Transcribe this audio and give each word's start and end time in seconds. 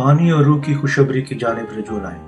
پانی 0.00 0.30
اور 0.30 0.44
روح 0.44 0.62
کی 0.62 0.74
خوشبری 0.74 1.22
کی 1.22 1.34
جانب 1.34 1.78
رجوع 1.78 2.00
لائیں 2.00 2.24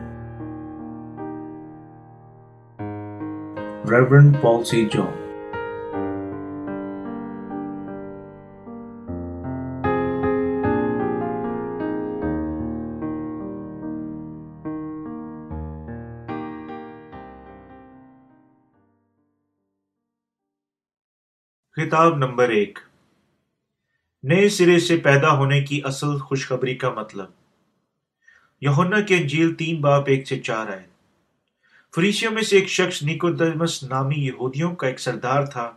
ریورنڈ 3.90 4.36
پال 4.42 4.64
سی 4.64 4.86
جان 4.86 5.12
کتاب 21.72 22.16
نمبر 22.16 22.48
ایک۔ 22.48 22.78
نئے 24.22 24.48
سرے 24.48 24.78
سے 24.78 24.96
پیدا 24.96 25.36
ہونے 25.38 25.60
کی 25.60 25.80
اصل 25.84 26.18
خوشخبری 26.18 26.74
کا 26.74 26.90
مطلب۔ 26.90 27.41
یونا 28.62 29.00
کے 29.00 29.16
انجیل 29.16 29.54
تین 29.54 29.80
باپ 29.80 30.04
ایک 30.06 30.28
سے 30.28 30.38
چار 30.38 30.66
آئے۔ 30.66 30.82
فریسیوں 31.94 32.32
میں 32.32 32.42
سے 32.42 32.56
ایک 32.56 32.68
شخص 32.68 33.02
نیکودمس 33.02 33.82
نامی 33.82 34.14
یہودیوں 34.14 34.74
کا 34.74 34.86
ایک 34.86 35.00
سردار 35.00 35.46
تھا۔ 35.46 35.72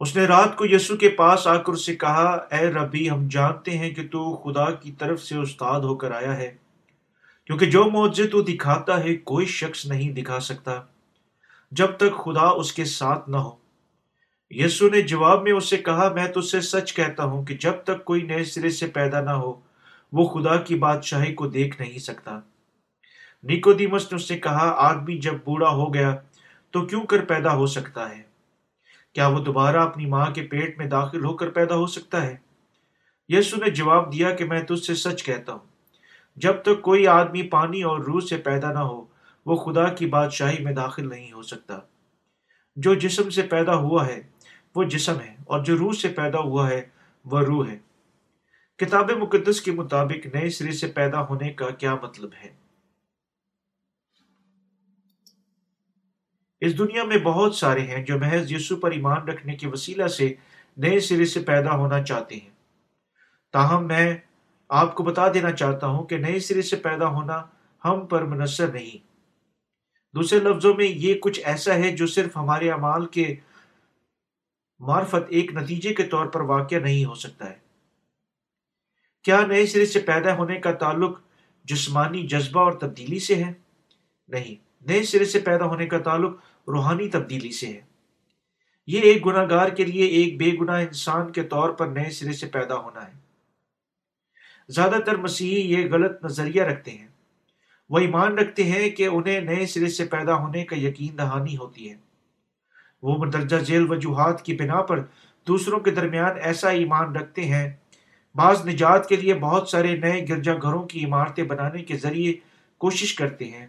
اس 0.00 0.16
نے 0.16 0.24
رات 0.24 0.56
کو 0.56 0.66
یسو 0.66 0.96
کے 0.96 1.08
پاس 1.08 1.46
آ 1.46 1.56
کر 1.56 1.72
اسے 1.72 1.94
کہا، 1.96 2.46
اے 2.52 2.70
ربی، 2.70 3.10
ہم 3.10 3.28
جانتے 3.30 3.70
ہیں 3.70 3.90
کہ 3.90 4.08
تو 4.08 4.36
خدا 4.36 4.70
کی 4.70 4.92
طرف 4.92 5.22
سے 5.22 5.36
استاد 5.36 5.80
ہو 5.80 5.94
کر 5.94 6.10
آیا 6.10 6.36
ہے، 6.36 6.54
کیونکہ 7.46 7.66
جو 7.66 7.84
معجزے 7.84 8.26
تو 8.26 8.42
دکھاتا 8.42 9.04
ہے، 9.04 9.14
کوئی 9.14 9.46
شخص 9.46 9.86
نہیں 9.86 10.12
دکھا 10.12 10.40
سکتا، 10.40 10.80
جب 11.70 11.86
تک 11.86 12.24
خدا 12.24 12.48
اس 12.48 12.72
کے 12.72 12.84
ساتھ 12.84 13.30
نہ 13.30 13.36
ہو۔ 13.36 13.56
یسو 14.50 14.88
نے 14.88 15.02
جواب 15.02 15.42
میں 15.42 15.52
اسے 15.52 15.76
کہا، 15.76 16.12
میں 16.14 16.28
تو 16.28 16.40
سے 16.40 16.60
سچ 16.60 16.94
کہتا 16.94 17.24
ہوں 17.24 17.44
کہ 17.44 17.54
جب 17.54 17.74
تک 17.84 18.04
کوئی 18.04 18.22
نئے 18.22 18.44
سرے 18.44 18.70
سے 18.70 18.86
پیدا 18.86 19.20
نہ 19.20 19.30
ہو 19.30 19.69
وہ 20.12 20.26
خدا 20.28 20.56
کی 20.56 20.74
بادشاہی 20.74 21.34
کو 21.34 21.46
دیکھ 21.46 21.80
نہیں 21.80 21.98
سکتا۔ 21.98 22.40
نیکو 23.42 23.72
دیمس 23.72 24.12
نے 24.12 24.16
اس 24.16 24.28
سے 24.28 24.38
کہا 24.38 24.74
آدمی 24.76 25.18
جب 25.18 25.34
بوڑھا 25.44 25.68
ہو 25.68 25.94
گیا 25.94 26.16
تو 26.70 26.86
کیوں 26.86 27.04
کر 27.04 27.24
پیدا 27.24 27.54
ہو 27.54 27.66
سکتا 27.66 28.10
ہے؟ 28.10 28.22
کیا 29.12 29.26
وہ 29.28 29.38
دوبارہ 29.38 29.76
اپنی 29.76 30.06
ماں 30.06 30.26
کے 30.26 30.42
پیٹ 30.42 30.78
میں 30.78 30.86
داخل 30.86 31.24
ہو 31.24 31.36
کر 31.36 31.50
پیدا 31.50 31.74
ہو 31.74 31.86
سکتا 31.86 32.22
ہے؟ 32.22 32.36
یسو 33.28 33.56
نے 33.56 33.70
جواب 33.70 34.12
دیا 34.12 34.30
کہ 34.30 34.44
میں 34.44 34.62
تجھ 34.62 34.84
سے 34.84 34.94
سچ 34.94 35.22
کہتا 35.22 35.52
ہوں، 35.52 35.66
جب 36.36 36.62
تک 36.62 36.82
کوئی 36.82 37.06
آدمی 37.06 37.42
پانی 37.42 37.82
اور 37.82 38.00
روح 38.00 38.20
سے 38.20 38.36
پیدا 38.36 38.72
نہ 38.72 38.78
ہو، 38.78 39.04
وہ 39.46 39.56
خدا 39.56 39.88
کی 39.88 40.06
بادشاہی 40.06 40.64
میں 40.64 40.72
داخل 40.72 41.08
نہیں 41.08 41.32
ہو 41.32 41.42
سکتا۔ 41.42 41.78
جو 42.76 42.94
جسم 42.94 43.30
سے 43.30 43.42
پیدا 43.42 43.74
ہوا 43.74 44.06
ہے، 44.06 44.20
وہ 44.74 44.84
جسم 44.84 45.20
ہے، 45.20 45.34
اور 45.44 45.64
جو 45.64 45.78
روح 45.78 45.92
سے 45.92 46.08
پیدا 46.08 46.38
ہوا 46.38 46.70
ہے، 46.70 46.82
وہ 47.24 47.40
روح 47.40 47.66
ہے۔ 47.66 47.78
کتاب 48.80 49.10
مقدس 49.10 49.60
کے 49.60 49.72
مطابق 49.72 50.26
نئے 50.26 50.50
سرے 50.50 50.72
سے 50.72 50.86
پیدا 50.86 51.26
ہونے 51.26 51.52
کا 51.52 51.70
کیا 51.70 51.94
مطلب 51.94 52.30
ہے؟ 52.44 52.52
اس 56.60 56.78
دنیا 56.78 57.04
میں 57.04 57.18
بہت 57.18 57.54
سارے 57.54 57.80
ہیں 57.80 58.04
جو 58.04 58.18
محض 58.18 58.52
یسو 58.52 58.76
پر 58.76 58.90
ایمان 58.90 59.28
رکھنے 59.28 59.56
کے 59.56 59.68
وسیلہ 59.68 60.06
سے 60.06 60.34
نئے 60.76 61.00
سرے 61.00 61.24
سے 61.24 61.40
پیدا 61.40 61.76
ہونا 61.76 62.02
چاہتے 62.02 62.34
ہیں۔ 62.34 62.50
تاہم، 63.52 63.86
میں 63.86 64.16
آپ 64.68 64.94
کو 64.94 65.02
بتا 65.02 65.32
دینا 65.34 65.52
چاہتا 65.52 65.86
ہوں 65.86 66.04
کہ 66.04 66.16
نئے 66.16 66.40
سرے 66.40 66.62
سے 66.62 66.76
پیدا 66.76 67.06
ہونا 67.06 67.46
ہم 67.84 68.06
پر 68.06 68.22
منحصر 68.22 68.72
نہیں۔ 68.72 69.06
دوسرے 70.14 70.38
لفظوں 70.38 70.74
میں 70.74 70.86
یہ 70.86 71.14
کچھ 71.14 71.40
ایسا 71.44 71.74
ہے 71.74 71.96
جو 71.96 72.06
صرف 72.06 72.36
ہمارے 72.36 72.70
اعمال 72.70 73.06
کے 73.06 73.36
معرفت 74.78 75.22
ایک 75.28 75.52
نتیجے 75.52 75.94
کے 75.94 76.02
طور 76.02 76.26
پر 76.26 76.40
واقع 76.40 76.78
نہیں 76.82 77.04
ہو 77.04 77.14
سکتا 77.14 77.50
ہے۔ 77.50 77.69
کیا 79.22 79.46
نئے 79.46 79.66
سرے 79.66 79.86
سے 79.86 80.00
پیدا 80.00 80.36
ہونے 80.36 80.60
کا 80.60 80.72
تعلق 80.72 81.18
جسمانی 81.64 82.26
جذبہ 82.26 82.60
اور 82.60 82.72
تبدیلی 82.72 83.18
سے 83.18 83.34
ہے؟ 83.34 83.52
نہیں، 84.28 84.84
نئے 84.86 85.02
سرے 85.02 85.24
سے 85.24 85.40
پیدا 85.40 85.64
ہونے 85.64 85.86
کا 85.86 85.98
تعلق 85.98 86.38
روحانی 86.68 87.08
تبدیلی 87.08 87.52
سے 87.52 87.66
ہے۔ 87.66 87.80
یہ 88.86 89.00
ایک 89.00 89.26
گناہ 89.26 89.46
گار 89.50 89.68
کے 89.68 89.84
لیے 89.84 90.04
ایک 90.04 90.36
بے 90.36 90.50
گناہ 90.60 90.80
انسان 90.80 91.32
کے 91.32 91.42
طور 91.42 91.70
پر 91.70 91.86
نئے 91.86 92.10
سرے 92.10 92.32
سے 92.32 92.46
پیدا 92.46 92.74
ہونا 92.74 93.06
ہے۔ 93.06 93.12
زیادہ 94.68 94.96
تر 95.06 95.16
مسیحی 95.16 95.72
یہ 95.72 95.88
غلط 95.92 96.24
نظریہ 96.24 96.62
رکھتے 96.62 96.90
ہیں۔ 96.90 97.08
وہ 97.90 97.98
ایمان 97.98 98.38
رکھتے 98.38 98.64
ہیں 98.64 98.90
کہ 98.90 99.06
انہیں 99.06 99.40
نئے 99.40 99.66
سرے 99.66 99.88
سے 99.88 100.04
پیدا 100.04 100.34
ہونے 100.34 100.64
کا 100.64 100.76
یقین 100.78 101.18
دہانی 101.18 101.56
ہوتی 101.56 101.90
ہے۔ 101.90 101.96
وہ 103.02 103.18
مندرجہ 103.18 103.56
ذیل 103.56 103.90
وجوہات 103.90 104.44
کی 104.44 104.54
بنا 104.54 104.82
پر 104.82 105.00
دوسروں 105.46 105.80
کے 105.80 105.90
درمیان 105.90 106.36
ایسا 106.42 106.68
ایمان 106.68 107.16
رکھتے 107.16 107.42
ہیں 107.42 107.76
بعض 108.34 108.66
نجات 108.66 109.08
کے 109.08 109.16
لیے 109.16 109.34
بہت 109.34 109.68
سارے 109.68 109.96
نئے 109.96 110.26
گرجا 110.28 110.54
گھروں 110.62 110.82
کی 110.82 111.04
عمارتیں 111.04 111.44
بنانے 111.44 111.82
کے 111.82 111.96
ذریعے 111.96 112.34
کوشش 112.78 113.14
کرتے 113.14 113.44
ہیں۔ 113.44 113.66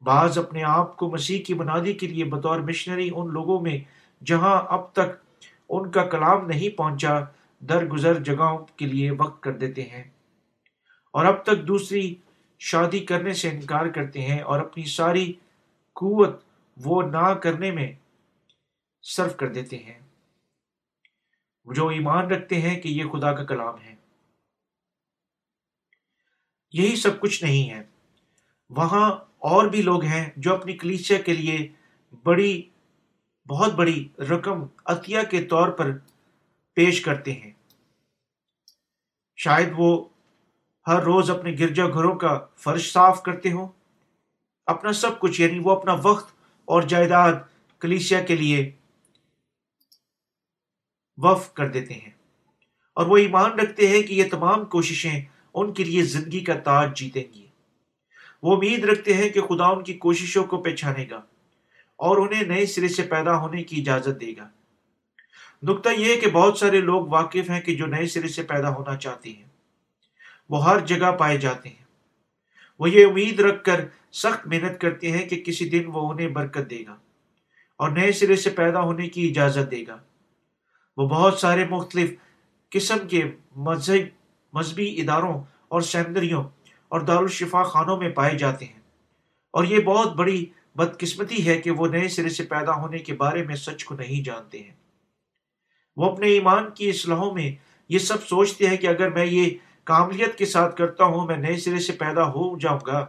بعض 0.00 0.38
اپنے 0.38 0.62
آپ 0.62 0.96
کو 0.96 1.10
مسیح 1.10 1.44
کی 1.44 1.54
بنادی 1.54 1.92
کے 1.92 2.06
لیے 2.06 2.24
بطور 2.24 2.58
مشنری 2.58 3.10
ان 3.14 3.32
لوگوں 3.32 3.60
میں 3.60 3.78
جہاں 4.24 4.62
اب 4.68 4.92
تک 4.92 5.40
ان 5.68 5.90
کا 5.90 6.04
کلام 6.04 6.46
نہیں 6.46 6.76
پہنچا، 6.76 7.20
درگزر 7.60 8.22
جگہوں 8.22 8.58
کے 8.76 8.86
لیے 8.86 9.10
وقت 9.10 9.42
کر 9.42 9.52
دیتے 9.52 9.82
ہیں۔ 9.82 10.04
اور 11.12 11.24
اب 11.24 11.42
تک 11.42 11.68
دوسری 11.68 12.14
شادی 12.58 12.98
کرنے 12.98 13.32
سے 13.32 13.48
انکار 13.48 13.86
کرتے 13.86 14.22
ہیں 14.22 14.40
اور 14.40 14.60
اپنی 14.60 14.84
ساری 14.84 15.32
قوت 15.92 16.42
وہ 16.84 17.02
نہ 17.02 17.34
کرنے 17.34 17.70
میں 17.70 17.92
صرف 19.02 19.36
کر 19.36 19.48
دیتے 19.48 19.76
ہیں۔ 19.76 20.03
جو 21.64 21.88
ایمان 21.88 22.26
رکھتے 22.26 22.60
ہیں 22.60 22.80
کہ 22.80 22.88
یہ 22.88 23.04
خدا 23.04 23.32
کا 23.32 23.44
کلام 23.44 23.80
ہے۔ 23.80 23.94
یہی 26.72 26.96
سب 26.96 27.20
کچھ 27.20 27.44
نہیں 27.44 27.70
ہے۔ 27.70 27.84
وہاں 28.70 29.10
اور 29.38 29.66
بھی 29.66 29.82
لوگ 29.82 30.04
ہیں 30.04 30.30
جو 30.36 30.54
اپنی 30.54 30.76
کلیچیا 30.76 31.18
کے 31.18 31.32
لیے 31.32 31.72
بڑی، 32.22 32.62
بہت 33.48 33.72
بڑی 33.72 34.08
رقم 34.18 34.66
عطیہ 34.84 35.18
کے 35.30 35.44
طور 35.44 35.68
پر 35.68 35.90
پیش 36.74 37.00
کرتے 37.00 37.32
ہیں۔ 37.32 37.52
شاید 39.36 39.68
وہ 39.76 40.08
ہر 40.86 41.02
روز 41.02 41.30
اپنے 41.30 41.52
گرجا 41.58 41.86
گھروں 41.86 42.16
کا 42.16 42.46
فرش 42.56 42.92
صاف 42.92 43.22
کرتے 43.22 43.52
ہوں۔ 43.52 43.68
اپنا 44.66 44.92
سب 44.92 45.20
کچھ 45.20 45.40
یعنی 45.40 45.58
وہ 45.58 45.70
اپنا 45.70 45.96
وقت 46.02 46.34
اور 46.64 46.82
جائیداد 46.82 47.32
کلیسیا 47.78 48.20
کے 48.20 48.36
لیے 48.36 48.72
وف 51.16 51.52
کر 51.52 51.68
دیتے 51.68 51.94
ہیں۔ 51.94 52.10
اور 52.94 53.06
وہ 53.06 53.16
ایمان 53.16 53.52
رکھتے 53.52 53.88
ہیں 53.88 54.02
کہ 54.02 54.14
یہ 54.14 54.24
تمام 54.30 54.64
کوششیں 54.64 55.22
ان 55.54 55.72
کے 55.72 55.84
لیے 55.84 56.02
زندگی 56.02 56.40
کا 56.40 56.54
تاج 56.54 56.96
جیتیں 56.96 57.24
گی۔ 57.34 57.46
وہ 58.42 58.56
امید 58.56 58.84
رکھتے 58.84 59.14
ہیں 59.14 59.28
کہ 59.28 59.40
خدا 59.40 59.66
ان 59.66 59.84
کی 59.84 59.94
کوششوں 59.94 60.44
کو 60.44 60.62
پہچانے 60.62 61.06
گا 61.10 61.16
اور 61.96 62.16
انہیں 62.16 62.44
نئے 62.44 62.66
سرے 62.66 62.88
سے 62.88 63.02
پیدا 63.02 63.36
ہونے 63.36 63.62
کی 63.62 63.80
اجازت 63.80 64.20
دے 64.20 64.34
گا۔ 64.36 64.48
نقطہ 65.62 65.88
یہ 65.88 66.14
ہے 66.14 66.20
کہ 66.20 66.30
بہت 66.30 66.58
سارے 66.58 66.80
لوگ 66.80 67.06
واقف 67.06 67.50
ہیں 67.50 67.60
کہ 67.60 67.74
جو 67.74 67.86
نئے 67.86 68.06
سرے 68.06 68.28
سے 68.28 68.42
پیدا 68.42 68.74
ہونا 68.74 68.96
چاہتے 68.96 69.30
ہیں، 69.30 69.44
وہ 70.50 70.68
ہر 70.68 70.80
جگہ 70.80 71.12
پائے 71.12 71.38
جاتے 71.38 71.68
ہیں۔ 71.68 71.84
وہ 72.78 72.90
یہ 72.90 73.06
امید 73.06 73.40
رکھ 73.40 73.64
کر 73.64 73.84
سخت 74.12 74.46
محنت 74.46 74.80
کرتے 74.80 75.12
ہیں 75.12 75.28
کہ 75.28 75.42
کسی 75.46 75.68
دن 75.68 75.82
وہ 75.86 76.12
انہیں 76.12 76.28
برکت 76.28 76.70
دے 76.70 76.84
گا 76.86 76.96
اور 77.76 77.90
نئے 77.90 78.12
سرے 78.12 78.36
سے 78.36 78.50
پیدا 78.50 78.80
ہونے 78.80 79.08
کی 79.08 79.28
اجازت 79.28 79.70
دے 79.70 79.84
گا۔ 79.88 79.98
وہ 80.96 81.08
بہت 81.08 81.38
سارے 81.38 81.64
مختلف 81.64 82.10
قسم 82.70 83.08
کے 83.08 83.24
مذہب 83.56 83.96
مذہبی 84.52 85.00
اداروں 85.00 85.42
اور 85.68 85.80
سیمنریوں 85.80 86.44
اور 86.88 87.00
دارالشفا 87.00 87.62
خانوں 87.62 87.96
میں 87.96 88.08
پائے 88.08 88.38
جاتے 88.38 88.64
ہیں۔ 88.64 88.80
اور 89.52 89.64
یہ 89.64 89.78
بہت 89.78 90.12
بڑی 90.12 90.44
بدقسمتی 90.74 91.48
ہے 91.48 91.60
کہ 91.60 91.70
وہ 91.70 91.86
نئے 91.86 92.08
سرے 92.08 92.28
سے 92.28 92.42
پیدا 92.42 92.72
ہونے 92.74 92.98
کے 92.98 93.14
بارے 93.14 93.42
میں 93.42 93.56
سچ 93.56 93.84
کو 93.84 93.94
نہیں 93.94 94.24
جانتے 94.24 94.58
ہیں۔ 94.62 94.74
وہ 95.96 96.10
اپنے 96.10 96.26
ایمان 96.26 96.70
کی 96.74 96.88
اصلاحوں 96.88 97.34
میں 97.34 97.52
یہ 97.88 97.98
سب 97.98 98.26
سوچتے 98.26 98.66
ہیں 98.66 98.76
کہ 98.76 98.86
اگر 98.86 99.10
میں 99.10 99.26
یہ 99.26 99.50
کاملیت 99.84 100.38
کے 100.38 100.46
ساتھ 100.46 100.76
کرتا 100.76 101.04
ہوں، 101.04 101.26
میں 101.26 101.36
نئے 101.36 101.56
سرے 101.56 101.78
سے 101.78 101.92
پیدا 101.92 102.24
ہو 102.24 102.58
جاؤں 102.58 102.80
گا۔ 102.86 103.06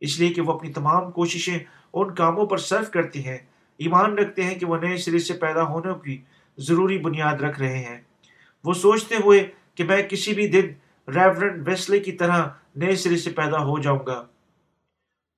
اس 0.00 0.20
لیے 0.20 0.34
کہ 0.34 0.40
وہ 0.40 0.52
اپنی 0.52 0.72
تمام 0.72 1.10
کوششیں 1.10 1.58
ان 1.92 2.14
کاموں 2.14 2.46
پر 2.46 2.58
صرف 2.58 2.90
کرتے 2.90 3.22
ہیں۔ 3.22 3.38
ایمان 3.78 4.18
رکھتے 4.18 4.42
ہیں 4.42 4.54
کہ 4.54 4.66
وہ 4.66 4.76
نئے 4.76 4.96
سرے 4.96 5.18
سے 5.18 5.32
پیدا 5.32 5.62
ہونے 5.62 5.92
کی 6.04 6.22
ضروری 6.58 6.98
بنیاد 6.98 7.36
رکھ 7.36 7.60
رہے 7.60 7.78
ہیں۔ 7.78 8.00
وہ 8.64 8.74
سوچتے 8.74 9.14
ہوئے 9.14 9.50
کہ 9.74 9.84
میں 9.84 10.02
کسی 10.02 10.34
بھی 10.34 10.48
دن 10.48 10.66
ریورنڈ 11.08 11.68
ویسلے 11.68 11.98
کی 11.98 12.12
طرح 12.12 12.48
نئے 12.76 12.96
سرے 12.96 13.16
سے 13.16 13.30
پیدا 13.30 13.58
ہو 13.58 13.78
جاؤں 13.78 14.06
گا۔ 14.06 14.26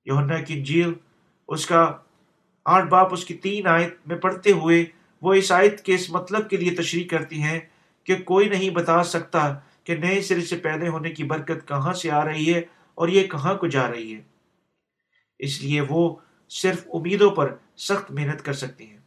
یونا 0.05 0.37
کی 0.37 0.61
جیل 0.61 0.93
اس 1.47 1.65
کا 1.65 1.97
آٹھ 2.65 2.85
باپ، 2.85 3.13
اس 3.13 3.25
کی 3.25 3.33
تین 3.33 3.67
آیت 3.67 3.93
میں 4.05 4.17
پڑھتے 4.17 4.51
ہوئے 4.51 4.85
وہ 5.21 5.33
اس 5.33 5.51
آیت 5.51 5.81
کے 5.81 5.95
اس 5.95 6.09
مطلب 6.09 6.49
کے 6.49 6.57
لیے 6.57 6.75
تشریح 6.75 7.07
کرتی 7.07 7.41
ہیں 7.41 7.59
کہ 8.03 8.15
کوئی 8.15 8.49
نہیں 8.49 8.69
بتا 8.69 9.03
سکتا 9.03 9.59
کہ 9.83 9.95
نئے 9.95 10.21
سرے 10.21 10.41
سے 10.41 10.57
پیدا 10.57 10.89
ہونے 10.89 11.09
کی 11.09 11.23
برکت 11.23 11.67
کہاں 11.67 11.93
سے 11.93 12.11
آ 12.11 12.25
رہی 12.25 12.53
ہے 12.53 12.61
اور 12.95 13.07
یہ 13.07 13.27
کہاں 13.27 13.55
کو 13.55 13.67
جا 13.67 13.91
رہی 13.91 14.15
ہے۔ 14.15 14.21
اس 15.39 15.61
لیے 15.61 15.81
وہ 15.89 16.15
صرف 16.49 16.87
امیدوں 16.93 17.31
پر 17.31 17.55
سخت 17.77 18.11
محنت 18.11 18.45
کر 18.45 18.53
سکتے 18.53 18.85
ہیں 18.85 18.97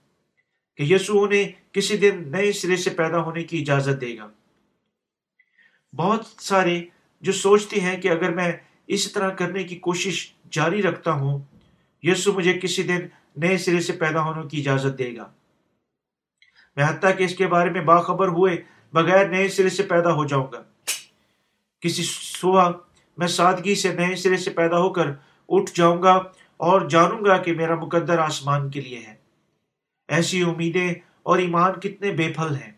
کہ 0.77 0.83
یسوع 0.83 1.27
انہیں 1.27 1.60
کسی 1.73 1.97
دن 1.97 2.23
نئے 2.27 2.53
سرے 2.53 2.77
سے 2.77 2.91
پیدا 2.91 3.21
ہونے 3.21 3.43
کی 3.43 3.61
اجازت 3.61 4.01
دے 4.01 4.17
گا۔ 4.17 4.29
بہت 5.97 6.27
سارے 6.41 6.85
جو 7.21 7.33
سوچتے 7.33 7.81
ہیں 7.81 8.01
کہ 8.01 8.09
اگر 8.09 8.35
میں 8.35 8.53
اس 8.87 9.13
طرح 9.13 9.31
کرنے 9.31 9.65
کی 9.65 9.77
کوشش 9.77 10.33
جاری 10.51 10.83
رکھتا 10.83 11.13
ہوں، 11.13 11.39
یسو 12.03 12.33
مجھے 12.33 12.59
کسی 12.63 12.83
دن 12.83 12.99
نئے 13.37 13.59
سرے 13.59 13.81
سے 13.81 13.93
پیدا 13.93 14.23
ہونے 14.23 14.49
کی 14.49 14.61
اجازت 14.61 14.99
دے 14.99 15.17
گا۔ 15.17 15.33
میں 16.77 16.85
حتیٰ 16.85 17.19
کہ 17.19 17.25
اس 17.25 17.35
کے 17.35 17.47
بارے 17.47 17.71
میں 17.71 17.81
باخبر 17.81 18.29
ہوئے 18.29 18.63
بغیر 18.93 19.29
نئے 19.29 19.49
سرے 19.49 19.69
سے 19.69 19.83
پیدا 19.83 20.13
ہو 20.13 20.25
جاؤں 20.25 20.47
گا۔ 20.53 20.63
کسی 21.81 22.03
صبح 22.39 22.71
میں 23.17 23.27
سادگی 23.27 23.75
سے 23.75 23.95
نئے 23.95 24.17
سرے 24.17 24.37
سے 24.37 24.51
پیدا 24.51 24.79
ہو 24.79 24.93
کر 24.93 25.07
اٹھ 25.49 25.71
جاؤں 25.75 26.03
گا 26.03 26.15
اور 26.57 26.81
جانوں 26.81 27.25
گا 27.25 27.37
کہ 27.37 27.53
میرا 27.53 27.75
مقدر 27.75 28.19
آسمان 28.19 28.71
کے 28.71 28.81
لیے 28.81 28.99
ہے۔ 28.99 29.15
ایسی 30.09 30.43
امیدیں 30.43 30.95
اور 31.23 31.39
ایمان 31.39 31.81
کتنے 31.81 32.13
بے 32.13 32.33
پھل 32.37 32.55
ہیں۔ 32.55 32.73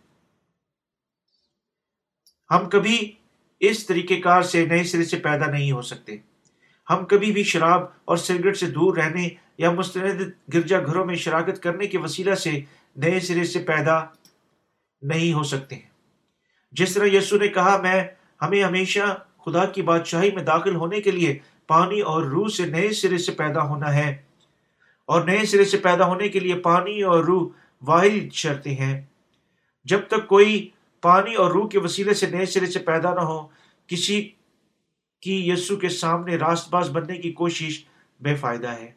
ہم 2.50 2.68
کبھی 2.68 3.12
اس 3.60 3.86
طریقہ 3.86 4.20
کار 4.20 4.42
سے 4.42 4.66
نئے 4.66 4.84
سرے 4.84 5.04
سے 5.04 5.16
پیدا 5.16 5.46
نہیں 5.46 5.72
ہو 5.72 5.82
سکتے۔ 5.82 6.16
ہم 6.90 7.04
کبھی 7.04 7.32
بھی 7.32 7.42
شراب 7.42 7.82
اور 8.04 8.16
سگریٹ 8.16 8.56
سے 8.56 8.66
دور 8.66 8.96
رہنے 8.96 9.28
یا 9.58 9.70
مستند 9.70 10.20
گرجا 10.54 10.86
گھروں 10.86 11.04
میں 11.04 11.14
شراکت 11.14 11.62
کرنے 11.62 11.86
کے 11.86 11.98
وسیلہ 11.98 12.34
سے 12.34 12.60
نئے 12.96 13.20
سرے 13.20 13.44
سے 13.44 13.58
پیدا 13.58 14.00
نہیں 15.02 15.32
ہو 15.32 15.42
سکتے۔ 15.42 15.74
ہیں 15.74 15.90
جس 16.72 16.94
طرح 16.94 17.06
یسو 17.06 17.36
نے 17.36 17.48
کہا، 17.48 17.76
میں 17.76 18.04
ہمیں 18.42 18.62
ہمیشہ 18.62 19.24
خدا 19.44 19.64
کی 19.64 19.82
بادشاہی 19.82 20.30
میں 20.30 20.42
داخل 20.42 20.76
ہونے 20.76 21.00
کے 21.00 21.10
لیے 21.10 21.38
پانی 21.66 22.00
اور 22.00 22.22
روح 22.22 22.48
سے 22.48 22.66
نئے 22.66 22.92
سرے 22.92 23.18
سے 23.18 23.32
پیدا 23.32 23.62
ہونا 23.62 23.94
ہے۔ 23.94 24.22
اور 25.06 25.24
نئے 25.24 25.46
سرے 25.46 25.64
سے 25.64 25.78
پیدا 25.78 26.06
ہونے 26.06 26.28
کے 26.28 26.40
لیے 26.40 26.54
پانی 26.54 27.02
اور 27.02 27.24
روح 27.24 27.50
واحد 27.82 28.32
شرطیں 28.32 28.74
ہیں۔ 28.74 29.02
جب 29.84 30.00
تک 30.08 30.26
کوئی 30.26 30.70
پانی 31.00 31.34
اور 31.34 31.50
روح 31.50 31.68
کے 31.68 31.78
وسیلے 31.78 32.14
سے 32.14 32.26
نئے 32.26 32.46
سرے 32.46 32.66
سے 32.66 32.78
پیدا 32.78 33.14
نہ 33.14 33.20
ہو، 33.20 33.48
کسی 33.86 34.30
کی 35.20 35.50
یسو 35.50 35.76
کے 35.76 35.88
سامنے 35.88 36.36
راست 36.36 36.68
باز 36.68 36.90
بننے 36.90 37.16
کی 37.16 37.32
کوشش 37.32 37.84
بے 38.20 38.34
فائدہ 38.34 38.68
ہے۔ 38.68 38.92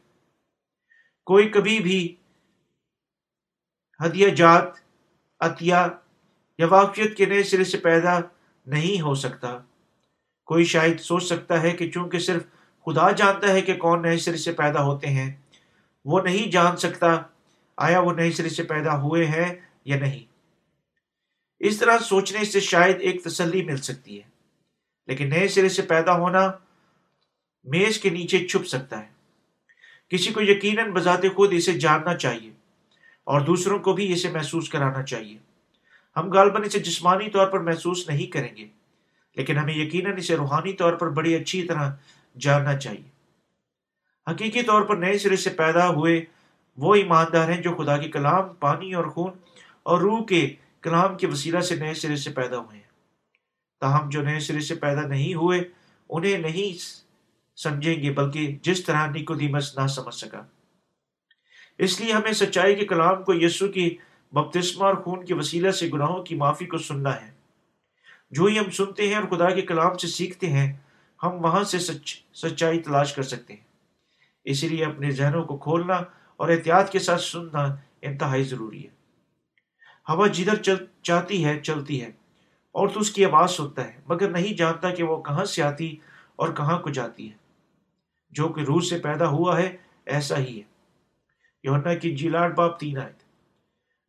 کوئی 1.25 1.49
کبھی 1.49 1.79
بھی 1.79 2.15
ہدیہ 4.05 4.29
جات، 4.29 4.63
عطیہ 5.39 5.75
یا 6.57 6.67
واقفیت 6.69 7.17
کے 7.17 7.25
نئے 7.25 7.43
سرے 7.43 7.63
سے 7.63 7.77
پیدا 7.77 8.19
نہیں 8.65 9.01
ہو 9.01 9.15
سکتا۔ 9.15 9.57
کوئی 10.45 10.65
شاید 10.65 10.99
سوچ 10.99 11.23
سکتا 11.23 11.61
ہے 11.61 11.71
کہ 11.71 11.91
چونکہ 11.91 12.19
صرف 12.19 12.43
خدا 12.85 13.11
جانتا 13.11 13.47
ہے 13.47 13.61
کہ 13.61 13.73
کون 13.73 14.01
نئے 14.01 14.17
سرے 14.17 14.37
سے 14.37 14.51
پیدا 14.51 14.83
ہوتے 14.83 15.07
ہیں، 15.07 15.35
وہ 16.05 16.21
نہیں 16.21 16.51
جان 16.51 16.77
سکتا 16.77 17.21
آیا 17.77 18.00
وہ 18.00 18.13
نئے 18.13 18.31
سرے 18.31 18.50
سے 18.50 18.63
پیدا 18.63 19.01
ہوئے 19.01 19.25
ہیں 19.25 19.54
یا 19.86 19.98
نہیں؟ 19.98 20.24
اس 21.62 21.77
طرح 21.77 21.98
سوچنے 21.98 22.44
سے 22.45 22.60
شاید 22.60 22.98
ایک 23.00 23.24
تسلی 23.24 23.62
مل 23.62 23.77
سکتی 23.77 24.18
ہے، 24.18 24.27
لیکن 25.07 25.30
نئے 25.30 25.48
سرے 25.48 25.69
سے 25.69 25.81
پیدا 25.81 26.18
ہونا 26.18 26.51
میز 27.66 27.98
کے 28.00 28.10
نیچے 28.10 28.48
چھپ 28.48 28.68
سکتا 28.68 29.00
ہے۔ 29.00 29.10
کسی 30.12 30.33
کو 30.33 30.42
یقیناً 30.42 30.92
بذات 30.92 31.25
خود 31.36 31.54
اسے 31.54 31.74
جاننا 31.74 32.16
چاہیے 32.16 32.51
اور 33.24 33.42
دوسروں 33.42 33.80
کو 33.80 33.94
بھی 33.94 34.12
اسے 34.13 34.30
محسوس 34.30 34.69
کرانا 34.69 35.04
چاہیے۔ 35.04 35.38
ہم 36.16 36.30
غالباً 36.31 36.63
اسے 36.63 36.80
جسمانی 36.80 37.30
طور 37.30 37.48
پر 37.48 37.60
محسوس 37.60 38.07
نہیں 38.10 38.31
کریں 38.31 38.56
گے، 38.57 38.68
لیکن 39.38 39.57
ہمیں 39.57 39.74
یقیناً 39.74 40.18
اسے 40.18 40.36
روحانی 40.36 40.74
طور 40.74 40.94
پر 40.94 41.10
بڑی 41.10 41.36
اچھی 41.36 41.63
طرح 41.68 41.92
جاننا 42.36 42.78
چاہیے۔ 42.80 43.10
حقیقی 44.28 44.62
طور 44.63 44.81
پر 44.81 44.95
نئے 44.98 45.18
سرے 45.18 45.36
سے 45.36 45.50
پیدا 45.50 45.88
ہوئے 45.89 46.24
وہ 46.77 46.95
ایماندار 46.95 47.50
ہیں 47.50 47.62
جو 47.62 47.75
خدا 47.75 47.98
کے 47.98 48.10
کلام، 48.10 48.54
پانی 48.54 48.94
اور 48.94 49.06
خون 49.06 49.31
اور 49.83 50.00
روح 50.00 50.25
کے 50.25 50.56
کلام 50.81 51.18
کے 51.18 51.27
وسیلہ 51.27 51.60
سے 51.60 51.75
نئے 51.75 51.94
سرے 51.94 52.16
سے 52.16 52.30
پیدا 52.30 52.57
ہوئے 52.57 52.75
ہیں۔ 52.75 52.83
تاہم، 53.80 54.10
جو 54.10 54.22
نئے 54.22 54.39
سرے 54.39 54.60
سے 54.60 54.75
پیدا 54.75 55.01
نہیں 55.01 55.33
ہوئے، 55.33 55.63
انہیں 56.10 56.38
نہیں 56.38 56.77
سمجھیں 57.57 58.01
گے، 58.01 58.12
بلکہ 58.12 58.57
جس 58.62 58.83
طرح 58.83 59.07
نکودیمس 59.07 59.77
نہ 59.77 59.88
سمجھ 59.88 60.16
سکا۔ 60.16 60.42
اس 61.77 62.01
لیے 62.01 62.13
ہمیں 62.13 62.33
سچائی 62.33 62.75
کے 62.75 62.86
کلام 62.86 63.24
کو 63.24 63.33
یسو 63.36 63.68
کی 63.68 63.98
بپتسمہ 64.31 64.86
اور 64.86 64.95
خون 64.95 65.25
کے 65.25 65.33
وسیلہ 65.33 65.71
سے 65.71 65.89
گناہوں 65.94 66.24
کی 66.24 66.36
معافی 66.36 66.66
کو 66.66 66.78
سننا 66.78 67.21
ہے۔ 67.21 67.31
جو 68.31 68.45
ہی 68.45 68.60
ہم 68.60 68.69
سنتے 68.69 69.07
ہیں 69.07 69.16
اور 69.16 69.38
خدا 69.38 69.50
کے 69.50 69.62
کلام 69.62 69.98
سے 69.98 70.07
سیکھتے 70.07 70.50
ہیں، 70.50 70.74
ہم 71.24 71.45
وہاں 71.45 71.63
سے 71.63 71.80
سچ 71.80 72.21
سچائی 72.33 72.80
تلاش 72.80 73.13
کر 73.13 73.24
سکتے 73.24 73.54
ہیں۔ 73.54 73.62
اسی 74.44 74.68
لیے 74.68 74.86
اپنے 74.86 75.12
ذہنوں 75.12 75.44
کو 75.44 75.57
کھولنا 75.57 76.00
اور 76.37 76.49
احتیاط 76.49 76.91
کے 76.91 76.99
ساتھ 76.99 77.21
سننا 77.21 77.75
انتہائی 78.01 78.43
ضروری 78.43 78.83
ہے۔ 78.83 78.95
ہوا 80.09 80.27
جدھر 80.27 80.55
چل، 80.55 80.75
چاہتی 81.01 81.45
ہے، 81.45 81.59
چلتی 81.59 82.01
ہے۔ 82.01 82.07
اور 82.71 82.87
تو 82.87 82.99
اس 82.99 83.11
کی 83.11 83.25
آواز 83.25 83.51
سنتا 83.51 83.83
ہے، 83.87 83.93
مگر 84.05 84.29
نہیں 84.29 84.57
جانتا 84.57 84.89
کہ 84.89 85.03
وہ 85.03 85.21
کہاں 85.21 85.45
سے 85.45 85.63
آتی 85.63 85.97
اور 86.35 86.49
کہاں 86.53 86.79
کو 86.79 86.89
جاتی 86.89 87.31
ہے۔ 87.31 87.35
جو 88.29 88.47
کہ 88.47 88.61
روح 88.61 88.81
سے 88.81 88.97
پیدا 88.97 89.27
ہوا 89.27 89.59
ہے، 89.59 89.77
ایسا 90.05 90.37
ہی 90.37 90.57
ہے۔ 90.57 90.63
یونا 91.63 91.93
کی 91.93 92.15
جیلاٹ 92.15 92.55
باپ 92.55 92.79
تین 92.79 92.97
آئے 92.97 93.13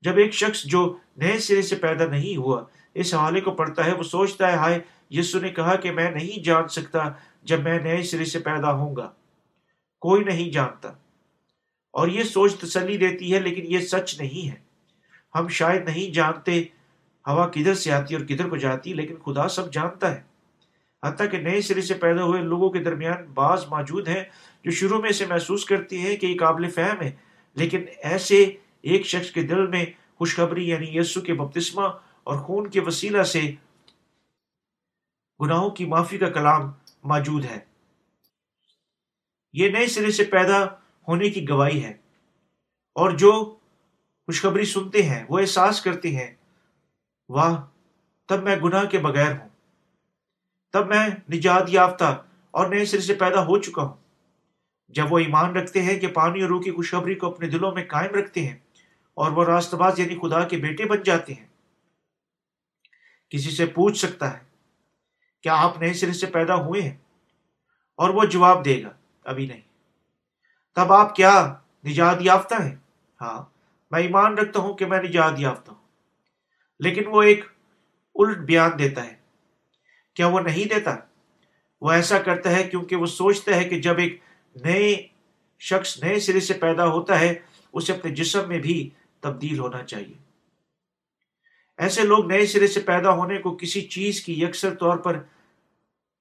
جب 0.01 0.17
ایک 0.17 0.35
شخص 0.35 0.65
جو 0.65 0.97
نئے 1.17 1.39
سرے 1.39 1.63
سے 1.63 1.77
پیدا 1.77 2.07
نہیں 2.07 2.37
ہوا، 2.37 2.65
اس 2.95 3.15
حوالے 3.15 3.41
کو 3.41 3.51
پڑھتا 3.51 3.85
ہے، 3.85 3.93
وہ 3.93 4.03
سوچتا 4.03 4.53
ہے، 4.53 4.57
ہائے، 4.57 4.79
یسو 5.11 5.39
نے 5.39 5.49
کہا 5.49 5.77
کہ 5.77 5.91
میں 5.91 6.11
نہیں 6.11 6.45
جان 6.45 6.69
سکتا 6.69 7.13
جب 7.43 7.61
میں 7.61 7.79
نئے 7.79 8.03
سرے 8.03 8.25
سے 8.25 8.39
پیدا 8.39 8.73
ہوں 8.73 8.97
گا۔ 8.97 9.13
کوئی 10.01 10.25
نہیں 10.25 10.51
جانتا۔ 10.51 10.93
اور 11.97 12.09
یہ 12.09 12.23
سوچ 12.23 12.55
تسلی 12.55 12.97
دیتی 12.97 13.35
ہے، 13.35 13.41
لیکن 13.41 13.63
یہ 13.67 13.79
سچ 13.79 14.21
نہیں 14.21 14.51
ہے۔ 14.51 14.57
ہم 15.35 15.49
شاید 15.49 15.85
نہیں 15.85 16.15
جانتے 16.15 16.65
ہوا 17.27 17.47
کدھر 17.47 17.75
سے 17.75 17.93
آتی 17.93 18.15
اور 18.15 18.25
کدھر 18.25 18.49
کو 18.49 18.57
جاتی، 18.57 18.93
لیکن 18.93 19.15
خدا 19.17 19.49
سب 19.49 19.73
جانتا 19.73 20.15
ہے۔ 20.15 20.23
حتیٰ 21.05 21.31
کہ 21.31 21.39
نئے 21.39 21.61
سرے 21.61 21.81
سے 21.81 21.95
پیدا 21.95 22.25
ہوئے 22.25 22.43
لوگوں 22.43 22.71
کے 22.71 22.79
درمیان 22.79 23.25
بعض 23.35 23.65
موجود 23.67 24.09
ہیں 24.09 24.25
جو 24.65 24.71
شروع 24.71 25.01
میں 25.01 25.11
اسے 25.11 25.27
محسوس 25.27 25.65
کرتی 25.65 25.99
ہیں 25.99 26.17
کہ 26.17 26.27
یہ 26.27 26.39
قابل 26.39 26.71
فہم 26.71 27.03
ہے۔ 27.03 27.11
لیکن 27.55 27.85
ایسے 28.03 28.43
ایک 28.83 29.07
شخص 29.07 29.31
کے 29.31 29.43
دل 29.43 29.67
میں 29.67 29.85
خوشخبری 30.19 30.69
یعنی 30.69 30.99
یسو 30.99 31.21
کے 31.21 31.35
بپتسمہ 31.35 31.89
اور 32.25 32.39
خون 32.39 32.71
کے 32.71 32.81
وسیلہ 32.81 33.23
سے 33.23 33.43
گناہوں 35.41 35.71
کی 35.71 35.85
معافی 35.85 36.19
کا 36.19 36.29
کلام 36.29 36.73
موجود 37.05 37.45
ہے۔ 37.45 37.59
یہ 39.53 39.69
نئے 39.69 39.87
سرے 39.87 40.11
سے 40.11 40.25
پیدا 40.25 40.86
ہونے 41.09 41.31
کی 41.31 41.49
گواہی 41.49 41.85
ہے۔ 41.85 41.93
اور 42.95 43.11
جو 43.11 43.57
خوشخبری 44.27 44.65
سنتے 44.65 45.03
ہیں، 45.03 45.25
وہ 45.29 45.39
احساس 45.39 45.81
کرتے 45.81 46.17
ہیں، 46.17 46.35
واہ، 47.29 47.67
تب 48.27 48.43
میں 48.43 48.57
گناہ 48.57 48.85
کے 48.85 48.99
بغیر 48.99 49.33
ہوں۔ 49.33 49.49
تب 50.73 50.87
میں 50.87 51.09
نجات 51.33 51.63
یافتہ 51.69 52.25
اور 52.51 52.69
نئے 52.69 52.85
سرے 52.85 53.01
سے 53.01 53.15
پیدا 53.15 53.43
ہو 53.47 53.59
چکا 53.59 53.83
ہوں۔ 53.83 53.95
جب 54.89 55.13
وہ 55.13 55.19
ایمان 55.19 55.57
رکھتے 55.57 55.83
ہیں 55.83 56.01
کہ 56.01 56.07
پانی 56.07 56.41
اور 56.41 56.49
روح 56.49 56.63
کی 56.63 56.71
خوشخبری 56.71 57.15
کو 57.15 57.27
اپنے 57.27 57.47
دلوں 57.47 57.73
میں 57.73 57.85
قائم 57.85 58.15
رکھتے 58.15 58.49
ہیں 58.49 58.59
اور 59.15 59.31
وہ 59.31 59.45
راست 59.45 59.75
باز 59.75 59.99
یعنی 59.99 60.15
خدا 60.15 60.49
کے 60.49 60.57
بیٹے 60.57 60.85
بن 60.85 61.03
جاتے 61.03 61.35
ہیں۔ 61.35 61.47
کسی 63.31 63.51
سے 63.51 63.67
پوچھ 63.67 63.99
سکتا 63.99 64.39
ہے، 64.39 64.45
کیا 65.43 65.55
آپ 65.57 65.79
نئے 65.79 65.93
سرے 65.93 66.13
سے 66.13 66.27
پیدا 66.27 66.55
ہوئے 66.55 66.83
ہیں؟ 66.83 66.97
اور 67.97 68.11
وہ 68.11 68.25
جواب 68.25 68.65
دے 68.65 68.83
گا، 68.83 68.91
ابھی 69.25 69.47
نہیں۔ 69.47 69.61
تب 70.77 70.93
آپ 70.93 71.17
کیا 71.17 71.55
نجات 71.87 72.17
یافتہ 72.21 72.55
ہیں؟ 72.55 72.77
ہاں 73.21 73.45
میں 73.91 74.01
ایمان 74.01 74.39
رکھتا 74.39 74.61
ہوں 74.61 74.75
کہ 74.75 74.87
میں 74.87 75.03
نجات 75.03 75.33
یافتہ 75.39 75.71
ہوں۔ 75.71 75.85
لیکن 76.79 77.03
وہ 77.07 77.23
ایک 77.23 77.45
الٹ 78.15 78.37
بیان 78.37 78.71
دیتا 78.79 79.05
ہے۔ 79.05 79.15
کیا 80.15 80.27
وہ 80.27 80.41
نہیں 80.41 80.69
دیتا؟ 80.69 80.97
وہ 81.81 81.91
ایسا 81.91 82.19
کرتا 82.19 82.51
ہے 82.51 82.65
کیونکہ 82.65 82.97
وہ 82.97 83.07
سوچتا 83.07 83.57
ہے 83.57 83.65
کہ 83.65 83.81
جب 83.81 83.99
ایک 83.99 84.21
نئے 84.65 85.07
شخص 85.59 86.03
نئے 86.03 86.21
سرے 86.21 86.41
سے 86.41 86.55
پیدا 86.55 86.87
ہوتا 86.87 87.21
ہے، 87.21 87.35
اسے 87.73 87.93
اپنے 87.93 88.15
جسم 88.15 88.49
میں 88.49 88.59
بھی 88.59 88.91
تبدیل 89.21 89.59
ہونا 89.59 89.83
چاہیے۔ 89.83 90.15
ایسے 91.79 92.03
لوگ 92.03 92.27
نئے 92.27 92.47
سرے 92.47 92.67
سے 92.67 92.81
پیدا 92.81 93.11
ہونے 93.11 93.39
کو 93.39 93.57
کسی 93.57 93.81
چیز 93.81 94.21
کی 94.21 94.43
یکسر 94.43 94.75
طور 94.75 94.97
پر 94.97 95.23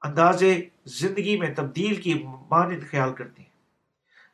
انداز 0.02 0.44
زندگی 0.86 1.38
میں 1.38 1.54
تبدیل 1.56 2.02
کی 2.02 2.14
مانند 2.50 2.84
خیال 2.92 3.14
کرتے 3.14 3.42
ہیں۔ 3.42 3.45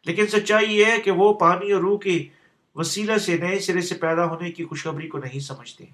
لیکن 0.05 0.27
سچائی 0.27 0.77
یہ 0.77 0.85
ہے 0.85 1.01
کہ 1.01 1.11
وہ 1.11 1.33
پانی 1.33 1.71
اور 1.71 1.81
روح 1.81 1.99
کے 1.99 2.27
وسیلہ 2.75 3.17
سے 3.17 3.37
نئے 3.37 3.59
سرے 3.59 3.81
سے 3.81 3.95
پیدا 3.95 4.25
ہونے 4.25 4.51
کی 4.51 4.65
خوشخبری 4.65 5.07
کو 5.07 5.17
نہیں 5.17 5.39
سمجھتے 5.39 5.85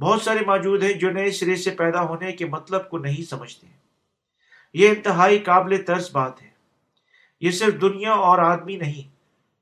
بہت 0.00 0.22
سارے 0.22 0.40
موجود 0.46 0.82
ہیں 0.82 0.92
جو 0.92 1.10
نئے 1.10 1.30
سرے 1.30 1.56
سے 1.56 1.70
پیدا 1.70 2.02
ہونے 2.02 2.32
کے 2.32 2.46
مطلب 2.46 2.88
کو 2.88 2.98
نہیں 2.98 3.24
سمجھتے 3.24 3.66
یہ 4.74 4.88
انتہائی 4.88 5.38
قابل 5.38 5.82
طرز 5.86 6.10
بات 6.12 6.42
ہے۔ 6.42 6.50
یہ 7.40 7.50
صرف 7.50 7.80
دنیا 7.80 8.12
اور 8.12 8.38
آدمی 8.38 8.76
نہیں، 8.76 9.08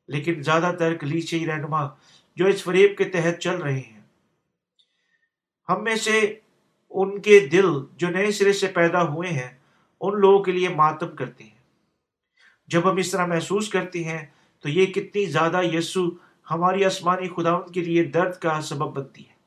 لیکن 0.08 0.42
زیادہ 0.42 0.72
تر 0.78 0.94
کلیچی 0.94 1.46
رہنما 1.46 1.88
جو 2.36 2.46
اس 2.46 2.62
فریب 2.62 2.98
کے 2.98 3.04
تحت 3.04 3.38
چل 3.38 3.56
رہے 3.56 3.78
ہیں۔ 3.78 4.00
ہم 5.68 5.84
میں 5.84 5.96
سے 5.96 6.34
ان 6.90 7.20
کے 7.20 7.40
دل 7.40 7.66
جو 7.92 8.08
نئے 8.08 8.30
سرے 8.30 8.52
سے 8.52 8.66
پیدا 8.66 9.02
ہوئے 9.02 9.28
ہیں، 9.28 9.58
ان 10.00 10.20
لوگوں 10.20 10.44
کے 10.44 10.52
لیے 10.52 10.68
ماتم 10.68 11.16
کرتے 11.16 11.44
ہیں۔ 11.44 11.57
جب 12.68 12.90
ہم 12.90 12.96
اس 12.96 13.10
طرح 13.10 13.26
محسوس 13.26 13.68
کرتے 13.68 14.04
ہیں، 14.04 14.26
تو 14.60 14.68
یہ 14.68 14.86
کتنی 14.86 15.26
زیادہ 15.26 15.60
یسو 15.62 16.00
ہماری 16.50 16.84
آسمانی 16.84 17.28
خدا 17.28 17.60
کے 17.60 17.80
لیے 17.80 18.04
درد 18.04 18.34
کا 18.34 18.60
سبب 18.60 18.96
بنتی 18.96 19.28
ہے۔ 19.28 19.38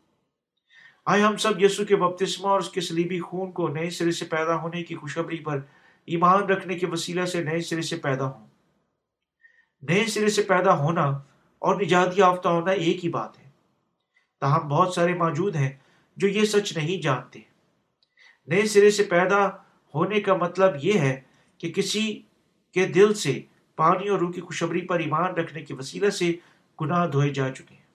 آئے 1.06 1.22
ہم 1.22 1.38
سب 1.38 1.64
یسو 1.64 1.86
کے 1.86 1.96
بپتسمہ 1.96 2.48
اور 2.48 2.60
اس 2.60 2.70
کے 2.70 2.82
سلیبی 2.82 3.20
خون 3.20 3.52
کو 3.52 3.68
نئے 3.68 3.90
سرے 3.90 4.12
سے 4.12 4.26
پیدا 4.26 4.56
ہونے 4.56 4.84
کی 4.84 4.96
خوشخبری 4.96 5.40
پر 5.40 5.60
ایمان 6.06 6.44
رکھنے 6.44 6.80
کے 6.80 6.88
وسیلہ 6.88 7.26
سے 7.26 7.44
نئے 7.44 7.62
سرے 7.62 7.82
سے 7.82 7.96
پیدا 7.96 8.26
ہوں۔ 8.26 8.48
نئے 9.82 10.06
سرے 10.06 10.30
سے 10.30 10.42
پیدا 10.42 10.78
ہونا 10.78 11.06
اور 11.60 11.82
نجات 11.82 12.18
یافتہ 12.18 12.48
ہونا 12.48 12.72
ایک 12.72 13.06
ہی 13.06 13.10
بات 13.10 13.40
ہے۔ 13.40 13.50
تاہم 14.40 14.68
بہت 14.68 14.94
سارے 14.94 15.14
موجود 15.14 15.56
ہیں 15.56 15.70
جو 16.18 16.28
یہ 16.28 16.46
سچ 16.46 16.78
نہیں 16.78 17.02
جانتے۔ 17.02 17.40
نئے 18.48 18.66
سرے 18.66 18.92
سے 18.92 19.04
پیدا 19.04 19.50
ہونے 19.96 20.22
کا 20.22 20.34
مطلب 20.34 20.76
یہ 20.82 20.94
ہے 20.94 21.22
کہ 21.58 21.72
کسی 21.72 22.22
کے 22.74 22.86
دل 22.86 23.14
سے 23.14 23.40
پانی 23.78 24.08
اور 24.08 24.20
روح 24.20 24.32
کی 24.32 24.42
خوشبری 24.42 24.82
پر 24.82 25.00
ایمان 25.00 25.34
رکھنے 25.34 25.62
کے 25.62 25.74
وسیلہ 25.74 26.10
سے 26.10 26.34
گناہ 26.82 27.08
دھوئے 27.08 27.30
جا 27.30 27.50
چکے 27.50 27.76
ہیں۔ 27.76 27.90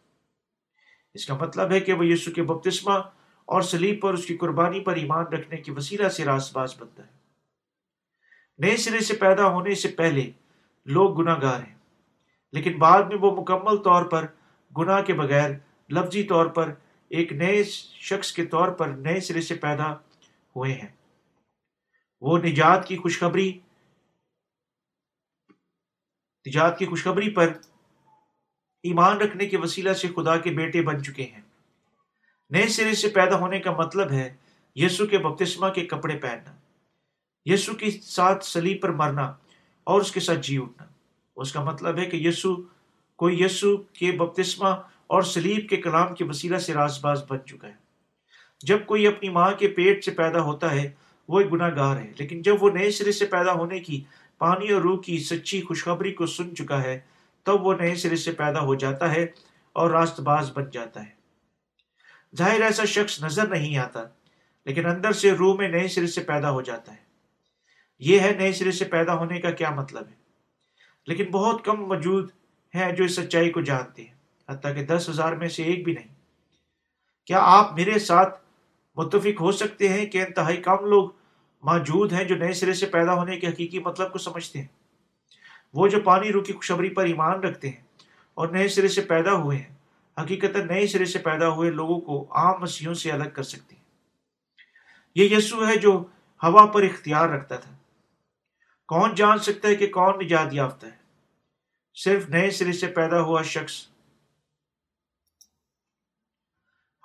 اس 1.15 1.27
کا 1.27 1.35
مطلب 1.35 1.73
ہے 1.73 1.81
کہ 1.81 1.93
وہ 1.93 2.07
یسو 2.07 2.31
کے 2.31 2.43
بپتسمہ 2.43 2.99
اور 3.49 3.63
سلیب 3.63 4.01
پر 4.03 4.15
اس 4.15 4.27
کی 4.27 4.37
قربانی 4.37 4.81
پر 4.81 4.97
ایمان 4.97 5.25
رکھنے 5.25 5.57
کی 5.57 5.71
وسیلہ 5.71 6.09
سے 6.09 6.25
راس 6.25 6.53
باز 6.53 6.75
بنتا 6.79 7.03
ہے۔ 7.03 7.15
نئے 8.59 8.77
سرے 8.77 9.01
سے 9.01 9.15
پیدا 9.15 9.47
ہونے 9.47 9.75
سے 9.75 9.89
پہلے 9.89 10.31
لوگ 10.87 11.21
گناہ 11.21 11.41
گار 11.43 11.61
ہیں، 11.61 11.75
لیکن 12.53 12.79
بعد 12.79 13.03
میں 13.03 13.17
وہ 13.21 13.31
مکمل 13.41 13.77
طور 13.77 14.05
پر 14.05 14.27
گناہ 14.77 15.03
کے 15.03 15.13
بغیر 15.13 15.51
لفظی 15.91 16.23
طور 16.23 16.47
پر 16.47 16.73
ایک 17.11 17.33
نئے 17.33 17.63
شخص 18.01 18.33
کے 18.33 18.45
طور 18.47 18.69
پر 18.69 18.89
نئے 18.89 19.21
سرے 19.21 19.41
سے 19.41 19.55
پیدا 19.55 19.93
ہوئے 20.57 20.73
ہیں۔ 20.73 20.89
وہ 22.21 22.39
نجات 22.39 22.87
کی 22.89 22.97
خوشخبری 22.97 23.59
نجات 26.47 26.79
کی 26.79 26.87
خوشخبری 26.87 27.31
پر 27.31 27.53
ایمان 28.83 29.17
رکھنے 29.17 29.47
کے 29.47 29.57
وسیلہ 29.57 29.93
سے 29.93 30.09
خدا 30.09 30.37
کے 30.37 30.51
بیٹے 30.51 30.83
بن 30.83 31.05
چکے 31.05 31.23
ہیں۔ 31.23 31.41
نئے 32.51 32.69
سرے 32.69 32.95
سے 32.95 33.09
پیدا 33.09 33.39
ہونے 33.39 33.61
کا 33.61 33.73
مطلب 33.73 34.13
ہے 34.13 34.35
یسو 34.75 35.07
کے 35.07 35.19
بپتسمہ 35.19 35.69
کے 35.69 35.87
کپڑے 35.87 36.17
پہننا 36.17 36.55
یسو 37.45 37.75
کے 37.75 37.91
ساتھ 37.91 38.45
سلیب 38.45 38.83
پر 38.83 38.91
مرنا 38.91 39.35
اور 39.85 40.01
اس 40.01 40.13
کے 40.13 40.21
ساتھ 40.21 40.39
جی 40.39 40.57
اٹھنا۔ 40.57 40.85
اس 41.37 41.53
کا 41.53 41.65
مطلب 41.65 41.99
ہے 41.99 42.05
کہ 42.05 42.17
یسو 42.17 42.57
کوئی 43.17 43.43
یسو 43.43 43.77
کے 43.77 44.13
بپتسمہ 44.13 44.69
اور 45.07 45.23
سلیب 45.23 45.69
کے 45.69 45.77
کلام 45.77 46.15
کے 46.15 46.25
وسیلہ 46.25 46.57
سے 46.57 46.75
راز 46.75 46.99
باز 47.01 47.25
بن 47.29 47.39
چکا 47.47 47.69
ہے۔ 47.69 47.87
جب 48.61 48.87
کوئی 48.87 49.07
اپنی 49.07 49.29
ماں 49.29 49.53
کے 49.53 49.69
پیٹ 49.69 50.05
سے 50.05 50.11
پیدا 50.11 50.41
ہوتا 50.41 50.71
ہے، 50.71 50.91
وہ 51.29 51.41
ایک 51.41 51.53
گناہ 51.53 51.77
گار 51.77 51.97
ہے، 51.97 52.13
لیکن 52.19 52.43
جب 52.43 52.63
وہ 52.63 52.71
نئے 52.71 52.91
سرے 52.91 53.13
سے 53.13 53.27
پیدا 53.27 53.53
ہونے 53.53 53.81
کی 53.81 54.05
پانی 54.39 54.69
اور 54.69 54.83
روح 54.83 55.01
کی 55.03 55.19
سچی 55.19 55.63
خوشخبری 55.63 56.13
کو 56.13 56.27
سن 56.27 56.57
چکا 56.57 56.83
ہے، 56.83 57.01
تب 57.43 57.67
وہ 57.67 57.75
نئے 57.75 57.95
سرے 57.95 58.17
سے 58.17 58.33
پیدا 58.33 58.61
ہو 58.61 58.75
جاتا 58.75 59.15
ہے 59.15 59.27
اور 59.73 59.91
راست 59.91 60.21
باز 60.21 60.51
بن 60.55 60.71
جاتا 60.71 61.07
ہے۔ 61.07 61.11
ظاہر 62.37 62.61
ایسا 62.61 62.85
شخص 62.85 63.23
نظر 63.23 63.49
نہیں 63.49 63.79
آتا، 63.79 64.03
لیکن 64.65 64.87
اندر 64.87 65.13
سے 65.13 65.33
روح 65.33 65.57
میں 65.57 65.69
نئے 65.69 65.89
سرے 65.89 66.07
سے 66.07 66.21
پیدا 66.21 66.51
ہو 66.51 66.63
جاتا 66.63 66.93
ہے۔ 66.93 67.07
یہ 67.99 68.21
ہے، 68.21 68.35
نئے 68.39 68.53
سرے 68.53 68.73
سے 68.73 68.85
پیدا 68.85 69.15
ہونے 69.15 69.41
کا 69.41 69.51
کیا 69.51 69.71
مطلب 69.71 70.07
ہے؟ 70.07 70.15
لیکن 71.07 71.25
بہت 71.25 71.65
کم 71.65 71.89
موجود 71.89 72.31
ہیں 72.75 72.93
جو 72.93 73.05
اس 73.05 73.17
سچائی 73.17 73.51
کو 73.51 73.61
جانتے 73.61 74.05
ہیں، 74.05 74.15
حتیٰ 74.49 74.75
کہ 74.75 74.85
دس 74.85 75.09
ہزار 75.09 75.33
میں 75.33 75.49
سے 75.49 75.63
ایک 75.63 75.85
بھی 75.85 75.95
نہیں۔ 75.95 76.15
کیا 77.27 77.39
آپ 77.41 77.73
میرے 77.73 77.99
ساتھ 77.99 78.41
متفق 78.97 79.41
ہو 79.41 79.53
سکتے 79.53 79.89
ہیں 79.89 80.07
کہ 80.07 80.23
انتہائی 80.23 80.57
کم 80.57 80.85
لوگ 80.85 81.11
موجود 81.67 82.13
ہیں 82.13 82.25
جو 82.25 82.37
نئے 82.37 82.53
سرے 82.53 82.75
سے 82.75 82.87
پیدا 82.87 83.15
ہونے 83.15 83.39
کے 83.39 83.47
حقیقی 83.47 83.79
مطلب 83.79 84.13
کو 84.13 84.19
سمجھتے 84.19 84.61
ہیں۔ 84.61 84.67
وہ 85.75 85.89
جو 85.89 86.01
پانی 86.01 86.33
روح 86.33 86.45
کی 86.45 86.53
خوشبری 86.53 86.89
پر 86.89 87.05
ایمان 87.05 87.41
رکھتے 87.41 87.69
ہیں 87.71 87.85
اور 88.35 88.49
نئے 88.49 88.69
سرے 88.69 88.89
سے 88.89 89.01
پیدا 89.01 89.33
ہوئے 89.33 89.59
ہیں 89.59 89.75
حقیقت 90.23 90.57
نئے 90.57 90.87
سرے 90.87 91.05
سے 91.05 91.19
پیدا 91.19 91.49
ہوئے 91.49 91.71
لوگوں 91.71 92.01
کو 92.01 92.27
عام 92.31 92.61
مسیحوں 92.61 92.95
سے 92.95 93.13
الگ 93.13 93.29
کر 93.35 93.43
سکتے 93.43 93.77
ہیں۔ 93.77 93.83
یہ 95.15 95.37
یسو 95.37 95.69
ہے 95.69 95.77
جو 95.77 95.93
ہوا 96.43 96.67
پر 96.67 96.83
اختیار 96.83 97.29
رکھتا 97.29 97.57
تھا۔ 97.57 97.77
کون 98.87 99.15
جان 99.15 99.39
سکتا 99.39 99.69
ہے 99.69 99.75
کہ 99.75 99.87
کون 99.87 100.25
نجات 100.25 100.49
یافتہ 100.53 100.87
ہے؟ 100.87 100.97
صرف 101.95 102.29
نئے 102.29 102.51
سرے 102.51 102.73
سے 102.73 102.87
پیدا 102.87 103.21
ہوا 103.21 103.43
شخص۔ 103.43 103.89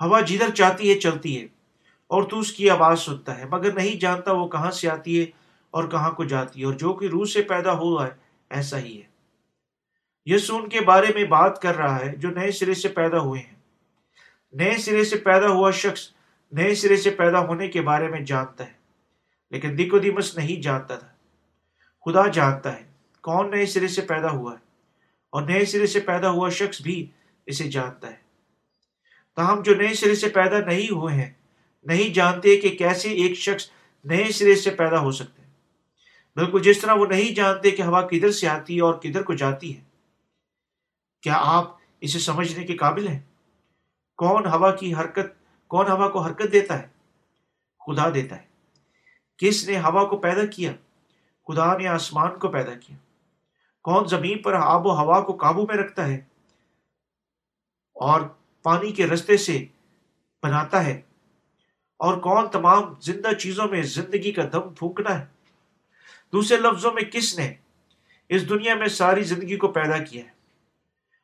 ہوا 0.01 0.21
جدھر 0.21 0.55
چاہتی 0.55 0.93
ہے، 0.93 0.99
چلتی 0.99 1.41
ہے۔ 1.41 1.60
اور 2.11 2.23
تو 2.23 2.39
اس 2.39 2.51
کی 2.51 2.69
آواز 2.69 2.99
سنتا 2.99 3.37
ہے، 3.37 3.45
مگر 3.45 3.73
نہیں 3.73 3.99
جانتا 3.99 4.31
وہ 4.31 4.47
کہاں 4.47 4.71
سے 4.71 4.89
آتی 4.89 5.19
ہے 5.19 5.25
اور 5.73 5.87
کہاں 5.89 6.11
کو 6.11 6.23
جاتی 6.25 6.59
ہے، 6.59 6.65
اور 6.65 6.73
جو 6.73 6.93
کہ 6.93 7.05
روح 7.05 7.25
سے 7.25 7.41
پیدا 7.49 7.73
ہوا 7.73 8.05
ہے، 8.07 8.11
ایسا 8.51 8.77
ہی 8.79 8.95
ہے۔ 8.97 9.07
یسو 10.27 10.55
ان 10.55 10.67
کے 10.69 10.81
بارے 10.81 11.11
میں 11.15 11.23
بات 11.29 11.61
کر 11.61 11.75
رہا 11.75 11.99
ہے 11.99 12.15
جو 12.15 12.29
نئے 12.29 12.51
سرے 12.51 12.73
سے 12.73 12.89
پیدا 12.89 13.19
ہوئے 13.19 13.41
ہیں۔ 13.41 13.55
نئے 14.53 14.77
سرے 14.77 15.03
سے 15.03 15.17
پیدا 15.19 15.47
ہوا 15.49 15.71
شخص 15.75 16.09
نئے 16.51 16.73
سرے 16.75 16.97
سے 16.97 17.09
پیدا 17.17 17.39
ہونے 17.39 17.67
کے 17.67 17.81
بارے 17.81 18.07
میں 18.07 18.19
جانتا 18.21 18.65
ہے، 18.67 18.73
لیکن 19.51 19.77
دیکھو 19.77 19.99
دیمس 19.99 20.35
نہیں 20.37 20.61
جانتا 20.61 20.95
تھا۔ 20.95 21.07
خدا 22.05 22.27
جانتا 22.29 22.75
ہے 22.77 22.83
کون 23.23 23.49
نئے 23.51 23.65
سرے 23.65 23.87
سے 23.87 24.01
پیدا 24.01 24.31
ہوا 24.31 24.53
ہے، 24.53 24.63
اور 25.33 25.41
نئے 25.41 25.65
سرے 25.65 25.87
سے 25.87 25.99
پیدا 26.01 26.29
ہوا 26.29 26.49
شخص 26.51 26.81
بھی 26.81 27.05
اسے 27.47 27.69
جانتا 27.71 28.09
ہے۔ 28.09 28.19
تاہم 29.37 29.61
جو 29.61 29.75
نئے 29.75 29.93
سرے 29.93 30.15
سے 30.15 30.29
پیدا 30.29 30.59
نہیں 30.59 30.93
ہوئے 30.93 31.13
ہیں 31.15 31.31
نہیں 31.83 32.13
جانتے 32.13 32.57
کہ 32.57 32.69
کیسے 32.69 33.09
ایک 33.09 33.33
شخص 33.37 33.69
نئے 34.03 34.31
سرے 34.31 34.55
سے 34.55 34.69
پیدا 34.69 34.99
ہو 34.99 35.11
سکتے 35.11 35.41
بالکل 36.35 36.61
جس 36.63 36.81
طرح 36.81 36.93
وہ 36.93 37.05
نہیں 37.05 37.35
جانتے 37.35 37.71
کہ 37.71 37.81
ہوا 37.81 38.01
کدھر 38.01 38.31
سے 38.31 38.47
آتی 38.47 38.75
ہے 38.75 38.81
اور 38.81 38.93
کدھر 38.93 39.23
کو 39.23 39.33
جاتی 39.33 39.77
ہے۔ 39.77 39.83
کیا 41.21 41.33
آپ 41.37 41.77
اسے 42.01 42.19
سمجھنے 42.19 42.65
کے 42.65 42.75
قابل 42.75 43.07
ہیں؟ 43.07 43.19
کون 44.17 44.45
ہوا 44.45 44.75
کی 44.75 44.93
حرکت، 44.93 45.33
کون 45.67 45.91
ہوا 45.91 46.09
کو 46.09 46.19
حرکت 46.19 46.51
دیتا 46.51 46.79
ہے؟ 46.79 46.87
خدا 47.79 48.09
دیتا 48.09 48.41
ہے۔ 48.41 48.45
کس 49.37 49.69
نے 49.69 49.79
ہوا 49.79 50.09
کو 50.09 50.17
پیدا 50.17 50.45
کیا؟ 50.45 50.71
خدا 51.47 51.77
نے 51.77 51.87
آسمان 51.87 52.39
کو 52.39 52.47
پیدا 52.47 52.73
کیا۔ 52.73 52.97
کون 53.83 54.07
زمین 54.07 54.41
پر 54.41 54.53
آب 54.53 54.85
و 54.85 54.91
ہوا 54.91 55.21
کو 55.21 55.33
قابو 55.33 55.61
میں 55.61 55.75
رکھتا 55.75 56.07
ہے؟ 56.07 56.15
اور 57.93 58.21
پانی 58.63 58.91
کے 58.91 59.07
رستے 59.07 59.37
سے 59.37 59.65
بناتا 60.43 60.85
ہے۔ 60.85 61.01
اور 62.01 62.17
کون 62.17 62.49
تمام 62.51 62.93
زندہ 63.01 63.33
چیزوں 63.33 63.67
میں 63.67 63.81
زندگی 63.81 64.31
کا 64.31 64.41
دم 64.51 64.73
پھونکنا 64.73 65.19
ہے؟ 65.19 65.25
دوسرے 66.33 66.57
لفظوں 66.57 66.93
میں 66.93 67.03
کس 67.03 67.39
نے 67.39 67.53
اس 68.29 68.49
دنیا 68.49 68.75
میں 68.75 68.87
ساری 68.87 69.23
زندگی 69.23 69.57
کو 69.57 69.67
پیدا 69.67 69.97
کیا 69.97 70.23
ہے 70.23 70.29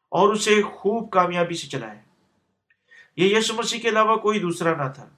اور 0.10 0.34
اسے 0.34 0.62
خوب 0.62 1.10
کامیابی 1.10 1.56
سے 1.56 1.68
چلایا 1.68 2.02
یہ 3.16 3.38
یسو 3.38 3.54
مسیح 3.54 3.80
کے 3.80 3.90
علاوہ 3.90 4.16
کوئی 4.16 4.40
دوسرا 4.40 4.86
نہ 4.86 4.92
تھا 4.92 5.10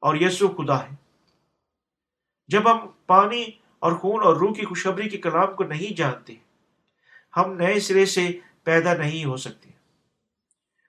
اور 0.00 0.14
یسو 0.14 0.48
خدا 0.48 0.84
ہے۔ 0.84 0.94
جب 2.48 2.72
ہم 2.72 2.88
پانی 3.06 3.44
اور 3.78 3.92
خون 3.92 4.24
اور 4.24 4.36
روح 4.36 4.54
کی 4.54 4.64
خوشخبری 4.64 5.08
کے 5.08 5.18
کلام 5.18 5.54
کو 5.54 5.64
نہیں 5.64 5.96
جانتے، 5.96 6.34
ہم 7.36 7.52
نئے 7.52 7.80
سرے 7.80 8.06
سے 8.06 8.28
پیدا 8.64 8.94
نہیں 8.94 9.24
ہو 9.24 9.36
سکتے 9.36 9.70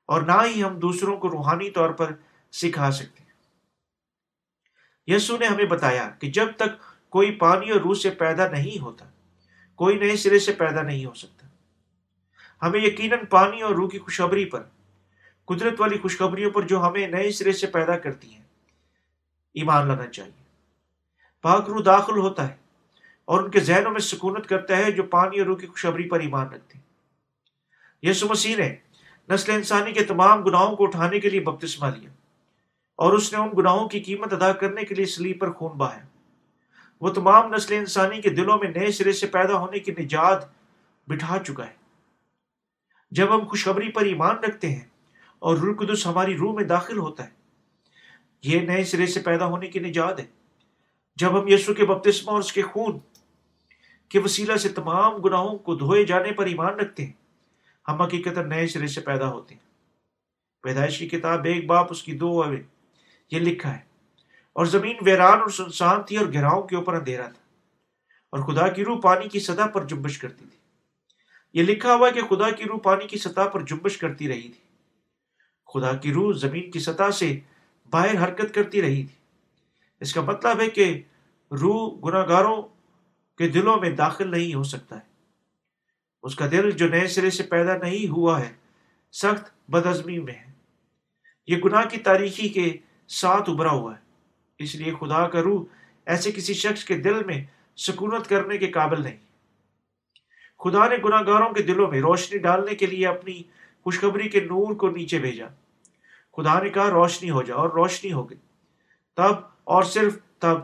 اور 0.05 0.21
نہ 0.21 0.41
ہی 0.45 0.63
ہم 0.63 0.79
دوسروں 0.79 1.17
کو 1.17 1.31
روحانی 1.31 1.69
طور 1.69 1.89
پر 1.89 2.11
سکھا 2.51 2.91
سکتے۔ 2.91 3.24
یسو 5.07 5.37
نے 5.37 5.45
ہمیں 5.45 5.65
بتایا 5.65 6.09
کہ 6.19 6.31
جب 6.31 6.47
تک 6.55 6.81
کوئی 7.09 7.31
پانی 7.31 7.71
اور 7.71 7.81
روح 7.81 7.93
سے 7.93 8.09
پیدا 8.09 8.47
نہیں 8.47 8.81
ہوتا، 8.81 9.05
کوئی 9.75 9.97
نئے 9.97 10.15
سرے 10.15 10.39
سے 10.39 10.53
پیدا 10.53 10.81
نہیں 10.81 11.05
ہو 11.05 11.13
سکتا۔ 11.13 11.47
ہمیں 12.61 12.79
یقیناً 12.79 13.19
پانی 13.29 13.61
اور 13.61 13.75
روح 13.75 13.89
کی 13.89 13.99
خوشخبری 13.99 14.45
پر، 14.45 14.63
قدرت 15.45 15.81
والی 15.81 15.97
خوشخبریوں 15.97 16.51
پر 16.51 16.61
جو 16.61 16.87
ہمیں 16.87 17.07
نئے 17.07 17.31
سرے 17.31 17.51
سے 17.51 17.67
پیدا 17.67 17.97
کرتی 17.97 18.33
ہیں، 18.33 18.43
ایمان 19.53 19.87
لانا 19.87 20.07
چاہیے۔ 20.07 20.45
پاک 21.41 21.69
روح 21.69 21.81
داخل 21.85 22.17
ہوتا 22.17 22.49
ہے 22.49 22.55
اور 23.25 23.43
ان 23.43 23.51
کے 23.51 23.59
ذہنوں 23.59 23.91
میں 23.91 23.99
سکونت 23.99 24.47
کرتا 24.47 24.77
ہے 24.77 24.91
جو 24.91 25.03
پانی 25.03 25.39
اور 25.39 25.47
روح 25.47 25.57
کی 25.57 25.67
خوشخبری 25.67 26.09
پر 26.09 26.19
ایمان 26.19 26.47
رکھتے 26.47 26.77
ہیں۔ 26.77 26.85
یسو 28.03 28.27
مسیح 28.29 28.55
نے 28.55 28.75
نسل 29.29 29.51
انسانی 29.51 29.91
کے 29.91 30.03
تمام 30.03 30.43
گناہوں 30.43 30.75
کو 30.75 30.83
اٹھانے 30.83 31.19
کے 31.19 31.29
لیے 31.29 31.39
بپتسمہ 31.39 31.87
لیا۔ 31.87 32.09
اور 32.95 33.13
اس 33.13 33.33
نے 33.33 33.39
ان 33.39 33.49
گناہوں 33.57 33.87
کی 33.89 33.99
قیمت 33.99 34.33
ادا 34.33 34.51
کرنے 34.51 34.83
کے 34.83 34.95
لیے 34.95 35.05
سلیب 35.05 35.39
پر 35.39 35.51
خون 35.51 35.77
بہایا۔ 35.77 36.03
وہ 37.01 37.09
تمام 37.09 37.53
نسل 37.53 37.73
انسانی 37.73 38.21
کے 38.21 38.29
دلوں 38.29 38.57
میں 38.57 38.69
نئے 38.69 38.91
سرے 38.91 39.11
سے 39.11 39.27
پیدا 39.27 39.57
ہونے 39.57 39.79
کی 39.79 39.91
نجات 39.99 40.45
بٹھا 41.07 41.37
چکا 41.39 41.65
ہے۔ 41.67 41.73
جب 43.11 43.35
ہم 43.35 43.47
خوشخبری 43.47 43.91
پر 43.91 44.01
ایمان 44.01 44.35
رکھتے 44.37 44.69
ہیں 44.69 44.85
اور 45.39 45.57
روح 45.57 45.75
قدس 45.75 46.05
ہماری 46.07 46.37
روح 46.37 46.55
میں 46.55 46.63
داخل 46.63 46.97
ہوتا 46.97 47.23
ہے، 47.23 47.29
یہ 48.43 48.59
نئے 48.59 48.83
سرے 48.83 49.05
سے 49.05 49.19
پیدا 49.19 49.45
ہونے 49.45 49.67
کی 49.67 49.79
نجات 49.79 50.19
ہے۔ 50.19 50.25
جب 51.15 51.39
ہم 51.39 51.47
یسو 51.47 51.73
کے 51.73 51.85
بپتسمہ 51.85 52.31
اور 52.31 52.39
اس 52.39 52.53
کے 52.53 52.61
خون 52.61 52.99
کے 54.09 54.19
وسیلہ 54.19 54.55
سے 54.55 54.69
تمام 54.69 55.15
گناہوں 55.15 55.57
کو 55.57 55.75
دھوئے 55.75 56.05
جانے 56.05 56.31
پر 56.31 56.45
ایمان 56.45 56.73
رکھتے 56.73 57.05
ہیں، 57.05 57.13
ہم 57.87 58.01
حقیقت 58.01 58.37
نئے 58.37 58.67
سرے 58.67 58.87
سے 58.87 59.01
پیدا 59.01 59.31
ہوتے 59.31 59.55
ہیں۔ 59.55 59.61
پیدائش 60.63 60.99
کی 60.99 61.07
کتاب 61.09 61.45
ایک 61.45 61.65
باپ 61.65 61.91
اس 61.91 62.03
کی 62.03 62.17
دو 62.17 62.41
اوے 62.41 62.61
یہ 63.31 63.39
لکھا 63.39 63.75
ہے۔ 63.75 63.85
اور 64.53 64.65
زمین 64.65 64.97
ویران 65.01 65.39
اور 65.39 65.49
سنسان 65.49 66.03
تھی 66.03 66.17
اور 66.17 66.33
گھراؤں 66.33 66.67
کے 66.67 66.75
اوپر 66.75 66.93
اندھیرا 66.93 67.29
تھا۔ 67.29 67.45
اور 68.31 68.39
خدا 68.39 68.67
کی 68.67 68.85
روح 68.85 69.01
پانی 69.01 69.29
کی 69.29 69.39
سطح 69.39 69.65
پر 69.73 69.85
جمبش 69.85 70.17
کرتی 70.17 70.45
تھی۔ 70.45 70.57
یہ 71.53 71.63
لکھا 71.63 71.95
ہوا 71.95 72.07
ہے 72.07 72.13
کہ 72.13 72.35
خدا 72.35 72.49
کی 72.49 72.63
روح 72.63 72.79
پانی 72.79 73.07
کی 73.07 73.17
سطح 73.17 73.41
پر 73.41 73.61
جمبش 73.61 73.97
کرتی 73.97 74.27
رہی 74.27 74.41
تھی۔ 74.41 74.61
خدا 75.73 75.93
کی 75.93 76.13
روح 76.13 76.33
زمین 76.37 76.71
کی 76.71 76.79
سطح 76.79 77.11
سے 77.11 77.39
باہر 77.89 78.23
حرکت 78.23 78.53
کرتی 78.53 78.81
رہی 78.81 79.03
تھی۔ 79.03 79.15
اس 79.99 80.13
کا 80.13 80.21
مطلب 80.21 80.61
ہے 80.61 80.69
کہ 80.69 81.01
روح 81.51 81.99
گناہ 82.05 82.27
گاروں 82.27 82.61
کے 83.37 83.47
دلوں 83.47 83.77
میں 83.77 83.89
داخل 83.89 84.31
نہیں 84.31 84.53
ہو 84.53 84.63
سکتا 84.63 84.95
ہے۔ 84.95 85.15
اس 86.23 86.35
کا 86.35 86.47
دل 86.51 86.71
جو 86.71 86.87
نئے 86.87 87.07
سرے 87.07 87.29
سے 87.29 87.43
پیدا 87.43 87.77
نہیں 87.77 88.09
ہوا 88.09 88.39
ہے، 88.39 88.53
سخت 89.11 89.71
بدعزمی 89.71 90.19
میں 90.19 90.33
ہے۔ 90.33 90.51
یہ 91.47 91.57
گناہ 91.57 91.85
کی 91.89 91.97
تاریخی 91.97 92.49
کے 92.49 92.77
ساتھ 93.07 93.49
ابھرا 93.49 93.69
ہوا 93.69 93.95
ہے۔ 93.95 93.99
اس 94.59 94.75
لیے 94.75 94.93
خدا 94.99 95.27
کا 95.27 95.41
روح 95.41 95.63
ایسے 96.05 96.31
کسی 96.31 96.53
شخص 96.53 96.83
کے 96.83 96.97
دل 96.97 97.23
میں 97.23 97.43
سکونت 97.77 98.27
کرنے 98.27 98.57
کے 98.57 98.67
قابل 98.67 99.03
نہیں۔ 99.03 99.17
خدا 100.59 100.87
نے 100.87 100.95
گناہ 101.05 101.21
گاروں 101.27 101.53
کے 101.53 101.63
دلوں 101.63 101.91
میں 101.91 102.01
روشنی 102.01 102.39
ڈالنے 102.39 102.75
کے 102.75 102.85
لیے 102.85 103.07
اپنی 103.07 103.43
خوشخبری 103.83 104.29
کے 104.29 104.39
نور 104.39 104.75
کو 104.75 104.89
نیچے 104.89 105.19
بھیجا۔ 105.19 105.47
خدا 106.37 106.61
نے 106.61 106.69
کہا، 106.69 106.89
روشنی 106.89 107.29
ہو 107.29 107.41
جا 107.41 107.55
اور 107.55 107.69
روشنی 107.69 108.13
ہو 108.13 108.29
گئی۔ 108.29 108.37
تب 109.15 109.35
اور 109.63 109.83
صرف 109.83 110.17
تب 110.39 110.57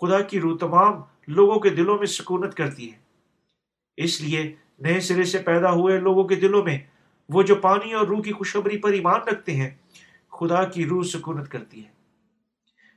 خدا 0.00 0.20
کی 0.20 0.40
روح 0.40 0.58
تمام 0.58 1.02
لوگوں 1.28 1.60
کے 1.60 1.70
دلوں 1.70 1.98
میں 1.98 2.06
سکونت 2.06 2.54
کرتی 2.54 2.92
ہے۔ 2.92 2.98
اس 3.96 4.20
لیے 4.20 4.54
نئے 4.78 5.00
سرے 5.00 5.24
سے 5.24 5.38
پیدا 5.38 5.72
ہوئے 5.72 6.00
لوگوں 6.00 6.24
کے 6.24 6.34
دلوں 6.34 6.64
میں 6.64 6.78
وہ 7.28 7.42
جو 7.42 7.54
پانی 7.54 7.92
اور 7.92 8.06
روح 8.06 8.22
کی 8.22 8.32
خوشخبری 8.32 8.78
پر 8.78 8.92
ایمان 8.92 9.20
رکھتے 9.20 9.56
ہیں 9.56 9.70
خدا 10.40 10.64
کی 10.64 10.86
روح 10.86 11.02
سکونت 11.02 11.48
کرتی 11.48 11.84
ہے۔ 11.84 11.90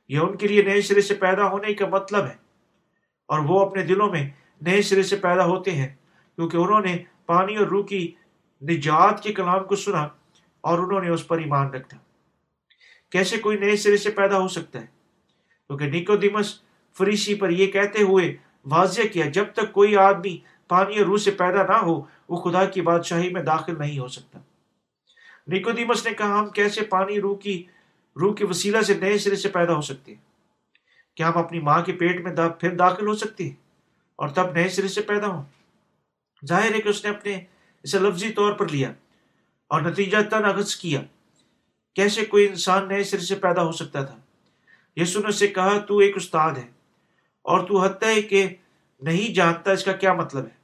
یہ 0.07 0.19
ان 0.19 0.37
کے 0.37 0.47
لیے 0.47 0.61
نئے 0.61 0.81
سرے 0.81 1.01
سے 1.01 1.13
پیدا 1.15 1.47
ہونے 1.47 1.73
کا 1.73 1.87
مطلب 1.87 2.25
ہے۔ 2.25 2.49
اور 3.25 3.39
وہ 3.39 3.65
اپنے 3.65 3.83
دلوں 3.83 4.09
میں 4.09 4.29
نئے 4.61 4.81
سرے 4.81 5.03
سے 5.03 5.15
پیدا 5.15 5.45
ہوتے 5.45 5.71
ہیں، 5.71 5.87
کیونکہ 6.35 6.57
انہوں 6.57 6.81
نے 6.81 6.97
پانی 7.25 7.55
اور 7.55 7.67
روح 7.67 7.85
کی 7.85 8.11
نجات 8.61 9.23
کے 9.23 9.33
کلام 9.33 9.63
کو 9.63 9.75
سنا 9.75 10.07
اور 10.61 10.79
انہوں 10.79 11.01
نے 11.01 11.09
اس 11.09 11.27
پر 11.27 11.37
ایمان 11.37 11.67
رکھا 11.67 11.97
کیسے 13.09 13.37
کوئی 13.37 13.57
نئے 13.57 13.75
سرے 13.75 13.97
سے 13.97 14.11
پیدا 14.11 14.39
ہو 14.39 14.47
سکتا 14.47 14.81
ہے؟ 14.81 14.85
کیونکہ 15.67 15.85
نیکو 15.85 16.15
دیمس 16.15 16.61
فریسی 16.97 17.35
پر 17.35 17.49
یہ 17.49 17.67
کہتے 17.67 18.03
ہوئے 18.03 18.35
واضح 18.65 19.01
کیا، 19.13 19.25
جب 19.25 19.45
تک 19.53 19.71
کوئی 19.71 19.95
آدمی 19.95 20.37
پانی 20.67 20.97
اور 20.97 21.05
روح 21.05 21.17
سے 21.17 21.31
پیدا 21.31 21.63
نہ 21.63 21.77
ہو، 21.77 22.01
وہ 22.29 22.35
خدا 22.37 22.65
کی 22.65 22.81
بادشاہی 22.81 23.29
میں 23.29 23.43
داخل 23.43 23.79
نہیں 23.79 23.99
ہو 23.99 24.07
سکتا۔ 24.07 24.39
نیکودیمس 25.49 26.05
نے 26.05 26.13
کہا، 26.13 26.39
ہم 26.39 26.49
کیسے 26.49 26.81
پانی 26.81 27.21
روح 27.21 27.37
کی، 27.37 27.63
روح 28.21 28.35
کے 28.35 28.45
وسیلہ 28.45 28.81
سے 28.81 28.93
نئے 28.93 29.17
سرے 29.17 29.35
سے 29.35 29.49
پیدا 29.49 29.73
ہو 29.73 29.81
سکتے 29.81 30.15
ہیں؟ 30.15 30.21
کیا 31.15 31.29
ہم 31.29 31.37
اپنی 31.37 31.59
ماں 31.59 31.81
کے 31.81 31.91
پیٹ 31.91 32.21
میں 32.21 32.33
دا، 32.33 32.47
پھر 32.47 32.75
داخل 32.75 33.07
ہو 33.07 33.15
سکتے 33.15 33.43
ہیں 33.43 33.55
اور 34.15 34.29
تب 34.29 34.51
نئے 34.51 34.69
سرے 34.69 34.87
سے 34.87 35.01
پیدا 35.01 35.27
ہوں؟ 35.27 35.43
ظاہر 36.45 36.75
ہے 36.75 36.81
کہ 36.81 36.89
اس 36.89 37.05
نے 37.05 37.09
اپنے 37.11 37.39
اسے 37.83 37.99
لفظی 37.99 38.29
طور 38.29 38.51
پر 38.51 38.67
لیا 38.67 38.91
اور 39.67 39.81
نتیجہ 39.81 40.17
تن 40.29 40.45
اغذ 40.45 40.75
کیا۔ 40.75 41.01
کیسے 41.95 42.25
کوئی 42.25 42.47
انسان 42.47 42.87
نئے 42.87 43.03
سرے 43.03 43.21
سے 43.21 43.35
پیدا 43.35 43.63
ہو 43.63 43.71
سکتا 43.71 44.03
تھا؟ 44.03 44.17
یسو 44.95 45.19
نے 45.19 45.31
سے 45.31 45.47
کہا، 45.47 45.79
تو 45.79 45.97
ایک 45.97 46.17
استاد 46.17 46.51
ہے 46.51 46.67
اور 47.41 47.67
تو 47.67 47.77
حتیٰ 47.77 48.09
ہے 48.09 48.21
کہ 48.21 48.55
نہیں 49.01 49.33
جانتا 49.33 49.71
اس 49.71 49.83
کا 49.83 49.91
کیا 49.91 50.13
مطلب 50.13 50.45
ہے۔ 50.45 50.59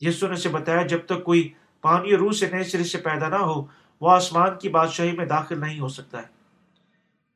یسو 0.00 0.28
نے 0.28 0.36
سے 0.36 0.48
بتایا، 0.48 0.86
جب 0.86 0.98
تک 1.06 1.24
کوئی 1.24 1.52
پانی 1.80 2.10
اور 2.10 2.18
روح 2.18 2.32
سے 2.32 2.50
نئے 2.50 2.64
سرے 2.64 2.84
سے 2.84 2.98
پیدا 2.98 3.28
نہ 3.28 3.34
ہو 3.34 3.80
وہ 4.00 4.10
آسمان 4.10 4.58
کی 4.58 4.68
بادشاہی 4.68 5.12
میں 5.12 5.26
داخل 5.26 5.60
نہیں 5.60 5.80
ہو 5.80 5.88
سکتا 5.88 6.18
ہے۔ 6.22 6.26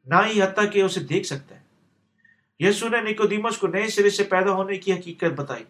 نہ 0.04 0.14
ہی 0.26 0.42
حتیٰ 0.42 0.72
کہ 0.72 0.82
اسے 0.82 1.00
دیکھ 1.00 1.26
سکتا 1.26 1.54
ہے۔ 1.54 1.60
یسو 2.58 2.88
نے 2.88 3.00
نکودیمس 3.00 3.58
کو 3.58 3.66
نئے 3.66 3.88
سرے 3.88 4.10
سے 4.10 4.24
پیدا 4.24 4.52
ہونے 4.52 4.76
کی 4.76 4.92
حقیقت 4.92 5.32
بتائی۔ 5.36 5.64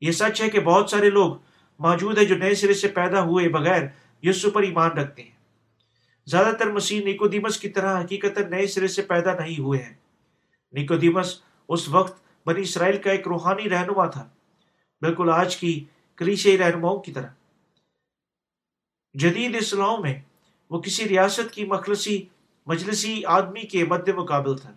یہ 0.00 0.12
سچ 0.12 0.42
ہے 0.42 0.48
کہ 0.48 0.60
بہت 0.60 0.90
سارے 0.90 1.10
لوگ 1.10 1.34
موجود 1.78 2.18
ہیں 2.18 2.24
جو 2.24 2.36
نئے 2.36 2.54
سرے 2.54 2.74
سے 2.74 2.88
پیدا 2.88 3.22
ہوئے 3.22 3.48
بغیر 3.48 3.82
یسو 4.22 4.50
پر 4.50 4.62
ایمان 4.62 4.90
رکھتے 4.90 5.22
ہیں۔ 5.22 5.30
زیادہ 6.26 6.56
تر 6.56 6.72
مسیح 6.72 7.04
نیکودیمس 7.04 7.58
کی 7.58 7.68
طرح 7.68 8.04
حقیقت 8.04 8.38
نئے 8.38 8.66
سرے 8.66 8.88
سے 8.88 9.02
پیدا 9.02 9.34
نہیں 9.34 9.60
ہوئے 9.60 9.82
ہیں۔ 9.82 9.94
نیکودیمس 10.72 11.40
اس 11.68 11.88
وقت 11.88 12.22
بنی 12.46 12.60
اسرائیل 12.60 12.98
کا 12.98 13.10
ایک 13.10 13.28
روحانی 13.28 13.70
رہنما 13.70 14.06
تھا۔ 14.06 14.28
بالکل 15.00 15.30
آج 15.32 15.56
کی 15.56 15.84
کلیشی 16.16 16.58
رہنماؤں 16.58 17.00
کی 17.00 17.12
طرح۔ 17.12 17.28
جدید 19.14 19.56
اسلام 19.56 20.02
میں 20.02 20.20
وہ 20.70 20.80
کسی 20.80 21.08
ریاست 21.08 21.54
کی 21.54 21.64
مخلصی، 21.64 22.22
مجلسی 22.66 23.24
آدمی 23.24 23.60
کے 23.60 23.84
مد 23.84 24.08
مقابل 24.08 24.58
تھا۔ 24.58 24.72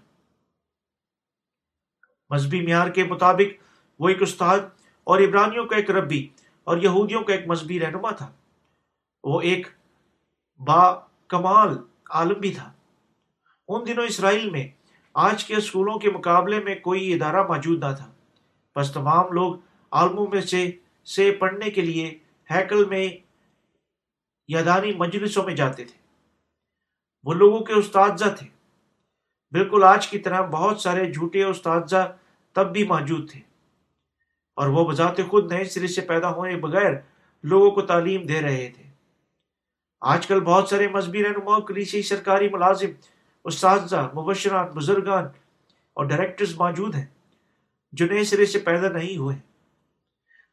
مذہبی 2.30 2.62
معیار 2.62 2.88
کے 2.88 3.04
مطابق 3.04 3.64
وہ 4.00 4.10
ایک 4.10 4.22
استاد 4.22 4.60
اور 5.04 5.20
عبرانیوں 5.20 5.66
کا 5.66 5.76
ایک 5.76 5.90
ربی 5.90 6.28
اور 6.64 6.78
یہودیوں 6.78 7.24
کا 7.24 7.34
ایک 7.34 7.48
مذہبی 7.48 7.80
رہنما 7.80 8.12
تھا۔ 8.12 8.32
وہ 9.24 9.42
ایک 9.42 9.68
با 10.60 11.00
کمال 11.28 11.78
عالم 12.10 12.40
بھی 12.40 12.54
تھا۔ 12.54 12.74
ان 13.68 13.88
دنوں 13.88 14.06
اسرائیل 14.06 14.50
میں 14.50 14.68
آج 15.14 15.46
کے 15.46 15.56
اسکولوں 15.56 16.00
کے 16.00 16.12
مقابلے 16.12 16.60
میں 16.60 16.76
کوئی 16.76 17.14
ادارہ 17.14 17.48
موجود 17.48 17.84
نہ 17.84 17.96
تھا۔ 17.98 18.12
بس 18.76 18.92
تمام 18.92 19.32
لوگ 19.32 19.56
عالموں 19.92 20.28
میں 20.28 20.42
سے 20.42 20.72
سے 21.06 21.32
پڑھنے 21.32 21.70
کے 21.70 21.82
لیے 21.82 22.20
ہیکل 22.52 22.86
میں 22.86 23.10
یادانی 24.48 24.94
مجلسوں 24.94 25.44
میں 25.44 25.56
جاتے 25.56 25.86
تھے۔ 25.86 25.98
وہ 27.24 27.34
لوگوں 27.34 27.60
کے 27.60 27.74
استاذہ 27.74 28.36
تھے۔ 28.40 28.48
بالکل 29.52 29.84
آج 29.84 30.08
کی 30.08 30.20
طرح 30.20 30.42
بہت 30.42 30.82
سارے 30.82 31.12
جھوٹے 31.12 31.44
استاذہ 31.44 32.16
تب 32.54 32.74
بھی 32.74 32.84
موجود 32.84 33.32
تھے۔ 33.32 33.40
اور 34.56 34.68
وہ 34.68 34.92
بذات 34.92 35.18
خود 35.30 35.52
نئے 35.52 35.64
سرے 35.64 35.88
سے 35.88 36.02
پیدا 36.02 36.32
ہونے 36.32 36.58
بغیر 36.58 36.92
لوگوں 37.44 37.72
کو 37.72 37.82
تعلیم 37.82 38.26
دے 38.26 38.42
رہے 38.42 38.72
تھے۔ 38.76 38.84
آج 40.02 40.28
کل 40.28 40.40
بہت 40.40 40.70
سارے 40.70 40.88
مذہبی 40.88 41.24
رہنما 41.24 41.60
کلیسی 41.60 42.02
سرکاری 42.02 42.50
ملازم 42.50 42.88
اساتذہ 43.44 44.10
مبشران، 44.16 44.66
بزرگان 44.66 45.26
اور 45.94 46.06
ڈائریکٹرز 46.06 46.56
موجود 46.56 46.96
ہیں 46.96 47.06
جو 47.92 48.06
نئے 48.06 48.24
سرے 48.24 48.46
سے 48.46 48.60
پیدا 48.60 48.90
نہیں 48.90 49.18
ہوئے۔ 49.18 49.36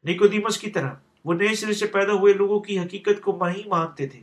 نیکودیمس 0.02 0.58
کی 0.58 0.70
طرح 0.70 0.94
وہ 1.24 1.34
نئے 1.34 1.54
سرے 1.54 1.74
سے 1.74 1.86
پیدا 1.86 2.12
ہوئے 2.12 2.34
لوگوں 2.34 2.60
کی 2.60 2.78
حقیقت 2.78 3.20
کو 3.22 3.38
نہیں 3.46 3.68
مانتے 3.68 4.06
تھے۔ 4.06 4.22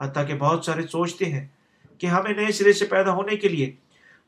حتیٰ 0.00 0.26
کہ 0.28 0.34
بہت 0.34 0.64
سارے 0.64 0.82
سوچتے 0.82 1.24
ہیں 1.24 1.46
کہ 1.98 2.06
ہمیں 2.06 2.32
نئے 2.32 2.52
سرے 2.52 2.72
سے 2.72 2.86
پیدا 2.86 3.12
ہونے 3.12 3.36
کے 3.36 3.48
لیے 3.48 3.70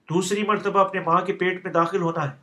دوسری 0.09 0.43
مرتبہ 0.43 0.81
اپنے 0.81 1.01
ماں 1.01 1.21
کے 1.21 1.33
پیٹ 1.33 1.65
میں 1.65 1.73
داخل 1.73 2.03
ہونا 2.03 2.31
ہے۔ 2.31 2.37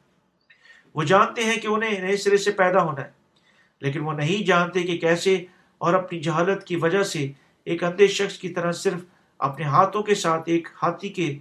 وہ 0.96 1.04
جانتے 1.04 1.44
ہیں 1.44 1.58
کہ 1.58 1.68
انہیں 1.68 2.00
نئے 2.00 2.18
سرے 2.18 2.38
سے 2.38 2.52
پیدا 2.52 2.84
ہونا 2.84 3.02
ہے، 3.02 3.12
لیکن 3.82 4.00
وہ 4.00 4.14
نہیں 4.14 4.46
جانتے 4.46 4.84
کہ 4.84 4.98
کیسے 4.98 5.46
اور 5.78 5.94
اپنی 5.94 6.20
جہالت 6.20 6.64
کی 6.64 6.76
وجہ 6.76 7.04
سے 7.04 7.32
ایک 7.64 7.84
اندھے 7.84 8.08
شخص 8.08 8.38
کی 8.38 8.50
طرح 8.50 8.72
صرف 8.72 9.06
اپنے 9.38 9.66
ہاتھوں 9.66 10.04
کے 10.04 10.16
ساتھ 10.16 10.44
ایک 10.46 10.68
ہاتھی 10.84 11.10
کے 11.10 11.40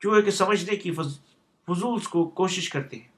چوہے 0.00 0.22
کے 0.22 0.30
سمجھنے 0.30 0.76
کی 0.76 0.90
فضول 0.90 2.00
کو 2.00 2.24
کوشش 2.24 2.68
کرتے 2.68 2.96
ہیں 2.96 3.08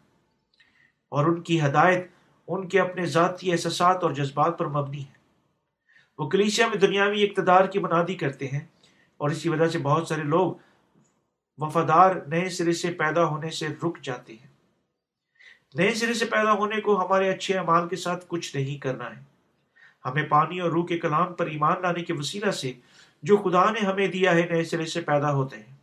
اور 1.09 1.27
ان 1.27 1.43
کی 1.43 1.61
ہدایت 1.61 2.13
ان 2.49 2.69
کے 2.69 2.81
اپنے 2.81 3.07
ذاتی 3.07 3.53
احساسات 3.53 4.03
اور 4.03 4.11
جذبات 4.11 4.59
پر 4.59 4.67
مبنی 4.67 5.01
ہے 5.01 5.15
وہ 6.19 6.29
کلیشیا 6.29 6.67
میں 6.67 6.77
دنیاوی 6.77 7.23
اقتدار 7.23 7.65
کی 7.65 7.79
منادی 7.79 8.15
کرتے 8.15 8.49
ہیں 8.49 8.61
اور 9.17 9.31
اسی 9.31 9.49
وجہ 9.49 9.69
سے 9.69 9.79
بہت 9.79 10.09
سارے 10.09 10.23
لوگ 10.23 10.55
وفادار 11.59 12.15
نئے 12.27 12.49
سرے 12.49 12.73
سے 12.73 12.93
پیدا 12.93 13.25
ہونے 13.25 13.51
سے 13.51 13.69
رک 13.69 13.99
جاتے 14.03 14.33
ہیں۔ 14.33 14.47
نئے 15.75 15.95
سرے 15.95 16.15
سے 16.15 16.25
پیدا 16.25 16.53
ہونے 16.53 16.81
کو 16.81 17.07
ہمارے 17.07 17.31
اچھے 17.31 17.59
اعمال 17.59 17.89
کے 17.89 17.97
ساتھ 17.97 18.25
کچھ 18.29 18.57
نہیں 18.57 18.79
کرنا 18.79 19.17
ہے۔ 19.17 19.23
ہمیں 20.05 20.23
پانی 20.23 20.61
اور 20.61 20.71
روح 20.71 20.87
کے 20.87 20.99
کلام 20.99 21.35
پر 21.35 21.47
ایمان 21.47 21.83
لانے 21.83 22.03
کے 22.03 22.13
وسیلہ 22.13 22.51
سے 22.51 22.73
جو 23.23 23.37
خدا 23.37 23.71
نے 23.71 23.87
ہمیں 23.87 24.09
دیا 24.09 24.35
ہے 24.35 24.47
نئے 24.51 24.65
سرے 24.65 24.87
سے 24.87 25.01
پیدا 25.01 25.33
ہوتے 25.33 25.57
ہیں۔ 25.57 25.77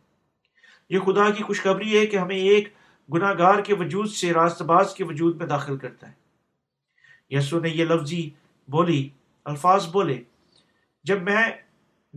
یہ 0.90 0.98
خدا 0.98 1.30
کی 1.30 1.42
خوشخبری 1.42 1.98
ہے 1.98 2.06
کہ 2.06 2.16
ہمیں 2.16 2.36
ایک 2.36 2.68
گناہ 3.12 3.34
گار 3.38 3.60
کے 3.60 3.74
وجود 3.74 4.10
سے 4.10 4.32
راست 4.32 4.62
باز 4.62 4.94
کے 4.94 5.04
وجود 5.04 5.36
میں 5.36 5.46
داخل 5.46 5.76
کرتا 5.76 6.08
ہے۔ 6.08 6.21
یسو 7.32 7.60
نے 7.60 7.68
یہ 7.68 7.84
لفظی 7.84 8.30
بولی، 8.68 9.08
الفاظ 9.44 9.88
بولے، 9.88 10.22
جب 11.04 11.22
میں 11.22 11.50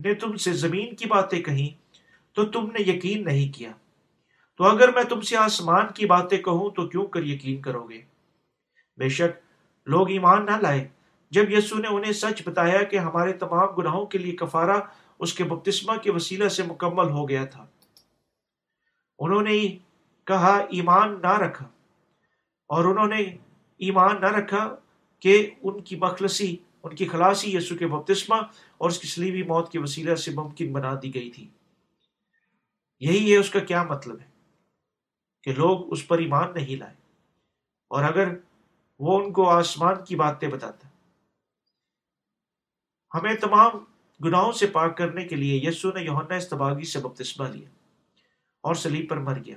نے 0.04 0.14
تم 0.14 0.36
سے 0.36 0.52
زمین 0.52 0.96
کی 0.96 1.06
باتیں 1.06 1.42
کہیں 1.42 1.90
تو 2.34 2.44
تم 2.44 2.66
نے 2.66 2.90
یقین 2.90 3.24
نہیں 3.24 3.52
کیا۔ 3.52 3.70
تو 4.56 4.64
اگر 4.64 4.88
میں 4.88 5.02
تم 5.02 5.20
سے 5.20 5.36
آسمان 5.36 5.86
کی 5.94 6.06
باتیں 6.06 6.38
کہوں 6.38 6.70
تو 6.70 6.88
کیوں 6.88 7.06
کر 7.06 7.22
یقین 7.22 7.62
کرو 7.62 7.88
گے؟ 7.88 8.02
بے 8.96 9.08
شک 9.08 9.40
لوگ 9.86 10.10
ایمان 10.10 10.46
نہ 10.46 10.50
لائے 10.50 10.88
جب 11.30 11.50
یسو 11.50 11.78
نے 11.78 11.88
انہیں 11.88 12.12
سچ 12.12 12.42
بتایا 12.44 12.82
کہ 12.82 12.98
ہمارے 12.98 13.32
تمام 13.32 13.74
گناہوں 13.74 14.06
کے 14.06 14.18
لیے 14.18 14.36
کفارہ 14.36 14.80
اس 15.18 15.34
کے 15.34 15.44
بپتسمہ 15.44 15.96
کے 15.96 16.12
وسیلہ 16.12 16.48
سے 16.48 16.62
مکمل 16.62 17.10
ہو 17.10 17.28
گیا 17.28 17.44
تھا۔ 17.44 17.66
انہوں 19.18 19.42
نے 19.42 19.78
کہا، 20.24 20.56
ایمان 20.56 21.22
نہ 21.22 21.38
رکھا۔ 21.38 21.66
اور 22.68 22.84
انہوں 22.84 23.06
نے 23.06 23.36
ایمان 23.78 24.20
نہ 24.20 24.26
رکھا 24.26 24.76
کہ 25.18 25.50
ان 25.62 25.82
کی 25.82 25.96
مخلصی، 25.96 26.56
ان 26.82 26.96
کی 26.96 27.08
خلاصی 27.08 27.56
یسو 27.56 27.76
کے 27.76 27.86
بپتسمہ 27.86 28.36
اور 28.78 28.90
اس 28.90 28.98
کی 28.98 29.08
سلیبی 29.08 29.42
موت 29.42 29.72
کے 29.72 29.78
وسیلہ 29.78 30.14
سے 30.14 30.30
ممکن 30.30 30.72
بنا 30.72 30.94
دی 31.02 31.14
گئی 31.14 31.30
تھی۔ 31.30 31.48
یہی 33.00 33.32
ہے 33.32 33.36
اس 33.38 33.50
کا 33.50 33.60
کیا 33.60 33.82
مطلب 33.82 34.20
ہے؟ 34.20 34.26
کہ 35.42 35.52
لوگ 35.52 35.92
اس 35.92 36.08
پر 36.08 36.18
ایمان 36.18 36.54
نہیں 36.54 36.76
لائے۔ 36.76 36.94
اور 37.88 38.04
اگر 38.04 38.28
وہ 38.98 39.24
ان 39.24 39.32
کو 39.32 39.50
آسمان 39.50 40.04
کی 40.04 40.16
باتیں 40.16 40.48
بتاتا۔ 40.48 40.88
ہمیں 43.14 43.34
تمام 43.34 43.70
گناہوں 44.24 44.52
سے 44.52 44.66
پاک 44.66 44.96
کرنے 44.96 45.24
کے 45.24 45.36
لیے 45.36 45.68
یسو 45.68 45.90
نے 45.90 46.02
یوحنا 46.02 46.34
استباغی 46.34 46.84
سے 46.84 46.98
بپتسمہ 46.98 47.48
لیا 47.48 47.68
اور 48.60 48.74
سلیب 48.74 49.10
پر 49.10 49.16
مر 49.16 49.38
گیا۔ 49.44 49.56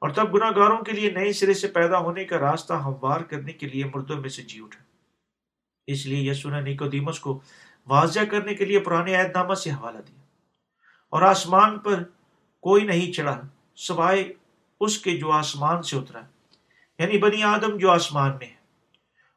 اور 0.00 0.10
تب 0.10 0.34
گناہ 0.34 0.50
گاروں 0.56 0.78
کے 0.78 0.92
لیے 0.92 1.10
نئے 1.10 1.32
سرے 1.32 1.54
سے 1.54 1.68
پیدا 1.68 1.98
ہونے 1.98 2.24
کا 2.24 2.38
راستہ 2.38 2.72
ہموار 2.72 3.20
کرنے 3.20 3.52
کے 3.52 3.68
لیے 3.68 3.84
مردوں 3.84 4.16
میں 4.16 4.28
سے 4.28 4.42
جی 4.42 4.62
اٹھا۔ 4.62 4.84
اس 5.86 6.06
لیے 6.06 6.30
یسو 6.30 6.50
نے 6.50 6.60
نیکودیمس 6.60 7.20
کو 7.20 7.40
واضح 7.86 8.20
کرنے 8.30 8.54
کے 8.54 8.64
لیے 8.64 8.78
پرانے 8.78 9.14
عہد 9.14 9.30
نامہ 9.34 9.54
سے 9.54 9.70
حوالہ 9.70 9.98
دیا۔ 9.98 10.20
اور 11.10 11.22
آسمان 11.22 11.78
پر 11.78 12.02
کوئی 12.60 12.84
نہیں 12.84 13.12
چڑھا، 13.12 13.40
سوائے 13.74 14.32
اس 14.80 14.98
کے 14.98 15.16
جو 15.16 15.30
آسمان 15.30 15.82
سے 15.82 15.96
اترا۔ 15.96 16.20
یعنی 16.98 17.18
بنی 17.18 17.42
آدم 17.42 17.76
جو 17.76 17.90
آسمان 17.90 18.30
میں 18.38 18.46
ہے۔ 18.46 18.58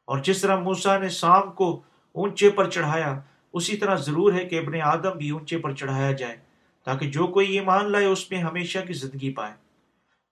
اور 0.04 0.18
جس 0.18 0.40
طرح 0.40 0.56
موسا 0.56 0.98
نے 0.98 1.08
سام 1.08 1.52
کو 1.52 1.82
اونچے 2.12 2.50
پر 2.50 2.70
چڑھایا، 2.70 3.20
اسی 3.52 3.76
طرح 3.76 3.96
ضرور 3.96 4.32
ہے 4.32 4.44
کہ 4.44 4.58
ابن 4.58 4.80
آدم 4.80 5.18
بھی 5.18 5.30
اونچے 5.30 5.58
پر 5.58 5.72
چڑھایا 5.72 6.12
جائے، 6.12 6.36
تاکہ 6.84 7.10
جو 7.10 7.26
کوئی 7.26 7.52
ایمان 7.52 7.92
لائے، 7.92 8.04
اس 8.04 8.30
میں 8.30 8.38
ہمیشہ 8.38 8.78
کی 8.86 8.92
زندگی 8.92 9.32
پائے۔ 9.32 9.61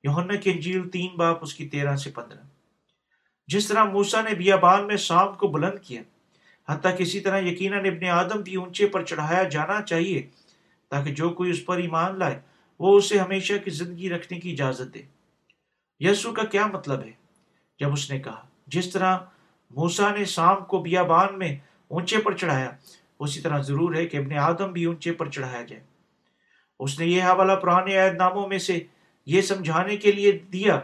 یوہنا 0.02 0.34
کی 0.34 0.50
انجیل 0.50 0.88
تین 0.88 1.16
باپ، 1.16 1.38
اس 1.40 1.54
کی 1.54 1.68
تیرہ 1.68 1.96
سے 1.96 2.10
پندرہ۔ 2.10 2.40
جس 3.46 3.68
طرح 3.68 3.84
موسا 3.84 4.20
نے 4.20 4.34
بیابان 4.34 4.86
میں 4.86 4.96
سام 4.96 5.34
کو 5.34 5.48
بلند 5.48 5.78
کیا، 5.82 6.02
حتیٰ 6.68 6.98
کسی 6.98 7.20
طرح 7.20 7.38
یقیناً 7.38 7.86
ابن 7.86 8.04
آدم 8.04 8.40
بھی 8.40 8.54
اونچے 8.54 8.86
پر 8.86 9.04
چڑھایا 9.04 9.42
جانا 9.42 9.82
چاہیے 9.82 10.28
تاکہ 10.88 11.14
جو 11.14 11.30
کوئی 11.30 11.50
اس 11.50 11.66
پر 11.66 11.76
ایمان 11.76 12.18
لائے، 12.18 12.40
وہ 12.78 12.98
اسے 12.98 13.18
ہمیشہ 13.18 13.52
کی 13.64 13.70
زندگی 13.70 14.10
رکھنے 14.10 14.40
کی 14.40 14.52
اجازت 14.52 14.94
دے۔ 14.94 15.02
یسو 15.98 16.32
کا 16.32 16.44
کیا 16.44 16.66
مطلب 16.66 17.00
ہے؟ 17.00 17.10
جب 17.78 17.92
اس 17.92 18.10
نے 18.10 18.18
کہا، 18.18 18.46
جس 18.66 18.92
طرح 18.92 19.18
موسا 19.70 20.14
نے 20.14 20.24
سام 20.24 20.64
کو 20.64 20.78
بیابان 20.78 21.38
میں 21.38 21.56
اونچے 21.88 22.18
پر 22.18 22.36
چڑھایا، 22.36 22.70
اسی 23.20 23.40
طرح 23.40 23.62
ضرور 23.62 23.94
ہے 23.94 24.06
کہ 24.06 24.16
ابن 24.16 24.32
آدم 24.32 24.72
بھی 24.72 24.84
اونچے 24.84 25.12
پر 25.12 25.28
چڑھایا 25.28 25.62
جائے۔ 25.62 25.82
اس 26.80 26.98
نے 26.98 27.06
یہ 27.06 27.22
حوالہ 27.22 27.52
پرانے 27.52 27.96
عہد 27.96 28.14
ناموں 28.14 28.48
میں 28.48 28.58
سے 28.58 28.80
یہ 29.30 29.42
سمجھانے 29.42 29.96
کے 29.96 30.12
لیے 30.12 30.32
دیا 30.32 30.80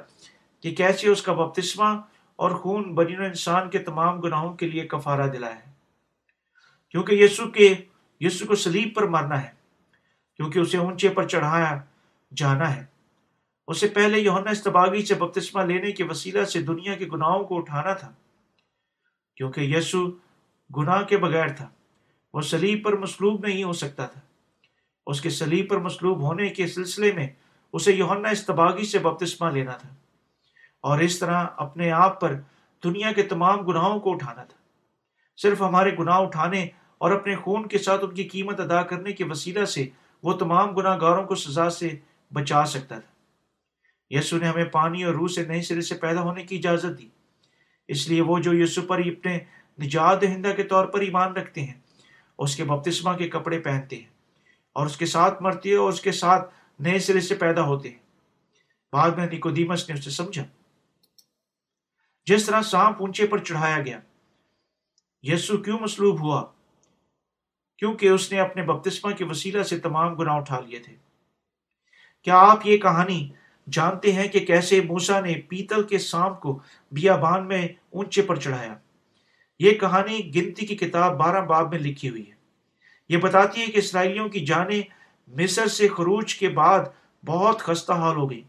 کہ 0.61 0.75
کیسے 0.75 1.09
اس 1.09 1.23
کا 1.23 1.33
بپتسمہ 1.33 2.01
اور 2.37 2.51
خون 2.51 2.95
بنین 2.95 3.25
انسان 3.25 3.71
کے 3.71 3.79
تمام 3.79 4.21
گناہوں 4.21 4.55
کے 4.55 4.69
لیے 4.69 4.87
کفارہ 4.87 5.27
دلایا 5.27 5.57
ہے۔ 5.57 5.73
کیونکہ 6.91 7.15
یسو 7.15 7.51
کے 7.51 7.75
یسو 8.21 8.47
کو 8.47 8.55
سلیب 8.55 8.95
پر 8.95 9.03
مرنا 9.03 9.43
ہے، 9.43 9.51
کیونکہ 10.37 10.59
اسے 10.59 10.79
اونچے 10.79 11.09
پر 11.09 11.29
چڑھایا 11.29 11.81
جانا 12.37 12.77
ہے۔ 12.77 12.85
اس 13.69 13.81
سے 13.81 13.89
پہلے 13.89 14.19
یونا 14.19 14.51
استباغی 14.51 15.05
سے 15.05 15.15
بپتسمہ 15.15 15.63
لینے 15.63 15.93
کے 15.93 16.05
وسیلہ 16.05 16.45
سے 16.45 16.63
دنیا 16.63 16.95
کے 16.95 17.07
گناہوں 17.13 17.45
کو 17.45 17.59
اٹھانا 17.59 17.93
تھا، 17.93 18.13
کیونکہ 19.37 19.61
یسو 19.61 20.07
گناہ 20.77 21.03
کے 21.03 21.17
بغیر 21.17 21.49
تھا۔ 21.49 21.69
وہ 22.35 22.41
سلیب 22.41 22.85
پر 22.85 22.97
مسلوب 22.97 23.47
نہیں 23.47 23.65
ہو 23.65 23.73
سکتا 23.73 24.07
تھا۔ 24.07 24.21
اس 25.07 25.21
کے 25.21 25.31
سلیب 25.31 25.69
پر 25.69 25.79
مسلوب 25.79 26.21
ہونے 26.21 26.49
کے 26.49 26.67
سلسلے 26.67 27.13
میں 27.13 27.29
اسے 27.73 27.93
یونا 27.93 28.29
استباغی 28.29 28.85
سے 28.85 28.99
بپتسمہ 28.99 29.51
لینا 29.51 29.73
تھا 29.73 29.89
اور 30.81 30.99
اس 30.99 31.19
طرح 31.19 31.45
اپنے 31.57 31.91
آپ 31.91 32.21
پر 32.21 32.35
دنیا 32.85 33.13
کے 33.13 33.23
تمام 33.23 33.61
گناہوں 33.61 34.01
کو 34.01 34.13
اٹھانا 34.13 34.45
تھا۔ 34.45 34.57
صرف 35.37 35.61
ہمارے 35.61 35.91
گناہ 35.99 36.15
اٹھانے 36.15 36.69
اور 36.99 37.11
اپنے 37.11 37.37
خون 37.37 37.69
کے 37.69 37.79
ساتھ 37.79 38.05
ان 38.05 38.15
کی 38.15 38.25
قیمت 38.25 38.61
ادا 38.61 38.83
کرنے 38.83 39.13
کے 39.13 39.25
وسیلہ 39.25 39.65
سے 39.65 39.87
وہ 40.23 40.33
تمام 40.33 40.71
گناہ 40.71 40.99
گاروں 41.01 41.25
کو 41.25 41.35
سزا 41.35 41.71
سے 41.71 41.91
بچا 42.33 42.65
سکتا 42.65 42.99
تھا۔ 42.99 43.17
یسو 44.11 44.37
نے 44.37 44.47
ہمیں 44.47 44.65
پانی 44.65 45.05
اور 45.05 45.15
روح 45.15 45.29
سے 45.29 45.45
نئے 45.45 45.63
سرے 45.63 45.81
سے 45.81 45.95
پیدا 45.95 46.21
ہونے 46.21 46.45
کی 46.45 46.57
اجازت 46.57 46.99
دی۔ 46.99 47.09
اس 47.89 48.09
لیے 48.09 48.21
وہ 48.21 48.39
جو 48.39 48.55
یسو 48.55 48.83
پر 48.83 48.99
اپنے 48.99 49.39
نجات 49.83 50.23
دہندہ 50.23 50.53
کے 50.57 50.63
طور 50.63 50.87
پر 50.87 51.01
ایمان 51.01 51.33
رکھتے 51.33 51.63
ہیں، 51.63 51.75
اس 52.39 52.57
کے 52.57 52.65
بپتسمہ 52.65 53.13
کے 53.13 53.29
کپڑے 53.29 53.59
پہنتے 53.59 53.97
ہیں 53.97 54.09
اور 54.73 54.87
اس 54.87 54.97
کے 54.97 55.07
ساتھ 55.07 55.43
مرتے 55.43 55.69
ہیں 55.69 55.77
اور 55.77 55.89
اس 55.89 56.01
کے 56.01 56.13
ساتھ 56.13 56.56
نئے 56.79 56.99
سرے 56.99 57.21
سے 57.21 57.35
پیدا 57.35 57.63
ہوتے 57.63 57.91
ہیں۔ 57.91 57.99
بعد 58.93 59.11
میں 59.11 59.27
نکودیمس 59.27 59.89
نے 59.89 59.99
اسے 59.99 60.11
سمجھا۔ 60.11 60.45
جس 62.27 62.47
طرح 62.47 62.63
سانپ 62.63 62.97
اونچے 63.01 63.27
پر 63.27 63.39
چڑھایا 63.39 63.81
گیا۔ 63.81 64.01
یسو 65.23 65.57
کیوں 65.57 65.79
مسلوب 65.79 66.21
ہوا؟ 66.21 66.47
کیونکہ 67.79 68.09
اس 68.09 68.33
نے 68.33 68.41
اپنے 68.41 68.63
بپتسمہ 68.63 69.13
کے 69.13 69.25
وسیلہ 69.25 69.63
سے 69.63 69.79
تمام 69.79 70.15
گناہ 70.15 70.37
اٹھا 70.37 70.61
لیے 70.61 70.79
تھے۔ 70.79 70.97
کیا 72.23 72.37
آپ 72.37 72.67
یہ 72.67 72.77
کہانی 72.77 73.29
جانتے 73.73 74.13
ہیں 74.13 74.29
کہ 74.29 74.41
کیسے 74.41 74.81
موسا 74.81 75.21
نے 75.21 75.35
پیتل 75.35 75.83
کے 75.83 75.99
سانپ 75.99 76.41
کو 76.41 76.61
بیابان 76.93 77.49
میں 77.49 77.69
اونچے 77.91 78.23
پر 78.23 78.37
چڑھایا؟ 78.37 78.75
یہ 79.59 79.71
کہانی 79.71 80.35
گنتی 80.35 80.67
کی 80.67 80.77
کتاب 80.77 81.17
بارہ 81.17 81.41
باب 81.41 81.71
میں 81.71 81.79
لکھی 81.79 82.11
ہوئی 82.11 82.31
ہے۔ 82.31 82.37
یہ 83.09 83.17
بتاتی 83.17 83.61
ہے 83.61 83.67
کہ 83.67 83.79
اسرائیلیوں 83.79 84.29
کی 84.29 84.47
جانیں 84.47 84.83
مصر 85.27 85.67
سے 85.67 85.89
خروج 85.89 86.35
کے 86.35 86.49
بعد 86.49 86.81
بہت 87.27 87.59
خستہ 87.59 87.93
حال 87.93 88.17
ہو 88.17 88.31
گئی۔ 88.31 88.43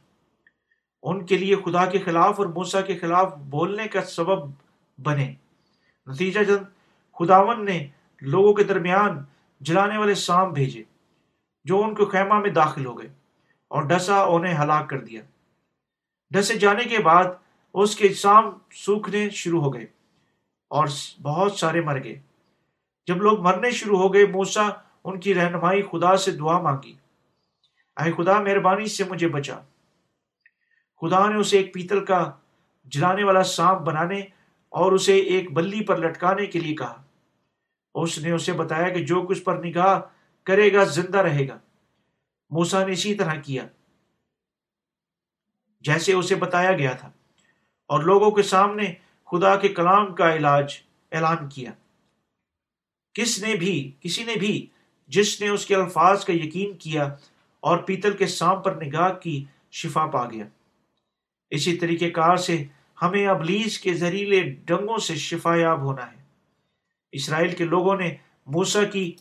ان 1.03 1.25
کے 1.25 1.37
لیے 1.37 1.55
خدا 1.55 1.85
کے 1.85 1.99
خلاف 1.99 2.39
اور 2.39 2.47
موسا 2.47 2.81
کے 2.81 2.97
خلاف 2.97 3.33
بولنے 3.37 3.87
کا 3.87 4.01
سبب 4.01 4.51
بنے۔ 4.97 5.33
نتیجہ 6.07 6.39
جن 6.39 6.63
خداون 7.19 7.65
نے 7.65 7.87
لوگوں 8.21 8.53
کے 8.53 8.63
درمیان 8.63 9.23
جلانے 9.61 9.97
والے 9.97 10.15
سام 10.15 10.53
بھیجے، 10.53 10.83
جو 11.65 11.83
ان 11.83 11.95
کو 11.95 12.05
خیمہ 12.05 12.39
میں 12.39 12.49
داخل 12.49 12.85
ہو 12.85 12.99
گئے 12.99 13.09
اور 13.67 13.83
ڈسا 13.83 14.21
انہیں 14.21 14.57
ہلاک 14.63 14.89
کر 14.89 14.99
دیا۔ 14.99 15.21
ڈسے 16.29 16.55
جانے 16.55 16.83
کے 16.83 16.99
بعد 16.99 17.25
اس 17.73 17.95
کے 17.95 18.13
سام 18.13 18.43
سوکھنے 18.71 19.29
شروع 19.29 19.61
ہو 19.61 19.73
گئے 19.73 19.85
اور 20.67 20.87
بہت 21.21 21.53
سارے 21.53 21.81
مر 21.81 22.03
گئے۔ 22.03 22.19
جب 23.07 23.17
لوگ 23.17 23.39
مرنے 23.39 23.71
شروع 23.71 23.97
ہو 23.97 24.13
گئے 24.13 24.25
موسا 24.25 24.69
ان 25.07 25.19
کی 25.19 25.33
رہنمائی 25.33 25.81
خدا 25.81 26.17
سے 26.17 26.31
دعا 26.31 26.61
مانگی۔ 26.61 26.93
اے 27.97 28.11
خدا، 28.11 28.41
مہربانی 28.41 28.85
سے 28.85 29.03
مجھے 29.03 29.27
بچا۔ 29.27 29.61
خدا 31.01 31.29
نے 31.29 31.39
اسے 31.39 31.57
ایک 31.57 31.73
پیتل 31.73 32.05
کا 32.05 32.31
جلانے 32.85 33.23
والا 33.23 33.43
سانپ 33.43 33.79
بنانے 33.79 34.19
اور 34.69 34.91
اسے 34.91 35.15
ایک 35.15 35.51
بلی 35.51 35.83
پر 35.83 35.97
لٹکانے 35.97 36.45
کے 36.45 36.59
لیے 36.59 36.75
کہا۔ 36.75 37.03
اس 37.95 38.19
نے 38.19 38.31
اسے 38.31 38.53
بتایا 38.53 38.89
کہ 38.89 39.05
جو 39.05 39.21
کچھ 39.21 39.41
پر 39.41 39.65
نگاہ 39.65 40.01
کرے 40.43 40.73
گا، 40.73 40.83
زندہ 40.83 41.17
رہے 41.17 41.47
گا۔ 41.47 41.59
موسا 42.49 42.85
نے 42.85 42.93
اسی 42.93 43.15
طرح 43.15 43.33
کیا۔ 43.33 43.67
جیسے 45.81 46.13
اسے 46.13 46.35
بتایا 46.35 46.71
گیا 46.71 46.93
تھا۔ 46.93 47.11
اور 47.85 47.99
لوگوں 47.99 48.31
کے 48.31 48.43
سامنے 48.43 48.93
خدا 49.25 49.55
کے 49.55 49.67
کلام 49.67 50.15
کا 50.15 50.35
علاج 50.35 50.73
اعلان 51.11 51.49
کیا۔ 51.49 51.71
کس 53.13 53.43
نے 53.43 53.55
بھی، 53.55 53.91
کسی 53.99 54.23
نے 54.23 54.35
بھی 54.35 54.67
جس 55.07 55.41
نے 55.41 55.47
اس 55.47 55.65
کے 55.65 55.75
الفاظ 55.75 56.25
کا 56.25 56.33
یقین 56.33 56.77
کیا 56.77 57.15
اور 57.59 57.77
پیتل 57.77 58.17
کے 58.17 58.27
سام 58.27 58.61
پر 58.61 58.85
نگاہ 58.85 59.13
کی 59.13 59.45
شفا 59.71 60.05
پا 60.05 60.29
گیا۔ 60.29 60.45
اسی 61.49 61.77
طریقے 61.77 62.09
کار 62.09 62.35
سے 62.35 62.63
ہمیں 63.01 63.27
ابلیس 63.27 63.79
کے 63.79 63.93
زہریلے 63.93 64.39
ڈنگوں 64.39 64.97
سے 64.97 65.15
شفا 65.15 65.55
یاب 65.55 65.81
ہونا 65.81 66.11
ہے۔ 66.11 66.17
اسرائیل 67.11 67.55
کے 67.55 67.65
لوگوں 67.65 67.97
نے 67.97 68.15
موسا 68.45 68.83
کی 68.83 69.15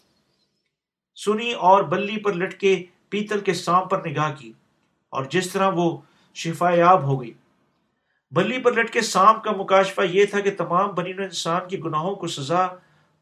سنی 1.14 1.52
اور 1.52 1.82
بلی 1.82 2.16
پر 2.16 2.34
لٹکے 2.34 2.84
پیتل 3.08 3.40
کے 3.40 3.54
سام 3.54 3.88
پر 3.88 4.06
نگاہ 4.06 4.34
کی 4.38 4.52
اور 5.08 5.24
جس 5.24 5.52
طرح 5.52 5.70
وہ 5.74 6.00
شفا 6.34 6.70
یاب 6.70 7.02
ہو 7.02 7.22
گئی۔ 7.22 7.32
بلی 8.30 8.58
پر 8.58 8.72
لٹکے 8.72 9.00
سام 9.00 9.40
کا 9.40 9.50
مکاشفہ 9.52 10.00
یہ 10.10 10.24
تھا 10.24 10.40
کہ 10.40 10.50
تمام 10.58 10.90
بنین 10.94 11.20
انسان 11.20 11.68
کی 11.68 11.78
گناہوں 11.78 12.14
کو 12.14 12.26
سزا 12.26 12.66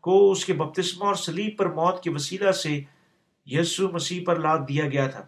کو 0.05 0.33
اس 0.33 0.45
کے 0.45 0.53
بپتسمہ 0.53 1.05
اور 1.05 1.15
سلیب 1.15 1.59
پر 1.59 1.67
موت 1.67 2.03
کے 2.03 2.11
وسیلہ 2.11 2.51
سے 2.51 2.81
یسو 3.47 3.89
مسیح 3.89 4.25
پر 4.27 4.37
لاد 4.37 4.59
دیا 4.69 4.89
گیا 4.89 5.07
تھا۔ 5.07 5.21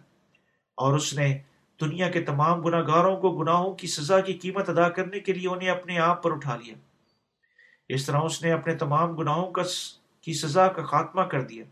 اور 0.75 0.93
اس 0.93 1.13
نے 1.13 1.37
دنیا 1.81 2.09
کے 2.09 2.21
تمام 2.21 2.61
گناہ 2.61 2.87
گاروں 2.87 3.17
کو 3.17 3.37
گناہوں 3.37 3.75
کی 3.75 3.87
سزا 3.87 4.19
کی 4.19 4.33
قیمت 4.33 4.69
ادا 4.69 4.89
کرنے 4.89 5.19
کے 5.19 5.33
لیے 5.33 5.49
انہیں 5.49 5.69
اپنے 5.69 5.99
آپ 5.99 6.23
پر 6.23 6.31
اٹھا 6.31 6.55
لیا۔ 6.55 6.75
اس 7.89 8.05
طرح 8.05 8.19
اس 8.19 8.43
نے 8.43 8.51
اپنے 8.51 8.75
تمام 8.75 9.15
گناہوں 9.15 9.51
کا 9.51 9.61
کی 10.21 10.33
سزا 10.33 10.67
کا 10.67 10.83
خاتمہ 10.83 11.21
کر 11.21 11.41
دیا۔ 11.41 11.63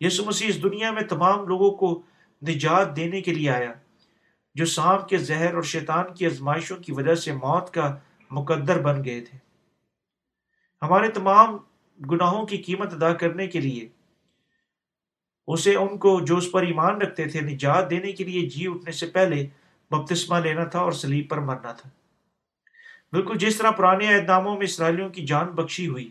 یسو 0.00 0.24
مسیح 0.24 0.48
اس 0.48 0.62
دنیا 0.62 0.90
میں 0.90 1.02
تمام 1.02 1.46
لوگوں 1.46 1.70
کو 1.70 2.02
نجات 2.48 2.96
دینے 2.96 3.20
کے 3.20 3.34
لیے 3.34 3.50
آیا، 3.50 3.72
جو 4.54 4.66
سانپ 4.66 5.08
کے 5.08 5.16
زہر 5.16 5.54
اور 5.54 5.62
شیطان 5.62 6.14
کی 6.14 6.26
ازمائشوں 6.26 6.76
کی 6.76 6.92
وجہ 6.92 7.14
سے 7.14 7.32
موت 7.32 7.70
کا 7.70 7.98
مقدر 8.30 8.80
بن 8.80 9.04
گئے 9.04 9.20
تھے۔ 9.20 9.38
ہمارے 10.82 11.08
تمام 11.08 11.56
گناہوں 11.98 12.46
کی 12.46 12.56
قیمت 12.56 12.92
ادا 12.94 13.12
کرنے 13.14 13.46
کے 13.46 13.60
لیے، 13.60 13.88
اسے 15.46 15.74
ان 15.74 15.98
کو 15.98 16.20
جو 16.20 16.36
اس 16.36 16.52
پر 16.52 16.62
ایمان 16.62 17.02
رکھتے 17.02 17.24
تھے 17.24 17.40
نجات 17.40 17.90
دینے 17.90 18.12
کے 18.12 18.24
لیے 18.24 18.48
جی 18.48 18.66
اٹھنے 18.66 18.92
سے 18.92 19.06
پہلے 19.06 19.46
بپتسمہ 19.90 20.36
لینا 20.36 20.64
تھا 20.64 20.78
اور 20.78 20.92
سلیب 20.92 21.28
پر 21.28 21.38
مرنا 21.38 21.72
تھا۔ 21.72 21.90
بالکل 23.12 23.38
جس 23.38 23.58
طرح 23.58 23.70
پرانے 23.70 24.14
اعداموں 24.14 24.56
میں 24.56 24.64
اسرائیلیوں 24.64 25.08
کی 25.08 25.26
جان 25.26 25.48
بخشی 25.48 25.86
ہوئی، 25.86 26.10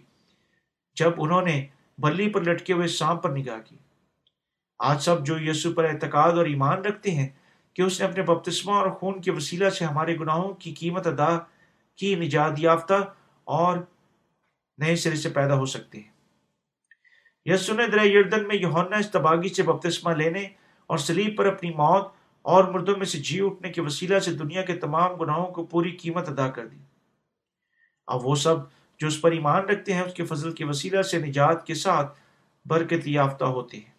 جب 0.96 1.12
انہوں 1.18 1.42
نے 1.42 1.66
بلی 1.98 2.30
پر 2.30 2.42
لٹکے 2.42 2.74
ہوئے 2.74 2.88
سام 2.88 3.18
پر 3.18 3.30
نگاہ 3.30 3.60
کی۔ 3.66 3.76
آج 4.80 5.04
سب 5.04 5.26
جو 5.26 5.40
یسو 5.40 5.74
پر 5.74 5.84
اعتقاد 5.84 6.32
اور 6.32 6.46
ایمان 6.46 6.82
رکھتے 6.82 7.12
ہیں 7.12 7.28
کہ 7.74 7.82
اس 7.82 8.02
نے 8.02 8.08
اپنے 8.08 8.24
بپتسمہ 8.24 8.72
اور 8.72 8.90
خون 8.90 9.22
کے 9.22 9.32
وسیلہ 9.32 9.70
سے 9.70 9.86
ہمارے 9.86 10.18
گناہوں 10.18 10.54
کی 10.54 10.74
قیمت 10.74 11.08
ادا 11.08 11.38
کی، 11.96 12.16
نجات 12.16 12.52
یافتہ 12.58 13.14
اور 13.44 13.78
نئے 14.84 14.96
سرے 14.96 15.16
سے 15.16 15.30
پیدا 15.30 15.56
ہو 15.56 15.66
سکتے 15.66 16.00
ہیں 16.00 16.12
یسو 17.46 17.74
نے 17.74 17.88
در 17.88 18.06
یردن 18.06 18.48
میں 18.48 18.56
یوحنا 18.56 18.98
اس 18.98 19.12
تباگی 19.12 19.54
سے 19.54 19.64
بپتسمہ 19.64 20.12
لینے 20.12 20.48
اور 20.88 20.98
سلیب 20.98 21.38
پر 21.38 21.46
اپنی 21.46 21.70
موت 21.70 22.08
اور 22.42 22.64
مردوں 22.64 22.96
میں 22.98 23.06
سے 23.06 23.18
جی 23.20 23.42
اٹھنے 23.42 23.70
کے 23.70 23.82
وسیلہ 23.82 24.20
سے 24.20 24.34
دنیا 24.34 24.62
کے 24.62 24.76
تمام 24.76 25.16
گناہوں 25.16 25.52
کو 25.52 25.66
پوری 25.66 25.92
قیمت 25.92 26.30
ادا 26.30 26.50
کر 26.50 26.68
دی۔ 26.68 26.78
اب 28.08 28.26
وہ 28.26 28.36
سب 28.36 28.56
جو 29.00 29.08
اس 29.08 29.22
پر 29.22 29.32
ایمان 29.32 29.66
رکھتے 29.66 29.94
ہیں، 29.94 30.02
اس 30.02 30.14
کے 30.14 30.26
فضل 30.26 30.52
کے 30.52 30.66
وسیلہ 30.66 31.02
سے 31.02 31.18
نجات 31.18 31.68
کے 31.68 31.74
ساتھ 31.74 32.20
برکت 32.66 33.08
یافتہ 33.08 33.46
ہوتے 33.46 33.78
ہیں۔ 33.78 33.94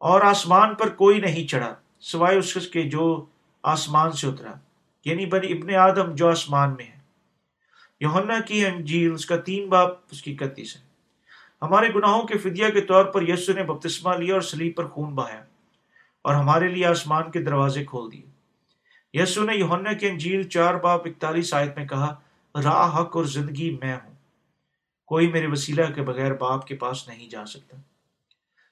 اور 0.00 0.20
آسمان 0.20 0.74
پر 0.74 0.88
کوئی 0.88 1.20
نہیں 1.20 1.46
چڑھا، 1.46 1.74
سوائے 2.00 2.38
اس 2.38 2.68
کے 2.68 2.82
جو 2.82 3.24
آسمان 3.62 4.12
سے 4.12 4.26
اترا 4.26 4.52
یعنی 5.04 5.26
بنی 5.26 5.52
ابن 5.52 5.74
آدم 5.74 6.14
جو 6.14 6.30
آسمان 6.30 6.74
میں 6.76 6.86
ہے۔ 6.86 6.93
یوہنا 8.00 8.40
کی 8.40 8.66
انجیل، 8.66 9.12
اس 9.12 9.26
کا 9.26 9.36
تین 9.36 9.68
باپ، 9.68 9.90
اس 10.10 10.22
کی 10.22 10.36
اکتیس 10.40 10.76
ہے 10.76 10.94
ہمارے 11.62 11.88
گناہوں 11.94 12.22
کے 12.22 12.38
فدیہ 12.38 12.68
کے 12.68 12.80
طور 12.80 13.04
پر 13.04 13.28
یسو 13.28 13.52
نے 13.52 13.62
بپتسمہ 13.62 14.14
لیا 14.14 14.34
اور 14.34 14.40
سلیب 14.40 14.76
پر 14.76 14.86
خون 14.86 15.14
بہایا 15.14 15.44
اور 16.22 16.34
ہمارے 16.34 16.68
لیے 16.68 16.86
آسمان 16.86 17.30
کے 17.30 17.42
دروازے 17.42 17.84
کھول 17.84 18.12
دیے۔ 18.12 18.22
یسو 19.12 19.44
نے 19.44 19.56
یوہنا 19.56 19.92
کی 19.92 20.08
انجیل 20.08 20.42
چار 20.42 20.74
باپ 20.74 21.06
اکتالیس 21.06 21.54
آیت 21.54 21.78
میں 21.78 21.86
کہا، 21.86 22.14
راہ، 22.62 23.00
حق 23.00 23.16
اور 23.16 23.24
زندگی 23.24 23.78
میں 23.82 23.94
ہوں۔ 23.94 24.12
کوئی 25.06 25.32
میرے 25.32 25.46
وسیلہ 25.46 25.82
کے 25.94 26.02
بغیر 26.02 26.34
باپ 26.34 26.66
کے 26.66 26.76
پاس 26.76 27.08
نہیں 27.08 27.28
جا 27.28 27.46
سکتا۔ 27.46 27.76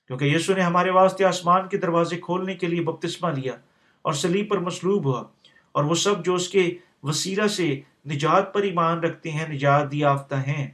کیونکہ 0.06 0.24
یسو 0.24 0.54
نے 0.54 0.60
ہمارے 0.60 0.90
واسطے 0.90 1.24
آسمان 1.24 1.68
کے 1.68 1.76
دروازے 1.76 2.18
کھولنے 2.18 2.54
کے 2.54 2.66
لیے 2.66 2.80
بپتسمہ 2.80 3.30
لیا 3.30 3.56
اور 4.02 4.12
سلیب 4.12 4.50
پر 4.50 4.58
مصلوب 4.58 5.04
ہوا 5.04 5.24
اور 5.72 5.84
وہ 5.84 5.94
سب 5.94 6.24
جو 6.24 6.34
اس 6.34 6.48
کے 6.48 6.76
وسیلہ 7.02 7.46
سے 7.46 7.80
نجات 8.06 8.54
پر 8.54 8.62
ایمان 8.62 8.98
رکھتے 8.98 9.30
ہیں، 9.30 9.48
نجات 9.48 9.94
یافتہ 9.94 10.34
ہیں۔ 10.34 10.70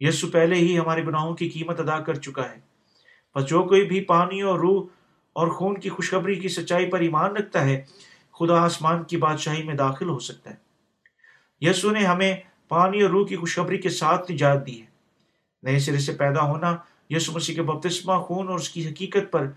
یسو 0.00 0.28
پہلے 0.28 0.54
ہی 0.54 0.78
ہمارے 0.78 1.04
گناہوں 1.04 1.34
کی 1.34 1.48
قیمت 1.48 1.80
ادا 1.80 1.98
کر 1.98 2.14
چکا 2.14 2.50
ہے۔ 2.50 2.60
پس 3.34 3.46
جو 3.46 3.62
کوئی 3.62 3.86
بھی 3.86 4.00
پانی 4.00 4.42
اور 4.42 4.58
روح 4.58 4.86
اور 5.32 5.48
خون 5.48 5.80
کی 5.80 5.88
خوشخبری 5.88 6.34
کی 6.34 6.48
سچائی 6.48 6.86
پر 6.86 7.00
ایمان 7.00 7.36
رکھتا 7.36 7.64
ہے، 7.64 7.84
خدا 8.38 8.54
آسمان 8.54 9.04
کی 9.04 9.16
بادشاہی 9.16 9.62
میں 9.62 9.74
داخل 9.74 10.08
ہو 10.08 10.18
سکتا 10.18 10.50
ہے۔ 10.50 10.56
یسو 11.60 11.90
نے 11.90 12.04
ہمیں 12.04 12.36
پانی 12.68 13.02
اور 13.02 13.10
روح 13.10 13.26
کی 13.26 13.36
خوشخبری 13.36 13.78
کے 13.78 13.88
ساتھ 13.88 14.32
نجات 14.32 14.66
دی 14.66 14.80
ہے۔ 14.80 14.86
نئے 15.62 15.78
سرے 15.78 15.98
سے 15.98 16.12
پیدا 16.12 16.42
ہونا 16.42 16.76
یسو 17.10 17.32
مسیح 17.32 17.54
کے 17.54 17.62
بپتسمہ، 17.62 18.14
خون 18.14 18.48
اور 18.48 18.56
اس 18.56 18.68
کی 18.68 18.88
حقیقت 18.88 19.32
پر 19.32 19.50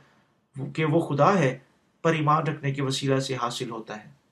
کہ 0.76 0.86
وہ 0.86 1.00
خدا 1.00 1.40
ہے، 1.40 1.58
پر 2.02 2.14
ایمان 2.14 2.44
رکھنے 2.44 2.72
کے 2.72 2.82
وسیلہ 2.82 3.20
سے 3.20 3.36
حاصل 3.36 3.70
ہوتا 3.70 4.06
ہے۔ 4.06 4.23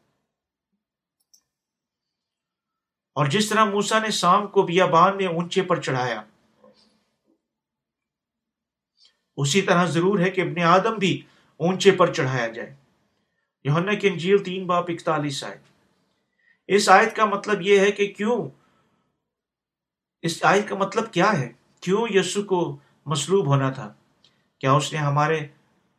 اور 3.13 3.25
جس 3.25 3.49
طرح 3.49 3.65
موسا 3.65 3.99
نے 3.99 4.11
سام 4.11 4.47
کو 4.47 4.61
بیابان 4.61 5.17
میں 5.17 5.27
اونچے 5.27 5.61
پر 5.61 5.81
چڑھایا، 5.81 6.21
اسی 9.37 9.61
طرح 9.61 9.85
ضرور 9.85 10.19
ہے 10.19 10.29
کہ 10.29 10.41
ابن 10.41 10.61
آدم 10.61 10.93
بھی 10.93 11.21
اونچے 11.57 11.91
پر 11.91 12.13
چڑھایا 12.13 12.47
جائے۔ 12.47 12.75
یوہنا 13.63 13.93
کی 13.93 14.07
انجیل 14.07 14.43
تین 14.43 14.67
باپ 14.67 14.85
اکتالیس 14.87 15.43
آیت 15.43 15.61
اس 16.67 16.89
آیت 16.89 17.15
کا 17.15 17.25
مطلب 17.25 17.61
یہ 17.61 17.79
ہے 17.79 17.91
کہ 17.91 18.13
کیوں؟ 18.17 18.49
اس 20.21 20.43
آیت 20.43 20.69
کا 20.69 20.75
مطلب 20.75 21.13
کیا 21.13 21.39
ہے؟ 21.39 21.51
کیوں 21.81 22.07
یسو 22.09 22.43
کو 22.43 22.77
مصلوب 23.05 23.47
ہونا 23.47 23.71
تھا؟ 23.71 23.93
کیا 24.59 24.71
اس 24.71 24.93
نے 24.93 24.99
ہمارے، 24.99 25.39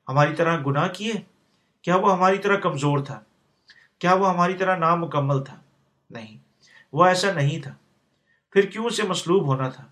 ہماری 0.09 0.37
طرح 0.37 0.63
گناہ 0.67 0.89
کیے؟ 0.89 1.13
کیا 1.83 1.97
وہ 1.97 2.13
ہماری 2.13 2.39
طرح 2.39 2.57
کمزور 2.57 2.99
تھا؟ 2.99 3.21
کیا 3.99 4.15
وہ 4.15 4.31
ہماری 4.31 4.55
طرح 4.55 4.77
نامکمل 4.77 5.45
تھا؟ 5.45 5.61
نہیں۔ 6.11 6.42
وہ 6.93 7.05
ایسا 7.05 7.33
نہیں 7.33 7.63
تھا۔ 7.63 7.75
پھر 8.51 8.67
کیوں 8.67 8.85
اسے 8.85 9.03
مصلوب 9.03 9.47
ہونا 9.47 9.69
تھا؟ 9.69 9.85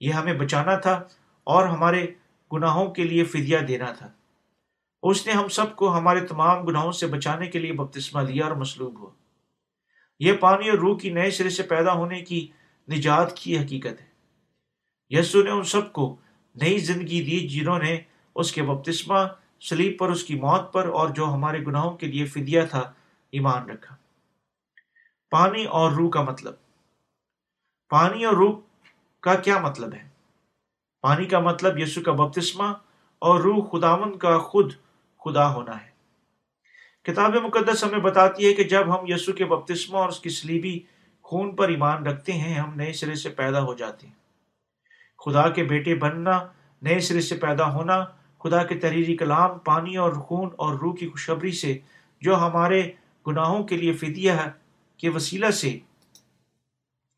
یہ 0.00 0.12
ہمیں 0.12 0.34
بچانا 0.34 0.76
تھا 0.76 0.92
اور 1.44 1.66
ہمارے 1.66 2.06
گناہوں 2.52 2.90
کے 2.90 3.04
لیے 3.04 3.24
فدیہ 3.24 3.58
دینا 3.58 3.92
تھا۔ 3.92 4.12
اس 5.02 5.26
نے 5.26 5.32
ہم 5.32 5.48
سب 5.48 5.76
کو 5.76 5.98
ہمارے 5.98 6.20
تمام 6.20 6.62
گناہوں 6.62 6.92
سے 6.92 7.06
بچانے 7.06 7.46
کے 7.46 7.58
لیے 7.58 7.72
بپتسمہ 7.72 8.20
لیا 8.20 8.46
اور 8.46 8.56
مصلوب 8.56 8.98
ہوا۔ 8.98 9.10
یہ 10.18 10.32
پانی 10.32 10.68
اور 10.68 10.78
روح 10.78 10.98
کی 10.98 11.10
نئے 11.10 11.30
سرے 11.30 11.50
سے 11.50 11.62
پیدا 11.62 11.92
ہونے 11.92 12.20
کی 12.20 12.46
نجات 12.88 13.36
کی 13.36 13.58
حقیقت 13.58 14.00
ہے۔ 14.00 14.06
یسو 15.08 15.42
نے 15.42 15.50
ان 15.50 15.62
سب 15.62 15.92
کو 15.92 16.16
نئی 16.54 16.78
زندگی 16.78 17.22
دی 17.22 17.48
جنہوں 17.48 17.78
نے 17.78 18.00
اس 18.34 18.52
کے 18.52 18.62
بپتسمہ 18.62 19.18
سلیب 19.60 19.98
پر، 19.98 20.08
اس 20.08 20.24
کی 20.24 20.34
موت 20.34 20.72
پر 20.72 20.88
اور 20.88 21.08
جو 21.08 21.24
ہمارے 21.26 21.58
گناہوں 21.66 21.96
کے 21.96 22.06
لیے 22.06 22.24
فدیہ 22.24 22.60
تھا، 22.70 22.92
ایمان 23.30 23.70
رکھا۔ 23.70 23.96
پانی 25.30 25.64
اور 25.64 25.90
روح 25.90 26.10
کا 26.10 26.22
مطلب۔ 26.22 26.54
پانی 27.88 28.24
اور 28.24 28.34
روح 28.34 28.60
کا 29.20 29.34
کیا 29.34 29.58
مطلب 29.58 29.94
ہے؟ 29.94 30.08
پانی 31.00 31.24
کا 31.24 31.38
مطلب 31.38 31.78
یسو 31.78 32.00
کا 32.02 32.12
بپتسمہ 32.12 32.64
اور 33.18 33.40
روح 33.40 33.68
خداون 33.72 34.18
کا 34.18 34.38
خود 34.38 34.72
خدا 35.24 35.54
ہونا 35.54 35.82
ہے۔ 35.82 35.88
کتاب 37.02 37.34
مقدس 37.34 37.84
ہمیں 37.84 37.98
بتاتی 37.98 38.46
ہے 38.46 38.54
کہ 38.54 38.64
جب 38.64 39.00
ہم 39.00 39.04
یسو 39.08 39.32
کے 39.32 39.44
بپتسمہ 39.44 39.98
اور 39.98 40.08
اس 40.08 40.20
کی 40.20 40.30
سلیبی 40.30 40.80
خون 41.22 41.56
پر 41.56 41.68
ایمان 41.68 42.06
رکھتے 42.06 42.32
ہیں، 42.32 42.54
ہم 42.54 42.74
نئے 42.74 42.92
سرے 42.92 43.14
سے 43.14 43.28
پیدا 43.28 43.62
ہو 43.62 43.74
جاتے 43.74 44.06
ہیں۔ 44.06 44.14
خدا 45.24 45.48
کے 45.48 45.64
بیٹے 45.64 45.94
بننا، 45.94 46.46
نئے 46.82 47.00
سرے 47.00 47.20
سے 47.20 47.36
پیدا 47.36 47.72
ہونا، 47.72 48.04
خدا 48.38 48.64
کے 48.64 48.74
تحریری 48.74 49.16
کلام، 49.16 49.58
پانی 49.58 49.96
اور 49.96 50.12
خون 50.12 50.50
اور 50.56 50.74
روح 50.74 50.94
کی 50.96 51.08
خوشبری 51.08 51.52
سے 51.52 51.78
جو 52.20 52.36
ہمارے 52.36 52.92
گناہوں 53.26 53.64
کے 53.64 53.76
لیے 53.76 53.92
فدیہ 53.92 54.32
ہے 54.32 54.57
کے 54.98 55.08
وسیلہ 55.08 55.50
سے 55.50 55.78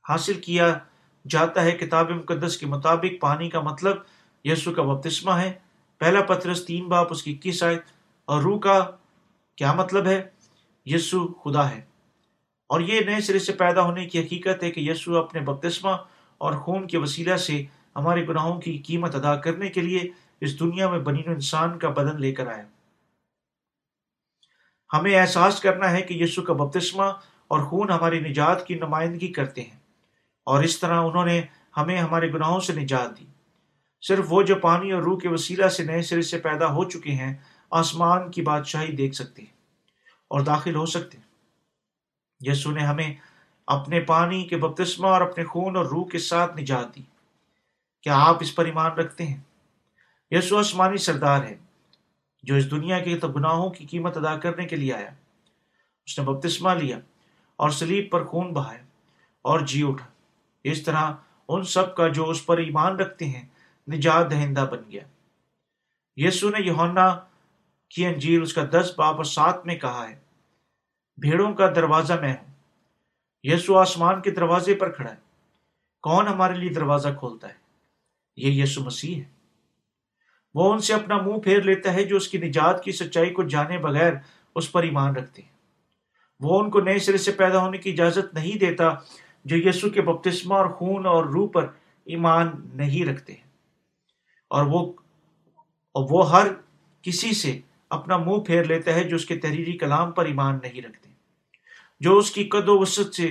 حاصل 0.08 0.40
کیا 0.40 0.78
جاتا 1.28 1.62
ہے 1.62 1.72
کتاب 1.72 2.10
مقدس 2.10 2.58
کے 2.58 2.66
مطابق۔ 2.66 3.20
پانی 3.20 3.50
کا 3.50 3.60
مطلب 3.60 3.96
یسو 4.44 4.72
کا 4.72 4.82
بپتسمہ 4.82 5.32
ہے۔ 5.32 5.52
پہلا 5.98 6.22
پترس 6.22 6.66
تین 6.66 6.88
باپ، 6.88 7.06
اس 7.10 7.22
کی 7.22 7.32
اکیس 7.32 7.62
آئے 7.62 7.78
اور 8.24 8.42
روح 8.42 8.58
کا 8.58 8.90
کیا 9.56 9.72
مطلب 9.72 10.06
ہے؟ 10.06 10.28
یسو 10.84 11.28
خدا 11.28 11.70
ہے۔ 11.70 11.80
اور 12.68 12.80
یہ 12.80 13.00
نئے 13.00 13.20
سرے 13.20 13.38
سے 13.38 13.52
پیدا 13.52 13.82
ہونے 13.82 14.06
کی 14.06 14.20
حقیقت 14.20 14.62
ہے 14.62 14.70
کہ 14.70 14.80
یسو 14.80 15.18
اپنے 15.18 15.40
بپتسمہ 15.40 15.90
اور 16.38 16.52
خون 16.52 16.86
کے 16.86 16.98
وسیلہ 16.98 17.36
سے 17.36 17.64
ہمارے 17.96 18.28
گناہوں 18.28 18.60
کی 18.60 18.78
قیمت 18.78 19.14
ادا 19.14 19.36
کرنے 19.36 19.68
کے 19.68 19.80
لیے 19.80 20.00
اس 20.40 20.60
دنیا 20.60 20.90
میں 20.90 20.98
بنین 20.98 21.28
انسان 21.28 21.78
کا 21.78 21.88
بدن 21.88 22.20
لے 22.20 22.32
کر 22.32 22.46
آیا۔ 22.46 22.64
ہمیں 24.92 25.20
احساس 25.20 25.60
کرنا 25.60 25.90
ہے 25.90 26.02
کہ 26.02 26.14
یسو 26.14 26.42
کا 26.42 26.52
بپتسمہ 26.52 27.04
اور 27.50 27.60
خون 27.60 27.90
ہماری 27.90 28.20
نجات 28.20 28.66
کی 28.66 28.74
نمائندگی 28.74 29.32
کرتے 29.32 29.62
ہیں۔ 29.62 29.80
اور 30.44 30.62
اس 30.62 30.78
طرح 30.78 31.00
انہوں 31.00 31.24
نے 31.24 31.42
ہمیں 31.76 31.98
ہمارے 31.98 32.32
گناہوں 32.32 32.60
سے 32.60 32.72
نجات 32.72 33.20
دی۔ 33.20 33.24
صرف 34.00 34.24
وہ 34.28 34.42
جو 34.42 34.54
پانی 34.54 34.92
اور 34.92 35.02
روح 35.02 35.18
کے 35.18 35.28
وسیلہ 35.28 35.66
سے 35.66 35.84
نئے 35.84 36.02
سرے 36.02 36.22
سے 36.22 36.38
پیدا 36.38 36.66
ہو 36.72 36.84
چکے 36.84 37.12
ہیں، 37.12 37.34
آسمان 37.70 38.30
کی 38.30 38.42
بادشاہی 38.42 38.92
دیکھ 38.92 39.14
سکتے 39.14 39.42
ہیں 39.42 39.56
اور 40.28 40.40
داخل 40.40 40.74
ہو 40.74 40.86
سکتے 40.86 41.18
ہیں۔ 41.18 41.24
یسو 42.40 42.70
نے 42.70 42.80
ہمیں 42.80 43.14
اپنے 43.66 44.00
پانی 44.00 44.44
کے 44.44 44.56
بپتسمہ 44.56 45.06
اور 45.06 45.20
اپنے 45.20 45.44
خون 45.44 45.76
اور 45.76 45.84
روح 45.84 46.08
کے 46.08 46.18
ساتھ 46.18 46.56
نجات 46.56 46.96
دی۔ 46.96 47.02
کیا 48.02 48.14
آپ 48.16 48.36
اس 48.40 48.54
پر 48.54 48.64
ایمان 48.64 48.90
رکھتے 48.90 49.26
ہیں؟ 49.26 49.40
یسو 50.30 50.58
آسمانی 50.58 50.96
سردار 50.96 51.44
ہے، 51.44 51.56
جو 52.42 52.54
اس 52.54 52.70
دنیا 52.70 52.98
کے 52.98 53.18
گناہوں 53.22 53.70
کی 53.70 53.86
قیمت 53.86 54.16
ادا 54.16 54.36
کرنے 54.36 54.64
کے 54.64 54.76
لیے 54.76 54.94
آیا۔ 54.94 55.10
اس 56.06 56.18
نے 56.18 56.24
بپتسمہ 56.24 56.70
لیا۔ 56.70 56.98
اور 57.60 57.70
سلیب 57.70 58.10
پر 58.10 58.24
خون 58.24 58.52
بہایا 58.52 58.82
اور 59.42 59.60
جی 59.60 59.86
اٹھا۔ 59.86 60.06
اس 60.64 60.82
طرح 60.82 61.12
ان 61.48 61.62
سب 61.62 61.96
کا 61.96 62.08
جو 62.08 62.30
اس 62.30 62.46
پر 62.46 62.58
ایمان 62.58 62.96
رکھتے 62.96 63.24
ہیں، 63.24 63.48
نجات 63.92 64.30
دہندہ 64.30 64.60
بن 64.60 64.90
گیا۔ 64.90 65.02
یسو 66.16 66.48
نے 66.48 66.62
یونا 66.62 67.18
کی 67.88 68.06
انجیل 68.06 68.42
اس 68.42 68.54
کا 68.54 68.62
دس 68.72 68.92
باب 68.96 69.16
اور 69.16 69.24
سات 69.24 69.66
میں 69.66 69.76
کہا 69.76 70.08
ہے، 70.08 70.20
بھیڑوں 71.16 71.54
کا 71.54 71.70
دروازہ 71.70 72.12
میں 72.12 72.32
ہوں۔ 72.32 72.46
یسو 73.42 73.78
آسمان 73.78 74.22
کے 74.22 74.30
دروازے 74.30 74.74
پر 74.74 74.90
کھڑا 74.90 75.10
ہے۔ 75.10 75.16
کون 76.02 76.28
ہمارے 76.28 76.54
لیے 76.54 76.70
دروازہ 76.70 77.08
کھولتا 77.18 77.48
ہے؟ 77.48 77.54
یہ 78.36 78.62
یسو 78.62 78.84
مسیح 78.84 79.16
ہے۔ 79.16 79.28
وہ 80.54 80.72
ان 80.72 80.78
سے 80.78 80.94
اپنا 80.94 81.16
منہ 81.16 81.38
پھیر 81.38 81.62
لیتا 81.62 81.94
ہے 81.94 82.04
جو 82.04 82.16
اس 82.16 82.28
کی 82.28 82.38
نجات 82.38 82.84
کی 82.84 82.92
سچائی 82.92 83.30
کو 83.30 83.42
جانے 83.42 83.78
بغیر 83.78 84.12
اس 84.54 84.72
پر 84.72 84.82
ایمان 84.82 85.16
رکھتے 85.16 85.42
ہیں۔ 85.42 85.49
وہ 86.40 86.60
ان 86.60 86.70
کو 86.70 86.80
نئے 86.80 86.98
سرے 86.98 87.18
سے 87.18 87.32
پیدا 87.32 87.60
ہونے 87.60 87.78
کی 87.78 87.90
اجازت 87.90 88.34
نہیں 88.34 88.58
دیتا 88.58 88.88
جو 89.44 89.56
یسو 89.58 89.90
کے 89.90 90.02
بپتسمہ 90.02 90.54
اور 90.54 90.66
خون 90.66 91.06
اور 91.06 91.24
روح 91.24 91.48
پر 91.48 91.66
ایمان 92.06 92.50
نہیں 92.74 93.04
رکھتے۔ 93.06 93.32
ہیں 93.32 93.48
اور 94.50 94.66
وہ 94.66 94.92
اور 95.94 96.06
وہ 96.10 96.30
ہر 96.30 96.46
کسی 97.04 97.32
سے 97.34 97.58
اپنا 97.90 98.16
منہ 98.16 98.40
پھیر 98.40 98.64
لیتا 98.64 98.94
ہے 98.94 99.04
جو 99.04 99.16
اس 99.16 99.24
کے 99.26 99.36
تحریری 99.36 99.76
کلام 99.78 100.10
پر 100.12 100.24
ایمان 100.24 100.58
نہیں 100.62 100.82
رکھتے، 100.82 101.08
جو 102.00 102.16
اس 102.18 102.30
کی 102.30 102.44
قد 102.44 102.68
و 102.68 102.78
وسط 102.78 103.14
سے 103.14 103.28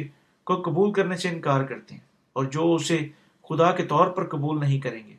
کو 0.47 0.61
قبول 0.61 0.91
کرنے 0.93 1.17
سے 1.17 1.29
انکار 1.29 1.63
کرتے 1.63 1.95
ہیں، 1.95 2.01
اور 2.35 2.45
جو 2.45 2.73
اسے 2.73 2.97
خدا 3.49 3.71
کے 3.71 3.85
طور 3.85 4.07
پر 4.07 4.27
قبول 4.29 4.59
نہیں 4.59 4.79
کریں 4.79 5.01
گے۔ 5.07 5.15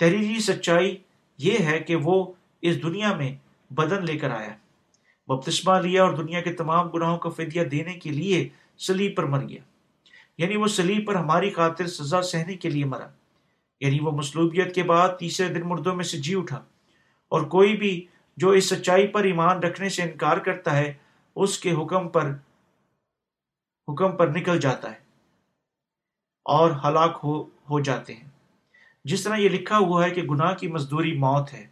تحریری 0.00 0.40
سچائی 0.40 0.96
یہ 1.38 1.58
ہے 1.58 1.78
کہ 1.78 1.96
وہ 1.96 2.32
اس 2.62 2.82
دنیا 2.82 3.14
میں 3.16 3.34
بدن 3.70 4.04
لے 4.04 4.16
کر 4.18 4.30
آیا۔ 4.30 4.54
بپتسمہ 5.34 5.78
لیا 5.78 6.04
اور 6.04 6.12
دنیا 6.12 6.40
کے 6.40 6.52
تمام 6.52 6.88
گناہوں 6.88 7.18
کا 7.18 7.28
فدیہ 7.28 7.62
دینے 7.62 7.92
کے 7.92 8.10
لیے 8.10 8.48
سلیب 8.78 9.16
پر 9.16 9.24
مر 9.24 9.48
گیا۔ 9.48 9.60
یعنی 10.38 10.56
وہ 10.56 10.66
سلیب 10.66 11.06
پر 11.06 11.14
ہماری 11.14 11.50
خاطر 11.50 11.86
سزا 11.86 12.22
سہنے 12.22 12.56
کے 12.56 12.68
لیے 12.68 12.84
مرا۔ 12.84 13.08
یعنی 13.80 13.98
وہ 14.00 14.10
مصلوبیت 14.10 14.74
کے 14.74 14.82
بعد 14.82 15.08
تیسرے 15.08 15.54
دن 15.54 15.60
مردوں 15.60 15.94
میں 15.94 16.04
سے 16.04 16.18
جی 16.18 16.34
اٹھا۔ 16.34 16.56
اور 17.28 17.40
کوئی 17.40 17.76
بھی 17.76 18.06
جو 18.36 18.50
اس 18.50 18.68
سچائی 18.68 19.06
پر 19.06 19.24
ایمان 19.24 19.58
رکھنے 19.58 19.88
سے 19.88 20.02
انکار 20.02 20.36
کرتا 20.36 20.76
ہے، 20.76 20.92
اس 21.36 21.58
کے 21.58 21.72
حکم 21.72 22.08
پر 22.08 22.30
حکم 23.88 24.16
پر 24.16 24.28
نکل 24.28 24.60
جاتا 24.60 24.90
ہے 24.90 24.98
اور 26.44 26.70
ہلاک 26.70 27.18
ہو 27.24 27.42
ہو 27.42 27.80
جاتے 27.80 28.14
ہیں۔ 28.14 28.28
جس 29.04 29.24
طرح 29.24 29.36
یہ 29.36 29.48
لکھا 29.48 29.78
ہوا 29.78 30.04
ہے 30.04 30.10
کہ 30.10 30.22
گناہ 30.22 30.54
کی 30.54 30.68
مزدوری 30.68 31.12
موت 31.12 31.52
ہے۔ 31.52 31.66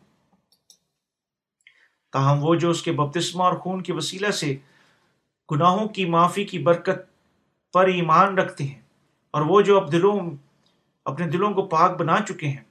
تاہم 2.12 2.44
وہ 2.44 2.54
جو 2.54 2.70
اس 2.70 2.82
کے 2.82 2.92
بپتسمہ 2.92 3.42
اور 3.42 3.52
خون 3.52 3.82
کے 3.82 3.92
وسیلہ 3.92 4.30
سے 4.30 4.56
گناہوں 5.50 5.88
کی 5.88 6.04
معافی 6.04 6.44
کی 6.44 6.58
برکت 6.58 6.98
پر 7.72 7.86
ایمان 7.86 8.38
رکھتے 8.38 8.64
ہیں 8.64 8.80
اور 9.30 9.42
وہ 9.42 9.60
جو 9.60 9.80
اب 9.80 9.92
دلوں 9.92 10.30
اپنے 11.04 11.26
دلوں 11.26 11.52
کو 11.52 11.66
پاک 11.66 12.00
بنا 12.00 12.16
چکے 12.28 12.48
ہیں، 12.48 12.64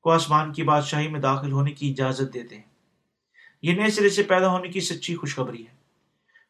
کو 0.00 0.10
آسمان 0.10 0.52
کی 0.52 0.62
بادشاہی 0.62 1.08
میں 1.08 1.20
داخل 1.20 1.52
ہونے 1.52 1.70
کی 1.70 1.90
اجازت 1.90 2.34
دیتے 2.34 2.56
ہیں۔ 2.56 2.62
یہ 3.62 3.72
نئے 3.72 3.90
سرے 3.90 4.08
سے 4.08 4.22
پیدا 4.22 4.48
ہونے 4.48 4.68
کی 4.68 4.80
سچی 4.80 5.16
خوشخبری 5.16 5.62
ہے۔ 5.62 5.76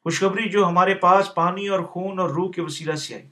خوشخبری 0.03 0.49
جو 0.49 0.69
ہمارے 0.69 0.95
پاس 0.95 1.35
پانی 1.35 1.69
اور 1.69 1.81
خون 1.81 2.19
اور 2.19 2.31
روح 2.31 2.51
کے 2.51 2.63
وسیلہ 2.63 2.95
سے 2.95 3.15
آئی۔ 3.15 3.29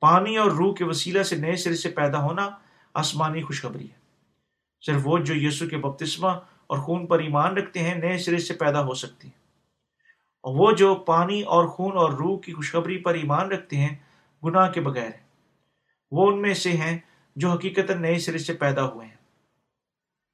پانی 0.00 0.36
اور 0.36 0.50
روح 0.50 0.74
کے 0.74 0.84
وسیلہ 0.84 1.22
سے 1.22 1.36
نئے 1.36 1.56
سرے 1.56 1.76
سے 1.76 1.90
پیدا 1.90 2.22
ہونا 2.22 2.50
آسمانی 2.94 3.42
خوشخبری 3.42 3.84
ہے۔ 3.84 3.98
صرف 4.80 5.00
وہ 5.04 5.18
جو 5.18 5.34
یسو 5.34 5.68
کے 5.68 5.76
بپتسمہ 5.76 6.28
اور 6.68 6.78
خون 6.78 7.06
پر 7.06 7.18
ایمان 7.18 7.56
رکھتے 7.56 7.80
ہیں، 7.80 7.94
نئے 7.94 8.18
سرے 8.18 8.38
سے 8.38 8.54
پیدا 8.54 8.84
ہو 8.84 8.94
سکتی 8.94 9.28
ہیں۔ 9.28 9.38
اور 10.42 10.56
وہ 10.56 10.72
جو 10.72 10.94
پانی 10.94 11.42
اور 11.42 11.68
خون 11.68 11.96
اور 11.96 12.10
روح 12.10 12.40
کی 12.40 12.52
خوشخبری 12.52 12.98
پر 12.98 13.14
ایمان 13.14 13.52
رکھتے 13.52 13.76
ہیں، 13.76 13.96
گناہ 14.44 14.72
کے 14.72 14.80
بغیر 14.80 15.04
ہیں۔ 15.04 15.28
وہ 16.10 16.30
ان 16.30 16.42
میں 16.42 16.54
سے 16.54 16.70
ہیں 16.70 16.98
جو 17.36 17.50
حقیقت 17.50 17.90
نئے 17.90 18.18
سرے 18.18 18.38
سے 18.38 18.52
پیدا 18.52 18.88
ہوئے 18.88 19.06
ہیں۔ 19.06 19.14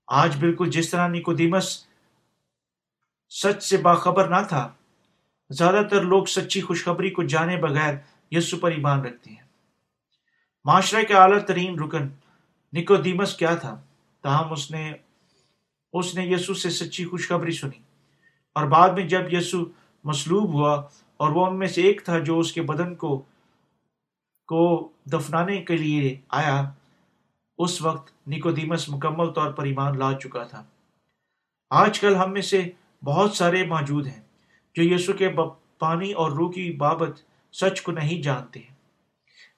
آج 0.07 0.37
بالکل 0.37 0.71
جس 0.71 0.91
طرح 0.91 1.09
نیکودیمس 1.09 1.87
سچ 3.29 3.63
سے 3.63 3.77
باخبر 3.77 4.29
نہ 4.29 4.47
تھا، 4.49 4.73
زیادہ 5.51 5.83
تر 5.91 6.03
لوگ 6.03 6.25
سچی 6.25 6.61
خوشخبری 6.61 7.11
کو 7.11 7.23
جانے 7.23 7.57
بغیر 7.57 7.95
یسو 8.31 8.59
پر 8.59 8.71
ایمان 8.71 9.01
رکھتے 9.01 9.31
ہیں۔ 9.31 9.43
معاشرے 10.65 11.05
کے 11.05 11.15
اعلیٰ 11.15 11.39
ترین 11.39 11.79
رکن 11.79 12.09
نکودیمس 12.73 13.37
کیا 13.37 13.55
تھا؟ 13.55 13.81
تاہم 14.23 14.53
اس 14.53 14.71
نے 14.71 14.93
اس 15.95 16.15
نے 16.15 16.27
یسو 16.27 16.55
سے 16.55 16.71
سچی 16.71 17.05
خوشخبری 17.05 17.53
سنی۔ 17.53 17.79
اور 18.53 18.67
بعد 18.67 18.91
میں 18.91 19.09
جب 19.09 19.33
یسو 19.33 19.59
مصلوب 20.05 20.53
ہوا 20.53 20.83
اور 21.17 21.31
وہ 21.31 21.47
ان 21.47 21.59
میں 21.59 21.67
سے 21.67 21.83
ایک 21.83 22.03
تھا 22.05 22.19
جو 22.19 22.39
اس 22.39 22.53
کے 22.53 22.63
بدن 22.63 22.95
کو 22.95 23.23
کو 24.47 24.89
دفنانے 25.13 25.63
کے 25.63 25.77
لیے 25.77 26.21
آیا، 26.29 26.71
اس 27.59 27.83
وقت 27.83 28.29
نکودیمس 28.29 28.89
مکمل 28.89 29.27
طور 29.27 29.53
پر 29.53 29.65
ایمان 29.65 29.99
لا 29.99 30.13
چکا 30.13 30.45
تھا۔ 30.45 30.65
آج 31.71 32.01
کل 32.01 32.15
ہم 32.15 32.33
میں 32.33 32.43
سے 32.43 32.71
بہت 33.05 33.33
سارے 33.33 33.67
موجود 33.67 34.07
ہیں 34.07 34.21
جو 34.75 34.95
یسو 34.95 35.13
کے 35.13 35.29
پانی 35.79 36.13
اور 36.13 36.31
روح 36.31 36.53
کی 36.53 36.73
بابت 36.73 37.21
سچ 37.53 37.83
کو 37.83 37.93
نہیں 37.93 38.23
جانتے 38.23 38.61
ہیں۔ 38.61 38.75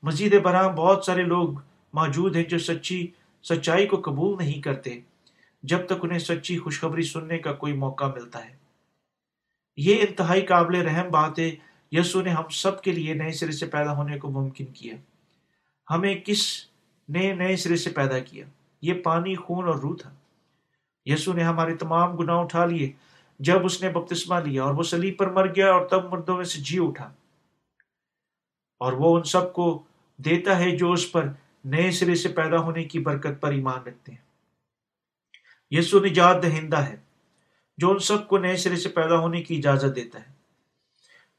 مزید 0.03 0.42
برآں 0.42 0.68
بہت 0.68 1.05
سارے 1.05 1.22
لوگ 1.22 1.59
موجود 1.92 2.37
ہیں 2.37 2.44
جو 2.44 2.59
سچی، 2.59 3.07
سچائی 3.42 3.87
کو 3.87 3.96
قبول 3.96 4.37
نہیں 4.38 4.62
کرتے۔ 4.62 5.01
جب 5.67 5.87
تک 5.87 5.93
انہیں 6.03 6.19
سچی 6.19 6.59
خوشخبری 6.59 7.03
سننے 7.03 7.39
کا 7.39 7.53
کوئی 7.53 7.73
موقع 7.73 8.05
ملتا 8.05 8.45
ہے۔ 8.45 8.57
یہ 9.77 10.05
انتہائی 10.09 10.41
قابل 10.41 10.75
رحم 10.75 11.11
بات 11.11 11.39
ہے 11.39 11.51
یسو 11.93 12.23
نے 12.23 12.31
ہم 12.31 12.49
سب 12.49 12.83
کے 12.83 12.93
لیے 12.93 13.15
نئے 13.15 13.33
سرے 13.33 13.53
سے 13.53 13.67
پیدا 13.67 13.97
ہونے 13.97 14.19
کو 14.19 14.31
ممکن 14.31 14.67
کیا۔ 14.67 14.95
ہمیں 15.91 16.15
کس 16.15 16.67
نے 17.09 17.35
نئے 17.35 17.57
سرے 17.57 17.77
سے 17.77 17.91
پیدا 17.91 18.19
کیا؟ 18.19 18.47
یہ 18.83 18.95
پانی، 18.95 19.35
خون 19.35 19.67
اور 19.67 19.75
روح 19.75 19.97
تھا۔ 20.03 20.15
یسو 21.05 21.33
نے 21.33 21.43
ہمارے 21.43 21.77
تمام 21.77 22.17
گناہ 22.17 22.37
اٹھا 22.37 22.65
لیے۔ 22.65 22.93
جب 23.39 23.65
اس 23.65 23.83
نے 23.83 23.89
بپتسمہ 23.89 24.41
لیا 24.45 24.65
اور 24.65 24.75
وہ 24.75 24.83
سلیب 24.83 25.19
پر 25.19 25.31
مر 25.31 25.47
گیا 25.57 25.73
اور 25.73 25.87
تب 25.87 26.13
مردوں 26.13 26.37
میں 26.37 26.45
سے 26.45 26.61
جی 26.61 26.79
اٹھا۔ 26.81 27.07
اور 28.79 28.93
وہ 28.93 29.17
ان 29.17 29.23
سب 29.23 29.53
کو 29.53 29.83
دیتا 30.17 30.59
ہے 30.59 30.77
جو 30.77 30.93
اس 30.93 31.13
پر 31.13 31.29
نئے 31.65 31.91
سرے 31.91 32.15
سے 32.15 32.29
پیدا 32.29 32.59
ہونے 32.59 32.85
کی 32.85 32.99
برکت 32.99 33.41
پر 33.41 33.53
ایمان 33.53 33.83
رکھتے 33.83 34.13
ہیں۔ 34.13 34.26
یسو 35.71 36.01
نجات 36.01 36.43
دہندہ 36.43 36.77
ہے، 36.77 36.97
جو 37.79 37.91
ان 37.91 37.99
سب 37.99 38.29
کو 38.29 38.39
نئے 38.39 38.57
سرے 38.57 38.77
سے 38.77 38.89
پیدا 38.89 39.19
ہونے 39.19 39.43
کی 39.43 39.57
اجازت 39.57 39.97
دیتا 39.97 40.19
ہے۔ 40.19 40.33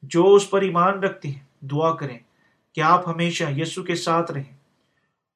جو 0.01 0.33
اس 0.33 0.49
پر 0.49 0.61
ایمان 0.61 0.99
رکھتے 0.99 1.27
ہیں، 1.29 1.65
دعا 1.65 1.95
کریں 1.95 2.19
کہ 2.73 2.81
آپ 2.81 3.07
ہمیشہ 3.07 3.43
یسو 3.57 3.83
کے 3.83 3.95
ساتھ 3.95 4.31
رہیں۔ 4.31 4.57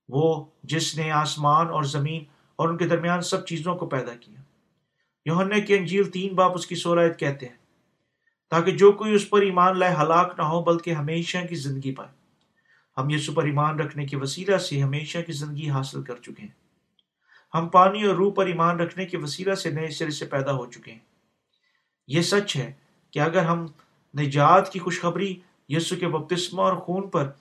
وہ 0.09 0.45
جس 0.63 0.97
نے 0.97 1.11
آسمان 1.11 1.67
اور 1.67 1.83
زمین 1.83 2.23
اور 2.55 2.69
ان 2.69 2.77
کے 2.77 2.87
درمیان 2.87 3.21
سب 3.21 3.45
چیزوں 3.45 3.75
کو 3.75 3.85
پیدا 3.85 4.15
کیا۔ 4.15 4.41
یوہنے 5.25 5.61
کی 5.61 5.77
انجیل 5.77 6.03
تین 6.03 6.35
باپ 6.35 6.51
اس 6.55 6.67
کی 6.67 6.75
سورایت 6.75 7.19
کہتے 7.19 7.47
ہیں، 7.47 7.55
تاکہ 8.49 8.71
جو 8.71 8.91
کوئی 8.91 9.13
اس 9.13 9.29
پر 9.29 9.41
ایمان 9.41 9.79
لائے 9.79 9.95
ہلاک 9.95 10.33
نہ 10.37 10.43
ہو، 10.43 10.63
بلکہ 10.63 10.91
ہمیشہ 10.93 11.37
کی 11.49 11.55
زندگی 11.55 11.95
پائے۔ 11.95 12.09
ہم 12.97 13.09
یسو 13.09 13.33
پر 13.33 13.43
ایمان 13.43 13.79
رکھنے 13.79 14.05
کے 14.05 14.17
وسیلہ 14.17 14.57
سے 14.57 14.81
ہمیشہ 14.81 15.17
کی 15.25 15.31
زندگی 15.31 15.69
حاصل 15.69 16.03
کر 16.03 16.15
چکے 16.15 16.41
ہیں۔ 16.41 16.60
ہم 17.55 17.69
پانی 17.69 18.03
اور 18.03 18.15
روح 18.15 18.33
پر 18.33 18.45
ایمان 18.45 18.79
رکھنے 18.79 19.05
کے 19.05 19.17
وسیلہ 19.17 19.53
سے 19.53 19.69
نئے 19.69 19.87
سرے 19.87 20.11
سے 20.11 20.25
پیدا 20.25 20.51
ہو 20.51 20.65
چکے 20.65 20.91
ہیں۔ 20.91 20.99
یہ 22.07 22.21
سچ 22.21 22.55
ہے 22.55 22.71
کہ 23.11 23.19
اگر 23.19 23.43
ہم 23.43 23.65
نجات 24.19 24.71
کی 24.71 24.79
خوشخبری 24.79 25.39
یسو 25.69 25.95
کے 25.95 26.07
بپتسمہ 26.07 26.61
اور 26.61 26.73
خون 26.73 27.09
پر 27.09 27.31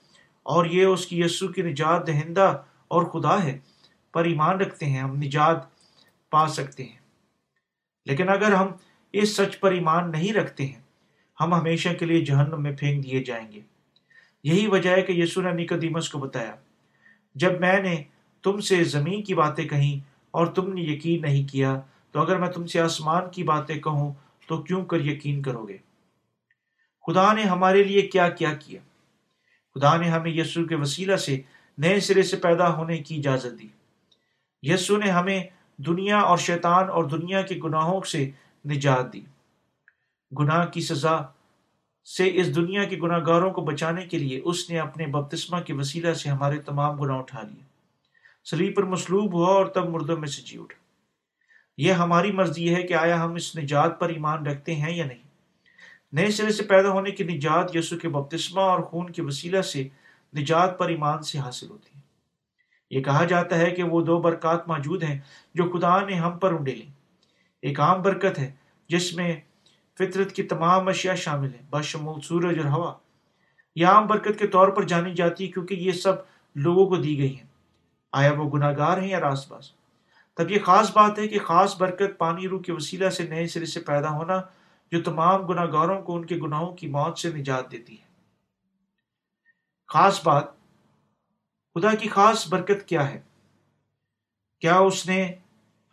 اور 0.43 0.65
یہ 0.65 0.85
اس 0.85 1.07
کی 1.07 1.19
یسو 1.19 1.47
کی 1.47 1.61
نجات 1.61 2.07
دہندہ 2.07 2.61
اور 2.87 3.03
خدا 3.03 3.43
ہے 3.43 3.59
پر 4.13 4.23
ایمان 4.23 4.57
رکھتے 4.57 4.85
ہیں، 4.85 4.99
ہم 4.99 5.15
نجات 5.15 5.57
پا 6.29 6.47
سکتے 6.47 6.83
ہیں۔ 6.83 6.99
لیکن 8.05 8.29
اگر 8.29 8.51
ہم 8.51 8.67
اس 9.13 9.35
سچ 9.35 9.59
پر 9.59 9.71
ایمان 9.71 10.11
نہیں 10.11 10.33
رکھتے 10.33 10.65
ہیں، 10.65 10.81
ہم 11.39 11.53
ہمیشہ 11.53 11.89
کے 11.89 12.05
لیے 12.05 12.25
جہنم 12.25 12.63
میں 12.63 12.75
پھینک 12.79 13.05
دیے 13.05 13.23
جائیں 13.23 13.51
گے۔ 13.51 13.61
یہی 14.43 14.67
وجہ 14.67 14.89
ہے 14.89 15.01
کہ 15.01 15.11
یسو 15.11 15.41
نے 15.41 15.51
نکدیمس 15.51 16.09
کو 16.09 16.19
بتایا، 16.19 16.55
جب 17.35 17.59
میں 17.59 17.79
نے 17.79 18.03
تم 18.43 18.59
سے 18.59 18.83
زمین 18.83 19.23
کی 19.23 19.33
باتیں 19.33 19.67
کہیں 19.67 19.99
اور 20.31 20.47
تم 20.47 20.73
نے 20.73 20.81
یقین 20.81 21.21
نہیں 21.21 21.47
کیا، 21.47 21.79
تو 22.11 22.21
اگر 22.21 22.37
میں 22.37 22.49
تم 22.49 22.67
سے 22.67 22.81
آسمان 22.81 23.29
کی 23.29 23.43
باتیں 23.43 23.75
کہوں، 23.75 24.13
تو 24.47 24.61
کیوں 24.61 24.85
کر 24.85 25.01
یقین 25.01 25.41
کرو 25.41 25.67
گے؟ 25.67 25.77
خدا 27.07 27.33
نے 27.33 27.43
ہمارے 27.43 27.83
لیے 27.83 28.01
کیا 28.01 28.29
کیا 28.29 28.53
کیا؟ 28.53 28.81
خدا 29.75 29.97
نے 29.97 30.09
ہمیں 30.09 30.31
یسو 30.31 30.65
کے 30.65 30.75
وسیلہ 30.75 31.15
سے 31.15 31.41
نئے 31.77 31.99
سرے 31.99 32.23
سے 32.23 32.37
پیدا 32.37 32.73
ہونے 32.73 32.97
کی 32.97 33.15
اجازت 33.15 33.61
دی۔ 33.61 33.67
یسو 34.61 34.97
نے 34.97 35.09
ہمیں 35.09 35.43
دنیا 35.77 36.19
اور 36.19 36.37
شیطان 36.37 36.89
اور 36.89 37.03
دنیا 37.03 37.41
کے 37.41 37.55
گناہوں 37.63 38.01
سے 38.01 38.29
نجات 38.65 39.13
دی۔ 39.13 39.21
گناہ 40.39 40.65
کی 40.65 40.81
سزا 40.81 41.17
سے 42.17 42.31
اس 42.33 42.55
دنیا 42.55 42.83
کے 42.83 42.97
گناہ 42.97 43.19
گاروں 43.27 43.51
کو 43.51 43.61
بچانے 43.61 44.05
کے 44.05 44.17
لیے 44.17 44.41
اس 44.43 44.69
نے 44.69 44.79
اپنے 44.79 45.05
بپتسمہ 45.05 45.59
کے 45.59 45.73
وسیلہ 45.73 46.13
سے 46.13 46.29
ہمارے 46.29 46.57
تمام 46.57 47.01
گناہ 47.01 47.17
اٹھا 47.17 47.41
لیے۔ 47.41 47.70
سلیب 48.43 48.75
پر 48.75 48.83
مصلوب 48.83 49.33
ہوا 49.33 49.47
اور 49.47 49.65
تب 49.65 49.89
مردوں 49.89 50.17
میں 50.17 50.27
سے 50.27 50.41
جی 50.41 50.57
اٹھا۔ 50.57 50.81
یہ 51.77 51.91
ہماری 51.91 52.31
مرضی 52.31 52.75
ہے 52.75 52.83
کہ 52.83 52.93
آیا 52.93 53.23
ہم 53.23 53.33
اس 53.33 53.57
نجات 53.57 53.99
پر 53.99 54.09
ایمان 54.09 54.45
رکھتے 54.45 54.75
ہیں 54.75 54.95
یا 54.95 55.05
نہیں؟ 55.05 55.31
نئے 56.11 56.31
سرے 56.31 56.51
سے 56.51 56.63
پیدا 56.63 56.89
ہونے 56.89 57.11
کی 57.11 57.23
نجات 57.23 57.75
یسو 57.75 57.97
کے 57.97 58.09
بپتسمہ 58.09 58.61
اور 58.61 58.79
خون 58.79 59.09
کے 59.09 59.21
وسیلہ 59.21 59.61
سے 59.61 59.87
نجات 60.37 60.79
پر 60.79 60.89
ایمان 60.89 61.21
سے 61.21 61.39
حاصل 61.39 61.69
ہوتی 61.69 61.95
ہے۔ 61.95 62.01
یہ 62.89 63.03
کہا 63.03 63.25
جاتا 63.25 63.57
ہے 63.57 63.71
کہ 63.71 63.83
وہ 63.83 64.01
دو 64.01 64.21
برکات 64.21 64.67
موجود 64.67 65.03
ہیں 65.03 65.19
جو 65.55 65.63
خدا 65.63 66.05
نے 66.05 66.13
ہم 66.13 66.37
پر 66.37 66.53
انڈے 66.53 66.71
ایک 67.61 67.79
عام 67.79 68.01
برکت 68.01 68.39
ہے 68.39 68.51
جس 68.89 69.13
میں 69.13 69.39
فطرت 69.99 70.31
کی 70.31 70.43
تمام 70.43 70.87
اشیاء 70.87 71.15
شامل 71.15 71.53
ہیں۔ 71.53 71.65
بشمول 71.69 72.21
سورج 72.21 72.59
اور 72.59 72.65
ہوا۔ 72.65 72.93
یہ 73.75 73.85
عام 73.85 74.07
برکت 74.07 74.39
کے 74.39 74.47
طور 74.47 74.67
پر 74.67 74.83
جانی 74.83 75.13
جاتی 75.13 75.45
ہے 75.45 75.51
کیونکہ 75.51 75.73
یہ 75.73 75.91
سب 75.91 76.13
لوگوں 76.55 76.85
کو 76.87 76.95
دی 76.95 77.17
گئی 77.17 77.39
ہیں۔ 77.39 77.50
آیا 78.11 78.31
وہ 78.33 78.51
گناہ 78.51 78.77
گار 78.77 78.97
ہیں 78.97 79.09
یا 79.09 79.19
راس 79.19 79.47
باز؟ 79.47 79.71
تب 80.33 80.51
یہ 80.51 80.59
خاص 80.59 80.91
بات 80.91 81.19
ہے 81.19 81.27
کہ 81.27 81.39
خاص 81.39 81.77
برکت 81.77 82.17
پانی 82.17 82.47
روح 82.47 82.61
کے 82.61 82.71
وسیلہ 82.71 83.09
سے 83.09 83.27
نئے 83.27 83.47
سرے 83.47 83.65
سے 83.65 83.79
پیدا 83.79 84.09
ہونا 84.09 84.41
جو 84.91 85.03
تمام 85.03 85.45
گناہ 85.45 85.65
گاروں 85.65 86.01
کو 86.01 86.15
ان 86.15 86.25
کے 86.25 86.37
گناہوں 86.37 86.75
کی 86.75 86.87
موت 86.87 87.19
سے 87.19 87.29
نجات 87.29 87.71
دیتی 87.71 88.01
ہے۔ 88.01 88.05
خاص 89.87 90.27
بات، 90.27 90.43
خدا 91.73 91.95
کی 91.95 92.09
خاص 92.09 92.47
برکت 92.47 92.87
کیا 92.87 93.09
ہے؟ 93.09 93.21
کیا 94.59 94.75
اس 94.75 95.05
نے 95.05 95.33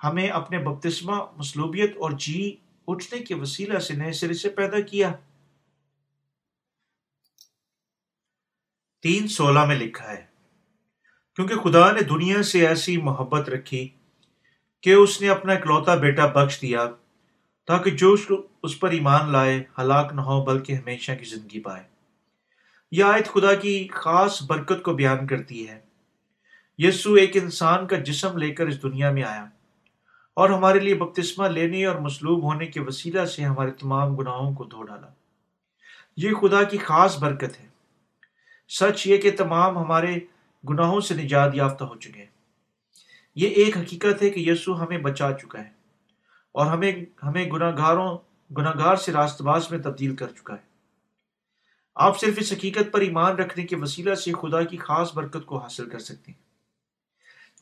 ہمیں 0.04 0.28
اپنے 0.28 0.58
بپتسمہ، 0.58 1.24
مصلوبیت 1.36 1.96
اور 1.96 2.10
جی 2.10 2.56
اٹھنے 2.86 3.20
کے 3.20 3.34
وسیلہ 3.34 3.78
سے 3.78 3.94
نئے 3.94 4.12
سرے 4.12 4.34
سے 4.34 4.48
پیدا 4.48 4.80
کیا؟ 4.80 5.12
تین 9.02 9.28
سولہ 9.28 9.64
میں 9.64 9.76
لکھا 9.76 10.12
ہے۔ 10.12 10.27
کیونکہ 11.38 11.56
خدا 11.56 11.92
نے 11.92 12.00
دنیا 12.00 12.42
سے 12.42 12.66
ایسی 12.66 12.96
محبت 12.96 13.48
رکھی 13.48 13.88
کہ 14.80 14.94
اس 14.94 15.20
نے 15.20 15.28
اپنا 15.28 15.52
اکلوتا 15.52 15.94
بیٹا 15.94 16.26
بخش 16.26 16.62
دیا 16.62 16.86
تاکہ 17.66 17.90
جو 17.90 18.16
اس 18.62 18.80
پر 18.80 18.90
ایمان 18.90 19.30
لائے، 19.30 19.62
ہلاک 19.78 20.12
نہ 20.12 20.20
ہو، 20.20 20.44
بلکہ 20.44 20.72
ہمیشہ 20.72 21.12
کی 21.12 21.24
زندگی 21.24 21.60
پائے۔ 21.60 21.82
یہ 22.90 23.04
آیت 23.04 23.28
خدا 23.28 23.54
کی 23.54 23.88
خاص 23.92 24.42
برکت 24.42 24.82
کو 24.82 24.94
بیان 24.94 25.26
کرتی 25.26 25.68
ہے۔ 25.68 25.80
یسو 26.78 27.14
ایک 27.14 27.36
انسان 27.36 27.86
کا 27.86 27.96
جسم 27.96 28.38
لے 28.38 28.50
کر 28.50 28.66
اس 28.66 28.82
دنیا 28.82 29.10
میں 29.10 29.22
آیا 29.22 29.46
اور 30.34 30.50
ہمارے 30.50 30.78
لیے 30.78 30.94
بپتسمہ 30.94 31.48
لینے 31.48 31.84
اور 31.84 31.96
مصلوب 31.96 32.42
ہونے 32.42 32.66
کے 32.66 32.80
وسیلہ 32.80 33.24
سے 33.24 33.42
ہمارے 33.42 33.70
تمام 33.70 34.16
گناہوں 34.16 34.54
کو 34.54 34.64
دھو 34.64 34.82
ڈالا۔ 34.82 35.08
یہ 36.16 36.30
خدا 36.32 36.62
کی 36.62 36.78
خاص 36.78 37.18
برکت 37.18 37.60
ہے۔ 37.60 37.66
سچ 38.68 39.06
یہ 39.06 39.16
کہ 39.16 39.30
تمام 39.38 39.78
ہمارے 39.78 40.18
گناہوں 40.68 41.00
سے 41.00 41.14
نجات 41.14 41.54
یافتہ 41.54 41.84
ہو 41.84 41.96
چکے 41.96 42.18
ہیں۔ 42.18 42.38
یہ 43.34 43.48
ایک 43.48 43.76
حقیقت 43.76 44.22
ہے 44.22 44.30
کہ 44.30 44.40
یسو 44.40 44.82
ہمیں 44.82 44.98
بچا 44.98 45.32
چکا 45.32 45.64
ہے 45.64 45.70
اور 46.52 46.66
ہمیں 46.66 46.92
ہمیں 47.22 47.50
گناہ 47.50 47.76
گاروں 47.76 48.18
گناہ 48.56 48.72
گار 48.78 48.96
سے 48.96 49.12
راست 49.12 49.42
باز 49.42 49.70
میں 49.70 49.78
تبدیل 49.78 50.16
کر 50.16 50.26
چکا 50.26 50.54
ہے۔ 50.54 50.68
آپ 51.94 52.20
صرف 52.20 52.34
اس 52.36 52.52
حقیقت 52.52 52.92
پر 52.92 53.00
ایمان 53.00 53.36
رکھنے 53.36 53.66
کے 53.66 53.76
وسیلہ 53.76 54.14
سے 54.14 54.32
خدا 54.32 54.62
کی 54.62 54.76
خاص 54.76 55.14
برکت 55.14 55.46
کو 55.46 55.58
حاصل 55.58 55.88
کر 55.88 55.98
سکتے 55.98 56.32
ہیں۔ 56.32 56.48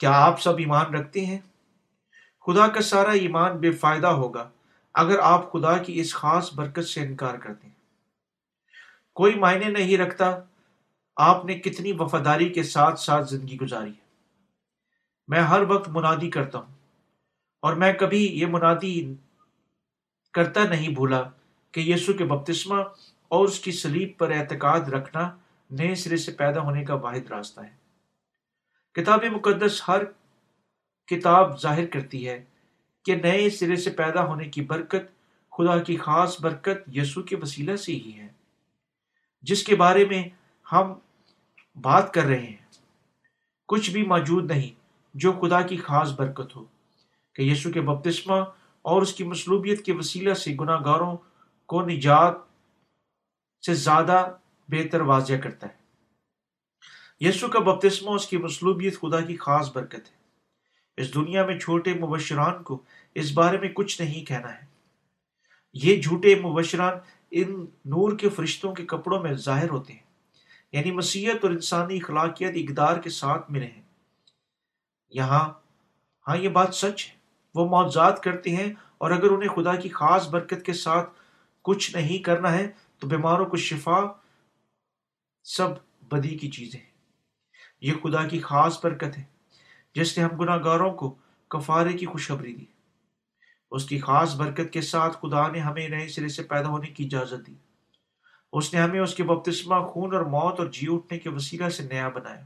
کیا 0.01 0.11
آپ 0.11 0.43
سب 0.43 0.57
ایمان 0.57 0.95
رکھتے 0.95 1.27
ہیں؟ 1.27 1.39
خدا 2.47 2.69
کا 2.69 2.81
سارا 2.81 3.11
ایمان 3.11 3.57
بے 3.57 3.71
فائدہ 3.71 4.07
ہوگا 4.07 4.51
اگر 4.95 5.19
آپ 5.19 5.53
خدا 5.53 5.79
کی 5.79 6.01
اس 6.01 6.15
خاص 6.15 6.55
برکت 6.55 6.85
سے 6.85 7.01
انکار 7.01 7.35
کرتے 7.35 7.67
ہیں۔ 7.67 7.75
کوئی 9.13 9.35
معنی 9.35 9.69
نہیں 9.69 9.99
رکھتا 9.99 10.39
آپ 11.17 11.45
نے 11.45 11.59
کتنی 11.59 11.93
وفاداری 11.93 12.49
کے 12.49 12.63
ساتھ 12.63 13.01
ساتھ 13.01 13.29
زندگی 13.29 13.57
گزاری 13.57 13.91
ہے۔ 13.91 14.07
میں 15.29 15.41
ہر 15.41 15.63
وقت 15.63 15.89
منادی 15.89 16.31
کرتا 16.31 16.59
ہوں 16.59 16.75
اور 17.63 17.75
میں 17.75 17.93
کبھی 17.93 18.41
یہ 18.41 18.47
منادی 18.47 19.15
کرتا 20.33 20.65
نہیں 20.65 20.89
بھولا 20.89 21.23
کہ 21.73 21.81
یسو 21.81 22.13
کے 22.13 22.25
بپتسمہ 22.25 22.83
اور 23.29 23.49
اس 23.49 23.61
کی 23.61 23.73
سلیب 23.73 24.19
پر 24.19 24.31
اعتقاد 24.31 24.81
رکھنا 24.81 25.37
نئے 25.71 25.95
سرے 25.95 26.17
سے 26.17 26.33
پیدا 26.33 26.61
ہونے 26.61 26.85
کا 26.85 26.95
واحد 26.95 27.31
راستہ 27.31 27.61
ہے۔ 27.61 27.75
کتاب 28.95 29.25
مقدس 29.25 29.83
ہر 29.89 30.05
کتاب 31.07 31.61
ظاہر 31.61 31.87
کرتی 31.87 32.29
ہے 32.29 32.45
کہ 33.05 33.17
نئے 33.17 33.51
سرے 33.51 33.77
سے 33.77 33.91
پیدا 33.91 34.25
ہونے 34.25 34.45
کی 34.45 34.61
برکت 34.61 35.11
خدا 35.53 35.79
کی 35.79 35.97
خاص 35.97 36.41
برکت 36.41 36.97
یسو 36.97 37.23
کے 37.23 37.37
وسیلہ 37.37 37.77
سے 37.77 37.93
ہی 37.93 38.13
ہے، 38.19 38.29
جس 39.43 39.65
کے 39.65 39.77
بارے 39.77 40.05
میں 40.05 40.29
ہم 40.73 40.95
بات 41.83 42.15
کر 42.15 42.23
رہے 42.23 42.39
ہیں۔ 42.39 42.57
کچھ 43.69 43.91
بھی 43.91 44.03
موجود 44.03 44.51
نہیں، 44.51 44.81
جو 45.15 45.33
خدا 45.33 45.63
کی 45.63 45.77
خاص 45.77 46.13
برکت 46.13 46.57
ہو۔ 46.57 46.65
کہ 47.35 47.43
یسو 47.43 47.71
کے 47.71 47.81
بپتسمہ 47.81 48.35
اور 48.83 49.03
اس 49.03 49.15
کی 49.15 49.25
مصلوبیت 49.25 49.85
کے 49.85 49.93
وسیلہ 49.93 50.35
سے 50.35 50.55
گناہ 50.61 50.81
گاروں 50.85 51.17
کو 51.67 51.83
نجات 51.83 52.35
سے 53.67 53.75
زیادہ 53.75 54.31
بہتر 54.69 55.01
واضح 55.01 55.33
کرتا 55.43 55.67
ہے۔ 55.67 55.87
یسو 57.29 57.49
کا 57.49 57.59
بپتسمہ 57.59 58.11
اس 58.11 58.27
کی 58.27 58.37
مصلوبیت 58.37 59.01
خدا 59.01 59.21
کی 59.21 59.37
خاص 59.37 59.73
برکت 59.73 59.95
ہے۔ 59.95 60.17
اس 60.97 61.15
دنیا 61.15 61.47
میں 61.47 61.59
چھوٹے 61.59 61.95
مبشران 61.95 62.63
کو 62.63 62.83
اس 63.15 63.33
بارے 63.33 63.59
میں 63.59 63.69
کچھ 63.69 64.03
نہیں 64.03 64.25
کہنا 64.25 64.55
ہے۔ 64.55 64.67
یہ 65.73 66.03
جھوٹے 66.03 66.35
مبشران 66.35 66.95
ان 67.31 67.67
نور 67.85 68.19
کے 68.19 68.29
فرشتوں 68.29 68.75
کے 68.75 68.87
کپڑوں 68.87 69.23
میں 69.23 69.33
ظاہر 69.33 69.71
ہوتے 69.71 69.93
ہیں۔ 69.93 70.06
یعنی 70.73 70.93
مسیحت 70.93 71.37
اور 71.43 71.51
انسانی 71.51 71.97
اخلاقیت 71.97 72.53
اقدار 72.55 72.97
کے 72.97 73.11
ساتھ 73.11 73.51
ملے 73.51 73.67
ہیں 73.67 73.83
یہاں 75.09 75.53
ہاں 76.29 76.37
یہ 76.37 76.49
بات 76.49 76.75
سچ 76.75 77.09
ہے۔ 77.09 77.17
وہ 77.55 77.69
معذات 77.69 78.23
کرتے 78.23 78.57
ہیں 78.57 78.73
اور 78.99 79.11
اگر 79.11 79.31
انہیں 79.31 79.49
خدا 79.49 79.77
کی 79.77 79.89
خاص 79.89 80.29
برکت 80.29 80.67
کے 80.67 80.73
ساتھ 80.73 81.11
کچھ 81.63 81.97
نہیں 81.97 82.19
کرنا 82.19 82.53
ہے، 82.53 82.71
تو 82.99 83.07
بیماروں 83.07 83.47
کو 83.47 83.57
شفا 83.57 84.01
سب 85.45 85.69
بدی 86.03 86.39
کی 86.39 86.51
چیزیں 86.51 86.81
ہیں۔ 86.81 86.91
یہ 87.81 87.93
خدا 88.03 88.29
کی 88.29 88.41
خاص 88.41 88.85
برکت 88.85 89.19
ہے، 89.19 89.25
جس 89.95 90.19
نے 90.19 90.25
ہم 90.25 90.37
گناہ 90.41 90.59
گاروں 90.65 90.95
کو 90.95 91.15
کفارے 91.49 91.93
کی 91.93 92.07
خوشخبری 92.07 92.55
دی۔ 92.55 92.65
اس 93.71 93.89
کی 93.89 93.99
خاص 93.99 94.37
برکت 94.37 94.73
کے 94.73 94.81
ساتھ 94.81 95.17
خدا 95.17 95.49
نے 95.49 95.59
ہمیں 95.59 95.89
نئے 95.89 96.09
سرے 96.09 96.29
سے 96.29 96.43
پیدا 96.43 96.69
ہونے 96.69 96.87
کی 96.87 97.05
اجازت 97.05 97.47
دی۔ 97.47 97.55
اس 98.53 98.75
نے 98.75 98.81
ہمیں 98.81 99.01
اس 99.01 99.15
کے 99.15 99.23
بپتسمہ، 99.23 99.87
خون 99.87 100.15
اور 100.15 100.23
موت 100.23 100.59
اور 100.59 100.67
جی 100.67 100.87
اٹھنے 100.91 101.19
کے 101.19 101.29
وسیلہ 101.29 101.69
سے 101.69 101.83
نیا 101.83 102.09
بنایا۔ 102.09 102.45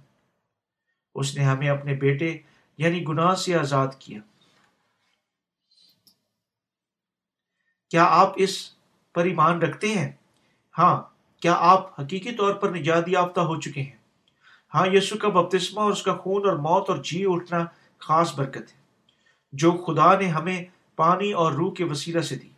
اس 1.15 1.37
نے 1.37 1.45
ہمیں 1.45 1.69
اپنے 1.69 1.95
بیٹے 1.95 2.39
یعنی 2.79 3.05
گناہ 3.09 3.35
سے 3.35 3.55
آزاد 3.55 3.89
کیا۔ 3.99 4.21
کیا 7.91 8.05
آپ 8.05 8.33
اس 8.37 8.71
پر 9.13 9.25
ایمان 9.25 9.63
رکھتے 9.63 9.89
ہیں؟ 9.89 10.13
ہاں 10.79 11.03
کیا 11.41 11.55
آپ 11.59 12.01
حقیقی 12.01 12.33
طور 12.33 12.55
پر 12.55 12.71
نجات 12.71 13.09
یافتہ 13.09 13.41
ہو 13.41 13.61
چکے 13.61 13.83
ہیں؟ 13.83 13.97
ہاں 14.75 14.87
یسو 14.87 15.19
کا 15.19 15.29
بپتسمہ 15.29 15.81
اور 15.81 15.93
اس 15.93 16.03
کا 16.03 16.17
خون 16.17 16.49
اور 16.49 16.57
موت 16.57 16.91
اور 16.91 16.99
جی 16.99 17.25
اٹھنا 17.29 17.65
خاص 17.99 18.35
برکت 18.35 18.73
ہے۔ 18.75 18.81
جو 19.53 19.73
خدا 19.73 20.19
نے 20.19 20.27
ہمیں 20.27 20.65
پانی 20.97 21.33
اور 21.33 21.53
روح 21.53 21.75
کے 21.75 21.85
وسیلہ 21.85 22.21
سے 22.21 22.37
دی۔ 22.37 22.49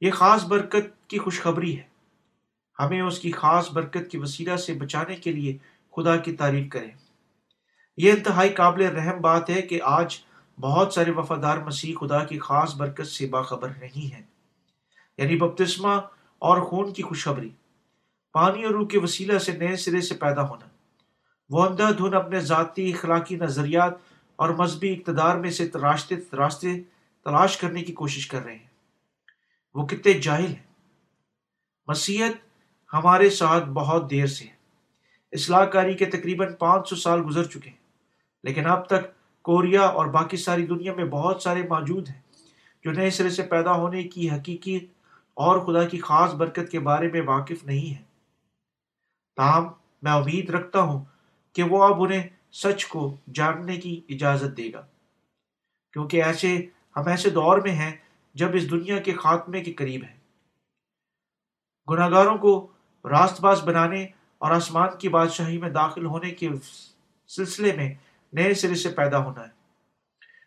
یہ 0.00 0.10
خاص 0.10 0.44
برکت 0.44 1.08
کی 1.08 1.18
خوشخبری 1.18 1.78
ہے۔ 1.78 1.82
ہمیں 2.80 3.00
اس 3.00 3.18
کی 3.18 3.32
خاص 3.32 3.70
برکت 3.70 4.10
کے 4.10 4.18
وسیلہ 4.18 4.56
سے 4.56 4.74
بچانے 4.74 5.16
کے 5.16 5.32
لیے 5.32 5.58
خدا 5.96 6.16
کی 6.16 6.36
تعریف 6.36 6.68
کریں۔ 6.68 6.90
یہ 7.96 8.12
انتہائی 8.12 8.48
قابل 8.48 8.82
رحم 8.82 9.20
بات 9.20 9.50
ہے 9.50 9.62
کہ 9.62 9.80
آج 9.82 10.18
بہت 10.60 10.92
سارے 10.92 11.10
وفادار 11.10 11.58
مسیح 11.58 11.94
خدا 12.00 12.24
کی 12.24 12.38
خاص 12.38 12.74
برکت 12.74 13.06
سے 13.06 13.26
باخبر 13.26 13.68
نہیں 13.68 14.14
ہیں۔ 14.14 14.22
یعنی 15.18 15.36
بپتسمہ 15.36 16.00
اور 16.38 16.62
خون 16.62 16.92
کی 16.92 17.02
خوشخبری، 17.02 17.50
پانی 18.32 18.64
اور 18.64 18.74
روح 18.74 18.88
کے 18.88 18.98
وسیلہ 18.98 19.38
سے 19.38 19.52
نئے 19.52 19.76
سرے 19.76 20.00
سے 20.00 20.14
پیدا 20.14 20.48
ہونا، 20.48 20.68
وہ 21.48 21.64
اندھا 21.64 21.90
دھن 21.90 22.14
اپنے 22.14 22.40
ذاتی 22.40 22.92
اخلاقی 22.92 23.36
نظریات 23.36 23.94
اور 24.36 24.50
مذہبی 24.50 24.92
اقتدار 24.92 25.36
میں 25.36 25.50
سے 25.50 25.68
راستے 25.74 26.14
راستے 26.32 26.68
تلاش 27.24 27.56
کرنے 27.56 27.82
کی 27.82 27.92
کوشش 27.92 28.26
کر 28.26 28.44
رہے 28.44 28.54
ہیں۔ 28.54 28.66
وہ 29.74 29.86
کتنے 29.86 30.12
جاہل 30.12 30.46
ہیں۔ 30.46 30.74
مسیحت 31.86 32.49
ہمارے 32.92 33.30
ساتھ 33.30 33.64
بہت 33.64 34.10
دیر 34.10 34.26
سے 34.26 34.44
ہے 34.44 34.58
اصلاح 35.32 35.64
کاری 35.64 35.94
کے 35.94 36.04
تقریباً 36.04 36.54
پانچ 36.54 36.88
سو 36.88 36.96
سال 36.96 37.20
گزر 37.26 37.44
چکے 37.44 37.70
ہیں، 37.70 37.76
لیکن 38.44 38.66
اب 38.66 38.86
تک 38.86 39.08
کوریا 39.44 39.82
اور 39.82 40.06
باقی 40.06 40.36
ساری 40.36 40.66
دنیا 40.66 40.94
میں 40.94 41.04
بہت 41.04 41.42
سارے 41.42 41.62
موجود 41.62 42.08
ہیں 42.08 42.20
جو 42.84 42.92
نئے 42.92 43.10
سرے 43.10 43.30
سے 43.30 43.42
پیدا 43.42 43.72
ہونے 43.72 44.02
کی 44.02 44.30
حقیقی 44.30 44.78
اور 45.36 45.58
خدا 45.58 45.84
کی 45.88 45.98
خاص 45.98 46.34
برکت 46.34 46.70
کے 46.70 46.80
بارے 46.80 47.08
میں 47.08 47.20
واقف 47.20 47.64
نہیں 47.64 47.94
ہے 47.94 48.02
تاہم، 49.36 49.66
میں 50.02 50.12
امید 50.12 50.50
رکھتا 50.50 50.80
ہوں 50.80 51.04
کہ 51.56 51.62
وہ 51.62 51.82
اب 51.84 52.02
انہیں 52.02 52.28
سچ 52.52 52.86
کو 52.86 53.16
جاننے 53.32 53.76
کی 53.76 54.00
اجازت 54.08 54.56
دے 54.56 54.72
گا۔ 54.72 54.86
کیونکہ 55.92 56.22
ایسے، 56.22 56.56
ہم 56.96 57.08
ایسے 57.08 57.30
دور 57.30 57.58
میں 57.58 57.72
ہیں 57.72 57.92
جب 58.34 58.48
اس 58.54 58.70
دنیا 58.70 58.98
کے 58.98 59.14
خاتمے 59.14 59.62
کے 59.64 59.72
قریب 59.72 60.04
ہیں۔ 60.04 60.16
گناہ 61.88 62.10
گاروں 62.10 62.36
کو 62.38 62.52
راست 63.04 63.40
باز 63.40 63.62
بنانے 63.64 64.06
اور 64.38 64.50
آسمان 64.50 64.88
کی 64.98 65.08
بادشاہی 65.08 65.58
میں 65.58 65.70
داخل 65.70 66.06
ہونے 66.06 66.30
کے 66.30 66.48
سلسلے 67.28 67.72
میں 67.72 67.94
نئے 68.32 68.54
سرے 68.54 68.74
سے 68.74 68.88
پیدا 68.88 69.18
ہونا 69.18 69.42
ہے 69.42 69.52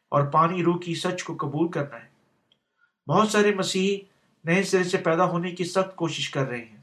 اور 0.10 0.24
پانی 0.24 0.64
روح 0.64 0.80
کی 0.80 0.96
سچ 0.96 1.24
کو 1.24 1.38
قبول 1.40 1.68
کرنا 1.68 1.96
ہے۔ 2.04 2.08
بہت 3.08 3.30
سارے 3.30 3.56
مسیحی 3.56 4.00
نئے 4.44 4.64
سرے 4.64 4.84
سے 4.84 4.98
پیدا 4.98 5.26
ہونے 5.26 5.52
کی 5.52 5.64
سخت 5.64 5.96
کوشش 5.96 6.30
کر 6.30 6.48
رہے 6.48 6.66
ہیں۔ 6.66 6.78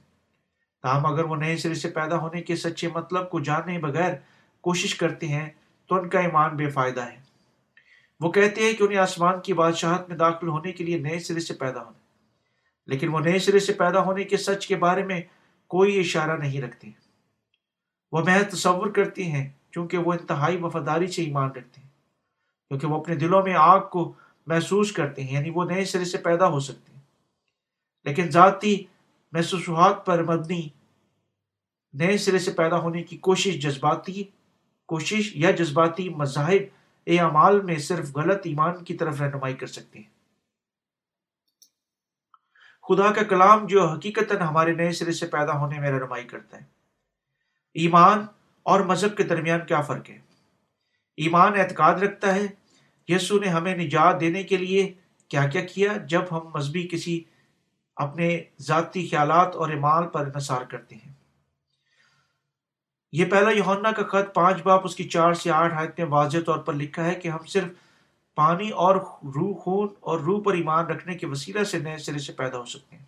تاہم، 0.83 1.07
اگر 1.07 1.25
وہ 1.25 1.37
نئے 1.37 1.57
سرے 1.57 1.75
سے 1.75 1.91
پیدا 1.91 2.17
ہونے 2.17 2.43
کے 2.43 2.57
سچے 2.57 2.89
مطلب 2.95 3.31
کو 3.31 3.41
جاننے 3.41 3.79
بغیر 3.79 4.15
کوشش 4.61 4.95
کرتے 4.95 5.29
ہیں، 5.29 5.51
تو 5.87 5.95
ان 5.95 6.09
کا 6.09 6.21
ایمان 6.21 6.57
بے 6.57 6.71
فائدہ 6.71 7.01
ہے۔ 7.01 7.17
وہ 8.21 8.33
کہتے 8.33 8.63
ہیں 8.63 8.73
کہ 8.73 8.83
انہیں 8.83 8.99
آسمان 8.99 9.41
کی 9.41 9.53
بادشاہت 9.53 10.09
میں 10.09 10.17
داخل 10.17 10.49
ہونے 10.49 10.73
کے 10.73 10.85
لیے 10.85 10.99
نئے 10.99 11.21
سرے 11.21 11.41
سے 11.41 11.55
پیدا 11.55 11.81
ہونا 11.81 11.99
لیکن 12.87 13.09
وہ 13.09 13.21
نئے 13.21 13.39
سرے 13.39 13.59
سے 13.59 13.73
پیدا 13.73 14.01
ہونے 14.01 14.25
کے 14.25 14.37
سچ 14.37 14.67
کے 14.67 14.77
بارے 14.77 15.05
میں 15.05 15.21
کوئی 15.71 16.01
اشارہ 16.01 16.37
نہیں 16.37 16.63
رکھتے۔ 16.63 16.91
وہ 18.13 18.21
محض 18.21 18.53
تصور 18.53 18.87
کرتے 18.87 19.25
ہیں 19.25 19.49
کیونکہ 19.71 19.99
وہ 19.99 20.13
انتہائی 20.13 20.57
وفاداری 20.57 21.07
سے 21.07 21.23
ایمان 21.23 21.51
رکھتے 21.51 21.81
ہیں، 21.81 21.89
کیونکہ 22.69 22.87
وہ 22.87 23.01
اپنے 23.01 23.15
دلوں 23.15 23.43
میں 23.43 23.55
آگ 23.55 23.81
کو 23.81 24.13
محسوس 24.47 24.93
کرتے 24.93 25.25
ہیں 25.25 25.33
یعنی 25.33 25.51
وہ 25.51 25.65
نئے 25.65 25.85
سرے 25.85 26.05
سے 26.05 26.19
پیدا 26.19 26.49
ہو 26.49 26.61
سکتے 26.61 26.93
ہیں۔ 26.93 27.01
لیکن 28.05 28.31
ذاتی 28.31 28.85
محسوسات 29.33 30.07
پر 30.07 30.23
مبنی 30.23 30.69
نئے 31.93 32.19
سرے 32.19 32.39
سے 32.39 32.51
پیدا 32.51 32.79
ہونے 32.79 33.03
کی 33.03 33.17
کوشش 33.17 33.63
جذباتی، 33.63 34.25
کوشش 34.87 35.33
یا 35.35 35.51
جذباتی 35.51 36.09
مذاہب، 36.09 36.63
اعمال 37.07 37.61
میں 37.61 37.77
صرف 37.77 38.17
غلط 38.17 38.41
ایمان 38.45 38.85
کی 38.85 38.95
طرف 38.95 39.21
رہنمائی 39.21 39.55
کر 39.55 39.67
سکتے 39.67 39.99
ہیں۔ 39.99 40.20
خدا 42.91 43.13
کا 43.13 43.23
کلام 43.23 43.67
جو 43.67 43.87
حقیقت 43.87 44.33
ہمارے 44.41 44.73
نئے 44.73 44.93
سرے 44.93 45.13
سے 45.13 45.27
پیدا 45.27 45.59
ہونے 45.59 45.81
میں 45.81 45.91
رہنمائی 45.91 46.25
کرتا 46.25 46.57
ہے۔ 46.57 46.65
ایمان 47.75 48.27
اور 48.63 48.81
مذہب 48.81 49.17
کے 49.17 49.23
درمیان 49.23 49.61
کیا 49.67 49.81
فرق 49.81 50.11
ہے؟ 50.11 50.19
ایمان 51.17 51.61
اعتقاد 51.61 51.95
رکھتا 51.95 52.35
ہے، 52.35 52.47
یسو 53.09 53.39
نے 53.39 53.49
ہمیں 53.49 53.77
نجات 53.77 54.21
دینے 54.21 54.43
کے 54.43 54.57
لیے 54.57 54.95
کیا 55.29 55.47
کیا 55.47 55.65
کیا 55.65 55.93
جب 55.97 56.23
ہم 56.33 56.41
مذہبی 56.55 56.89
کسی 56.89 57.21
اپنے 57.97 58.41
ذاتی 58.61 59.09
خیالات 59.09 59.57
اور 59.57 59.71
اعمال 59.71 60.09
پر 60.09 60.21
انحصار 60.21 60.63
کرتے 60.63 60.95
ہیں۔ 60.95 61.13
یہ 63.13 63.25
پہلا 63.25 63.51
یونا 63.51 63.93
کا 63.93 64.03
خط 64.03 64.35
پانچ 64.35 64.63
باپ 64.63 64.81
اس 64.85 64.97
کی 64.97 65.09
چار 65.09 65.33
سے 65.33 65.51
آٹھ 65.51 65.75
آیت 65.75 65.99
میں 65.99 66.07
واضح 66.07 66.39
طور 66.47 66.59
پر 66.59 66.73
لکھا 66.73 67.05
ہے 67.05 67.15
کہ 67.15 67.29
ہم 67.29 67.47
صرف 67.47 67.69
پانی 68.41 68.71
اور 68.71 68.97
روح 69.23 69.63
خون 69.63 69.89
اور 70.01 70.21
روح 70.21 70.43
پر 70.43 70.55
ایمان 70.55 70.87
رکھنے 70.87 71.15
کے 71.15 71.27
وسیلہ 71.27 71.65
سے 71.65 71.79
نئے 71.79 71.97
سرے 71.97 72.19
سے 72.19 72.33
پیدا 72.33 72.59
ہو 72.59 72.65
سکتے 72.65 72.97
ہیں۔ 72.97 73.05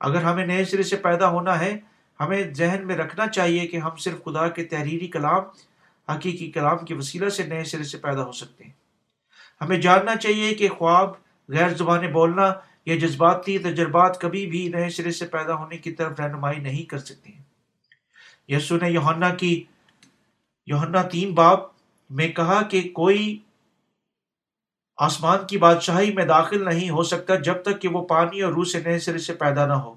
اگر 0.00 0.22
ہمیں 0.22 0.46
نئے 0.46 0.64
سرے 0.64 0.82
سے 0.82 0.96
پیدا 0.96 1.28
ہونا 1.28 1.60
ہے، 1.60 1.78
ہمیں 2.20 2.42
ذہن 2.54 2.86
میں 2.86 2.96
رکھنا 2.96 3.26
چاہیے 3.26 3.66
کہ 3.66 3.76
ہم 3.76 3.96
صرف 3.96 4.24
خدا 4.24 4.48
کے 4.48 4.64
تحریری 4.64 5.06
کلام، 5.06 5.42
حقیقی 6.12 6.50
کلام 6.50 6.78
کے 6.78 6.94
وسیلہ 6.94 7.28
سے 7.28 7.42
نئے 7.42 7.64
سرے 7.64 7.82
سے 7.82 7.98
پیدا 7.98 8.24
ہو 8.24 8.32
سکتے 8.32 8.64
ہیں۔ 8.64 8.72
ہمیں 9.60 9.78
جاننا 9.78 10.16
چاہیے 10.16 10.54
کہ 10.54 10.68
خواب، 10.68 11.10
غیر 11.48 11.68
زبانیں 11.68 12.10
بولنا 12.10 12.52
یا 12.86 12.96
جذباتی 12.96 13.58
تجربات 13.58 14.20
کبھی 14.20 14.46
بھی 14.46 14.68
نئے 14.68 14.90
سرے 14.90 15.10
سے 15.10 15.26
پیدا 15.26 15.54
ہونے 15.54 15.78
کی 15.78 15.92
طرف 15.92 16.20
رہنمائی 16.20 16.58
نہیں 16.58 16.82
کر 16.82 16.98
سکتے 16.98 17.32
ہیں۔ 17.32 17.42
یسو 18.48 18.76
نے 18.76 18.90
یوہنا 18.90 19.34
کی 19.34 19.64
یوہنا 20.66 21.02
تین 21.02 21.34
باپ 21.34 21.60
میں 22.10 22.28
کہا 22.28 22.62
کہ 22.62 22.90
کوئی 22.92 23.38
آسمان 25.02 25.38
کی 25.46 25.58
بادشاہی 25.58 26.12
میں 26.12 26.24
داخل 26.24 26.64
نہیں 26.64 26.90
ہو 26.90 27.02
سکتا 27.02 27.34
جب 27.34 27.62
تک 27.62 27.82
کہ 27.82 27.88
وہ 27.88 28.06
پانی 28.06 28.42
اور 28.42 28.52
روح 28.52 28.64
سے 28.64 28.80
نئے 28.80 28.98
سرے 28.98 29.18
سے 29.18 29.34
پیدا 29.34 29.66
نہ 29.66 29.72
ہو۔ 29.72 29.94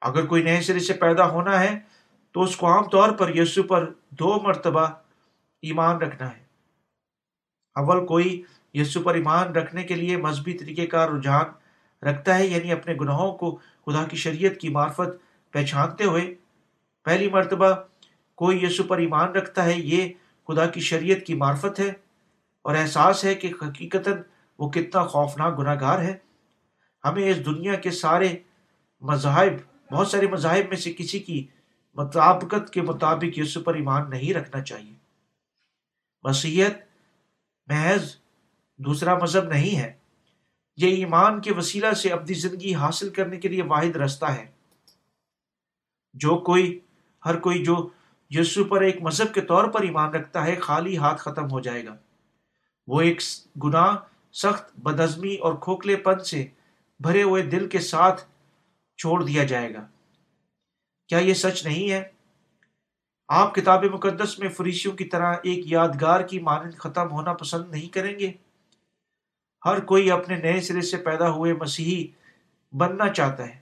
اگر 0.00 0.26
کوئی 0.26 0.42
نئے 0.42 0.62
سرے 0.62 0.78
سے 0.78 0.92
پیدا 0.92 1.28
ہونا 1.28 1.60
ہے، 1.60 1.78
تو 2.32 2.42
اس 2.42 2.56
کو 2.56 2.66
عام 2.66 2.88
طور 2.88 3.08
پر 3.08 3.36
یسو 3.36 3.62
پر 3.62 3.92
دو 4.10 4.40
مرتبہ 4.42 4.86
ایمان 5.62 5.96
رکھنا 5.96 6.30
ہے۔ 6.30 6.42
اول، 7.74 8.06
کوئی 8.06 8.42
یسو 8.74 9.02
پر 9.02 9.14
ایمان 9.14 9.52
رکھنے 9.52 9.82
کے 9.82 9.94
لیے 9.94 10.16
مذہبی 10.16 10.52
طریقے 10.52 10.86
کا 10.86 11.06
رجحان 11.06 11.46
رکھتا 12.06 12.38
ہے 12.38 12.46
یعنی 12.46 12.72
اپنے 12.72 12.94
گناہوں 13.00 13.32
کو 13.32 13.58
خدا 13.86 14.04
کی 14.04 14.16
شریعت 14.16 14.60
کی 14.60 14.68
معرفت 14.68 15.08
پہچانتے 15.52 16.04
ہوئے۔ 16.04 16.34
پہلی 17.04 17.30
مرتبہ، 17.30 17.66
کوئی 18.34 18.64
یسو 18.64 18.82
پر 18.82 18.98
ایمان 18.98 19.32
رکھتا 19.32 19.64
ہے، 19.64 19.74
یہ 19.76 20.12
خدا 20.48 20.66
کی 20.66 20.80
شریعت 20.80 21.26
کی 21.26 21.34
معرفت 21.34 21.80
ہے۔ 21.80 22.07
اور 22.68 22.76
احساس 22.76 23.24
ہے 23.24 23.34
کہ 23.34 23.52
حقیقت 23.62 24.08
وہ 24.58 24.70
کتنا 24.70 25.04
خوفناک 25.04 25.58
گناہ 25.58 25.76
گار 25.80 25.98
ہے۔ 25.98 26.16
ہمیں 27.04 27.30
اس 27.30 27.46
دنیا 27.46 27.74
کے 27.74 27.90
سارے 27.90 28.36
مذاہب، 29.00 29.52
بہت 29.92 30.08
سارے 30.08 30.26
مذاہب 30.26 30.68
میں 30.68 30.76
سے 30.76 30.92
کسی 30.92 31.18
کی 31.18 31.46
مطابقت 31.94 32.72
کے 32.72 32.82
مطابق 32.82 33.38
یسو 33.38 33.60
پر 33.60 33.74
ایمان 33.74 34.10
نہیں 34.10 34.34
رکھنا 34.34 34.62
چاہیے۔ 34.62 34.92
مسیحت 36.22 36.70
محض 37.66 38.16
دوسرا 38.78 39.18
مذہب 39.18 39.44
نہیں 39.44 39.78
ہے۔ 39.78 39.92
یہ 40.76 40.88
ایمان 40.88 41.40
کے 41.40 41.52
وسیلہ 41.52 41.92
سے 41.92 42.08
اپنی 42.08 42.34
زندگی 42.34 42.74
حاصل 42.74 43.10
کرنے 43.10 43.36
کے 43.36 43.48
لیے 43.48 43.62
واحد 43.62 43.96
رستہ 43.96 44.24
ہے۔ 44.24 44.46
جو 46.14 46.38
کوئی، 46.38 46.80
ہر 47.24 47.38
کوئی 47.38 47.64
جو 47.64 47.88
یسو 48.30 48.64
پر 48.64 48.80
ایک 48.80 49.02
مذہب 49.02 49.34
کے 49.34 49.40
طور 49.40 49.64
پر 49.64 49.82
ایمان 49.82 50.14
رکھتا 50.14 50.44
ہے، 50.44 50.56
خالی 50.56 50.96
ہاتھ 50.96 51.20
ختم 51.20 51.50
ہو 51.50 51.60
جائے 51.60 51.84
گا۔ 51.84 51.96
وہ 52.88 53.00
ایک 53.00 53.22
گناہ، 53.64 53.96
سخت 54.32 54.78
بدزمی 54.78 55.36
اور 55.36 55.54
کھوکھلے 55.54 55.96
پن 55.96 56.24
سے 56.24 56.46
بھرے 57.00 57.22
ہوئے 57.22 57.42
دل 57.42 57.68
کے 57.68 57.78
ساتھ 57.78 58.24
چھوڑ 58.98 59.24
دیا 59.24 59.44
جائے 59.44 59.74
گا۔ 59.74 59.86
کیا 61.08 61.18
یہ 61.18 61.34
سچ 61.34 61.66
نہیں 61.66 61.90
ہے؟ 61.90 62.08
آپ 63.28 63.54
کتاب 63.54 63.84
مقدس 63.84 64.38
میں 64.38 64.48
فریشیوں 64.48 64.96
کی 64.96 65.04
طرح 65.04 65.34
ایک 65.42 65.72
یادگار 65.72 66.20
کی 66.20 66.38
مانند 66.38 66.74
ختم 66.74 67.10
ہونا 67.10 67.32
پسند 67.32 67.70
نہیں 67.70 67.88
کریں 67.88 68.18
گے؟ 68.18 68.32
ہر 69.64 69.80
کوئی 69.80 70.10
اپنے 70.10 70.36
نئے 70.36 70.60
سرے 70.60 70.80
سے 70.80 70.96
پیدا 70.96 71.30
ہوئے 71.30 71.52
مسیحی 71.52 72.06
بننا 72.76 73.08
چاہتا 73.08 73.48
ہے۔ 73.48 73.58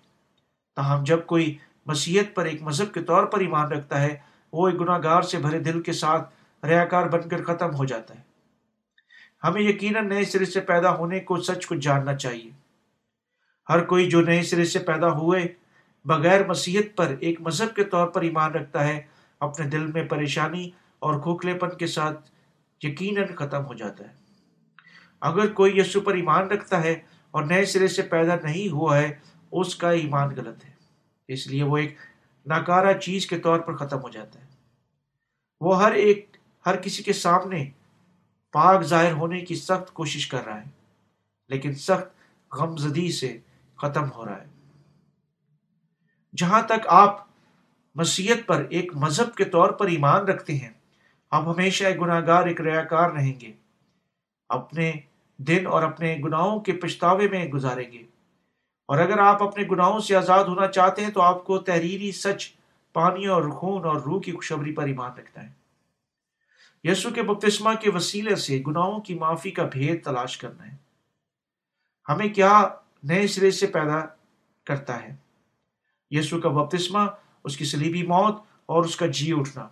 تاہم 0.77 1.05
جب 1.05 1.27
کوئی 1.27 1.59
مسیحت 1.87 2.35
پر 2.35 2.45
ایک 2.45 2.63
مذہب 2.63 2.95
کے 2.95 3.03
طور 3.03 3.25
پر 3.25 3.41
ایمان 3.41 3.73
رکھتا 3.73 4.01
ہے، 4.01 4.17
وہ 4.53 4.69
ایک 4.69 4.81
گناہ 4.81 4.99
گار 5.05 5.23
سے 5.23 5.39
بھرے 5.39 5.59
دل 5.59 5.83
کے 5.83 5.93
ساتھ 5.93 6.35
ریاکار 6.67 7.07
بن 7.07 7.29
کر 7.29 7.45
ختم 7.45 7.75
ہو 7.75 7.85
جاتا 7.85 8.15
ہے۔ 8.15 8.26
ہمیں 9.45 9.63
یقیناً 9.63 10.09
نئے 10.09 10.25
سرے 10.25 10.45
سے 10.45 10.61
پیدا 10.61 10.97
ہونے 10.97 11.21
کو 11.21 11.37
سچ 11.37 11.67
کو 11.67 11.75
جاننا 11.75 12.17
چاہیے۔ 12.17 12.51
ہر 13.69 13.85
کوئی 13.85 14.11
جو 14.11 14.21
نئے 14.21 14.43
سرے 14.43 14.65
سے 14.65 14.79
پیدا 14.79 15.09
ہوئے 15.09 15.55
بغیر 16.05 16.47
مسیحت 16.47 16.97
پر 16.97 17.15
ایک 17.21 17.41
مذہب 17.41 17.77
کے 17.77 17.85
طور 17.85 18.07
پر 18.07 18.23
ایمان 18.23 18.53
رکھتا 18.53 18.89
ہے، 18.89 19.03
اپنے 19.41 19.67
دل 19.67 19.87
میں 19.87 20.05
پریشانی 20.05 20.71
اور 20.99 21.21
کھوکھلے 21.21 21.55
پن 21.55 21.69
کے 21.79 21.87
ساتھ 21.87 22.31
یقیناً 22.83 23.27
ختم 23.35 23.67
ہو 23.67 23.75
جاتا 23.75 24.05
ہے۔ 24.05 24.15
اگر 25.21 25.53
کوئی 25.53 25.79
یسو 25.79 26.01
پر 26.01 26.15
ایمان 26.15 26.49
رکھتا 26.49 26.83
ہے 26.83 26.95
اور 27.31 27.43
نئے 27.43 27.65
سرے 27.65 27.89
سے 27.89 28.03
پیدا 28.03 28.35
نہیں 28.43 28.73
ہوا 28.73 28.99
ہے، 28.99 29.15
اس 29.53 29.77
کا 29.77 29.91
ایمان 29.91 30.29
غلط 30.37 30.65
ہے۔ 30.65 30.71
اس 31.29 31.47
لیے 31.47 31.63
وہ 31.63 31.77
ایک 31.77 31.97
ناکارہ 32.47 32.99
چیز 32.99 33.27
کے 33.27 33.39
طور 33.39 33.61
پر 33.61 33.77
ختم 33.77 33.99
ہو 34.01 34.09
جاتا 34.09 34.41
ہے۔ 34.41 34.47
وہ 35.61 35.83
ہر 35.83 35.93
ایک، 35.93 36.37
ہر 36.67 36.77
کسی 36.77 37.03
کے 37.03 37.13
سامنے 37.13 37.71
پاک 38.57 38.83
ظاہر 38.83 39.13
ہونے 39.13 39.41
کی 39.41 39.55
سخت 39.55 39.95
کوشش 39.95 40.27
کر 40.27 40.45
رہا 40.47 40.59
ہے، 40.59 40.65
لیکن 41.49 41.75
سخت 41.75 42.07
غم 42.55 42.77
زدی 42.77 43.13
سے 43.13 43.39
ختم 43.77 44.11
ہو 44.11 44.25
رہا 44.25 44.41
ہے۔ 44.41 44.47
جہاں 46.37 46.63
تک 46.63 46.87
آپ 46.87 47.27
مسیحت 47.95 48.47
پر 48.47 48.67
ایک 48.71 48.97
مذہب 48.97 49.35
کے 49.35 49.45
طور 49.45 49.71
پر 49.71 49.87
ایمان 49.87 50.25
رکھتے 50.25 50.55
ہیں 50.55 50.73
آپ 51.31 51.43
ہمیشہ 51.49 51.85
ایک 51.85 52.01
گناہ 52.01 52.27
گار 52.27 52.47
ایک 52.47 52.61
ریاکار 52.61 53.11
رہیں 53.11 53.41
گے۔ 53.41 53.53
اپنے 54.49 54.93
دن 55.37 55.67
اور 55.67 55.83
اپنے 55.83 56.17
گناہوں 56.25 56.61
کے 56.61 56.73
پچھتاوے 56.73 57.29
میں 57.29 57.45
گزاریں 57.45 57.93
گے۔ 57.93 58.03
اور 58.87 58.99
اگر 58.99 59.19
آپ 59.19 59.43
اپنے 59.43 59.65
گناہوں 59.71 60.01
سے 60.01 60.17
آزاد 60.17 60.45
ہونا 60.45 60.67
چاہتے 60.67 61.05
ہیں، 61.05 61.11
تو 61.11 61.23
آپ 61.23 61.45
کو 61.45 61.59
تحریری 61.59 62.13
سچ، 62.13 62.53
پانی 62.93 63.27
اور 63.27 63.43
خون 63.43 63.85
اور 63.85 63.97
روح 63.97 64.21
کی 64.21 64.33
خوشبری 64.33 64.73
پر 64.73 64.85
ایمان 64.85 65.11
رکھنا 65.19 65.45
ہے۔ 65.45 65.66
یسو 66.85 67.11
کے 67.11 67.23
بپتسمہ 67.23 67.71
کے 67.75 67.91
وسیلے 67.91 68.37
سے 68.37 68.63
گناہوں 68.67 69.01
کی 69.01 69.15
معافی 69.15 69.51
کا 69.51 69.63
بھید 69.63 70.05
تلاش 70.05 70.39
کرنا 70.39 70.73
ہے۔ 70.73 70.77
ہمیں 72.09 72.29
کیا 72.29 72.69
نئے 73.03 73.27
سرے 73.27 73.51
سے 73.51 73.67
پیدا 73.67 74.05
کرتا 74.65 75.03
ہے؟ 75.03 75.15
یسو 76.11 76.41
کا 76.41 76.49
بپتسمہ، 76.49 76.99
اس 77.45 77.57
کی 77.57 77.65
سلیبی 77.65 78.03
موت 78.03 78.43
اور 78.67 78.85
اس 78.85 78.97
کا 78.97 79.07
جی 79.07 79.33
اٹھنا۔ 79.33 79.69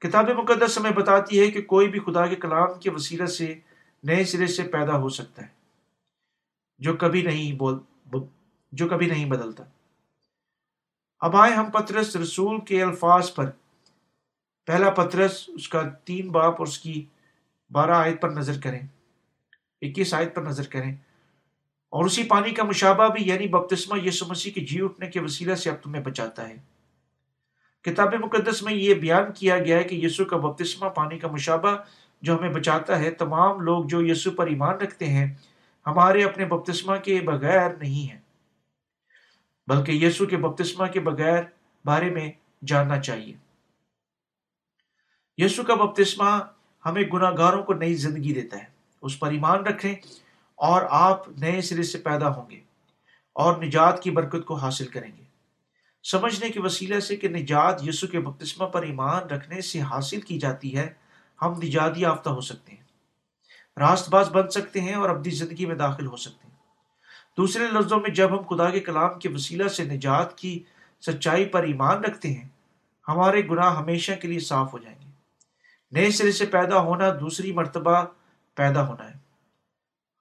کتاب 0.00 0.28
مقدس 0.30 0.78
ہمیں 0.78 0.90
بتاتی 0.90 1.40
ہے 1.40 1.50
کہ 1.50 1.62
کوئی 1.62 1.88
بھی 1.88 2.00
خدا 2.00 2.26
کے 2.26 2.36
کلام 2.36 2.78
کے 2.80 2.90
وسیلہ 2.90 3.26
سے 3.26 3.54
نئے 4.02 4.24
سرے 4.24 4.46
سے 4.46 4.62
پیدا 4.62 4.96
ہو 4.98 5.08
سکتا 5.08 5.42
ہے، 5.42 5.48
جو 6.78 6.96
کبھی 6.96 7.22
نہیں 7.22 7.52
بول، 7.52 7.78
جو 8.72 8.88
کبھی 8.88 9.06
نہیں 9.06 9.24
بدلتا۔ 9.24 9.64
اب 11.20 11.36
آئے 11.36 11.52
ہم 11.52 11.70
پترس 11.70 12.16
رسول 12.16 12.60
کے 12.60 12.82
الفاظ 12.82 13.34
پر۔ 13.34 13.50
پہلا 14.64 14.90
پترس، 14.90 15.44
اس 15.48 15.68
کا 15.68 15.82
تین 15.82 16.28
باپ 16.28 16.54
اور 16.58 16.66
اس 16.66 16.78
کی 16.78 17.04
بارہ 17.72 17.90
آیت 17.90 18.20
پر 18.20 18.30
نظر 18.30 18.60
کریں۔ 18.60 18.80
اکیس 19.82 20.14
آیت 20.14 20.34
پر 20.34 20.42
نظر 20.42 20.66
کریں۔ 20.66 20.94
اور 21.88 22.04
اسی 22.04 22.22
پانی 22.22 22.50
کا 22.50 22.64
مشابہ 22.64 23.08
بھی 23.08 23.28
یعنی 23.28 23.48
بپتسمہ 23.48 23.98
یسو 23.98 24.26
مسیح 24.26 24.52
کے 24.52 24.60
جی 24.60 24.82
اٹھنے 24.82 25.06
کے 25.06 25.20
وسیلہ 25.20 25.54
سے 25.54 25.70
اب 25.70 25.76
تمہیں 25.82 26.02
بچاتا 26.02 26.48
ہے۔ 26.48 26.56
کتاب 27.82 28.14
مقدس 28.14 28.62
میں 28.62 28.72
یہ 28.72 28.94
بیان 28.94 29.24
کیا 29.32 29.58
گیا 29.58 29.78
ہے 29.78 29.84
کہ 29.84 29.94
یسو 29.94 30.24
کا 30.24 30.36
بپتسمہ، 30.36 30.88
پانی 30.88 31.18
کا 31.18 31.28
مشابہ 31.28 31.76
جو 32.22 32.38
ہمیں 32.38 32.50
بچاتا 32.50 32.98
ہے، 32.98 33.10
تمام 33.10 33.60
لوگ 33.60 33.84
جو 33.84 34.06
یسو 34.06 34.30
پر 34.30 34.46
ایمان 34.46 34.74
رکھتے 34.74 35.06
ہیں، 35.06 35.34
ہمارے 35.86 36.24
اپنے 36.24 36.44
بپتسمہ 36.44 36.96
کے 36.96 37.20
بغیر 37.20 37.70
نہیں 37.70 38.10
ہیں۔ 38.12 38.20
بلکہ 39.66 39.92
یسو 39.92 40.26
کے 40.26 40.36
بپتسمہ 40.36 40.86
کے 40.86 41.00
بغیر 41.00 41.42
بارے 41.84 42.10
میں 42.10 42.32
جاننا 42.66 43.00
چاہیے۔ 43.00 43.43
یسو 45.38 45.62
کا 45.62 45.74
بپتسمہ 45.74 46.38
ہمیں 46.86 47.02
گناہ 47.12 47.32
گاروں 47.38 47.62
کو 47.62 47.74
نئی 47.74 47.94
زندگی 47.94 48.34
دیتا 48.34 48.58
ہے۔ 48.58 48.64
اس 49.02 49.20
پر 49.20 49.30
ایمان 49.30 49.58
رکھیں 49.58 49.94
اور 50.54 50.82
آپ 50.90 51.28
نئے 51.28 51.60
سرے 51.60 51.82
سے 51.82 51.98
پیدا 51.98 52.28
ہوں 52.28 52.50
گے 52.50 52.60
اور 53.32 53.62
نجات 53.62 54.02
کی 54.02 54.10
برکت 54.10 54.44
کو 54.44 54.54
حاصل 54.54 54.86
کریں 54.86 55.10
گے۔ 55.18 55.24
سمجھنے 56.02 56.48
کے 56.48 56.60
وسیلے 56.60 57.00
سے 57.00 57.16
کہ 57.16 57.28
نجات 57.28 57.88
یسو 57.88 58.06
کے 58.06 58.20
بپتسمہ 58.20 58.66
پر 58.66 58.82
ایمان 58.82 59.22
رکھنے 59.22 59.60
سے 59.60 59.80
حاصل 59.80 60.20
کی 60.20 60.38
جاتی 60.38 60.76
ہے، 60.76 60.88
ہم 61.42 61.52
نجات 61.62 61.92
یافتہ 61.96 62.30
ہو 62.30 62.40
سکتے 62.40 62.72
ہیں۔ 62.72 62.84
راست 63.78 64.08
باز 64.08 64.28
بن 64.28 64.50
سکتے 64.50 64.80
ہیں 64.80 64.94
اور 64.94 65.10
اپنی 65.10 65.30
زندگی 65.30 65.66
میں 65.66 65.74
داخل 65.74 66.06
ہو 66.06 66.16
سکتے 66.16 66.48
ہیں۔ 66.48 66.54
دوسرے 67.36 67.66
لفظوں 67.66 68.00
میں 68.00 68.10
جب 68.10 68.30
ہم 68.30 68.56
خدا 68.56 68.70
کے 68.70 68.80
کلام 68.80 69.18
کے 69.18 69.28
وسیلہ 69.28 69.68
سے 69.68 69.84
نجات 69.84 70.38
کی 70.38 70.62
سچائی 71.00 71.44
پر 71.44 71.62
ایمان 71.62 72.04
رکھتے 72.04 72.32
ہیں، 72.32 72.48
ہمارے 73.08 73.42
گناہ 73.50 73.76
ہمیشہ 73.76 74.12
کے 74.22 74.28
لیے 74.28 74.40
صاف 74.40 74.72
ہو 74.72 74.78
جائیں 74.78 74.98
گے۔ 74.98 75.03
نئے 75.94 76.10
سرے 76.10 76.32
سے 76.32 76.46
پیدا 76.46 76.80
ہونا 76.80 77.04
دوسری 77.20 77.52
مرتبہ 77.52 78.04
پیدا 78.54 78.86
ہونا 78.86 79.08
ہے۔ 79.08 79.18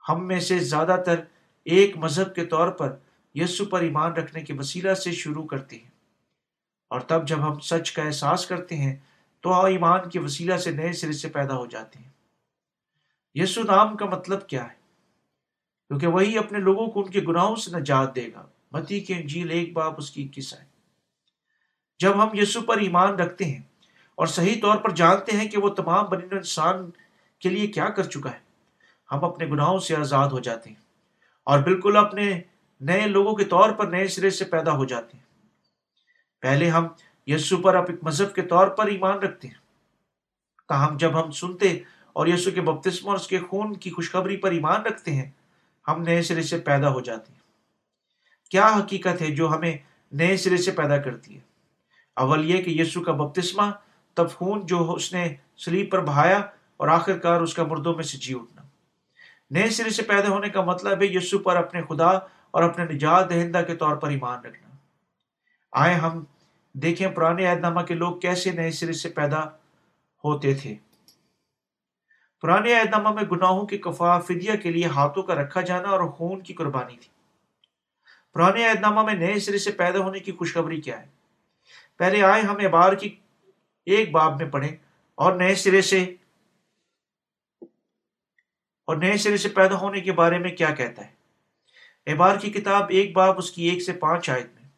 ہم 0.09 0.27
میں 0.27 0.39
سے 0.39 0.59
زیادہ 0.59 0.95
تر 1.05 1.19
ایک 1.65 1.97
مذہب 1.97 2.35
کے 2.35 2.45
طور 2.45 2.67
پر 2.67 2.97
یسو 3.33 3.65
پر 3.65 3.81
ایمان 3.81 4.13
رکھنے 4.13 4.41
کے 4.41 4.53
وسیلہ 4.53 4.93
سے 4.93 5.11
شروع 5.11 5.45
کرتے 5.45 5.77
ہیں۔ 5.77 5.91
اور 6.89 6.99
تب 6.99 7.27
جب 7.27 7.47
ہم 7.47 7.59
سچ 7.59 7.91
کا 7.91 8.03
احساس 8.03 8.45
کرتے 8.45 8.77
ہیں، 8.77 8.95
تو 9.41 9.53
ہاں، 9.53 9.69
ایمان 9.69 10.09
کے 10.09 10.19
وسیلہ 10.19 10.57
سے 10.57 10.71
نئے 10.71 10.93
سرے 10.93 11.11
سے 11.11 11.29
پیدا 11.29 11.55
ہو 11.55 11.65
جاتے 11.65 11.99
ہیں۔ 11.99 12.09
یسو 13.33 13.63
نام 13.63 13.97
کا 13.97 14.05
مطلب 14.05 14.47
کیا 14.47 14.63
ہے؟ 14.63 14.75
کیونکہ 15.87 16.07
وہی 16.07 16.37
اپنے 16.37 16.59
لوگوں 16.59 16.87
کو 16.87 16.99
ان 16.99 17.11
کے 17.11 17.21
گناہوں 17.21 17.55
سے 17.55 17.79
نجات 17.79 18.15
دے 18.15 18.27
گا۔ 18.35 18.45
متی 18.71 18.99
کے 18.99 19.13
انجیل 19.13 19.49
ایک 19.49 19.73
باپ 19.73 19.93
اس 19.97 20.11
کی 20.11 20.23
اکیس 20.23 20.53
ہے۔ 20.53 20.65
جب 21.99 22.23
ہم 22.23 22.29
یسو 22.33 22.61
پر 22.61 22.77
ایمان 22.77 23.09
رکھتے 23.09 23.45
ہیں 23.45 23.61
اور 24.15 24.27
صحیح 24.27 24.61
طور 24.61 24.77
پر 24.77 24.89
جانتے 24.89 25.37
ہیں 25.37 25.47
کہ 25.47 25.57
وہ 25.57 25.69
تمام 25.69 26.05
بنی 26.05 26.27
انسان 26.31 26.89
کے 27.39 27.49
لیے 27.49 27.67
کیا 27.67 27.89
کر 27.89 28.03
چکا 28.03 28.31
ہے۔ 28.31 28.39
ہم 29.11 29.25
اپنے 29.25 29.45
گناہوں 29.45 29.79
سے 29.79 29.95
آزاد 29.95 30.27
ہو 30.27 30.39
جاتے 30.39 30.69
ہیں 30.69 30.81
اور 31.43 31.59
بالکل 31.59 31.97
اپنے 31.97 32.41
نئے 32.81 33.07
لوگوں 33.07 33.35
کے 33.35 33.43
طور 33.43 33.69
پر 33.69 33.87
نئے 33.87 34.07
سرے 34.07 34.29
سے 34.29 34.45
پیدا 34.45 34.71
ہو 34.71 34.85
جاتے 34.85 35.17
ہیں۔ 35.17 35.23
پہلے 36.41 36.69
ہم 36.69 36.87
یسو 37.27 37.57
پر 37.57 37.75
اب 37.75 37.85
ایک 37.89 37.99
مذہب 38.03 38.35
کے 38.35 38.41
طور 38.41 38.67
پر 38.67 38.85
ایمان 38.85 39.17
رکھتے 39.17 39.47
ہیں۔ 39.47 39.55
تاہم 40.67 40.97
جب 40.97 41.23
ہم 41.23 41.31
سنتے 41.31 41.79
اور 42.13 42.27
یسو 42.27 42.51
کے 42.51 42.61
بپتسم 42.61 43.09
اور 43.09 43.15
اس 43.15 43.27
کے 43.27 43.39
خون 43.39 43.73
کی 43.73 43.91
خوشخبری 43.91 44.37
پر 44.37 44.51
ایمان 44.51 44.81
رکھتے 44.81 45.11
ہیں، 45.11 45.31
ہم 45.87 46.01
نئے 46.01 46.21
سرے 46.21 46.41
سے 46.41 46.57
پیدا 46.57 46.89
ہو 46.89 46.99
جاتے 46.99 47.33
ہیں۔ 47.33 47.39
کیا 48.51 48.67
حقیقت 48.67 49.21
ہے 49.21 49.31
جو 49.31 49.49
ہمیں 49.49 49.77
نئے 50.11 50.37
سرے 50.37 50.57
سے 50.57 50.71
پیدا 50.71 50.97
کرتی 50.97 51.35
ہے؟ 51.35 51.41
اول 52.15 52.49
یہ 52.49 52.63
کہ 52.63 52.69
یسو 52.69 53.01
کا 53.01 53.11
بپتسمہ 53.11 53.63
تب 54.13 54.31
خون 54.31 54.65
جو 54.65 54.93
اس 54.93 55.13
نے 55.13 55.35
سلیب 55.57 55.91
پر 55.91 56.01
بہایا 56.01 56.41
اور 56.77 56.87
آخر 56.87 57.17
کار 57.17 57.41
اس 57.41 57.53
کا 57.53 57.63
مردوں 57.63 57.95
میں 57.95 58.03
سے 58.03 58.17
جی 58.17 58.33
اٹھنا۔ 58.33 58.61
نئے 59.51 59.69
سرے 59.69 59.89
سے 59.89 60.03
پیدا 60.03 60.27
ہونے 60.27 60.49
کا 60.49 60.61
مطلب 60.61 61.01
ہے 61.01 61.07
یسو 61.07 61.39
پر 61.39 61.55
اپنے 61.55 61.81
خدا 61.81 62.09
اور 62.51 62.63
اپنے 62.63 62.85
نجات 62.85 63.29
دہندہ 63.29 63.61
کے 63.67 63.75
طور 63.75 63.95
پر 63.95 64.09
ایمان 64.09 64.45
رکھنا۔ 64.45 64.75
آئے 65.71 65.93
ہم 65.93 66.23
دیکھیں 66.73 67.07
پرانے 67.07 67.45
عہد 67.45 67.59
نامہ 67.59 67.81
کے 67.81 67.93
لوگ 67.93 68.19
کیسے 68.19 68.51
نئے 68.51 68.71
سرے 68.71 68.93
سے 68.93 69.09
پیدا 69.09 69.39
ہوتے 70.23 70.53
تھے۔ 70.53 70.75
پرانے 72.41 72.79
عہد 72.79 72.89
نامہ 72.89 73.09
میں 73.09 73.23
گناہوں 73.23 73.65
کی 73.65 73.77
کفا، 73.77 74.19
فدیہ 74.19 74.53
کے 74.63 74.71
لیے 74.71 74.85
ہاتھوں 74.85 75.23
کا 75.23 75.35
رکھا 75.35 75.61
جانا 75.61 75.89
اور 75.89 76.09
خون 76.09 76.41
کی 76.41 76.53
قربانی 76.53 76.97
تھی۔ 76.97 77.09
پرانے 78.33 78.67
عہد 78.67 78.79
نامہ 78.79 79.03
میں 79.03 79.13
نئے 79.13 79.39
سرے 79.39 79.57
سے 79.57 79.71
پیدا 79.71 79.99
ہونے 79.99 80.19
کی 80.19 80.31
خوشخبری 80.31 80.81
کیا 80.81 81.01
ہے؟ 81.01 81.07
پہلے 81.97 82.23
آئے 82.23 82.41
ہم 82.41 82.55
اعبار 82.59 82.93
کی 82.93 83.15
ایک 83.85 84.11
باب 84.11 84.41
میں 84.41 84.49
پڑھیں۔ 84.49 84.75
اور 85.15 85.35
نئے 85.35 85.55
سرے 85.55 85.81
سے، 85.81 86.13
اور 88.87 88.95
نئے 88.95 89.17
سرے 89.17 89.37
سے 89.37 89.49
پیدا 89.49 89.75
ہونے 89.75 90.01
کے 90.01 90.11
بارے 90.11 90.37
میں 90.37 90.49
کیا 90.49 90.69
کہتا 90.69 91.05
ہے؟ 91.05 91.11
اعبار 92.07 92.37
کی 92.37 92.51
کتاب 92.51 92.85
ایک 92.89 93.13
باب، 93.13 93.37
اس 93.37 93.51
کی 93.51 93.63
ایک 93.69 93.83
سے 93.83 93.93
پانچ 93.93 94.29
آیت 94.29 94.47
میں۔ 94.53 94.69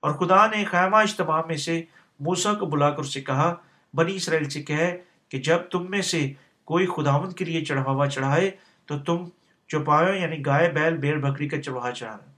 اور 0.00 0.10
خدا 0.10 0.46
نے 0.46 0.64
خیمہ 0.64 0.96
اجتماع 0.96 1.42
میں 1.46 1.56
سے 1.56 1.82
موسا 2.20 2.54
کو 2.54 2.66
بلا 2.66 2.90
کر 2.90 2.98
اسے 2.98 3.20
کہا، 3.20 3.54
بنی 3.94 4.16
اسرائیل 4.16 4.48
سے 4.48 4.62
کہے 4.62 5.02
کہ 5.28 5.38
جب 5.38 5.58
تم 5.70 5.90
میں 5.90 6.02
سے 6.02 6.32
کوئی 6.64 6.86
خداون 6.86 7.32
کے 7.32 7.44
لیے 7.44 7.64
چڑھاوا 7.64 8.06
چڑھائے، 8.06 8.50
تو 8.86 8.98
تم 8.98 9.28
چوپایوں 9.68 10.16
یعنی 10.16 10.46
گائے، 10.46 10.70
بیل 10.70 10.96
بیر 10.96 11.18
بکری 11.18 11.48
کا 11.48 11.62
چڑھا 11.62 11.92
چڑھانا۔ 11.92 12.32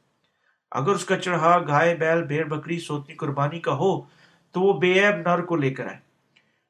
اگر 0.71 0.91
اس 0.91 1.05
کا 1.05 1.19
چڑھا 1.19 1.59
گائے، 1.69 1.95
بیل 1.95 2.23
بیر 2.23 2.45
بکری، 2.45 2.79
سوتنی، 2.79 3.15
قربانی 3.15 3.61
کا 3.61 3.73
ہو 3.73 4.01
تو 4.55 4.61
وہ 4.61 4.81
بے 4.81 4.93
عیب 4.93 5.17
نر 5.17 5.43
کو 5.43 5.57
لے 5.57 5.75
کر 5.75 5.87
آئے 5.87 5.97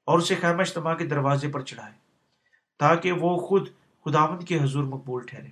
اور 0.07 0.18
اسے 0.18 0.35
خیمہ 0.35 0.61
اجتماع 0.61 0.95
کے 0.95 1.07
دروازے 1.07 1.49
پر 1.49 1.62
چڑھائے 1.62 1.93
تاکہ 2.78 3.12
وہ 3.12 3.37
خود 3.37 3.68
خداوند 4.05 4.43
کے 4.43 4.59
حضور 4.62 4.85
مقبول 4.85 5.26
ٹھہرے۔ 5.26 5.49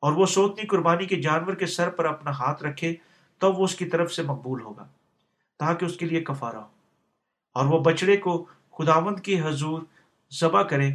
اور 0.00 0.12
وہ 0.12 0.26
سوتنی 0.26 0.66
قربانی 0.66 1.06
کے 1.06 1.16
جانور 1.16 1.54
کے 1.54 1.66
سر 1.66 1.90
پر 1.90 2.04
اپنا 2.04 2.30
ہاتھ 2.30 2.62
رکھے 2.62 2.94
تب 3.38 3.58
وہ 3.58 3.64
اس 3.64 3.74
کی 3.74 3.84
طرف 3.86 4.12
سے 4.12 4.22
مقبول 4.22 4.62
ہوگا 4.62 4.88
تاکہ 5.58 5.84
اس 5.84 5.96
کے 5.96 6.06
لیے 6.06 6.20
کفارہ 6.20 6.56
ہو۔ 6.56 6.68
اور 7.54 7.66
وہ 7.66 7.80
بچڑے 7.80 8.16
کو 8.16 8.46
خداوند 8.78 9.20
کی 9.20 9.40
حضور 9.40 9.82
ذبح 10.40 10.62
کرے 10.62 10.88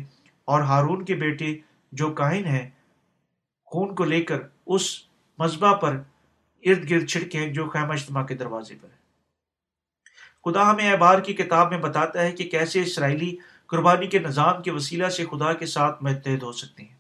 اور 0.45 0.61
ہارون 0.61 1.05
کے 1.05 1.15
بیٹے 1.15 1.57
جو 1.91 2.09
کائن 2.11 2.45
ہے 2.45 2.69
خون 3.65 3.95
کو 3.95 4.03
لے 4.03 4.21
کر 4.21 4.39
اس 4.65 4.99
مذبح 5.39 5.75
پر 5.75 6.01
ارد 6.63 6.89
گرد 6.89 7.07
چھڑکے 7.07 7.49
جو 7.49 7.69
خیمہ 7.69 7.93
اجتماع 7.93 8.23
کے 8.23 8.35
دروازے 8.35 8.75
پر 8.81 8.87
ہے۔ 8.89 9.02
خدا 10.45 10.71
ہمیں 10.71 10.91
احبار 10.91 11.19
کی 11.19 11.33
کتاب 11.33 11.69
میں 11.69 11.77
بتاتا 11.77 12.21
ہے 12.21 12.31
کہ 12.31 12.43
کیسے 12.43 12.81
اسرائیلی 12.81 13.37
قربانی 13.67 14.07
کے 14.07 14.19
نظام 14.19 14.61
کے 14.61 14.71
وسیلہ 14.71 15.07
سے 15.07 15.25
خدا 15.25 15.53
کے 15.53 15.65
ساتھ 15.65 16.03
متحد 16.03 16.43
ہو 16.43 16.51
سکتے 16.51 16.83
ہیں۔ 16.83 16.95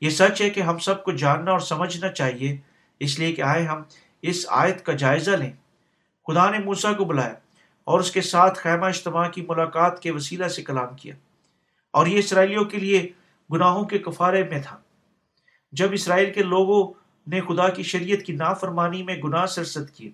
یہ 0.00 0.10
سچ 0.10 0.42
ہے 0.42 0.50
کہ 0.50 0.60
ہم 0.60 0.78
سب 0.78 1.04
کو 1.04 1.12
جاننا 1.12 1.50
اور 1.50 1.60
سمجھنا 1.60 2.08
چاہیے، 2.08 2.56
اس 3.00 3.18
لیے 3.18 3.32
کہ 3.32 3.42
آئے 3.42 3.64
ہم 3.64 3.82
اس 4.22 4.46
آیت 4.48 4.86
کا 4.86 4.92
جائزہ 4.92 5.30
لیں۔ 5.30 5.52
خدا 6.26 6.50
نے 6.50 6.58
موسا 6.58 6.92
کو 6.92 7.04
بلایا 7.04 7.34
اور 7.84 8.00
اس 8.00 8.10
کے 8.10 8.20
ساتھ 8.20 8.58
خیمہ 8.58 8.86
اجتماع 8.86 9.28
کی 9.28 9.46
ملاقات 9.48 10.02
کے 10.02 10.10
وسیلہ 10.10 10.48
سے 10.48 10.62
کلام 10.62 10.96
کیا۔ 10.96 11.14
اور 11.90 12.06
یہ 12.06 12.18
اسرائیلیوں 12.18 12.64
کے 12.64 12.78
لیے 12.78 13.08
گناہوں 13.52 13.84
کے 13.84 13.98
کفارے 13.98 14.44
میں 14.44 14.62
تھا۔ 14.62 14.78
جب 15.72 15.88
اسرائیل 15.92 16.32
کے 16.32 16.42
لوگوں 16.42 16.92
نے 17.26 17.40
خدا 17.40 17.68
کی 17.68 17.82
شریعت 17.82 18.26
کی 18.26 18.32
نافرمانی 18.32 19.02
میں 19.02 19.16
گناہ 19.16 19.46
سرست 19.46 19.94
کیے 19.94 20.10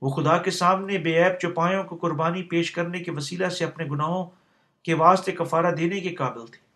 وہ 0.00 0.10
خدا 0.10 0.38
کے 0.38 0.50
سامنے 0.50 0.98
بے 0.98 1.24
عیب 1.24 1.40
چوپایوں 1.40 1.84
کو 1.84 1.96
قربانی 1.96 2.42
پیش 2.42 2.70
کرنے 2.70 3.00
کے 3.00 3.10
وسیلہ 3.10 3.48
سے 3.48 3.64
اپنے 3.64 3.84
گناہوں 3.84 4.26
کے 4.82 4.94
واسطے 4.94 5.32
کفارہ 5.32 5.74
دینے 5.74 6.00
کے 6.00 6.14
قابل 6.14 6.46
تھے۔ 6.46 6.68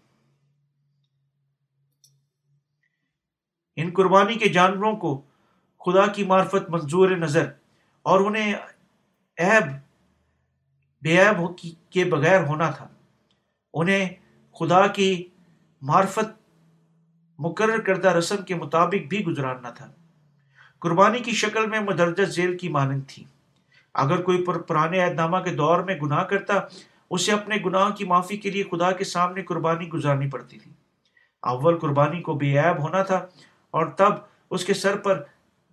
ان 3.76 3.90
قربانی 3.94 4.34
کے 4.34 4.48
جانوروں 4.48 4.96
کو 4.96 5.22
خدا 5.80 6.06
کی 6.06 6.24
معرفت 6.24 6.70
منظور 6.70 7.10
نظر 7.10 7.52
اور 8.02 8.20
انہیں 8.20 8.54
عیب، 9.38 9.64
بے 11.02 11.18
عیب 11.18 11.66
کے 11.90 12.04
بغیر 12.04 12.44
ہونا 12.44 12.70
تھا۔ 12.70 12.88
انہیں 13.74 14.08
خدا 14.52 14.86
کی 14.86 15.28
معرفت 15.82 16.42
مقرر 17.38 17.80
کردہ 17.80 18.08
رسم 18.08 18.36
کے 18.36 18.54
مطابق 18.54 19.06
بھی 19.08 19.24
گزارنا 19.24 19.70
تھا۔ 19.70 19.92
قربانی 20.82 21.18
کی 21.18 21.32
شکل 21.32 21.66
میں 21.66 21.80
مدرجہ 21.80 22.24
ذیل 22.26 22.56
کی 22.58 22.68
مانند 22.68 23.02
تھی۔ 23.08 23.24
اگر 23.94 24.22
کوئی 24.22 24.44
پرانے 24.44 25.02
اہد 25.02 25.14
نامہ 25.14 25.38
کے 25.44 25.50
دور 25.56 25.82
میں 25.82 25.94
گناہ 26.02 26.22
کرتا، 26.24 26.54
اسے 27.10 27.32
اپنے 27.32 27.56
گناہ 27.64 27.90
کی 27.90 28.04
معافی 28.04 28.36
کے 28.36 28.50
لیے 28.50 28.62
خدا 28.70 28.90
کے 28.92 29.04
سامنے 29.06 29.42
قربانی 29.42 29.88
گزارنی 29.88 30.28
پڑتی 30.30 30.58
تھی۔ 30.58 30.70
اول 31.42 31.78
قربانی 31.78 32.20
کو 32.22 32.34
بے 32.34 32.56
عیب 32.58 32.82
ہونا 32.82 33.02
تھا، 33.02 33.16
اور 33.74 33.86
تب 33.96 34.12
اس 34.50 34.64
کے 34.64 34.74
سر 34.74 34.96
پر 34.98 35.22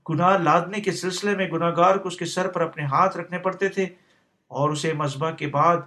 گناہ 0.06 0.38
لادنے 0.40 0.82
کے 0.82 0.92
سلسلے 0.94 1.36
میں 1.36 1.48
گناہ 1.48 1.76
گار 1.78 1.96
کو 1.96 2.08
اس 2.08 2.18
کے 2.18 2.26
سر 2.26 2.48
پر 2.48 2.62
اپنے 2.62 2.84
ہاتھ 2.86 3.18
رکھنے 3.18 3.38
پڑتے 3.40 3.70
تھے، 3.70 3.86
اور 4.52 4.70
اسے 4.70 4.94
مذبح 4.94 5.32
کے 5.32 5.48
بعد، 5.50 5.78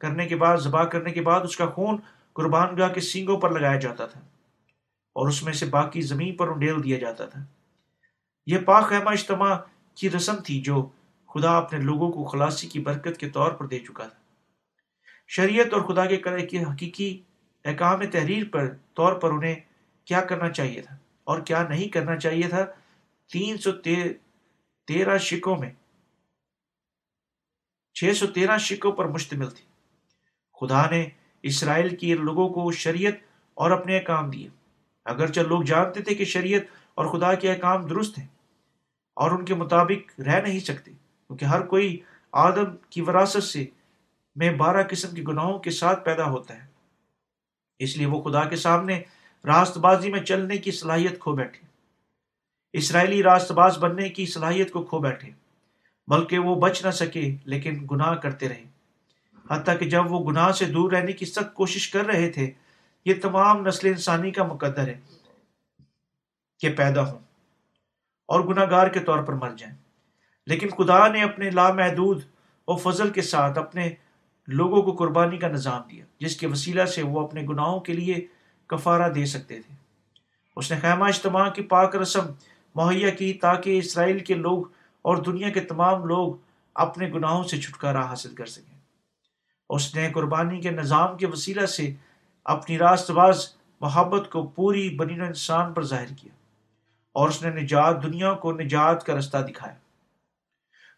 کرنے 0.00 0.26
کے 0.28 0.36
بعد، 0.36 0.56
ذبح 0.58 0.84
کرنے 0.92 1.12
کے 1.12 1.22
بعد 1.22 1.40
اس 1.44 1.56
کا 1.56 1.66
خون 1.66 1.96
قربان 2.36 2.76
گاہ 2.78 2.88
کے 2.88 3.00
سینگوں 3.02 3.38
پر 3.40 3.50
لگایا 3.50 3.78
جاتا 3.78 4.06
تھا، 4.06 4.20
اور 5.16 5.28
اس 5.28 5.42
میں 5.42 5.52
سے 5.52 5.66
باقی 5.70 6.00
زمین 6.02 6.36
پر 6.36 6.48
انڈیل 6.48 6.82
دیا 6.84 6.98
جاتا 6.98 7.26
تھا۔ 7.26 7.44
یہ 8.46 8.58
پاک 8.58 8.88
خیمہ 8.88 9.10
اجتماع 9.10 9.56
کی 9.94 10.10
رسم 10.10 10.36
تھی 10.36 10.60
جو 10.60 10.88
خدا 11.34 11.58
اپنے 11.58 11.78
لوگوں 11.78 12.12
کو 12.12 12.24
خلاصی 12.24 12.68
کی 12.68 12.80
برکت 12.80 13.16
کے 13.16 13.28
طور 13.28 13.52
پر 13.52 13.66
دے 13.66 13.78
چکا 13.78 14.06
تھا۔ 14.06 14.20
شریعت 15.28 15.72
اور 15.72 15.82
خدا 15.82 16.06
کے 16.06 16.16
کرے 16.16 16.46
کی 16.46 16.62
حقیقی 16.62 17.22
احکام 17.64 18.10
تحریر 18.10 18.44
پر 18.52 18.76
طور 18.94 19.12
پر 19.12 19.30
انہیں 19.30 19.54
کیا 20.04 20.20
کرنا 20.20 20.50
چاہیے 20.50 20.80
تھا 20.80 20.96
اور 21.24 21.40
کیا 21.40 21.68
نہیں 21.68 21.88
کرنا 21.88 22.16
چاہیے 22.16 22.48
تھا؟ 22.48 22.64
تین 23.32 23.58
سو 23.58 23.72
تیرہ 24.86 25.18
شکوں 25.18 25.56
میں 25.56 25.70
چھ 27.94 28.12
سو 28.16 28.26
تیرہ 28.26 28.58
شکوں 28.58 28.92
پر 28.92 29.08
مشتمل 29.08 29.50
تھی۔ 29.50 29.64
خدا 30.60 30.90
نے 30.90 31.08
اسرائیل 31.42 31.96
کی 31.96 32.14
لوگوں 32.14 32.48
کو 32.48 32.72
شریعت 32.72 33.14
اور 33.54 33.70
اپنے 33.70 33.98
احکام 33.98 34.30
دیے۔ 34.30 34.48
اگرچہ 35.04 35.40
لوگ 35.40 35.62
جانتے 35.62 36.02
تھے 36.02 36.14
کہ 36.14 36.24
شریعت 36.24 36.62
اور 36.94 37.06
خدا 37.06 37.34
کے 37.34 37.52
احکام 37.52 37.86
درست 37.86 38.18
ہیں 38.18 38.26
اور 39.14 39.30
ان 39.30 39.44
کے 39.44 39.54
مطابق 39.54 40.20
رہ 40.20 40.40
نہیں 40.40 40.60
سکتے، 40.60 40.90
کیونکہ 40.90 41.44
ہر 41.44 41.66
کوئی 41.66 42.00
آدم 42.32 42.76
کی 42.90 43.00
وراثت 43.00 43.42
سے 43.42 43.66
میں 44.36 44.50
بارہ 44.50 44.82
قسم 44.90 45.14
کے 45.14 45.22
گناہوں 45.22 45.58
کے 45.58 45.70
ساتھ 45.70 46.04
پیدا 46.04 46.24
ہوتا 46.24 46.62
ہے۔ 46.62 46.68
اس 47.78 47.96
لیے 47.96 48.06
وہ 48.06 48.22
خدا 48.22 48.44
کے 48.44 48.56
سامنے 48.56 49.02
راست 49.44 49.78
بازی 49.78 50.10
میں 50.10 50.20
چلنے 50.20 50.56
کی 50.56 50.70
صلاحیت 50.70 51.20
کھو 51.20 51.32
بیٹھے۔ 51.32 51.66
اسرائیلی 52.72 53.22
راست 53.22 53.52
باز 53.52 53.78
بننے 53.78 54.08
کی 54.08 54.26
صلاحیت 54.26 54.72
کو 54.72 54.82
کھو 54.82 54.98
بیٹھے۔ 54.98 55.30
بلکہ 56.06 56.38
وہ 56.38 56.60
بچ 56.60 56.84
نہ 56.86 56.90
سکے، 56.90 57.36
لیکن 57.44 57.86
گناہ 57.90 58.14
کرتے 58.14 58.48
رہے۔ 58.48 58.64
حتیٰ 59.50 59.78
کہ 59.78 59.88
جب 59.88 60.12
وہ 60.12 60.30
گناہ 60.30 60.52
سے 60.52 60.64
دور 60.64 60.92
رہنے 60.92 61.12
کی 61.12 61.26
سخت 61.26 61.54
کوشش 61.54 61.88
کر 61.88 62.06
رہے 62.06 62.30
تھے، 62.30 62.50
یہ 63.04 63.14
تمام 63.22 63.66
نسل 63.66 63.86
انسانی 63.86 64.30
کا 64.30 64.44
مقدر 64.44 64.88
ہے 64.88 65.00
کہ 66.58 66.72
پیدا 66.76 67.12
ہوں۔ 67.12 67.18
اور 68.34 68.42
گناہ 68.42 68.70
گار 68.70 68.86
کے 68.86 69.00
طور 69.00 69.18
پر 69.18 69.32
مر 69.32 69.50
جائیں۔ 69.58 69.76
لیکن 70.46 70.68
خدا 70.68 71.08
نے 71.08 71.22
اپنے 71.22 71.50
لامحدود 71.50 72.22
و 72.68 72.76
فضل 72.76 73.10
کے 73.10 73.22
ساتھ 73.22 73.58
اپنے 73.58 73.90
لوگوں 74.46 74.82
کو 74.82 74.92
قربانی 74.92 75.38
کا 75.38 75.48
نظام 75.48 75.82
دیا، 75.90 76.04
جس 76.20 76.36
کے 76.36 76.46
وسیلہ 76.46 76.84
سے 76.84 77.02
وہ 77.02 77.20
اپنے 77.20 77.42
گناہوں 77.42 77.80
کے 77.80 77.92
لیے 77.92 78.26
کفارہ 78.66 79.12
دے 79.12 79.26
سکتے 79.26 79.60
تھے۔ 79.60 79.74
اس 80.56 80.72
نے 80.72 80.80
خیمہ 80.80 81.04
اجتماع 81.04 81.48
کی 81.48 81.62
پاک 81.62 81.96
رسم 81.96 82.26
مہیا 82.74 83.10
کی 83.10 83.32
تاکہ 83.32 83.78
اسرائیل 83.78 84.18
کے 84.18 84.34
لوگ 84.34 84.64
اور 85.02 85.16
دنیا 85.16 85.50
کے 85.50 85.60
تمام 85.60 86.04
لوگ 86.04 86.34
اپنے 86.74 87.10
گناہوں 87.14 87.44
سے 87.44 87.60
چھٹکارا 87.60 88.06
حاصل 88.06 88.34
کر 88.34 88.46
سکیں۔ 88.46 88.78
اس 89.68 89.94
نے 89.94 90.10
قربانی 90.14 90.60
کے 90.60 90.70
نظام 90.70 91.16
کے 91.16 91.26
وسیلہ 91.26 91.66
سے 91.66 91.94
اپنی 92.44 92.78
راست 92.78 93.10
باز 93.10 93.46
محبت 93.80 94.30
کو 94.30 94.46
پوری 94.46 94.96
بنی 94.96 95.20
انسان 95.20 95.72
پر 95.72 95.82
ظاہر 95.82 96.06
کیا۔ 96.06 96.43
اور 97.14 97.28
اس 97.28 97.42
نے 97.42 97.62
نجات، 97.62 98.02
دنیا 98.02 98.32
کو 98.32 98.52
نجات 98.52 99.06
کا 99.06 99.14
رستہ 99.14 99.36
دکھایا۔ 99.36 99.74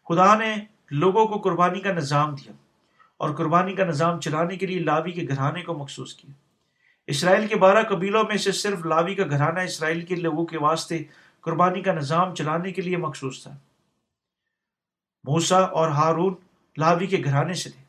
خدا 0.09 0.37
نے 0.37 0.55
لوگوں 0.91 1.25
کو 1.25 1.39
قربانی 1.39 1.79
کا 1.79 1.93
نظام 1.93 2.35
دیا 2.35 2.51
اور 3.17 3.29
قربانی 3.35 3.75
کا 3.75 3.85
نظام 3.85 4.19
چلانے 4.19 4.57
کے 4.57 4.65
لیے 4.65 4.79
لاوی 4.79 5.11
کے 5.11 5.21
گھرانے 5.27 5.61
کو 5.61 5.73
مخصوص 5.73 6.15
کیا۔ 6.15 6.31
اسرائیل 7.07 7.47
کے 7.47 7.55
بارہ 7.55 7.83
قبیلوں 7.89 8.23
میں 8.23 8.37
سے 8.37 8.51
صرف 8.51 8.85
لاوی 8.85 9.15
کا 9.15 9.23
گھرانہ 9.29 9.59
اسرائیل 9.59 10.05
کے 10.05 10.15
لوگوں 10.15 10.45
کے 10.45 10.57
واسطے 10.57 11.03
قربانی 11.41 11.81
کا 11.81 11.93
نظام 11.93 12.35
چلانے 12.35 12.71
کے 12.71 12.81
لیے 12.81 12.97
مخصوص 12.97 13.43
تھا۔ 13.43 13.51
موسا 15.23 15.59
اور 15.59 15.87
ہارون 15.87 16.33
لاوی 16.77 17.07
کے 17.07 17.21
گھرانے 17.23 17.53
سے 17.53 17.69
تھے 17.69 17.83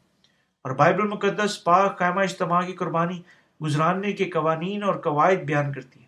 اور 0.62 0.72
بائبل 0.72 1.02
المقدس 1.02 1.64
پاک 1.64 1.98
خیمہ 1.98 2.20
اجتماع 2.20 2.62
کی 2.62 2.72
قربانی 2.72 3.22
گزراننے 3.64 4.12
کے 4.12 4.30
قوانین 4.30 4.82
اور 4.82 4.94
قواعد 4.94 5.44
بیان 5.44 5.72
کرتی 5.72 6.02
ہے 6.02 6.07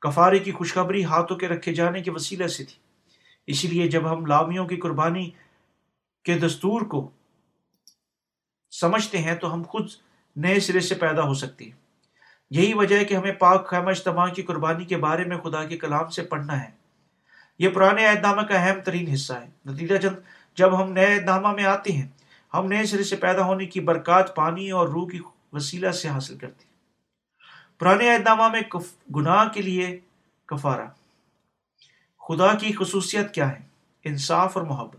کفارے 0.00 0.38
کی 0.38 0.52
خوشخبری 0.52 1.04
ہاتھوں 1.04 1.36
کے 1.36 1.48
رکھے 1.48 1.74
جانے 1.74 2.02
کے 2.02 2.10
وسیلہ 2.10 2.46
سے 2.46 2.64
تھی۔ 2.64 2.76
اسی 3.46 3.68
لیے 3.68 3.88
جب 3.88 4.12
ہم 4.12 4.26
لاویوں 4.26 4.66
کی 4.66 4.76
قربانی 4.76 5.30
کے 6.24 6.38
دستور 6.38 6.82
کو 6.82 7.10
سمجھتے 8.70 9.18
ہیں 9.18 9.34
تو 9.34 9.54
ہم 9.54 9.62
خود 9.62 9.90
نئے 10.36 10.60
سرے 10.60 10.80
سے 10.80 10.94
پیدا 10.94 11.22
ہو 11.22 11.34
سکتے 11.34 11.64
ہیں۔ 11.64 11.72
یہی 12.50 12.74
وجہ 12.74 12.96
ہے 12.96 13.04
کہ 13.04 13.14
ہمیں 13.14 13.32
پاک 13.32 13.66
خیمہ 13.66 13.90
اجتماع 13.90 14.26
کی 14.26 14.42
قربانی 14.42 14.84
کے 14.84 14.96
بارے 14.96 15.24
میں 15.24 15.38
خدا 15.38 15.64
کے 15.64 15.76
کلام 15.76 16.10
سے 16.10 16.22
پڑھنا 16.22 16.64
ہے۔ 16.64 16.70
یہ 17.58 17.68
پرانے 17.68 18.06
عہد 18.06 18.22
نامہ 18.22 18.42
کا 18.42 18.54
اہم 18.54 18.80
ترین 18.80 19.08
حصہ 19.08 19.32
ہے۔ 19.32 19.46
نتیجہ 19.66 19.96
چند 19.96 20.16
جب 20.54 20.82
ہم 20.82 20.92
نئے 20.92 21.14
عہد 21.14 21.24
نامہ 21.24 21.52
میں 21.52 21.64
آتے 21.64 21.92
ہیں، 21.92 22.08
ہم 22.54 22.66
نئے 22.66 22.86
سرے 22.86 23.04
سے 23.04 23.16
پیدا 23.16 23.44
ہونے 23.44 23.66
کی 23.66 23.80
برکات 23.80 24.36
پانی 24.36 24.70
اور 24.70 24.88
روح 24.88 25.08
کی 25.08 25.20
وسیلہ 25.52 25.90
سے 25.90 26.08
حاصل 26.08 26.38
کرتے 26.38 26.64
ہیں۔ 26.64 26.67
پرانے 27.78 28.14
عہد 28.14 28.20
نامہ 28.20 28.48
میں 28.48 28.60
گناہ 29.16 29.48
کے 29.48 29.62
لیے 29.62 30.00
کفارہ۔ 30.46 30.86
خدا 32.28 32.54
کی 32.54 32.72
خصوصیت 32.72 33.34
کیا 33.34 33.52
ہے؟ 33.52 33.58
انصاف 34.04 34.56
اور 34.56 34.66
محبت۔ 34.66 34.96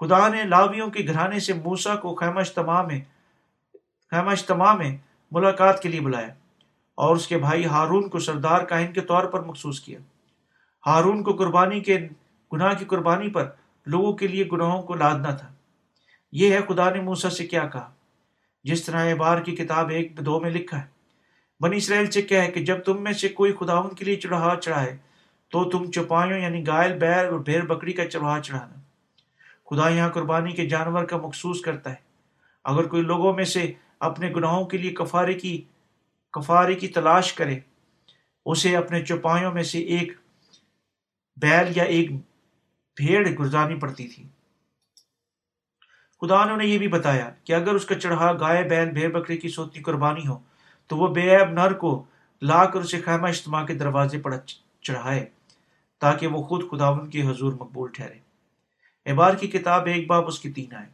خدا 0.00 0.28
نے 0.28 0.44
لاویوں 0.44 0.90
کے 0.90 1.06
گھرانے 1.06 1.40
سے 1.40 1.52
موسا 1.52 1.96
کو 1.96 2.14
خیمہ 2.14 2.40
اجتماع 2.40 2.82
میں 2.82 3.00
خیمہ 4.10 4.30
اجتماع 4.30 4.74
میں 4.74 4.96
ملاقات 5.30 5.82
کے 5.82 5.88
لیے 5.88 6.00
بلایا 6.00 6.34
اور 6.94 7.16
اس 7.16 7.26
کے 7.26 7.38
بھائی 7.38 7.64
ہارون 7.64 8.08
کو 8.08 8.18
سردار 8.18 8.60
کاہن 8.60 8.92
کے 8.92 9.00
طور 9.00 9.24
پر 9.24 9.40
مخصوص 9.40 9.80
کیا۔ 9.80 9.98
ہارون 10.86 11.22
کو 11.22 11.32
قربانی 11.32 11.80
کے، 11.80 12.08
گناہ 12.52 12.74
کی 12.74 12.84
قربانی 12.84 13.30
پر 13.30 13.50
لوگوں 13.86 14.12
کے 14.12 14.26
لیے 14.26 14.44
گناہوں 14.52 14.82
کو 14.82 14.94
لادنا 14.94 15.30
تھا۔ 15.30 15.52
یہ 16.32 16.52
ہے 16.52 16.60
خدا 16.68 16.90
نے 16.90 17.00
موسا 17.00 17.30
سے 17.30 17.46
کیا 17.46 17.66
کہا۔ 17.66 17.92
جس 18.64 18.84
طرح 18.84 19.14
بار 19.14 19.40
کی 19.40 19.56
کتاب 19.56 19.88
ایک 19.88 20.18
دو 20.20 20.40
میں 20.40 20.50
لکھا 20.50 20.82
ہے۔ 20.82 20.89
بنی 21.60 21.76
اسرائیل 21.76 22.10
سے 22.10 22.22
کیا 22.22 22.44
ہے 22.44 22.50
کہ 22.50 22.64
جب 22.64 22.84
تم 22.84 23.02
میں 23.02 23.12
سے 23.12 23.28
کوئی 23.28 23.52
خداون 23.52 23.94
کے 23.94 24.04
لیے 24.04 24.16
چڑھا 24.16 24.56
چڑھائے، 24.62 24.96
تو 25.48 25.70
تم 25.70 25.90
چپائیوں 25.90 26.38
یعنی 26.38 26.66
گائل 26.66 26.98
بیر 26.98 27.28
اور 27.28 27.40
بھیر 27.40 27.66
بکری 27.66 27.92
کا 27.92 28.06
چڑھا 28.06 28.40
چڑھانا۔ 28.44 28.74
خدا 29.70 29.88
یہاں 29.88 30.08
قربانی 30.08 30.52
کے 30.52 30.66
جانور 30.66 31.04
کا 31.04 31.16
مخصوص 31.16 31.60
کرتا 31.60 31.90
ہے۔ 31.90 32.10
اگر 32.64 32.86
کوئی 32.86 33.02
لوگوں 33.02 33.34
میں 33.34 33.44
سے 33.44 33.72
اپنے 33.98 34.32
گناہوں 34.36 34.64
کے 34.64 34.78
لیے 34.78 34.90
کفارے 34.90 35.34
کی 35.34 35.64
کفارے 36.30 36.74
کی 36.74 36.88
تلاش 36.88 37.32
کرے، 37.32 37.58
اسے 38.44 38.76
اپنے 38.76 39.04
چوپایوں 39.04 39.52
میں 39.52 39.62
سے 39.62 39.78
ایک 39.78 40.12
بیل 41.36 41.72
یا 41.76 41.84
ایک 41.84 42.10
بھیڑ 42.96 43.28
گزارنی 43.28 43.74
پڑتی 43.74 44.08
تھی۔ 44.08 44.24
خدا 46.20 46.56
نے 46.56 46.66
یہ 46.66 46.78
بھی 46.78 46.88
بتایا 46.88 47.30
کہ 47.44 47.52
اگر 47.52 47.74
اس 47.74 47.84
کا 47.84 47.94
چڑھا 47.94 48.32
گائے، 48.32 48.62
بیل، 48.64 48.90
بھیڑ 48.90 49.10
بکری 49.12 49.36
کی 49.36 49.48
سوتی 49.48 49.80
قربانی 49.80 50.26
ہو 50.26 50.38
تو 50.90 50.96
وہ 50.96 51.06
بے 51.06 51.36
عیب 51.36 51.50
نر 51.50 51.72
کو 51.72 52.04
لا 52.42 52.64
کر 52.64 52.80
اسے 52.80 53.00
خیمہ 53.00 53.28
اجتماع 53.28 53.66
کے 53.66 53.74
دروازے 53.74 54.18
پر 54.18 54.36
چڑھائے 54.82 55.26
تاکہ 55.98 56.26
وہ 56.26 56.42
خود 56.42 56.70
خداون 56.70 57.10
کی 57.10 57.28
حضور 57.28 57.52
مقبول 57.52 57.90
ٹھہرے۔ 57.90 58.18
اعبار 59.06 59.34
کی 59.34 59.46
کتاب 59.46 59.86
ایک 59.86 60.06
باب 60.06 60.26
اس 60.26 60.38
کی 60.38 60.52
تین 60.52 60.74
آئے۔ 60.74 60.86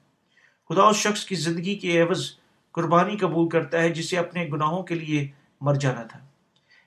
خدا 0.69 0.83
اس 0.83 0.97
شخص 0.97 1.25
کی 1.25 1.35
زندگی 1.35 1.75
کے 1.75 2.01
عوض 2.01 2.33
قربانی 2.73 3.17
قبول 3.17 3.49
کرتا 3.49 3.81
ہے 3.81 3.91
جسے 3.91 4.19
اپنے 4.19 4.49
گناہوں 4.53 4.83
کے 4.83 4.95
لیے 4.95 5.29
مر 5.61 5.75
جانا 5.75 6.03
تھا۔ 6.03 6.19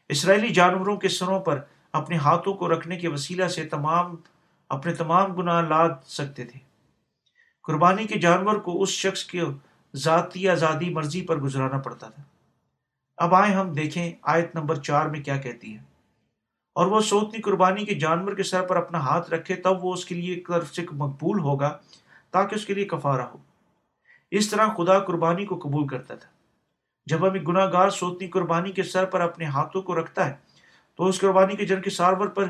اسرائیلی 0.10 0.50
جانوروں 0.50 0.98
کے 0.98 1.10
سروں 1.10 1.40
پر 1.40 1.62
اپنے 1.94 2.16
ہاتھوں 2.16 2.54
کو 2.54 2.74
رکھنے 2.74 2.98
کے 2.98 3.08
وسیلہ 3.08 3.48
سے 3.48 3.66
تمام، 3.66 4.16
اپنے 4.70 4.94
تمام 4.94 5.34
گناہ 5.34 5.62
لاد 5.62 5.90
سکتے 6.08 6.46
تھے۔ 6.46 6.60
قربانی 7.64 8.04
کے 8.04 8.20
جانور 8.20 8.56
کو 8.56 8.82
اس 8.82 8.90
شخص 8.90 9.24
کے 9.24 9.42
ذاتی 9.96 10.50
آزادی 10.50 10.90
مرضی 10.90 11.22
پر 11.22 11.36
گزرانا 11.36 11.78
پڑتا 11.78 12.10
تھا۔ 12.10 12.24
اب 13.20 13.36
آئیں 13.36 13.56
ہم 13.56 13.74
دیکھیں 13.74 14.12
آیت 14.22 14.56
نمبر 14.56 14.76
چار 14.76 15.06
میں 15.06 15.22
کیا 15.24 15.38
کہتی 15.38 15.74
ہے۔ 15.74 15.80
اور 16.76 16.86
وہ 16.86 17.02
سوتنی 17.02 17.42
قربانی 17.42 17.86
کے 17.86 17.96
جانور 17.96 18.34
کے 18.34 18.44
سر 18.44 18.62
پر 18.62 18.76
اپنا 18.76 19.00
ہاتھ 19.00 19.30
رکھے 19.30 19.56
تب 19.56 19.86
وہ 19.86 19.94
اس 19.94 20.06
کے 20.06 20.16
لیے 20.16 20.44
طرف 20.48 20.74
سے 20.74 20.82
مقبول 20.92 21.40
ہوگا 21.40 21.78
تاکہ 22.32 22.56
اس 22.56 22.66
کے 22.66 22.74
لیے 22.74 22.86
کفارہ 22.86 23.22
ہو۔ 23.22 23.38
اس 24.32 24.50
طرح 24.50 24.68
خدا 24.78 25.00
قربانی 25.00 25.46
کو 25.46 25.60
قبول 25.60 25.88
کرتا 25.88 26.16
تھا۔ 26.16 26.30
جب 27.06 27.28
ہم 27.28 27.34
ایک 27.34 27.48
گناہ 27.48 27.72
گار 27.72 27.90
سوتنی 27.90 28.28
قربانی 28.28 28.72
کے 28.72 28.84
سر 28.84 29.06
پر 29.06 29.22
اپنے 29.22 29.46
ہاتھوں 29.46 29.82
کو 29.82 30.00
رکھتا 30.00 30.30
ہے، 30.30 30.34
تو 30.96 31.06
اس 31.06 31.20
قربانی 31.20 31.56
کے 31.56 31.66
جن 31.66 31.82
کے 31.82 31.90
سارور 31.90 32.28
پر 32.28 32.46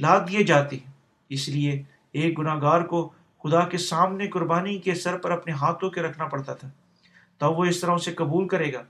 لاد 0.00 0.20
دیے 0.28 0.42
جاتے 0.42 0.76
ہیں۔ 0.76 0.92
اس 1.28 1.48
لیے 1.48 1.82
ایک 2.12 2.38
گناہ 2.38 2.60
گار 2.60 2.80
کو 2.80 3.10
خدا 3.42 3.60
کے 3.60 3.78
سامنے 3.78 4.26
قربانی 4.26 4.78
کے 4.78 4.94
سر 4.94 5.18
پر 5.18 5.30
اپنے 5.30 5.52
ہاتھوں 5.52 5.90
کے 5.90 6.02
رکھنا 6.02 6.26
پڑتا 6.26 6.54
تھا۔ 6.54 6.68
تب 7.38 7.58
وہ 7.58 7.64
اس 7.64 7.80
طرح 7.80 7.90
اسے 7.90 8.12
قبول 8.12 8.48
کرے 8.48 8.72
گا۔ 8.72 8.82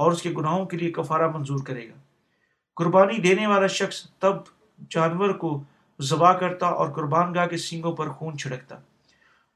اور 0.00 0.12
اس 0.12 0.22
کے 0.22 0.30
گناہوں 0.30 0.64
کے 0.66 0.76
لیے 0.76 0.90
کفارہ 0.90 1.30
منظور 1.30 1.58
کرے 1.66 1.88
گا۔ 1.88 1.94
قربانی 2.76 3.18
دینے 3.18 3.46
والا 3.46 3.66
شخص 3.66 4.02
تب 4.18 4.36
جانور 4.90 5.30
کو 5.30 5.62
ذبح 6.00 6.32
کرتا 6.32 6.66
اور 6.66 6.90
قربان 6.90 7.34
گاہ 7.34 7.46
کے 7.46 7.56
سینگوں 7.56 7.92
پر 7.92 8.08
خون 8.08 8.38
چھڑکتا 8.38 8.76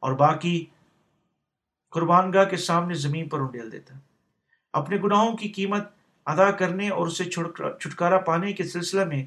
اور 0.02 0.12
باقی 0.12 0.64
قربان 1.90 2.32
گاہ 2.32 2.44
کے 2.44 2.56
سامنے 2.56 2.94
زمین 2.94 3.28
پر 3.28 3.40
انڈیل 3.40 3.72
دیتا۔ 3.72 3.94
اپنے 4.72 4.96
گناہوں 5.04 5.36
کی 5.36 5.48
قیمت 5.48 5.88
ادا 6.26 6.50
کرنے 6.50 6.88
اور 6.88 7.06
اسے 7.06 7.24
چھٹکارا 7.24 8.18
پانے 8.18 8.52
کے 8.52 8.64
سلسلہ 8.64 9.04
میں 9.04 9.24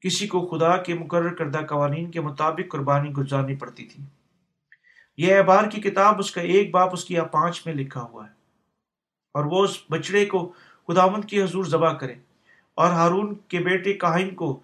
کسی 0.00 0.26
کو 0.26 0.46
خدا 0.46 0.76
کے 0.76 0.94
مقرر 0.94 1.34
کردہ 1.34 1.60
قوانین 1.68 2.10
کے 2.10 2.20
مطابق 2.20 2.72
قربانی 2.72 3.10
گزارنی 3.10 3.56
پڑتی 3.56 3.86
تھی۔ 3.86 4.04
یہ 5.16 5.36
احبار 5.36 5.64
کی 5.64 5.80
کتاب 5.80 6.18
اس 6.18 6.30
کا 6.30 6.40
ایک 6.40 6.70
باپ 6.70 6.92
اس 6.92 7.04
کی 7.04 7.16
پانچ 7.32 7.66
میں 7.66 7.74
لکھا 7.74 8.02
ہوا 8.02 8.26
ہے۔ 8.26 8.41
اور 9.34 9.44
وہ 9.44 9.64
اس 9.64 9.78
بچڑے 9.90 10.26
کو 10.26 10.52
خداوند 10.88 11.24
کی 11.24 11.42
حضور 11.42 11.64
ذبح 11.64 11.92
کرے۔ 11.92 12.14
اور 12.74 12.90
ہارون 12.90 13.34
کے 13.34 13.58
بیٹے 13.58 13.92
کاہن 13.92 14.34
کو، 14.34 14.60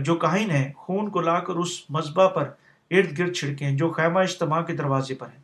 جو 0.00 0.14
کاہن 0.14 0.50
ہے 0.50 0.72
خون 0.76 1.10
کو 1.10 1.20
لا 1.20 1.38
کر 1.38 1.54
اس 1.54 1.90
مذبح 1.90 2.28
پر 2.28 2.50
ارد 2.90 3.18
گرد 3.18 3.32
چھڑکیں 3.32 3.70
جو 3.70 3.90
خیمہ 3.90 4.18
اجتماع 4.18 4.62
کے 4.62 4.72
دروازے 4.72 5.14
پر 5.14 5.26
ہے 5.26 5.40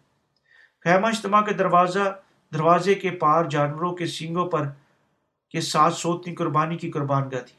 خیمہ 0.84 1.06
اجتماع 1.06 1.40
کے 1.40 1.54
دروازہ، 1.54 2.18
دروازے 2.54 2.94
کے 2.94 3.10
پار 3.10 3.44
جانوروں 3.44 3.94
کے 3.94 4.06
سینگوں 4.06 4.46
پر 4.46 4.68
کے 5.50 5.60
ساتھ 5.60 5.94
سوتنی 5.94 6.34
قربانی 6.34 6.76
کی 6.76 6.90
قربان 6.90 7.22
گاہ 7.22 7.40
تھی۔ 7.40 7.56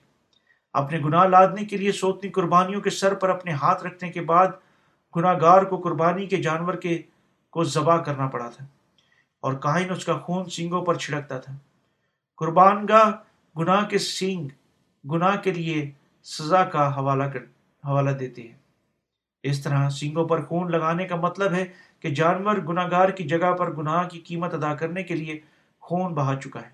اپنے 0.73 0.99
گناہ 1.05 1.25
لادنے 1.25 1.65
کے 1.65 1.77
لیے 1.77 1.91
سوتنی 1.91 2.29
قربانیوں 2.29 2.81
کے 2.81 2.89
سر 2.89 3.13
پر 3.13 3.29
اپنے 3.29 3.51
ہاتھ 3.51 3.83
رکھنے 3.83 4.11
کے 4.11 4.21
بعد 4.21 4.47
گناہ 5.15 5.33
گار 5.41 5.63
کو 5.63 5.77
قربانی 5.77 6.25
کے 6.25 6.37
جانور 6.37 6.73
کے، 6.73 7.01
کو 7.49 7.63
ذبح 7.63 7.97
کرنا 7.97 8.27
پڑا 8.27 8.49
تھا۔ 8.49 8.65
اور 9.39 9.53
کائن 9.53 9.91
اس 9.91 10.05
کا 10.05 10.17
خون 10.17 10.49
سینگوں 10.49 10.85
پر 10.85 10.95
چھڑکتا 10.95 11.39
تھا۔ 11.39 11.53
قربان 12.35 12.85
گاہ 12.89 13.11
گناہ 13.57 13.85
کے 13.85 13.97
سینگ 13.97 14.47
گناہ 15.07 15.35
کے 15.35 15.51
لیے 15.51 15.91
سزا 16.23 16.65
کا 16.65 16.97
حوالہ 16.97 17.23
کر، 17.23 17.39
حوالہ 17.87 18.09
دیتے 18.09 18.41
ہیں۔ 18.41 18.57
اس 19.43 19.63
طرح 19.63 19.89
سینگوں 19.89 20.27
پر 20.27 20.45
خون 20.45 20.71
لگانے 20.71 21.05
کا 21.05 21.15
مطلب 21.15 21.53
ہے 21.53 21.65
کہ 21.99 22.09
جانور 22.09 22.55
گناہ 22.55 22.91
گار 22.91 23.09
کی 23.09 23.23
جگہ 23.23 23.53
پر 23.53 23.75
گناہ 23.75 24.07
کی 24.07 24.19
قیمت 24.19 24.53
ادا 24.53 24.75
کرنے 24.75 25.03
کے 25.03 25.15
لیے 25.15 25.39
خون 25.79 26.13
بہا 26.13 26.35
چکا 26.35 26.61
ہے۔ 26.61 26.69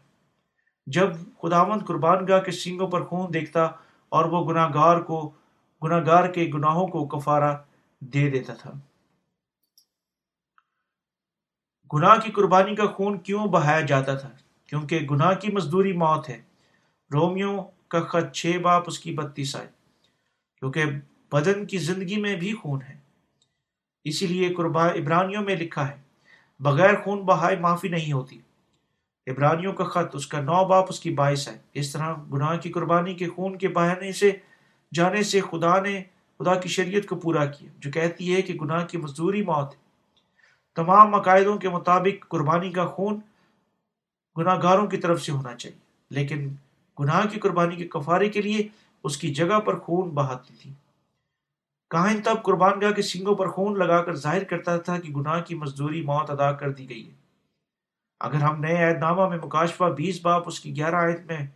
جب 0.88 1.09
خداوند 1.41 1.82
قربان 1.88 2.28
گاہ 2.28 2.39
کے 2.39 2.51
سینگوں 2.51 2.88
پر 2.88 3.03
خون 3.03 3.34
دیکھتا 3.34 3.63
اور 4.09 4.26
وہ 4.26 4.49
گناہ 4.49 4.70
گار 4.74 4.99
کو 4.99 5.32
گناہ 5.84 6.05
گار 6.05 6.28
کے 6.28 6.51
گناہوں 6.53 6.88
کو 6.88 7.07
کفارہ 7.07 7.55
دے 7.99 8.30
دیتا 8.30 8.53
تھا۔ 8.53 8.72
گناہ 11.93 12.15
کی 12.15 12.31
قربانی 12.31 12.75
کا 12.75 12.86
خون 12.86 13.19
کیوں 13.19 13.47
بہایا 13.47 13.81
جاتا 13.81 14.15
تھا؟ 14.15 14.29
کیونکہ 14.69 14.99
گناہ 15.11 15.33
کی 15.33 15.51
مزدوری 15.51 15.93
موت 15.93 16.29
ہے۔ 16.29 16.41
رومیو 17.13 17.57
کا 17.88 18.01
خط 18.01 18.31
چھ 18.31 18.57
باپ 18.61 18.83
اس 18.88 18.99
کی 18.99 19.13
بتیس 19.13 19.55
آئے۔ 19.55 19.67
کیونکہ 20.59 20.83
بدن 21.31 21.65
کی 21.65 21.77
زندگی 21.77 22.17
میں 22.17 22.36
بھی 22.36 22.53
خون 22.53 22.79
ہے۔ 22.89 22.97
اسی 24.03 24.27
لیے 24.27 24.53
قربان 24.53 24.89
ابرانیوں 24.89 25.41
میں 25.41 25.55
لکھا 25.55 25.89
ہے، 25.89 25.95
بغیر 26.59 27.01
خون 27.03 27.21
بہائے 27.21 27.55
معافی 27.55 27.88
نہیں 27.88 28.11
ہوتی۔ 28.11 28.39
ابرانیوں 29.27 29.73
کا 29.73 29.83
خط 29.83 30.15
اس 30.15 30.27
کا 30.27 30.41
نو 30.41 30.65
باپ 30.65 30.86
اس 30.89 30.99
کی 30.99 31.09
باعث 31.09 31.47
ہے 31.47 31.57
اس 31.73 31.91
طرح 31.91 32.13
گناہ 32.33 32.57
کی 32.57 32.71
قربانی 32.71 33.13
کے 33.13 33.29
خون 33.29 33.57
کے 33.57 33.67
بہانے 33.67 34.11
سے، 34.11 34.31
جانے 34.93 35.23
سے 35.23 35.41
خدا 35.41 35.79
نے، 35.79 36.03
خدا 36.39 36.55
کی 36.55 36.69
شریعت 36.69 37.05
کو 37.05 37.15
پورا 37.15 37.45
کیا، 37.45 37.69
جو 37.77 37.91
کہتی 37.91 38.36
ہے 38.36 38.41
کہ 38.41 38.53
گناہ 38.53 38.86
کی 38.86 38.97
مزدوری 38.97 39.41
موت 39.41 39.73
ہے۔ 39.73 39.84
تمام 40.76 41.15
عقائدوں 41.15 41.57
کے 41.57 41.69
مطابق 41.69 42.28
قربانی 42.28 42.71
کا 42.71 42.86
خون 42.86 43.19
گناہ 44.38 44.59
گاروں 44.63 44.88
کی 44.88 44.97
طرف 44.97 45.21
سے 45.21 45.32
ہونا 45.32 45.55
چاہیے۔ 45.55 45.78
لیکن 46.09 46.49
گناہ 46.99 47.28
کی 47.28 47.39
قربانی 47.39 47.76
کے 47.76 47.88
کفارے 47.88 48.30
کے 48.30 48.41
لیے 48.41 48.67
اس 49.03 49.17
کی 49.17 49.34
جگہ 49.34 49.59
پر 49.59 49.80
خون 49.80 50.09
بہاتی 50.09 50.53
تھی۔ 50.61 50.71
کہاں 51.89 52.13
تب 52.23 52.43
قربان 52.43 52.82
گاہ 52.82 52.91
کے 52.91 53.01
سنگوں 53.01 53.36
پر 53.36 53.47
خون 53.47 53.80
لگا 53.80 54.03
کر 54.03 54.15
ظاہر 54.15 54.43
کرتا 54.43 54.78
تھا 54.78 54.99
کہ 54.99 55.13
گناہ 55.13 55.41
کی 55.41 55.55
مزدوری 55.55 56.01
موت 56.01 56.30
ادا 56.30 56.51
کر 56.51 56.71
دی 56.71 56.89
گئی 56.89 57.07
ہے۔ 57.07 57.15
اگر 58.19 58.36
ہم 58.36 58.59
نئے 58.59 58.84
عہد 58.84 58.97
نامہ 58.97 59.30
میں 59.30 59.38
مکاشفہ 59.38 59.84
بیس 59.84 60.21
باپ 60.21 60.43
اس 60.45 60.59
کی 60.59 60.76
گیارہ 60.76 60.95
آیت 60.95 61.26
میں 61.26 61.47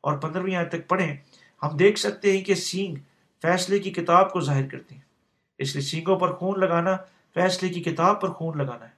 اور 0.00 0.18
پندرہویں 0.18 0.56
آیت 0.56 0.68
تک 0.68 0.88
پڑھیں، 0.88 1.16
ہم 1.62 1.76
دیکھ 1.76 1.98
سکتے 1.98 2.36
ہیں 2.36 2.44
کہ 2.44 2.54
سینگ 2.54 2.94
فیصلے 3.42 3.78
کی 3.78 3.90
کتاب 3.90 4.32
کو 4.32 4.40
ظاہر 4.40 4.68
کرتے 4.68 4.94
ہیں۔ 4.94 5.02
اس 5.58 5.74
لیے 5.74 5.82
سینگوں 5.82 6.16
پر 6.16 6.32
خون 6.32 6.60
لگانا 6.60 6.96
فیصلے 7.36 7.68
کی 7.68 7.82
کتاب 7.82 8.20
پر 8.20 8.28
خون 8.28 8.58
لگانا 8.58 8.84
ہے۔ 8.84 8.94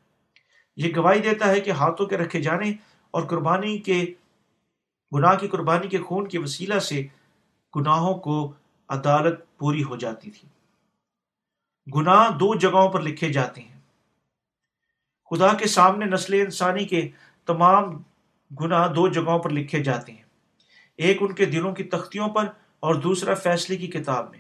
یہ 0.77 0.93
گواہی 0.97 1.21
دیتا 1.21 1.49
ہے 1.49 1.61
کہ 1.61 1.71
ہاتھوں 1.71 2.07
کے 2.07 2.19
رکھے 2.19 2.43
جانے 2.43 2.73
اور 3.11 3.23
قربانی 3.23 3.79
کے، 3.79 4.15
گناہ 5.13 5.35
کی 5.35 5.49
قربانی 5.49 5.89
کے 5.89 5.99
خون 5.99 6.29
کے 6.29 6.39
وسیلہ 6.39 6.79
سے 6.79 7.07
گناہوں 7.77 8.15
کو 8.15 8.53
عدالت 8.89 9.59
پوری 9.59 9.83
ہو 9.83 9.97
جاتی 9.97 10.31
تھی۔ 10.31 10.49
گناہ 11.95 12.31
دو 12.31 12.55
جگہوں 12.55 12.91
پر 12.91 13.03
لکھے 13.03 13.33
جاتے 13.33 13.61
ہیں۔ 13.61 13.81
خدا 15.31 15.55
کے 15.55 15.69
سامنے 15.69 16.05
نسل 16.05 16.35
انسانی 16.35 16.85
کے 16.85 17.09
تمام 17.47 18.03
گناہ 18.61 18.89
دو 18.89 19.09
جگہوں 19.09 19.39
پر 19.39 19.51
لکھے 19.51 19.83
جاتے 19.83 20.13
ہیں۔ 20.13 20.23
ایک 20.97 21.17
ان 21.21 21.35
کے 21.35 21.45
دلوں 21.45 21.75
کی 21.75 21.85
تختیوں 21.85 22.29
پر 22.29 22.45
اور 22.81 22.95
دوسرا 22.95 23.35
فیصلے 23.35 23.77
کی 23.77 23.87
کتاب 23.87 24.31
میں، 24.31 24.39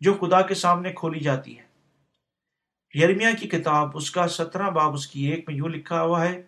جو 0.00 0.14
خدا 0.14 0.40
کے 0.40 0.54
سامنے 0.54 0.92
کھولی 0.92 1.20
جاتی 1.20 1.58
ہے 1.58 1.69
یرمیا 2.94 3.30
کی 3.40 3.48
کتاب، 3.48 3.90
اس 3.94 4.10
کا 4.10 4.28
سترہ 4.28 4.70
باب، 4.70 4.92
اس 4.92 5.06
کی 5.06 5.24
ایک 5.24 5.48
میں 5.48 5.56
یوں 5.56 5.68
لکھا 5.68 6.02
ہوا 6.02 6.28
ہے 6.28 6.42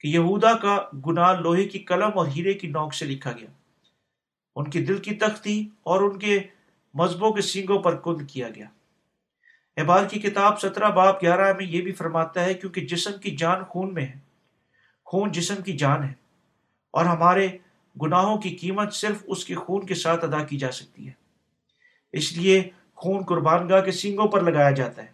کہ 0.00 0.08
یہودا 0.08 0.52
کا 0.52 0.78
گناہ 1.06 1.40
لوہے 1.40 1.68
کی 1.68 1.78
قلم 1.78 2.10
اور 2.14 2.26
ہیرے 2.26 2.54
کی 2.54 2.68
نوک 2.68 2.94
سے 2.94 3.04
لکھا 3.04 3.32
گیا۔ 3.32 3.46
ان 4.56 4.70
کی 4.70 4.84
دل 4.84 4.98
کی 4.98 5.14
تختی 5.14 5.68
اور 5.82 6.00
ان 6.00 6.18
کے 6.18 6.40
مذہبوں 6.94 7.32
کے 7.32 7.42
سینگوں 7.42 7.78
پر 7.78 7.96
کند 7.96 8.26
کیا 8.28 8.48
گیا۔ 8.48 8.66
احبار 9.76 10.04
کی 10.04 10.20
کتاب 10.20 10.60
سترہ 10.60 10.90
باب 10.90 11.14
گیارہ 11.22 11.52
میں 11.56 11.66
یہ 11.66 11.82
بھی 11.82 11.92
فرماتا 11.92 12.44
ہے 12.44 12.54
کیونکہ 12.54 12.86
جسم 12.86 13.10
کی 13.22 13.36
جان 13.36 13.64
خون 13.64 13.94
میں 13.94 14.06
ہے۔ 14.06 14.18
خون 15.04 15.32
جسم 15.32 15.62
کی 15.62 15.72
جان 15.72 16.04
ہے 16.04 16.12
اور 16.90 17.04
ہمارے 17.04 17.48
گناہوں 18.02 18.38
کی 18.38 18.56
قیمت 18.56 18.92
صرف 18.92 19.16
اس 19.26 19.44
کے 19.44 19.54
خون 19.54 19.86
کے 19.86 19.94
ساتھ 19.94 20.24
ادا 20.24 20.44
کی 20.44 20.56
جا 20.56 20.72
سکتی 20.72 21.06
ہے۔ 21.06 21.12
اس 22.12 22.32
لیے 22.32 22.70
خون 23.02 23.24
قربان 23.24 23.68
گاہ 23.68 23.80
کے 23.80 23.92
سینگوں 23.92 24.28
پر 24.28 24.40
لگایا 24.40 24.70
جاتا 24.70 25.02
ہے۔ 25.02 25.08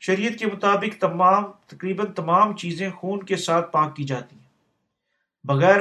شریعت 0.00 0.38
کے 0.38 0.46
مطابق 0.46 1.00
تمام، 1.00 1.44
تقریباً 1.66 2.12
تمام 2.12 2.56
چیزیں 2.56 2.90
خون 2.90 3.22
کے 3.22 3.36
ساتھ 3.36 3.72
پاک 3.72 3.96
کی 3.96 4.04
جاتی 4.04 4.36
ہیں۔ 4.36 4.44
بغیر 5.44 5.80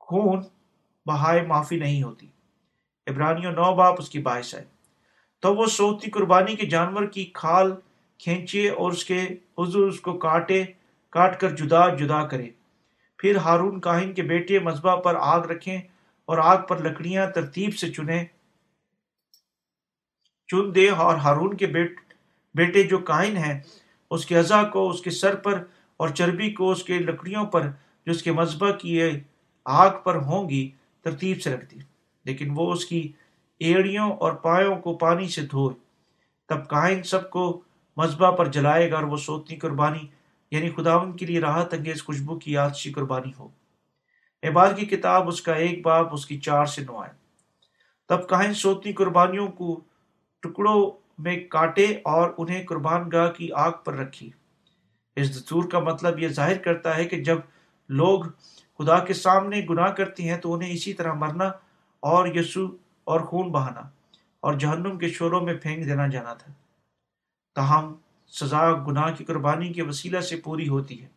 خون 0.00 0.42
بہائے 1.06 1.42
معافی 1.42 1.78
نہیں 1.78 2.02
ہوتی۔ 2.02 2.26
عبرانیوں 3.06 3.52
نو 3.52 3.74
باپ 3.74 3.94
اس 3.98 4.08
کی 4.08 4.18
باعث 4.18 4.54
ہے۔ 4.54 4.64
تو 5.40 5.54
وہ 5.54 5.66
سوتی 5.66 6.10
قربانی 6.10 6.56
کے 6.56 6.66
جانور 6.66 7.06
کی 7.06 7.30
کھال 7.34 7.74
کھینچے 8.18 8.70
اور 8.70 8.92
اس 8.92 9.04
کے 9.04 9.22
حضور 9.58 9.88
اس 9.88 10.00
کو 10.00 10.18
کاٹے، 10.18 10.64
کاٹ 11.10 11.40
کر 11.40 11.50
جدا 11.50 11.94
جدا 11.94 12.26
کرے۔ 12.26 12.50
پھر 13.18 13.36
ہارون 13.36 13.80
کاہن 13.80 14.12
کے 14.12 14.22
بیٹے 14.22 14.58
مذبح 14.58 14.96
پر 14.96 15.16
آگ 15.20 15.40
رکھیں 15.40 15.78
اور 16.24 16.38
آگ 16.38 16.62
پر 16.62 16.84
لکڑیاں 16.84 17.30
ترتیب 17.30 17.76
سے 17.76 17.92
چنے 17.92 18.24
چن 20.46 20.74
دے 20.74 20.88
اور 20.90 21.16
ہارون 21.16 21.56
کے 21.56 21.66
بیٹ، 21.66 22.00
بیٹے 22.54 22.82
جو 22.82 22.98
کائن 22.98 23.36
ہیں، 23.36 23.60
اس 24.10 24.26
کے 24.26 24.38
ازا 24.38 24.62
کو، 24.62 24.88
اس 24.90 25.00
کے 25.00 25.10
سر 25.10 25.34
پر 25.34 25.62
اور 25.96 26.08
چربی 26.08 26.50
کو، 26.50 26.70
اس 26.70 26.82
کے 26.82 26.98
لکڑیوں 26.98 27.44
پر، 27.44 27.66
جو 28.06 28.10
اس 28.10 28.22
کے 28.22 28.32
مذبح 28.32 28.70
کی 28.72 29.00
آگ 29.64 29.90
پر 30.04 30.14
ہوں 30.16 30.48
گی، 30.50 30.70
ترتیب 31.02 31.42
سے 31.42 31.54
رکھ 31.54 31.64
دی 31.70 31.78
لیکن 32.24 32.52
وہ 32.54 32.72
اس 32.72 32.84
کی 32.84 33.12
ایڑیوں 33.58 34.10
اور 34.12 34.32
پایوں 34.32 34.76
کو 34.76 34.96
پانی 34.96 35.28
سے 35.28 35.42
دھوئے۔ 35.42 35.74
تب 36.48 36.66
کائن 36.68 37.02
سب 37.02 37.30
کو 37.30 37.60
مذبح 37.96 38.30
پر 38.30 38.48
جلائے 38.48 38.90
گا 38.90 38.96
اور 38.96 39.04
وہ 39.04 39.16
سوتنی 39.16 39.56
قربانی 39.56 40.06
یعنی 40.50 40.70
خداون 40.70 41.16
کے 41.16 41.26
لیے 41.26 41.40
راحت 41.40 41.74
انگیز 41.74 42.04
خوشبو 42.04 42.38
کی 42.38 42.56
آتشی 42.56 42.92
قربانی 42.92 43.32
ہو۔ 43.38 43.48
احبار 44.42 44.72
کی 44.72 44.86
کتاب 44.86 45.28
اس 45.28 45.42
کا 45.42 45.52
ایک 45.52 45.82
باپ، 45.82 46.14
اس 46.14 46.26
کی 46.26 46.38
چار 46.40 46.64
سے 46.64 46.82
نو 46.82 46.96
آئے 46.96 47.12
تب 48.06 48.28
کائن 48.28 48.54
سوتنی 48.54 48.92
قربانیوں 48.92 49.48
کو 49.48 49.80
ٹکڑوں 50.48 50.90
میں 51.18 51.48
کاٹے 51.48 51.84
اور 51.84 52.30
انہیں 52.38 52.66
قربان 52.66 53.08
گاہ 53.12 53.30
کی 53.30 53.52
آگ 53.52 53.72
پر 53.84 53.94
رکھی۔ 53.94 54.30
اس 55.16 55.36
دستور 55.36 55.64
کا 55.64 55.78
مطلب 55.78 56.18
یہ 56.18 56.28
ظاہر 56.28 56.58
کرتا 56.58 56.96
ہے 56.96 57.04
کہ 57.04 57.22
جب 57.22 57.38
لوگ 57.88 58.24
خدا 58.78 58.98
کے 58.98 59.14
سامنے 59.14 59.66
گناہ 59.70 59.90
کرتے 59.90 60.22
ہیں 60.22 60.38
تو 60.38 60.54
انہیں 60.54 60.72
اسی 60.72 60.92
طرح 60.92 61.12
مرنا 61.12 61.44
اور 62.00 62.28
یسو 62.34 62.66
اور 63.04 63.20
خون 63.20 63.50
بہانا 63.50 63.80
اور 64.40 64.54
جہنم 64.54 64.98
کے 64.98 65.08
شوروں 65.08 65.40
میں 65.40 65.54
پھینک 65.54 65.84
دینا 65.84 66.06
جانا 66.06 66.34
تھا۔ 66.34 66.52
تاہم، 67.54 67.94
سزا 68.28 68.72
گناہ 68.72 69.14
کی 69.14 69.24
قربانی 69.24 69.72
کے 69.72 69.82
وسیلہ 69.82 70.20
سے 70.20 70.36
پوری 70.36 70.68
ہوتی 70.68 71.02
ہے۔ 71.02 71.08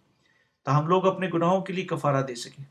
تاہم، 0.65 0.87
لوگ 0.87 1.07
اپنے 1.07 1.29
گناہوں 1.33 1.61
کے 1.61 1.73
لیے 1.73 1.85
کفارہ 1.85 2.21
دے 2.21 2.35
سکیں۔ 2.35 2.65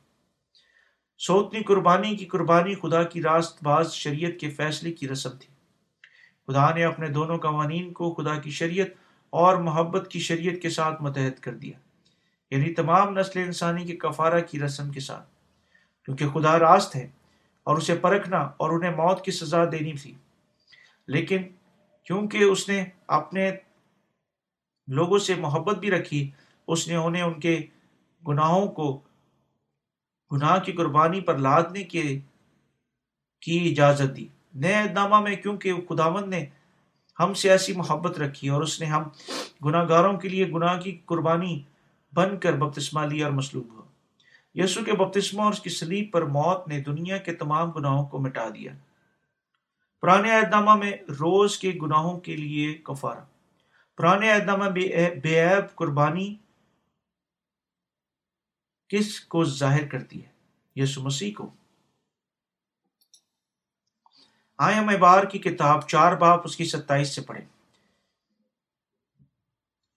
سوتنی 1.19 1.63
قربانی 1.63 2.17
کی 2.17 2.27
قربانی 2.27 2.75
خدا 2.75 3.03
کی 3.03 3.23
راست 3.23 3.63
باز 3.63 3.93
شریعت 3.93 4.41
کے 4.41 4.51
فیصلے 4.51 4.93
کی 4.93 5.09
رسم 5.09 5.31
تھی۔ 5.31 5.58
خدا 6.49 6.75
نے 6.75 6.85
اپنے 6.85 7.09
دونوں 7.09 7.39
قوانین 7.39 7.93
کو 7.93 8.15
خدا 8.15 8.39
کی 8.39 8.51
شریعت 8.51 8.87
اور 9.31 9.57
محبت 9.57 10.09
کی 10.11 10.19
شریعت 10.19 10.63
کے 10.63 10.71
ساتھ 10.71 11.03
متحد 11.03 11.41
کر 11.41 11.55
دیا 11.55 11.79
یعنی 12.51 12.75
تمام 12.75 13.19
نسل 13.19 13.39
انسانی 13.39 13.85
کے 13.85 13.97
کفارہ 13.97 14.41
کی 14.41 14.61
رسم 14.61 14.91
کے 14.91 15.01
ساتھ۔ 15.01 15.29
کیونکہ 16.05 16.29
خدا 16.29 16.59
راست 16.59 16.97
ہے 16.97 17.09
اور 17.65 17.77
اسے 17.77 17.95
پرکھنا 17.97 18.39
اور 18.39 18.71
انہیں 18.71 18.91
موت 18.91 19.25
کی 19.25 19.31
سزا 19.31 19.65
دینی 19.65 19.93
تھی۔ 19.93 20.15
لیکن 21.07 21.43
کیونکہ 22.05 22.39
اس 22.45 22.69
نے 22.69 22.85
اپنے 23.07 23.53
لوگوں 24.87 25.19
سے 25.19 25.35
محبت 25.35 25.79
بھی 25.79 25.91
رکھی، 25.91 26.31
اس 26.67 26.89
نے 26.89 26.95
انہیں 26.95 27.23
ان 27.23 27.41
کے 27.41 27.67
گناہوں 28.29 28.67
کو، 28.67 29.01
گناہ 30.33 30.59
کی 30.59 30.73
قربانی 30.73 31.21
پر 31.21 31.39
لادنے 31.39 31.83
کے، 31.83 32.21
کی 33.41 33.69
اجازت 33.71 34.17
دی۔ 34.17 34.27
نئے 34.55 34.85
نامہ 34.93 35.21
میں 35.21 35.37
کیونکہ 35.37 35.73
خداون 35.89 36.31
نے 36.31 36.47
ہم 37.21 37.35
سے 37.35 37.51
ایسی 37.51 37.73
محبت 37.73 38.19
رکھی 38.19 38.49
اور 38.49 38.63
اس 38.63 38.81
نے 38.81 38.87
ہم 38.87 39.03
گناہ 39.65 39.89
گاروں 39.89 40.19
کے 40.19 40.29
لیے 40.29 40.49
گناہ 40.49 40.81
کی 40.81 41.01
قربانی 41.05 41.63
بن 42.15 42.39
کر 42.39 42.53
بپتسمہ 42.53 43.07
لیا 43.07 43.27
اور 43.27 43.35
مسلوب 43.35 43.73
ہوا 43.73 43.83
یسو 44.55 44.85
کے 44.85 44.93
بپتسمہ 44.93 45.43
اور 45.43 45.53
اس 45.53 45.61
کی 45.61 45.71
سلیب 45.71 46.13
پر 46.13 46.23
موت 46.23 46.69
نے 46.69 46.81
دنیا 46.81 47.17
کے 47.17 47.35
تمام 47.35 47.71
گناہوں 47.71 48.07
کو 48.07 48.19
مٹا 48.19 48.49
دیا۔ 48.49 48.73
پرانے 50.01 50.31
عہد 50.31 50.51
نامہ 50.51 50.75
میں 50.75 50.93
روز 50.93 51.59
کے 51.59 51.73
گناہوں 51.83 52.21
کے 52.21 52.37
لیے 52.37 52.75
کفارہ۔ 52.75 53.25
پرانے 53.97 54.31
عہد 54.31 54.45
نامہ 54.45 54.65
بے 54.65 55.47
عیب 55.51 55.75
قربانی 55.75 56.37
کس 58.89 59.21
کو 59.21 59.45
ظاہر 59.45 59.87
کرتی 59.87 60.25
ہے؟ 60.25 60.31
یسو 60.77 61.03
مسیح 61.03 61.33
کو۔ 61.37 61.51
آئے 64.59 64.75
ہم 64.75 64.91
بار 65.01 65.25
کی 65.25 65.39
کتاب 65.39 65.87
چار 65.89 66.13
باپ 66.13 66.41
اس 66.45 66.57
کی 66.57 66.65
ستائیس 66.65 67.15
سے 67.15 67.21
پڑھیں۔ 67.21 67.45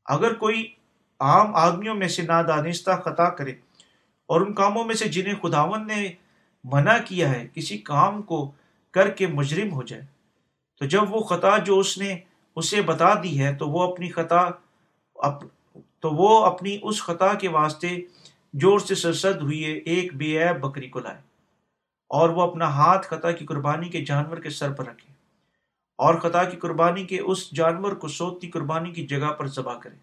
اگر 0.06 0.34
کوئی 0.34 0.64
عام 1.20 1.56
آدمیوں 1.56 1.96
میں 1.96 2.08
سے 2.08 2.22
نادانستہ 2.22 2.92
خطا 3.06 3.30
کرے 3.30 3.52
اور 4.30 4.42
ان 4.42 4.54
کاموں 4.54 4.84
میں 4.84 4.96
سے 4.96 5.08
جنہیں 5.08 5.36
خداون 5.42 5.88
نے 5.88 6.12
منع 6.64 6.98
کیا 7.06 7.30
ہے 7.30 7.48
کسی 7.54 7.78
کام 7.78 8.22
کو 8.22 8.52
کر 8.92 9.10
کے 9.10 9.28
مجرم 9.28 9.72
ہو 9.74 9.84
جائے، 9.84 10.06
تو 10.78 10.86
جب 10.86 11.14
وہ 11.14 11.22
خطا 11.22 11.58
جو 11.58 11.80
اس 11.80 11.98
نے 11.98 12.18
اسے 12.56 12.82
بتا 12.82 13.14
دی 13.24 13.40
ہے، 13.40 13.54
تو 13.56 13.70
وہ 13.70 13.92
اپنی 13.92 14.10
خطا 14.10 14.44
تو 16.00 16.10
وہ 16.10 16.46
اپنی 16.46 16.78
اس 16.82 17.02
خطا 17.04 17.34
کے 17.34 17.48
واسطے 17.50 17.98
جوڑ 18.54 18.80
سے 18.80 18.96
سرسد 18.96 19.42
ہوئی 19.42 19.64
ایک 19.64 20.16
بے 20.16 20.38
عیب 20.44 20.60
بکری 20.60 20.90
کو 20.90 21.00
لائے۔ 21.00 21.31
اور 22.12 22.30
وہ 22.30 22.42
اپنا 22.42 22.66
ہاتھ 22.66 23.08
خطا 23.08 23.32
کی 23.32 23.46
قربانی 23.46 23.90
کے 23.90 24.06
جانور 24.06 24.38
کے 24.38 24.50
سر 24.50 24.72
پر 24.72 24.86
رکھے 24.86 25.14
اور 25.98 26.16
خطا 26.16 26.44
کی 26.44 26.58
قربانی 26.58 27.06
کے 27.06 27.20
اس 27.20 27.52
جانور 27.52 27.92
کو 27.92 28.08
سوتی 28.08 28.50
قربانی 28.50 28.92
کی 28.92 29.08
جگہ 29.08 29.32
پر 29.32 29.48
ذبح 29.48 29.78
کرے 29.78 29.96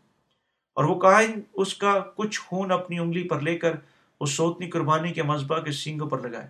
اور 0.74 0.84
وہ 0.84 1.00
کائن 1.00 1.40
اس 1.54 1.74
کا 1.74 2.00
کچھ 2.14 2.40
خون 2.40 2.72
اپنی 2.72 2.98
انگلی 2.98 3.28
پر 3.28 3.40
لے 3.40 3.58
کر 3.58 3.76
اس 4.20 4.30
سوتنی 4.30 4.70
قربانی 4.70 5.12
کے 5.12 5.22
مذبح 5.22 5.60
کے 5.60 5.72
سینگوں 5.72 6.10
پر 6.10 6.28
لگائے 6.28 6.46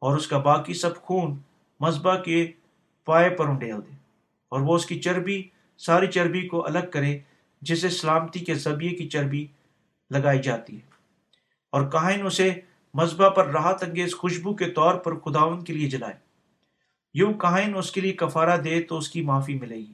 اور 0.00 0.16
اس 0.16 0.26
کا 0.26 0.38
باقی 0.38 0.74
سب 0.74 1.02
خون 1.02 1.38
مذبح 1.80 2.22
کے 2.22 2.52
پائے 3.04 3.30
پر 3.30 3.48
انڈیل 3.48 3.76
دے 3.76 3.96
اور 4.48 4.60
وہ 4.60 4.74
اس 4.74 4.86
کی 4.86 5.00
چربی، 5.00 5.42
ساری 5.78 6.06
چربی 6.06 6.48
کو 6.48 6.66
الگ 6.66 6.90
کرے، 6.92 7.18
جسے 7.62 7.88
سلامتی 7.88 8.40
کے 8.40 8.54
ذبیے 8.54 8.90
کی 8.90 9.08
چربی 9.08 9.46
لگائی 10.10 10.42
جاتی 10.42 10.76
ہے۔ 10.76 10.86
اور 11.72 11.88
کائن 11.88 12.26
اسے 12.26 12.60
مذبح 12.94 13.28
پر 13.28 13.46
راحت 13.46 13.82
انگیز 13.82 14.14
خوشبو 14.14 14.54
کے 14.54 14.70
طور 14.70 14.94
پر 14.94 15.18
خداون 15.18 15.64
کے 15.64 15.72
لیے 15.72 15.88
جلائے۔ 15.88 16.14
یوں 17.14 17.32
کہائن 17.32 17.76
اس 17.76 17.90
کے 17.90 18.00
لیے 18.00 18.12
کفارہ 18.12 18.56
دے 18.56 18.82
تو 18.82 18.98
اس 18.98 19.08
کی 19.08 19.22
معافی 19.22 19.58
ملے 19.58 19.76
گی۔ 19.76 19.92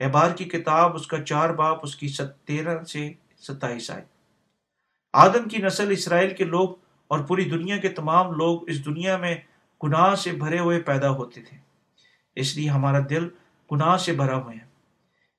احبار 0.00 0.30
کی 0.30 0.44
کتاب 0.44 0.94
اس 0.94 1.06
کا 1.06 1.22
چار 1.22 1.50
باپ 1.50 1.78
اس 1.82 1.96
کی 1.96 2.08
تیرہ 2.44 2.84
سے 2.84 3.12
ستائیس 3.38 3.90
آئے۔ 3.90 4.04
آدم 5.12 5.48
کی 5.48 5.58
نسل 5.58 5.90
اسرائیل 5.90 6.34
کے 6.34 6.44
لوگ 6.44 6.68
اور 7.08 7.18
پوری 7.18 7.44
دنیا 7.44 7.76
کے 7.76 7.88
تمام 7.88 8.32
لوگ 8.32 8.68
اس 8.68 8.84
دنیا 8.84 9.16
میں 9.16 9.36
گناہ 9.84 10.14
سے 10.14 10.32
بھرے 10.32 10.58
ہوئے 10.58 10.80
پیدا 10.80 11.10
ہوتے 11.10 11.42
تھے۔ 11.42 11.56
اس 12.34 12.56
لیے 12.56 12.68
ہمارا 12.68 12.98
دل 13.10 13.28
گناہ 13.72 13.96
سے 13.96 14.12
بھرا 14.12 14.36
ہوئے 14.36 14.54
ہیں 14.54 14.70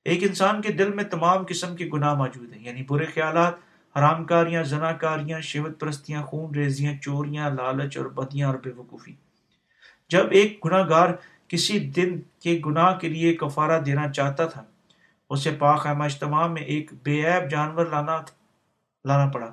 ایک 0.04 0.22
انسان 0.22 0.62
کے 0.62 0.72
دل 0.72 0.92
میں 0.92 1.04
تمام 1.04 1.44
قسم 1.48 1.76
کے 1.76 1.86
گناہ 1.92 2.14
موجود 2.14 2.52
ہیں 2.52 2.64
یعنی 2.64 2.82
برے 2.82 3.04
خیالات 3.04 3.54
حرام 3.96 4.24
کاریاں 4.24 4.62
زنا 4.62 4.92
کاریاں 4.92 5.40
شیوت 5.40 5.80
پرستیاں 5.80 6.22
خون 6.22 6.54
ریزیاں، 6.54 6.94
چوریاں، 7.02 7.50
لالچ 7.50 7.96
اور 7.96 8.06
بدیاں 8.06 8.48
اور 8.48 8.56
بے 8.64 8.70
وقوفی 8.76 9.14
جب 10.08 10.26
ایک 10.30 10.58
گناہ 10.64 10.88
گار 10.88 11.08
کسی 11.48 11.78
دن 11.78 12.20
کے 12.42 12.60
گناہ 12.66 12.98
کے 12.98 13.08
لیے 13.08 13.34
کفارہ 13.34 13.80
دینا 13.80 14.12
چاہتا 14.12 14.46
تھا، 14.46 14.64
اسے 15.30 15.50
پاک 15.58 15.86
اجتماع 15.86 16.46
میں 16.46 16.62
ایک 16.62 16.90
بے 17.02 17.24
عیب 17.26 17.50
جانور 17.50 17.86
لانا 17.86 18.20
لانا 19.04 19.30
پڑا۔ 19.30 19.52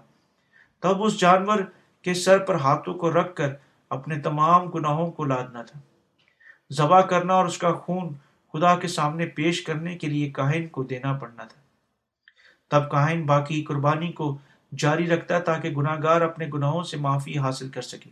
تب 0.80 1.04
اس 1.04 1.20
جانور 1.20 1.60
کے 2.02 2.14
سر 2.14 2.38
پر 2.38 2.56
ہاتھوں 2.56 2.94
کو 2.94 3.12
رکھ 3.12 3.36
کر 3.36 3.54
اپنے 3.90 4.20
تمام 4.20 4.70
گناہوں 4.70 5.12
کو 5.12 5.24
لادنا 5.24 5.62
تھا۔ 5.64 5.80
ذبح 6.74 7.02
کرنا 7.02 7.34
اور 7.34 7.46
اس 7.46 7.58
کا 7.58 7.74
خون 7.74 8.14
خدا 8.54 8.76
کے 8.76 8.88
سامنے 8.88 9.26
پیش 9.26 9.62
کرنے 9.62 9.98
کے 9.98 10.08
لیے 10.08 10.30
کاہن 10.30 10.68
کو 10.68 10.84
دینا 10.84 11.14
پڑنا 11.14 11.44
تھا۔ 11.44 11.61
تب 12.72 12.92
کاہن 12.92 13.26
باقی 13.26 13.64
قربانی 13.64 14.12
کو 14.12 14.38
جاری 14.78 15.08
رکھتا 15.08 15.40
تاکہ 15.40 15.70
گناہ 15.70 15.98
گار 16.04 16.22
اپنے 16.22 16.48
گناہوں 16.54 16.84
سے 16.84 16.98
معافی 16.98 17.38
حاصل 17.38 17.70
کر 17.70 17.82
سکے۔ 17.82 18.10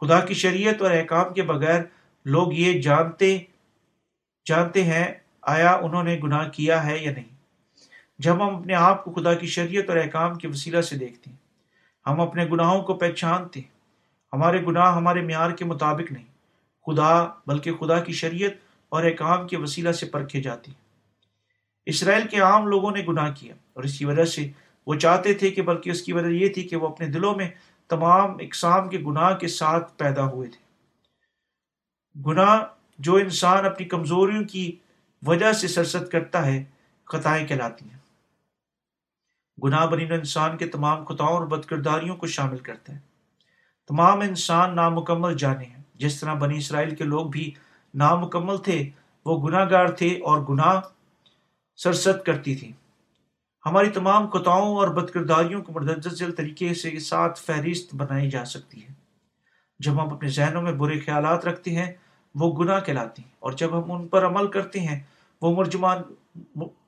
خدا 0.00 0.20
کی 0.20 0.34
شریعت 0.34 0.82
اور 0.82 0.90
احکام 0.90 1.34
کے 1.34 1.42
بغیر 1.42 1.80
لوگ 2.24 2.52
یہ 2.52 2.80
جانتے 2.82 3.38
جانتے 4.44 4.84
ہیں، 4.84 5.14
آیا 5.42 5.74
انہوں 5.74 6.02
نے 6.02 6.20
گناہ 6.22 6.48
کیا 6.48 6.86
ہے 6.86 6.98
یا 6.98 7.12
نہیں۔ 7.12 7.34
جب 8.18 8.34
ہم 8.34 8.56
اپنے 8.56 8.74
آپ 8.74 9.04
کو 9.04 9.12
خدا 9.12 9.34
کی 9.34 9.46
شریعت 9.46 9.90
اور 9.90 9.96
احکام 9.96 10.34
کے 10.34 10.48
وسیلہ 10.48 10.80
سے 10.80 10.96
دیکھتے 10.96 11.30
ہیں، 11.30 11.36
ہم 12.06 12.20
اپنے 12.20 12.46
گناہوں 12.52 12.82
کو 12.82 12.94
پہچانتے 12.94 13.60
ہیں۔ 13.60 13.72
ہمارے 14.32 14.62
گناہ 14.66 14.96
ہمارے 14.96 15.20
معیار 15.20 15.50
کے 15.50 15.64
مطابق 15.64 16.12
نہیں، 16.12 16.26
خدا، 16.86 17.26
بلکہ 17.46 17.74
خدا 17.74 18.00
کی 18.00 18.12
شریعت 18.12 18.52
اور 18.88 19.04
احکام 19.04 19.48
کے 19.48 19.56
وسیلہ 19.56 19.92
سے 19.92 20.06
پرکھے 20.06 20.42
جاتے 20.42 20.70
ہیں۔ 20.70 20.82
اسرائیل 21.86 22.26
کے 22.26 22.40
عام 22.40 22.66
لوگوں 22.66 22.90
نے 22.90 23.04
گناہ 23.08 23.30
کیا۔ 23.34 23.54
اور 23.74 23.84
اس 23.84 23.98
کی 23.98 24.04
وجہ 24.04 24.24
سے 24.24 24.50
وہ 24.86 24.94
چاہتے 24.94 25.34
تھے 25.34 25.50
کہ 25.50 25.62
بلکہ 25.62 25.90
اس 25.90 26.02
کی 26.02 26.12
وجہ 26.12 26.26
یہ 26.26 26.48
تھی 26.48 26.62
کہ 26.62 26.76
وہ 26.76 26.88
اپنے 26.88 27.06
دلوں 27.06 27.34
میں 27.34 27.50
تمام 27.88 28.30
اقسام 28.40 28.88
کے 28.88 28.98
گناہ 28.98 29.36
کے 29.36 29.48
ساتھ 29.48 29.98
پیدا 29.98 30.30
ہوئے 30.30 30.48
تھے۔ 30.48 30.62
گناہ 32.26 32.64
جو 32.98 33.14
انسان 33.14 33.66
اپنی 33.66 33.86
کمزوریوں 33.86 34.44
کی 34.44 34.76
وجہ 35.26 35.52
سے 35.52 35.68
سرست 35.68 36.12
کرتا 36.12 36.46
ہے، 36.46 36.64
خطائیں 37.04 37.46
کہلاتی 37.46 37.84
ہیں۔ 37.90 37.98
گناہ 39.64 39.86
بنین 39.86 40.12
انسان 40.12 40.56
کے 40.56 40.66
تمام 40.66 41.04
خطاؤں 41.04 41.30
اور 41.30 41.46
بد 41.46 41.64
کرداریوں 41.64 42.16
کو 42.16 42.26
شامل 42.26 42.58
کرتا 42.58 42.92
ہے۔ 42.92 42.98
تمام 43.88 44.20
انسان 44.20 44.76
نامکمل 44.76 45.36
جانے 45.36 45.64
ہیں۔ 45.64 45.82
جس 45.94 46.20
طرح 46.20 46.34
بنی 46.34 46.58
اسرائیل 46.58 46.94
کے 46.94 47.04
لوگ 47.04 47.26
بھی 47.26 47.50
نامکمل 47.94 48.56
تھے، 48.58 48.90
وہ 49.24 49.48
گناہ 49.48 49.70
گار 49.70 49.88
تھے 49.88 50.20
اور 50.24 50.40
گناہ 50.48 50.80
سرست 51.76 52.26
کرتی 52.26 52.54
تھی 52.54 52.72
ہماری 53.66 53.90
تمام 53.90 54.26
خطاؤں 54.26 54.76
اور 54.76 54.88
بد 54.88 55.10
کرداریوں 55.10 55.62
کو 55.62 55.72
مردل 55.72 56.32
طریقے 56.32 56.74
سے 56.74 56.98
ساتھ 56.98 57.40
فہرست 57.40 57.94
بنائی 57.94 58.30
جا 58.30 58.44
سکتی 58.44 58.82
ہے۔ 58.82 58.92
جب 59.78 59.92
ہم 59.92 60.12
اپنے 60.14 60.28
ذہنوں 60.28 60.62
میں 60.62 60.72
برے 60.72 60.98
خیالات 61.00 61.44
رکھتے 61.44 61.70
ہیں، 61.70 61.92
وہ 62.34 62.52
گناہ 62.58 62.80
کہلاتے 62.80 63.22
ہیں، 63.22 63.30
اور 63.38 63.52
جب 63.52 63.78
ہم 63.78 63.92
ان 63.92 64.08
پر 64.08 64.26
عمل 64.26 64.46
کرتے 64.46 64.80
ہیں، 64.80 65.00
وہ 65.42 65.56
مرجمان 65.56 65.98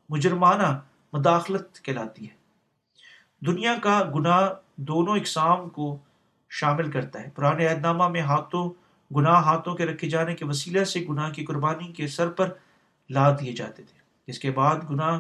مجرمانہ 0.09 0.81
مداخلت 1.12 1.83
کہلاتی 1.83 2.25
ہے۔ 2.25 2.35
دنیا 3.47 3.75
کا 3.83 4.03
گناہ 4.14 4.49
دونوں 4.77 5.16
اقسام 5.16 5.68
کو 5.68 5.97
شامل 6.51 6.91
کرتا 6.91 7.22
ہے۔ 7.22 7.31
پرانے 7.35 7.66
عہد 7.66 7.81
نامہ 7.81 8.09
میں 8.09 8.20
ہاتھوں، 8.20 8.70
گناہ 9.16 9.43
ہاتھوں 9.43 9.75
کے 9.75 9.87
رکھے 9.87 10.09
جانے 10.09 10.35
کے 10.35 10.45
وسیلہ 10.45 10.85
سے 10.85 11.01
گناہ 11.09 11.33
کی 11.33 11.45
قربانی 11.45 11.93
کے 11.93 12.07
سر 12.07 12.29
پر 12.29 12.53
لا 13.11 13.31
دیے 13.31 13.53
جاتے 13.53 13.83
تھے۔ 13.83 13.99
اس 14.27 14.39
کے 14.39 14.51
بعد 14.51 14.91
گناہ 14.91 15.18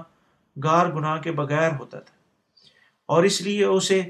گار 0.64 0.86
گناہ 0.86 1.20
کے 1.20 1.32
بغیر 1.32 1.70
ہوتا 1.78 2.00
تھا۔ 2.00 2.14
اور 3.06 3.22
اس 3.22 3.40
لیے 3.40 3.64
اسے 3.64 4.02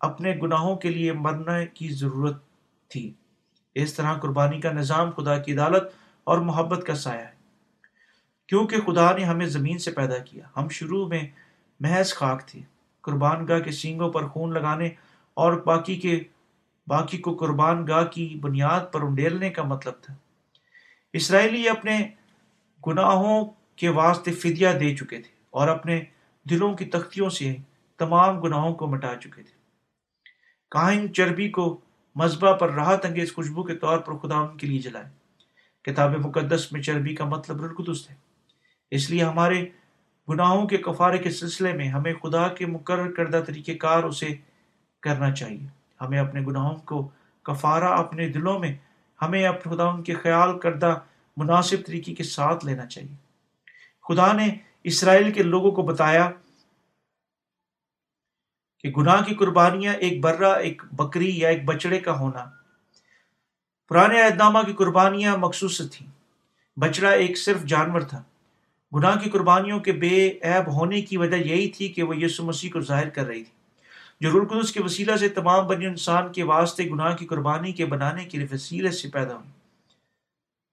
اپنے 0.00 0.34
گناہوں 0.42 0.76
کے 0.76 0.90
لیے 0.90 1.12
مرنے 1.12 1.66
کی 1.66 1.88
ضرورت 1.88 2.42
تھی۔ 2.88 3.12
اس 3.74 3.94
طرح 3.94 4.14
قربانی 4.14 4.60
کا 4.60 4.72
نظام 4.72 5.10
خدا 5.10 5.38
کی 5.38 5.52
عدالت 5.52 5.82
اور 6.24 6.38
محبت 6.38 6.86
کا 6.86 6.94
سایہ 6.94 7.20
ہے۔ 7.20 7.40
کیونکہ 8.46 8.80
خدا 8.80 9.16
نے 9.16 9.24
ہمیں 9.24 9.46
زمین 9.46 9.78
سے 9.78 9.90
پیدا 9.90 10.18
کیا، 10.18 10.44
ہم 10.56 10.68
شروع 10.68 11.08
میں 11.08 11.22
محض 11.80 12.14
خاک 12.14 12.46
تھے۔ 12.46 12.60
قربان 13.00 13.48
گاہ 13.48 13.58
کے 13.58 13.70
سینگوں 13.70 14.12
پر 14.12 14.26
خون 14.28 14.52
لگانے 14.52 14.88
اور 15.34 15.52
باقی 15.52 15.96
کے، 15.96 16.22
باقی 16.86 17.18
کو 17.18 17.36
قربان 17.36 17.86
گاہ 17.86 18.04
کی 18.04 18.38
بنیاد 18.40 18.80
پر 18.92 19.00
انڈیلنے 19.00 19.50
کا 19.50 19.62
مطلب 19.62 19.94
تھا۔ 20.00 20.14
اسرائیلی 21.12 21.68
اپنے 21.68 22.08
گناہوں 22.86 23.44
کے 23.76 23.88
واسطے 23.88 24.32
فدیہ 24.32 24.68
دے 24.80 24.96
چکے 24.96 25.18
تھے۔ 25.18 25.39
اور 25.50 25.68
اپنے 25.68 26.02
دلوں 26.50 26.74
کی 26.74 26.84
تختیوں 26.84 27.30
سے 27.30 27.56
تمام 27.98 28.40
گناہوں 28.40 28.74
کو 28.74 28.86
مٹا 28.86 29.14
چکے 29.16 29.42
تھے۔ 29.42 29.60
کائن 30.70 31.14
چربی 31.14 31.48
کو 31.48 31.80
مذبح 32.14 32.52
پر 32.52 32.70
راحت 32.70 33.04
انگیز 33.04 33.34
خوشبو 33.34 33.62
کے 33.62 33.74
طور 33.74 33.98
پر 33.98 34.16
خدا 34.16 34.36
ان 34.36 34.56
کے 34.56 34.66
لیے 34.66 34.78
جلائے۔ 34.78 35.04
کتاب 35.82 36.10
مقدس 36.10 36.72
میں 36.72 36.82
چربی 36.82 37.14
کا 37.14 37.24
مطلب 37.24 37.64
رلقدس 37.64 38.10
ہے۔ 38.10 38.14
اس 38.90 39.10
لیے 39.10 39.24
ہمارے 39.24 39.68
گناہوں 40.28 40.66
کے 40.66 40.76
کفارے 40.76 41.18
کے 41.18 41.30
سلسلے 41.30 41.72
میں 41.72 41.88
ہمیں 41.88 42.14
خدا 42.14 42.48
کے 42.48 42.66
مقرر 42.66 43.12
کردہ 43.12 43.42
طریقہ 43.46 43.72
کار 43.72 44.04
اسے 44.04 44.28
کرنا 45.00 45.34
چاہیے۔ 45.34 45.66
ہمیں 46.00 46.18
اپنے 46.18 46.40
گناہوں 46.40 46.76
کو 46.76 47.10
کفارہ 47.42 47.84
اپنے 47.84 48.28
دلوں 48.28 48.58
میں 48.58 48.76
ہمیں 49.22 49.44
اپنے 49.44 49.74
خدا 49.74 49.84
ان 49.84 50.02
کے 50.02 50.14
خیال 50.14 50.58
کردہ 50.58 50.98
مناسب 51.36 51.76
طریقے 51.86 52.14
کے 52.14 52.22
ساتھ 52.22 52.64
لینا 52.64 52.86
چاہیے۔ 52.86 53.14
خدا 54.08 54.32
نے 54.32 54.48
اسرائیل 54.84 55.32
کے 55.32 55.42
لوگوں 55.42 55.70
کو 55.70 55.82
بتایا 55.82 56.30
کہ 58.78 58.90
گناہ 58.90 59.22
کی 59.22 59.34
قربانیاں 59.34 59.94
ایک 59.94 60.20
برہ، 60.20 60.58
ایک 60.58 60.82
بکری 60.92 61.38
یا 61.38 61.48
ایک 61.48 61.64
بچڑے 61.64 62.00
کا 62.00 62.18
ہونا۔ 62.18 62.44
پرانے 63.88 64.22
اہدامہ 64.22 64.58
کی 64.66 64.72
قربانیاں 64.72 65.36
مخصوص 65.36 65.82
تھیں۔ 65.92 66.10
بچڑا 66.80 67.10
ایک 67.10 67.38
صرف 67.38 67.62
جانور 67.62 68.00
تھا۔ 68.00 68.22
گناہ 68.94 69.16
کی 69.16 69.30
قربانیوں 69.30 69.80
کے 69.80 69.92
بے 69.92 70.30
عیب 70.42 70.72
ہونے 70.72 71.02
کی 71.02 71.16
وجہ 71.16 71.36
یہی 71.36 71.70
تھی 71.70 71.88
کہ 71.88 72.02
وہ 72.02 72.16
یسو 72.16 72.44
مسیح 72.44 72.70
کو 72.72 72.80
ظاہر 72.80 73.08
کر 73.08 73.26
رہی 73.26 73.44
تھی۔ 73.44 73.52
جو 74.20 74.40
رلقدس 74.40 74.72
کے 74.72 74.82
وسیلہ 74.82 75.16
سے 75.16 75.28
تمام 75.28 75.66
بنی 75.66 75.86
انسان 75.86 76.32
کے 76.32 76.42
واسطے 76.42 76.84
گناہ 76.84 77.16
کی 77.16 77.26
قربانی 77.26 77.72
کے 77.72 77.86
بنانے 77.86 78.24
کے 78.24 78.46
وسیلے 78.52 78.90
سے 78.90 79.08
پیدا 79.08 79.34
ہوئی۔ 79.34 79.50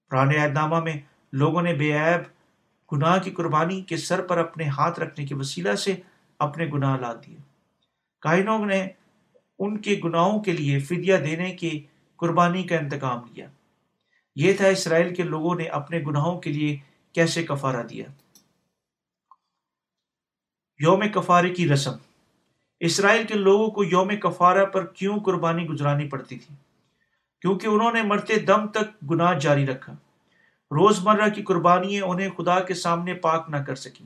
پرانے 0.10 0.38
اہدامہ 0.38 0.80
میں 0.80 0.94
لوگوں 1.34 1.62
نے 1.62 1.74
بے 1.74 1.94
عیب 1.94 2.37
گناہ 2.92 3.20
کی 3.20 3.32
قربانی 3.32 3.82
کے 3.82 3.98
سر 3.98 4.22
پر 4.22 4.38
اپنے 4.38 4.68
ہاتھ 4.68 5.00
رکھنے 5.00 5.26
کے 5.26 5.36
وسیلہ 5.36 5.76
سے 5.76 5.96
اپنے 6.40 6.66
گناہ 6.74 6.98
لا 6.98 7.14
دیے۔ 7.14 7.38
کائنوں 8.22 8.66
نے 8.66 8.88
ان 9.60 9.82
کے 9.82 10.00
گناہوں 10.04 10.44
کے 10.44 10.52
لیے 10.52 10.80
فدیہ 10.80 11.18
دینے 11.18 11.56
کی 11.56 11.86
قربانی 12.16 12.64
کا 12.64 12.76
انتقام 12.76 13.20
لیا۔ 13.34 13.48
یہ 14.36 14.54
تھا 14.54 14.68
اسرائیل 14.68 15.16
کے 15.16 15.24
لوگوں 15.24 15.56
نے 15.56 15.64
اپنے 15.64 16.00
گناہوں 16.00 16.40
کے 16.40 16.52
لیے 16.52 16.78
کیسے 17.14 17.44
کفارہ 17.44 17.84
دیا۔ 17.84 18.06
یوم 20.80 21.04
کفارے 21.14 21.50
کی 21.50 21.70
رسم۔ 21.70 21.92
اسرائیل 22.80 23.28
کے 23.28 23.34
لوگوں 23.34 23.68
کو 23.68 23.84
یوم 23.84 24.16
کفارہ 24.16 24.66
پر 24.66 24.86
کیوں 24.86 25.20
قربانی 25.20 25.66
گزرانی 25.66 26.10
پڑتی 26.10 26.40
تھی؟ 26.40 26.56
کیونکہ 27.42 27.68
انہوں 27.68 27.92
نے 27.92 28.02
مرتے 28.02 28.40
دم 28.40 28.68
تک 28.68 29.12
گناہ 29.12 29.34
جاری 29.40 29.66
رکھا۔ 29.66 29.94
روز 30.72 31.00
مرہ 31.04 31.30
کی 31.30 31.42
قربانی 31.44 32.02
انہیں 32.02 32.30
خدا 32.30 32.60
کے 32.60 32.74
سامنے 32.74 33.14
پاک 33.14 33.50
نہ 33.50 33.58
کر 33.58 33.76
سکی 33.76 34.06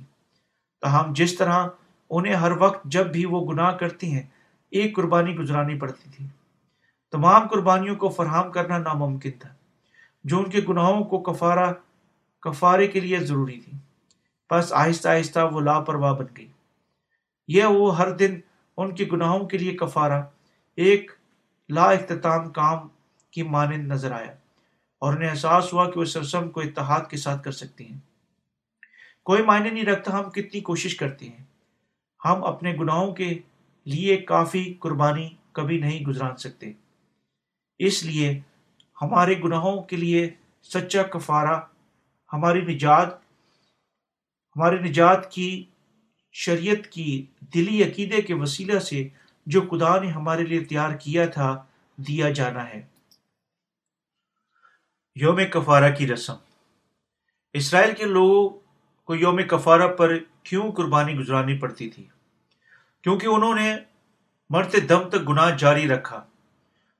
تاہم 0.82 1.14
جس 1.14 1.36
طرح 1.36 1.68
انہیں 2.09 2.34
ہر 2.34 2.51
وقت 2.51 2.84
جب 2.86 3.07
بھی 3.07 3.26
وہ 3.26 3.51
گناہ 3.51 3.72
کرتی 3.72 4.14
ہیں، 4.14 4.24
ایک 4.72 4.95
قربانی 4.95 5.36
گزرانی 5.36 5.80
پڑتی 5.80 6.09
تھی۔ 6.16 6.28
تمام 7.12 7.47
قربانیوں 7.47 7.95
کو 7.95 8.09
فراہم 8.09 8.51
کرنا 8.51 8.78
ناممکن 8.78 9.32
تھا، 9.32 9.49
جو 10.24 10.38
ان 10.38 10.49
کے 10.49 10.62
گناہوں 10.70 11.03
کو 11.03 11.20
کفارہ، 11.20 11.74
کفارے 12.39 12.88
کے 12.88 12.99
لیے 12.99 13.20
ضروری 13.20 13.59
تھی۔ 13.59 13.78
بس 14.51 14.74
آہستہ 14.74 15.09
آہستہ 15.09 15.39
وہ 15.51 15.62
لاپرواہ 15.62 16.14
بن 16.14 16.26
گئی۔ 16.38 16.47
یہ 17.47 17.64
وہ 17.64 17.97
ہر 17.97 18.12
دن 18.12 18.39
ان 18.78 18.95
کے 18.95 19.05
گناہوں 19.12 19.45
کے 19.45 19.57
لیے 19.57 19.72
کفارہ، 19.72 20.22
ایک 20.76 21.12
لا 21.70 21.84
اختتام 21.84 22.49
کام 22.49 22.88
کی 23.32 23.43
مانند 23.43 23.88
نظر 23.88 24.12
آیا۔ 24.12 24.36
اور 25.02 25.14
انہیں 25.14 25.30
احساس 25.30 25.74
ہوا 25.74 25.91
کہ 25.91 25.99
وہ 25.99 26.06
سرسم 26.06 26.49
کو 26.49 26.60
اتحاد 26.60 27.02
کے 27.10 27.18
ساتھ 27.18 27.43
کر 27.43 27.52
سکتی 27.52 27.86
ہیں۔ 27.89 27.99
کوئی 29.24 29.43
معنی 29.43 29.70
نہیں 29.70 29.86
رکھتا 29.86 30.20
ہم 30.20 30.30
کتنی 30.30 30.62
کوشش 30.62 30.95
کرتے 30.95 31.30
ہیں۔ 31.30 31.43
ہم 32.26 32.43
اپنے 32.43 32.76
گناہوں 32.80 33.14
کے 33.14 33.39
لیے 33.86 34.18
کافی 34.18 34.74
قربانی 34.80 35.30
کبھی 35.52 35.80
نہیں 35.80 36.06
گزران 36.06 36.38
سکتے۔ 36.38 36.72
اس 37.80 38.04
لیے 38.04 38.39
ہمارے 39.02 39.36
گناہوں 39.43 39.82
کے 39.82 39.95
لیے 39.95 40.30
سچا 40.64 41.04
کفارہ، 41.04 41.60
ہماری 42.34 42.62
نجات 42.62 43.08
ہماری 44.56 44.78
نجات 44.78 45.32
کی، 45.32 45.66
شریعت 46.32 46.88
کی 46.88 47.26
دلی 47.54 47.84
عقیدے 47.84 48.22
کے 48.22 48.34
وسیلہ 48.34 48.80
سے 48.80 49.08
جو 49.45 49.62
خدا 49.62 50.02
نے 50.02 50.08
ہمارے 50.08 50.43
لیے 50.43 50.64
تیار 50.64 50.95
کیا 50.95 51.26
تھا، 51.26 51.64
دیا 51.97 52.30
جانا 52.30 52.70
ہے۔ 52.70 52.91
یوم 55.16 55.39
کفارہ 55.51 55.95
کی 55.95 56.07
رسم۔ 56.07 56.34
اسرائیل 57.53 57.95
کے 57.95 58.05
لوگوں 58.05 58.59
کو 59.05 59.16
یوم 59.16 59.41
کفارہ 59.47 59.88
پر 59.88 60.18
کیوں 60.43 60.72
قربانی 60.72 61.16
گزرانی 61.16 61.57
پڑتی 61.57 61.89
تھی؟ 61.89 62.07
کیونکہ 63.01 63.28
انہوں 63.28 63.55
نے 63.55 63.76
مرتے 64.49 64.80
دم 64.80 65.09
تک 65.09 65.30
گناہ 65.30 65.57
جاری 65.57 65.88
رکھا۔ 65.88 66.18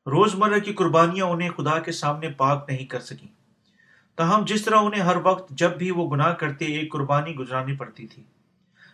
روز 0.08 0.36
مرہ 0.36 0.60
کی 0.60 0.74
قربانیاں 0.74 1.26
انہیں 1.26 1.50
خدا 1.50 1.80
کے 1.80 1.92
سامنے 1.92 2.30
پاک 2.30 2.66
نہیں 2.68 2.86
کر 2.86 3.00
سکیں۔ 3.00 3.28
تاہم، 4.16 4.46
جس 4.46 4.66
طرح 4.66 4.76
انہیں 4.76 5.02
ہر 5.02 5.16
وقت 5.24 5.50
جب 5.50 5.78
بھی 5.78 5.92
وہ 5.92 6.12
گناہ 6.12 6.34
کرتے، 6.34 6.66
ایک 6.66 6.92
قربانی 6.92 7.36
گزرانی 7.36 7.76
پڑتی 7.76 8.08
تھی۔ 8.08 8.24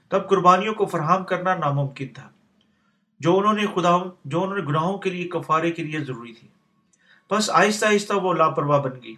تب 0.10 0.30
قربانیوں 0.30 0.74
کو 0.74 0.86
فراہم 0.86 1.24
کرنا 1.24 1.56
ناممکن 1.56 2.08
تھا۔ 2.08 2.30
جو 3.20 3.40
انہوں 3.40 3.54
نے 3.54 3.66
خدا 3.76 3.98
جو 4.26 4.44
انہوں 4.44 4.58
نے 4.58 4.64
گناہوں 4.68 4.98
کے 4.98 5.10
لیے 5.10 5.28
کفارے 5.28 5.72
کے 5.72 5.84
لیے 5.84 6.00
ضروری 6.00 6.34
تھی۔ 6.34 6.48
بس 7.32 7.50
آہستہ 7.50 7.86
آہستہ 7.86 8.14
وہ 8.14 8.34
لاپرواہ 8.34 8.80
بن 8.80 8.90
گئی۔ 9.04 9.16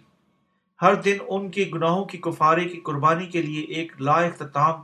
ہر 0.82 0.94
دن 0.94 1.16
ان 1.28 1.50
کے 1.50 1.70
گناہوں 1.74 2.04
کی 2.04 2.18
کفارے 2.18 2.64
کی 2.64 2.80
قربانی 2.80 3.26
کے 3.26 3.42
لیے 3.42 3.62
ایک 3.62 3.92
لا 4.00 4.12
اختتام 4.12 4.82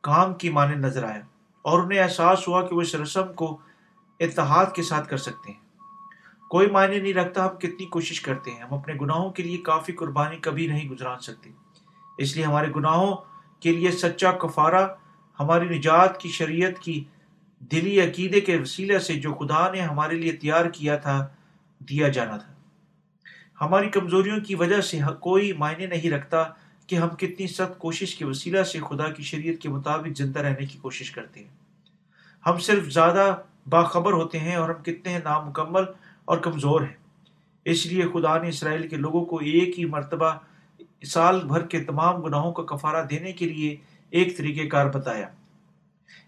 کام 0.00 0.34
کی 0.34 0.50
معنی 0.50 0.74
نظر 0.74 1.04
آیا 1.04 1.20
اور 1.62 1.78
انہیں 1.78 1.98
احساس 1.98 2.48
ہوا 2.48 2.66
کہ 2.66 2.74
وہ 2.74 2.80
اس 2.80 2.94
رسم 2.94 3.32
کو 3.32 3.58
اتحاد 4.20 4.66
کے 4.74 4.82
ساتھ 4.82 5.08
کر 5.08 5.16
سکتے 5.16 5.52
ہیں۔ 5.52 5.58
کوئی 6.48 6.70
معنی 6.70 6.98
نہیں 7.00 7.14
رکھتا 7.14 7.44
ہم 7.44 7.56
کتنی 7.56 7.86
کوشش 7.86 8.20
کرتے 8.20 8.50
ہیں، 8.50 8.62
ہم 8.62 8.74
اپنے 8.74 8.94
گناہوں 9.00 9.30
کے 9.30 9.42
لیے 9.42 9.56
کافی 9.56 9.92
قربانی 9.92 10.36
کبھی 10.36 10.66
نہیں 10.66 10.88
گزران 10.88 11.18
سکتے۔ 11.18 11.50
اس 12.18 12.36
لیے 12.36 12.44
ہمارے 12.44 12.66
گناہوں 12.76 13.16
کے 13.60 13.72
لیے 13.72 13.90
سچا 13.90 14.32
کفارہ، 14.32 14.88
ہماری 15.40 15.78
نجات 15.78 16.20
کی 16.20 16.28
شریعت 16.28 16.78
کی 16.78 17.04
دلی 17.58 18.00
عقیدے 18.00 18.40
کے 18.40 18.56
وسیلے 18.56 18.98
سے 18.98 19.14
جو 19.14 19.34
خدا 19.34 19.70
نے 19.70 19.80
ہمارے 19.80 20.16
لیے 20.16 20.32
تیار 20.32 20.64
کیا 20.64 20.96
تھا، 20.96 21.26
دیا 21.88 22.08
جانا 22.08 22.36
تھا۔ 22.36 22.49
ہماری 23.60 23.88
کمزوریوں 23.88 24.40
کی 24.40 24.54
وجہ 24.54 24.80
سے 24.80 24.98
کوئی 25.20 25.52
معنی 25.52 25.86
نہیں 25.86 26.10
رکھتا 26.10 26.44
کہ 26.86 26.96
ہم 26.96 27.08
کتنی 27.08 27.46
سخت 27.46 27.78
کوشش 27.78 28.16
کے 28.16 28.24
وسیلہ 28.24 28.62
سے 28.62 28.78
خدا 28.78 29.12
کی 29.12 29.22
شریعت 29.22 29.62
کے 29.62 29.68
مطابق 29.68 30.18
زندہ 30.18 30.38
رہنے 30.38 30.66
کی 30.66 30.78
کوشش 30.78 31.10
کرتے 31.10 31.40
ہیں۔ 31.40 31.48
ہم 32.46 32.58
صرف 32.58 32.92
زیادہ 32.92 33.36
باخبر 33.68 34.12
ہوتے 34.12 34.38
ہیں 34.38 34.54
اور 34.54 34.68
ہم 34.68 34.82
کتنے 34.82 35.18
نامکمل 35.24 35.82
اور 36.24 36.38
کمزور 36.38 36.80
ہیں۔ 36.80 36.96
اس 37.64 37.86
لیے 37.86 38.02
خدا 38.02 38.38
نے 38.38 38.48
اسرائیل 38.48 38.88
کے 38.88 38.96
لوگوں 38.96 39.24
کو 39.24 39.36
ایک 39.36 39.78
ہی 39.78 39.84
مرتبہ 39.84 40.32
سال 41.06 41.40
بھر 41.44 41.66
کے 41.66 41.84
تمام 41.84 42.20
گناہوں 42.20 42.52
کا 42.52 42.62
کفارہ 42.62 43.06
دینے 43.06 43.32
کے 43.32 43.44
لیے 43.44 43.76
ایک 44.10 44.36
طریقہ 44.36 44.68
کار 44.68 44.86
بتایا۔ 44.86 45.26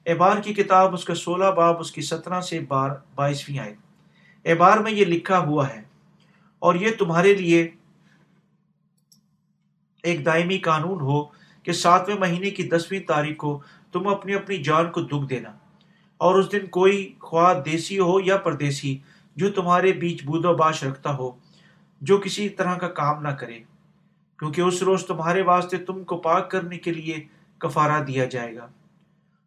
اعبار 0.07 0.37
کی 0.37 0.55
کتاب 0.55 0.95
اس 0.95 1.05
کا 1.05 1.15
سولہ 1.15 1.45
باب 1.45 1.81
اس 1.81 1.93
کی 1.93 2.03
سترہ 2.03 2.41
سے 2.41 2.61
بار 2.61 2.91
بائیسویں 3.15 3.59
آئے 3.59 3.75
اعبار 4.45 4.79
میں 4.79 4.93
یہ 4.93 5.05
لکھا 5.05 5.39
ہوا 5.39 5.69
ہے 5.69 5.92
اور 6.63 6.75
یہ 6.75 6.89
تمہارے 6.99 7.35
لیے 7.35 7.71
ایک 10.03 10.27
دائمی 10.27 10.59
قانون 10.59 11.01
ہو 11.01 11.25
کہ 11.63 11.73
ساتویں 11.73 12.17
مہینے 12.17 12.51
کی 12.51 12.63
دسویں 12.63 13.01
تاریخ 13.01 13.37
کو 13.37 13.63
تم 13.93 14.09
اپنی 14.09 14.35
اپنی 14.35 14.63
جان 14.63 14.91
کو 14.91 15.01
دکھ 15.01 15.31
دینا۔ 15.31 15.53
اور 16.17 16.35
اس 16.35 16.53
دن 16.53 16.67
کوئی 16.67 17.15
خواہ 17.21 17.55
دیسی 17.61 17.99
ہو 17.99 18.21
یا 18.21 18.37
پردیسی 18.37 18.99
جو 19.37 19.51
تمہارے 19.51 19.93
بیچ 19.93 20.25
بود 20.25 20.45
و 20.45 20.55
باش 20.57 20.85
رکھتا 20.85 21.17
ہو، 21.17 21.31
جو 22.01 22.19
کسی 22.19 22.49
طرح 22.49 22.75
کا 22.75 22.89
کام 22.89 23.23
نہ 23.23 23.29
کرے۔ 23.29 23.59
کیونکہ 24.39 24.61
اس 24.61 24.83
روز 24.83 25.07
تمہارے 25.07 25.43
واسطے 25.43 25.77
تم 25.77 26.05
کو 26.05 26.17
پاک 26.17 26.51
کرنے 26.51 26.79
کے 26.79 26.93
لیے 26.93 27.25
کفارہ 27.59 28.05
دیا 28.05 28.25
جائے 28.25 28.57
گا۔ 28.57 28.67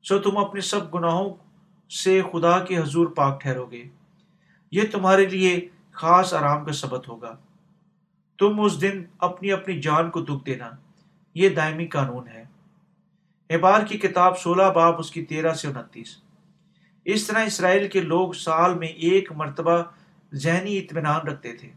سو 0.04 0.20
تم 0.20 0.38
اپنے 0.38 0.62
سب 0.62 0.96
گناہوں 0.96 1.34
سے 1.90 2.22
خدا 2.32 2.60
کے 2.60 2.78
حضور 2.78 3.08
پاک 3.08 3.42
ٹھہرو 3.42 3.66
گے۔ 3.66 3.84
یہ 4.72 4.82
تمہارے 4.92 5.26
لیے 5.26 5.70
خاص 5.96 6.34
آرام 6.34 6.66
کا 6.66 6.72
سبت 6.72 7.08
ہوگا۔ 7.08 7.36
تم 8.40 8.62
اس 8.62 8.82
دن 8.82 9.04
اپنی 9.20 9.52
اپنی 9.52 9.82
جان 9.82 10.12
کو 10.12 10.22
دکھ 10.22 10.46
دینا، 10.46 10.70
یہ 11.34 11.50
دائمی 11.50 11.88
قانون 11.88 12.28
ہے۔ 12.28 12.44
اعبار 13.50 13.82
کی 13.82 13.98
کتاب 13.98 14.40
سولہ 14.40 14.64
باب 14.64 15.00
اس 15.00 15.12
کی 15.12 15.26
تیرہ 15.26 15.54
سے 15.54 15.68
انتیس۔ 15.68 16.18
اس 17.06 17.28
طرح 17.28 17.40
اسرائیل 17.40 17.88
کے 17.88 18.02
لوگ 18.02 18.32
سال 18.32 18.74
میں 18.74 18.88
ایک 18.88 19.32
مرتبہ 19.32 19.84
ذہنی 20.34 20.78
اطمینان 20.78 21.28
رکھتے 21.28 21.54
تھے۔ 21.54 21.72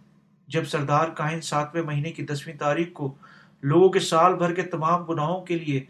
جب 0.47 0.65
سردار 0.65 1.09
کائن 1.09 1.41
ساتویں 1.41 1.83
مہینے 1.83 2.13
کی 2.13 2.27
دسویں 2.27 2.57
تاریخ 2.57 2.89
کو 2.93 3.15
لوگوں 3.63 3.89
کے 3.89 4.01
سال 4.01 4.35
بھر 4.35 4.55
کے 4.55 4.63
تمام 4.63 5.05
گناہوں 5.05 5.45
کے 5.45 5.59
لیے 5.59 5.85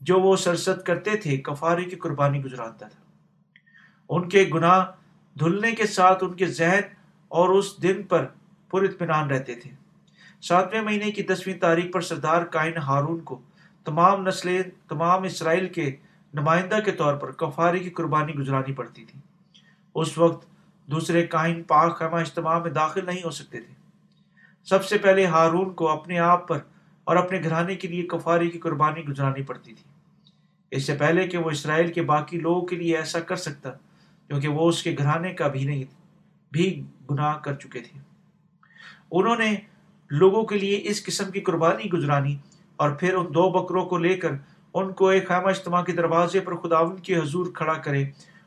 جو 0.00 0.20
وہ 0.20 0.36
سرست 0.36 0.86
کرتے 0.86 1.16
تھے، 1.16 1.36
کفارے 1.36 1.84
کی 1.84 1.96
قربانی 1.96 2.44
گزراتا 2.44 2.88
تھا۔ 2.88 3.02
ان 4.08 4.28
کے 4.28 4.50
گناہ 4.54 4.84
دھلنے 5.38 5.72
کے 5.72 5.86
ساتھ 5.86 6.24
ان 6.24 6.34
کے 6.34 6.46
ذہن 6.46 6.80
اور 7.36 7.48
اس 7.48 7.82
دن 7.82 8.02
پر 8.02 8.26
پر 8.70 8.82
اطمینان 8.82 9.30
رہتے 9.30 9.54
تھے۔ 9.54 9.70
ساتویں 10.42 10.80
مہینے 10.80 11.10
کی 11.10 11.22
دسویں 11.22 11.58
تاریخ 11.58 11.92
پر 11.92 12.00
سردار 12.00 12.42
کائن 12.44 12.76
ہارون 12.76 13.20
کو 13.20 13.40
تمام 13.84 14.26
نسلیں، 14.26 14.62
تمام 14.88 15.22
اسرائیل 15.22 15.68
کے 15.68 15.96
نمائندہ 16.34 16.78
کے 16.84 16.92
طور 16.92 17.14
پر 17.14 17.30
کفارے 17.32 17.78
کی 17.78 17.90
قربانی 17.90 18.34
گزرانی 18.34 18.72
پڑتی 18.72 19.04
تھی۔ 19.04 19.20
اس 19.94 20.18
وقت 20.18 20.46
دوسرے 20.86 21.26
کائن 21.26 21.62
پاک 21.62 21.98
خیمہ 21.98 22.16
اجتماع 22.16 22.58
میں 22.58 22.70
داخل 22.70 23.06
نہیں 23.06 23.22
ہو 23.24 23.30
سکتے 23.30 23.60
تھے۔ 23.60 23.74
سب 24.66 24.84
سے 24.84 24.98
پہلے 24.98 25.26
ہارون 25.26 25.72
کو 25.74 25.88
اپنے 25.88 26.18
آپ 26.18 26.48
پر 26.48 26.58
اور 27.04 27.16
اپنے 27.16 27.42
گھرانے 27.42 27.74
کے 27.74 27.88
لیے 27.88 28.02
کفارے 28.02 28.48
کی 28.48 28.58
قربانی 28.58 29.04
گزرانی 29.04 29.42
پڑتی 29.42 29.72
تھی۔ 29.74 29.84
اس 30.70 30.86
سے 30.86 30.94
پہلے 30.94 31.26
کہ 31.28 31.38
وہ 31.38 31.50
اسرائیل 31.50 31.92
کے 31.92 32.02
باقی 32.02 32.40
لوگوں 32.40 32.66
کے 32.66 32.76
لیے 32.76 32.96
ایسا 32.96 33.20
کر 33.20 33.36
سکتا، 33.36 33.70
کیونکہ 34.28 34.48
وہ 34.48 34.68
اس 34.68 34.82
کے 34.82 34.94
گھرانے 34.98 35.32
کا 35.34 35.48
بھی 35.48 35.64
نہیں، 35.64 35.84
بھی 36.52 36.82
گناہ 37.10 37.38
کر 37.38 37.54
چکے 37.54 37.80
تھے۔ 37.80 38.00
انہوں 39.10 39.36
نے 39.36 39.56
لوگوں 40.10 40.44
کے 40.44 40.58
لیے 40.58 40.80
اس 40.84 41.06
قسم 41.06 41.30
کی 41.30 41.40
قربانی 41.40 41.90
گزرانی 41.92 42.36
اور 42.76 42.90
پھر 42.90 43.14
ان 43.14 43.26
دو 43.34 43.50
بکروں 43.50 43.86
کو 43.86 43.98
لے 43.98 44.16
کر 44.16 44.28
ان 44.74 44.92
کو 44.92 45.08
ایک 45.08 45.28
خیمہ 45.28 45.48
اجتماع 45.48 45.82
کے 45.82 45.92
دروازے 45.92 46.40
پر 46.40 46.56
خداون 46.56 46.96
کے 46.96 47.16
حضور 47.16 47.46
کھڑا 47.54 47.74
کرے 47.74 48.04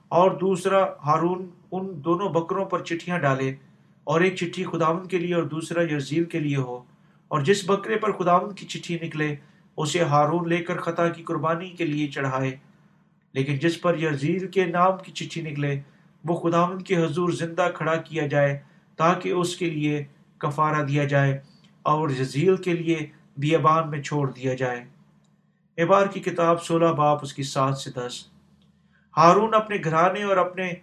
اور 0.07 0.32
دوسرا 0.32 0.86
ہارون 1.05 1.49
ان 1.72 2.03
دونوں 2.05 2.30
بکروں 2.30 2.66
پر 2.66 2.84
چٹھیاں 2.84 3.20
ڈالے 3.20 3.55
اور 4.03 4.22
ایک 4.22 4.36
چٹھی 4.36 4.64
خداون 4.64 5.07
کے 5.07 5.18
لیے 5.18 5.36
اور 5.36 5.43
دوسرا 5.43 5.84
یرزیل 5.84 6.24
کے 6.24 6.39
لیے 6.39 6.57
ہو۔ 6.57 6.84
اور 7.28 7.41
جس 7.41 7.70
بکرے 7.70 7.95
پر 7.95 8.12
خداون 8.12 8.55
کی 8.55 8.66
چٹھی 8.66 8.97
نکلے، 9.01 9.36
اسے 9.78 10.03
ہارون 10.03 10.49
لے 10.49 10.57
کر 10.57 10.78
خطا 10.78 11.10
کی 11.10 11.24
قربانی 11.24 11.70
کے 11.70 11.86
لیے 11.86 12.07
چڑھائے۔ 12.07 12.55
لیکن 13.34 13.55
جس 13.55 13.82
پر 13.82 13.97
یرزیل 13.97 14.47
کے 14.47 14.66
نام 14.66 14.91
کی 15.05 15.12
چٹھی 15.12 15.41
نکلے 15.41 15.82
وہ 16.26 16.40
خداون 16.40 16.82
کے 16.82 16.98
حضور 16.98 17.30
زندہ 17.30 17.68
کھڑا 17.74 17.96
کیا 17.96 18.28
جائے 18.28 18.60
تاکہ 18.96 19.30
اس 19.30 19.56
کے 19.56 19.70
لیے 19.70 20.04
کفارہ 20.38 20.84
دیا 20.84 21.04
جائے 21.04 21.41
اور 21.82 22.10
جزیل 22.10 22.56
کے 22.56 22.74
لیے 22.74 23.08
بیابان 23.38 23.90
میں 23.90 24.02
چھوڑ 24.02 24.32
دیا 24.32 24.54
جائے۔ 24.54 24.86
اعبار 25.78 26.08
کی 26.08 26.20
کتاب 26.20 26.64
سولہ 26.64 26.88
باپ، 26.88 27.20
اس 27.22 27.34
کی 27.34 27.44
سات 27.44 27.78
سے 27.78 27.91
دس۔ 27.91 28.28
ہارون 29.18 29.54
اپنے 29.54 29.78
گھرانے 29.84 30.24
اور 30.24 30.38
اپنے 30.38 30.74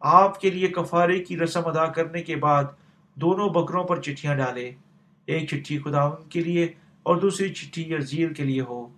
آپ 0.00 0.40
کے 0.40 0.50
لیے 0.50 0.68
کفارے 0.68 1.24
کی 1.24 1.38
رسم 1.38 1.66
ادا 1.66 1.86
کرنے 1.86 2.22
کے 2.22 2.36
بعد 2.36 2.64
دونوں 3.14 3.48
بکروں 3.48 3.84
پر 3.84 4.00
چٹھیاں 4.00 4.36
ڈالے۔ 4.36 4.72
ایک 5.26 5.48
چٹھی 5.48 5.78
خداون 5.78 6.28
کے 6.28 6.40
لیے 6.40 6.64
اور 7.02 7.16
دوسری 7.16 7.48
چٹھی 7.48 7.82
یرزیل 7.82 8.34
کے 8.34 8.44
لیے 8.44 8.60
ہو۔ 8.60 8.88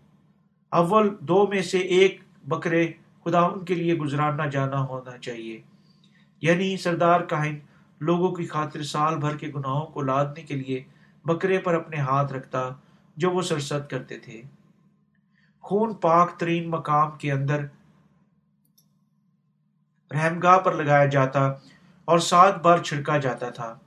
اول 0.71 1.17
دو 1.21 1.47
میں 1.47 1.63
سے 1.63 1.79
ایک 1.79 2.21
بکرے 2.49 2.93
خداون 3.25 3.65
کے 3.65 3.75
لیے 3.75 3.95
گزرانا 3.95 4.47
جانا 4.47 4.85
ہونا 4.87 5.19
چاہیے۔ 5.19 5.61
یعنی 6.41 6.77
سردار 6.77 7.21
کاہن 7.21 7.59
لوگوں 8.01 8.33
کی 8.33 8.47
خاطر 8.47 8.83
سال 8.83 9.17
بھر 9.17 9.37
کے 9.37 9.47
گناہوں 9.47 9.87
کو 9.87 10.03
لادنے 10.03 10.43
کے 10.43 10.57
لیے 10.57 10.85
بکرے 11.25 11.59
پر 11.59 11.75
اپنے 11.75 11.97
ہاتھ 11.97 12.33
رکھتا 12.33 12.69
جو 13.17 13.31
وہ 13.31 13.43
سرسد 13.43 13.91
کرتے 13.91 14.19
تھے۔ 14.19 14.43
خون 15.61 15.95
پاک 15.95 16.39
ترین 16.39 16.71
مقام 16.71 17.11
کے 17.19 17.33
اندر 17.33 17.67
رحمگاہ 20.11 20.59
پر 20.59 20.75
لگایا 20.75 21.07
جاتا 21.07 21.47
اور 22.05 22.19
سات 22.19 22.63
بار 22.63 22.79
چھڑکا 22.79 23.17
جاتا 23.17 23.51
تھا۔ 23.51 23.79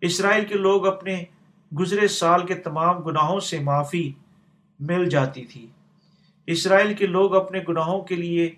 اسرائیل 0.00 0.44
کے 0.44 0.54
لوگ 0.54 0.86
اپنے 0.86 1.24
گزرے 1.78 2.08
سال 2.08 2.46
کے 2.46 2.54
تمام 2.54 2.98
گناہوں 2.98 3.40
سے 3.40 3.60
معافی 3.60 4.12
مل 4.80 5.08
جاتی 5.08 5.44
تھی۔ 5.44 5.66
اسرائیل 6.46 6.94
کے 6.94 7.06
لوگ 7.06 7.34
اپنے 7.34 7.60
گناہوں 7.68 8.00
کے 8.00 8.16
لیے 8.16 8.54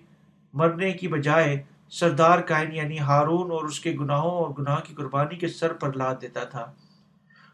مرنے 0.53 0.91
کی 0.91 1.07
بجائے 1.07 1.63
سردار 1.99 2.39
کائن 2.39 2.75
یعنی 2.75 2.99
ہارون 2.99 3.51
اور 3.51 3.63
اس 3.63 3.79
کے 3.79 3.91
گناہوں 3.91 4.31
اور 4.31 4.49
گناہ 4.59 4.75
کی 4.75 4.93
قربانی 4.93 5.35
کے 5.35 5.47
سر 5.47 5.73
پر 5.73 5.93
لاد 5.93 6.15
دیتا 6.21 6.43
تھا 6.43 6.71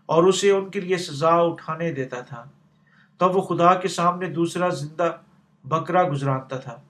اور 0.06 0.24
اسے 0.24 0.52
ان 0.52 0.70
کے 0.70 0.82
لیے 0.82 0.98
سزا 0.98 1.36
اٹھانے 1.36 1.92
دیتا 1.92 2.22
تھا۔ 2.22 2.44
تب 3.18 3.36
وہ 3.36 3.42
خدا 3.42 3.74
کے 3.74 3.88
سامنے 3.88 4.30
دوسرا 4.30 4.70
زندہ 4.70 5.12
بکرا 5.64 6.10
گزرانتا 6.10 6.58
تھا۔ 6.58 6.82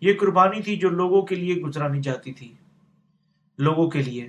یہ 0.00 0.12
قربانی 0.20 0.62
تھی 0.62 0.76
جو 0.76 0.88
لوگوں 0.88 1.22
کے 1.22 1.34
لیے 1.34 1.54
گزرانی 1.54 2.00
جاتی 2.00 2.32
تھی۔ 2.32 2.54
لوگوں 3.58 3.90
کے 3.90 4.02
لیے۔ 4.02 4.28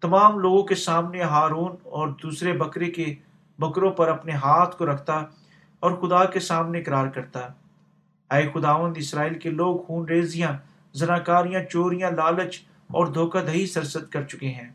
تمام 0.00 0.38
لوگوں 0.38 0.62
کے 0.62 0.74
سامنے 0.74 1.22
ہارون 1.22 1.76
اور 1.82 2.08
دوسرے 2.08 2.52
بکرے 2.52 2.90
کے 2.90 3.14
بکروں 3.58 3.90
پر 3.90 4.08
اپنے 4.08 4.32
ہاتھ 4.32 4.76
کو 4.76 4.86
رکھتا 4.86 5.14
اور 5.80 5.90
خدا 5.90 6.24
کے 6.24 6.40
سامنے 6.40 6.82
قرار 6.82 7.06
کرتا۔ 7.06 7.40
اے 8.36 8.48
خداوند، 8.54 8.94
اسرائیل 8.96 9.38
کے 9.38 9.50
لوگ 9.50 9.80
خون 9.80 10.08
ریزیاں 10.08 10.52
زناکاریاں، 10.92 11.62
چوریاں، 11.62 12.10
لالچ 12.10 12.60
اور 12.86 13.06
دھوکہ 13.06 13.40
دہی 13.40 13.66
سرست 13.66 14.12
کر 14.12 14.24
چکے 14.24 14.48
ہیں 14.48 14.70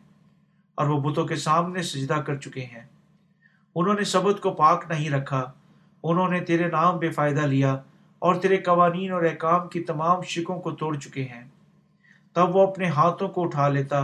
اور 0.76 0.88
وہ 0.88 1.12
بتوں 1.12 1.26
کے 1.26 1.36
سامنے 1.36 1.82
سجدہ 1.82 2.14
کر 2.14 2.36
چکے 2.36 2.66
ہیں۔ 2.66 2.88
انہوں 3.76 3.94
نے 3.94 4.04
سبت 4.04 4.42
کو 4.42 4.52
پاک 4.52 4.86
نہیں 4.90 5.10
رکھا، 5.10 5.52
انہوں 6.04 6.30
نے 6.30 6.40
تیرے 6.40 6.68
نام 6.68 6.98
بے 6.98 7.10
فائدہ 7.10 7.42
لیا 7.42 7.74
اور 8.20 8.36
تیرے 8.36 8.58
قوانین 8.58 9.12
اور 9.12 9.24
احکام 9.24 9.68
کی 9.68 9.84
تمام 9.84 10.22
شکوں 10.22 10.60
کو 10.60 10.72
توڑ 10.72 10.98
چکے 10.98 11.24
ہیں۔ 11.24 11.44
تب 12.34 12.56
وہ 12.56 12.68
اپنے 12.68 12.88
ہاتھوں 12.88 13.30
کو 13.30 13.44
اٹھا 13.44 13.68
لیتا 13.68 14.00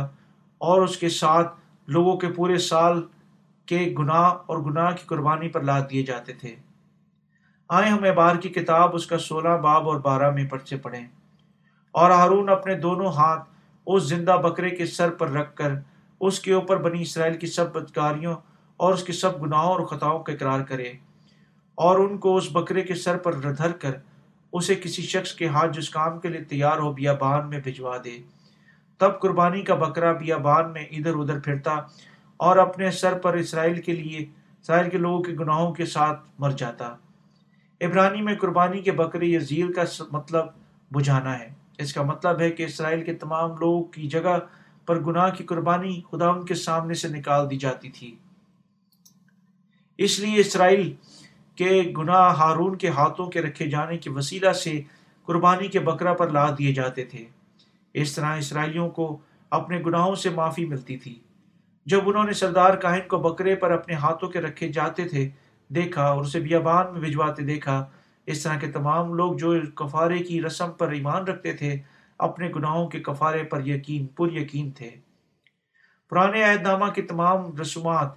اور 0.58 0.82
اس 0.82 0.98
کے 0.98 1.10
ساتھ 1.10 1.54
لوگوں 1.88 2.18
کے 2.18 2.28
پورے 2.30 2.58
سال 2.58 3.02
کے 3.66 3.96
گناہ 4.00 4.30
اور 4.46 4.58
گناہ 4.58 4.92
کی 4.92 5.04
قربانی 5.06 5.48
پر 5.48 5.62
لاد 5.62 5.82
دیے 5.90 6.04
جاتے 6.04 6.34
تھے۔ 6.34 6.56
آئے 7.70 7.90
ہم 7.90 8.04
احبار 8.04 8.36
کی 8.36 8.50
کتاب، 8.50 8.96
اس 8.96 9.08
کا 9.08 9.18
سولہ 9.18 9.58
باب 9.62 9.90
اور 9.90 10.00
بارہ 10.00 10.32
میں 10.32 10.46
پرچے 10.46 10.78
پڑھیں۔ 10.78 11.08
اور 11.92 12.12
ہارون 12.12 12.50
اپنے 12.50 12.76
دونوں 12.76 13.08
ہاتھ 13.08 13.50
اس 13.86 14.04
زندہ 14.04 14.32
بکرے 14.32 14.70
کے 14.70 14.86
سر 14.86 15.10
پر 15.10 15.32
رکھ 15.32 15.56
کر 15.56 15.72
اس 16.22 16.40
کے 16.40 16.54
اوپر 16.54 16.78
بنی 16.78 17.02
اسرائیل 17.02 17.38
کی 17.38 17.48
سب 17.48 17.74
بدکاریوں 17.74 18.36
اور 18.78 18.94
اس 18.94 19.04
کے 19.04 19.14
سب 19.14 19.42
گناہوں 19.42 19.70
اور 19.70 19.80
خطاؤں 19.80 20.24
کا 20.24 20.34
اقرار 20.34 20.60
کرے 20.60 20.94
اور 21.76 22.00
ان 22.00 22.18
کو 22.18 22.36
اس 22.36 22.48
بکرے 22.52 22.82
کے 22.82 22.96
سر 22.96 23.18
پر 23.18 23.34
دھر 23.34 23.72
کر 23.72 23.92
اسے 24.54 24.76
کسی 24.76 25.02
شخص 25.02 25.34
کے 25.34 25.48
ہاتھ 25.48 25.78
جس 25.78 25.90
کام 25.90 26.20
کے 26.20 26.28
لیے 26.28 26.44
تیار 26.44 26.78
ہو 26.78 26.92
بیابان 26.92 27.50
میں 27.50 27.60
بھجوا 27.60 27.98
دے۔ 28.04 28.18
تب 28.98 29.20
قربانی 29.20 29.62
کا 29.62 29.76
بکرا 29.76 30.12
بیابان 30.12 30.72
میں 30.72 30.86
ادھر 30.92 31.16
ادھر 31.16 31.40
پھرتا 31.40 31.72
اور 32.38 32.58
اپنے 32.58 32.92
سر 32.92 33.18
پر 33.18 33.34
اسرائیل 33.34 33.82
کے 33.82 33.92
لیے، 33.92 34.18
اسرائیل 34.62 34.90
کے 34.90 34.98
لوگوں 34.98 35.24
کے 35.24 35.32
گناہوں 35.32 35.74
کے 35.74 35.86
ساتھ 35.86 36.20
مر 36.40 36.52
جاتا۔ 36.52 36.96
عبرانی 37.82 38.22
میں 38.22 38.36
قربانی 38.36 38.80
کے 38.80 38.92
بکرے 38.92 39.26
یا 39.26 39.40
ذیل 39.40 39.74
کا 39.74 39.82
مطلب 40.12 40.46
بجھانا 40.92 41.40
ہے۔ 41.40 41.59
اس 41.80 41.94
کا 41.94 42.02
مطلب 42.02 42.40
ہے 42.40 42.52
کہ 42.52 42.64
اسرائیل 42.64 43.04
کے 43.04 43.14
تمام 43.14 43.52
لوگوں 43.60 43.84
کی 43.84 44.08
جگہ 44.08 44.38
پر 44.86 45.00
گناہ 45.00 45.30
کی 45.30 45.44
قربانی 45.44 46.02
خدا 46.12 46.30
ان 46.30 46.46
کے 46.46 46.54
سامنے 46.54 46.94
سے 46.94 47.08
نکال 47.08 47.50
دی 47.50 47.58
جاتی 47.58 47.90
تھی۔ 47.90 48.16
اس 49.98 50.20
لیے 50.20 50.40
اسرائیل 50.40 50.94
کے 51.56 51.94
گناہ 51.98 52.34
ہارون 52.34 52.78
کے 52.78 52.90
ہاتھوں 52.90 53.28
کے 53.28 53.42
رکھے 53.42 53.68
جانے 53.68 53.98
کے 53.98 54.10
وسیلہ 54.10 54.52
سے 54.52 54.82
قربانی 55.26 55.68
کے 55.68 55.80
بکرا 55.80 56.14
پر 56.14 56.30
لا 56.30 56.52
دیے 56.60 56.74
جاتے 56.74 57.04
تھے۔ 57.06 57.26
اس 57.94 58.16
طرح 58.16 58.38
اسرائیلیوں 58.38 58.90
کو 58.90 59.18
اپنے 59.50 59.82
گناہوں 59.86 60.16
سے 60.16 60.30
معافی 60.30 60.66
ملتی 60.66 60.98
تھی۔ 60.98 61.20
جب 61.86 62.00
انہوں 62.06 62.24
نے 62.24 62.34
سردار 62.34 62.74
کاہن 62.74 63.08
کو 63.08 63.18
بکرے 63.18 63.56
پر 63.56 63.72
اپنے 63.72 63.96
ہاتھوں 63.96 64.30
کے 64.30 64.42
رکھے 64.42 64.68
جاتے 64.68 65.08
تھے، 65.08 65.30
دیکھا 65.70 66.04
اور 66.08 66.22
اسے 66.22 66.40
بیابان 66.40 66.94
میں 66.94 67.02
بھجواتے 67.02 67.44
دیکھا 67.44 67.86
اس 68.32 68.44
طرح 68.44 68.60
کے 68.60 68.68
تمام 68.68 69.14
لوگ 69.14 69.38
جو 69.38 69.54
کفارے 69.76 70.18
کی 70.18 70.42
رسم 70.42 70.72
پر 70.72 70.92
ایمان 70.92 71.24
رکھتے 71.24 71.54
تھے، 71.54 71.78
اپنے 72.18 72.50
گناہوں 72.56 72.88
کے 72.88 73.00
کفارے 73.00 73.44
پر 73.44 73.68
یقین 73.68 74.08
پر 74.08 74.32
یقین 74.32 74.72
تھے۔ 74.72 74.90
پرانے 76.10 76.44
عہد 76.44 76.62
نامہ 76.62 76.86
کی 76.86 77.02
تمام 77.02 77.56
رسومات 77.62 78.08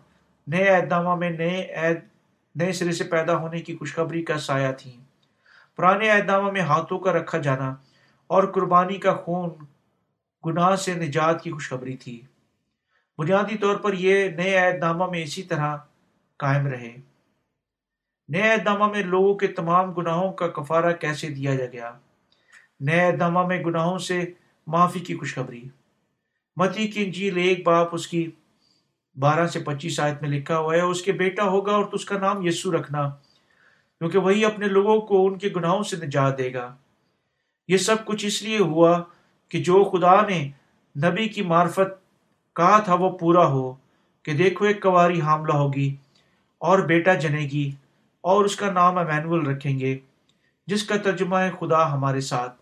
نئے 0.46 0.68
عہد 0.68 0.88
نامہ 0.88 1.14
میں 1.14 1.30
نئے 1.30 1.74
عہد، 1.74 1.96
نئے 2.54 2.72
سرے 2.72 2.92
سے 2.92 3.04
پیدا 3.04 3.36
ہونے 3.36 3.60
کی 3.60 3.76
خوشخبری 3.76 4.22
کا 4.22 4.38
سایہ 4.38 4.72
تھیں۔ 4.72 5.04
پرانے 5.76 6.08
عہد 6.10 6.26
نامہ 6.26 6.50
میں 6.50 6.60
ہاتھوں 6.60 6.98
کا 6.98 7.12
رکھا 7.12 7.38
جانا 7.38 7.74
اور 8.26 8.44
قربانی 8.44 8.98
کا 8.98 9.14
خون 9.14 9.50
گناہ 10.46 10.76
سے 10.76 10.94
نجات 10.94 11.42
کی 11.42 11.50
خوشخبری 11.50 11.96
تھی۔ 11.96 12.20
بنیادی 13.18 13.56
طور 13.56 13.76
پر 13.76 13.92
یہ 13.92 14.28
نئے 14.28 14.56
عہد 14.56 14.74
نامہ 14.74 15.10
میں 15.10 15.22
اسی 15.22 15.42
طرح 15.42 15.76
قائم 16.36 16.66
رہے۔ 16.66 16.96
نئے 18.28 18.56
نامہ 18.64 18.86
میں 18.86 19.02
لوگوں 19.02 19.34
کے 19.34 19.46
تمام 19.46 19.92
گناہوں 19.92 20.32
کا 20.32 20.46
کفارہ 20.48 20.92
کیسے 20.92 21.28
دیا 21.28 21.54
جا 21.54 21.66
گیا؟ 21.72 21.90
نئے 22.80 23.10
نامہ 23.12 23.46
میں 23.46 23.62
گناہوں 23.64 23.98
سے 23.98 24.20
معافی 24.66 25.00
کی 25.00 25.14
خوشخبری۔ 25.16 25.62
متی 26.56 26.88
کی 26.88 27.04
انجیل 27.04 27.36
ایک 27.36 27.66
باپ 27.66 27.94
اس 27.94 28.06
کی 28.06 28.30
بارہ 29.16 29.46
سے 29.46 29.60
پچیس 29.60 30.00
آیت 30.00 30.22
میں 30.22 30.30
لکھا 30.30 30.58
ہوا 30.58 30.74
ہے، 30.74 30.80
اس 30.80 31.02
کے 31.02 31.12
بیٹا 31.12 31.44
ہوگا 31.44 31.72
اور 31.72 31.84
تو 31.84 31.96
اس 31.96 32.04
کا 32.04 32.18
نام 32.18 32.46
یسو 32.46 32.72
رکھنا، 32.72 33.08
کیونکہ 33.98 34.18
وہی 34.18 34.44
اپنے 34.44 34.66
لوگوں 34.66 35.00
کو 35.00 35.26
ان 35.26 35.38
کے 35.38 35.48
گناہوں 35.56 35.82
سے 35.82 35.96
نجات 35.96 36.38
دے 36.38 36.52
گا۔ 36.54 36.74
یہ 37.68 37.76
سب 37.76 38.04
کچھ 38.04 38.26
اس 38.26 38.42
لیے 38.42 38.58
ہوا 38.58 39.02
کہ 39.48 39.62
جو 39.62 39.84
خدا 39.84 40.14
نے 40.26 40.50
نبی 40.96 41.28
کی 41.28 41.42
معرفت 41.42 42.00
کہا 42.56 42.78
تھا 42.78 42.94
وہ 42.94 43.10
پورا 43.18 43.46
ہو، 43.46 43.72
کہ 44.22 44.32
دیکھو 44.32 44.64
ایک 44.64 44.82
کواری 44.82 45.20
حاملہ 45.20 45.52
ہوگی 45.52 45.94
اور 46.58 46.78
بیٹا 46.78 47.14
جنے 47.14 47.42
گی۔ 47.52 47.70
اور 48.24 48.44
اس 48.44 48.56
کا 48.56 48.70
نام 48.72 48.98
امینول 48.98 49.46
رکھیں 49.46 49.78
گے، 49.78 49.98
جس 50.66 50.84
کا 50.84 50.96
ترجمہ 50.96 51.36
ہے 51.36 51.50
خدا 51.60 51.92
ہمارے 51.92 52.20
ساتھ۔ 52.20 52.60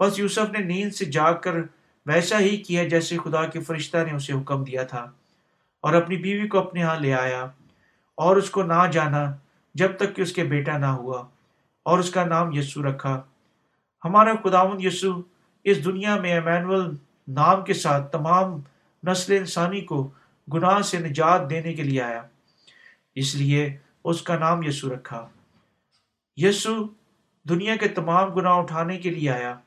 بس 0.00 0.18
یوسف 0.18 0.50
نے 0.52 0.58
نیند 0.58 0.94
سے 0.94 1.04
جاگ 1.04 1.34
کر 1.42 1.54
ویسا 2.06 2.38
ہی 2.40 2.56
کیا 2.56 2.84
جیسے 2.84 3.16
خدا 3.24 3.44
کے 3.46 3.60
فرشتہ 3.60 3.96
نے 4.06 4.12
اسے 4.12 4.32
حکم 4.32 4.64
دیا 4.64 4.82
تھا۔ 4.82 5.02
اور 5.80 5.94
اپنی 5.94 6.16
بیوی 6.16 6.48
کو 6.48 6.58
اپنے 6.58 6.82
ہاں 6.82 6.96
لے 6.96 7.14
آیا، 7.14 7.44
اور 8.14 8.36
اس 8.36 8.50
کو 8.50 8.62
نہ 8.62 8.86
جانا 8.92 9.24
جب 9.74 9.96
تک 9.96 10.16
کہ 10.16 10.22
اس 10.22 10.32
کے 10.32 10.44
بیٹا 10.44 10.76
نہ 10.78 10.86
ہوا، 10.86 11.22
اور 11.82 11.98
اس 11.98 12.10
کا 12.10 12.24
نام 12.24 12.52
یسو 12.52 12.82
رکھا۔ 12.88 13.20
ہمارا 14.04 14.32
خداون 14.44 14.80
یسو 14.80 15.12
اس 15.64 15.84
دنیا 15.84 16.16
میں 16.16 16.36
امینول 16.38 16.84
نام 17.28 17.64
کے 17.64 17.74
ساتھ 17.74 18.10
تمام 18.12 18.60
نسل 19.02 19.32
انسانی 19.32 19.80
کو 19.80 20.10
گناہ 20.48 20.80
سے 20.80 20.98
نجات 20.98 21.50
دینے 21.50 21.72
کے 21.72 21.82
لیے 21.82 22.02
آیا۔ 22.02 22.22
اس 23.14 23.34
لیے 23.34 23.76
اس 24.04 24.22
کا 24.22 24.38
نام 24.38 24.62
یسو 24.62 24.94
رکھا۔ 24.94 25.28
یسو 26.36 26.72
دنیا 27.48 27.76
کے 27.76 27.88
تمام 27.88 28.34
گناہ 28.34 28.52
اٹھانے 28.52 28.98
کے 28.98 29.10
لیے 29.10 29.30
آیا۔ 29.30 29.58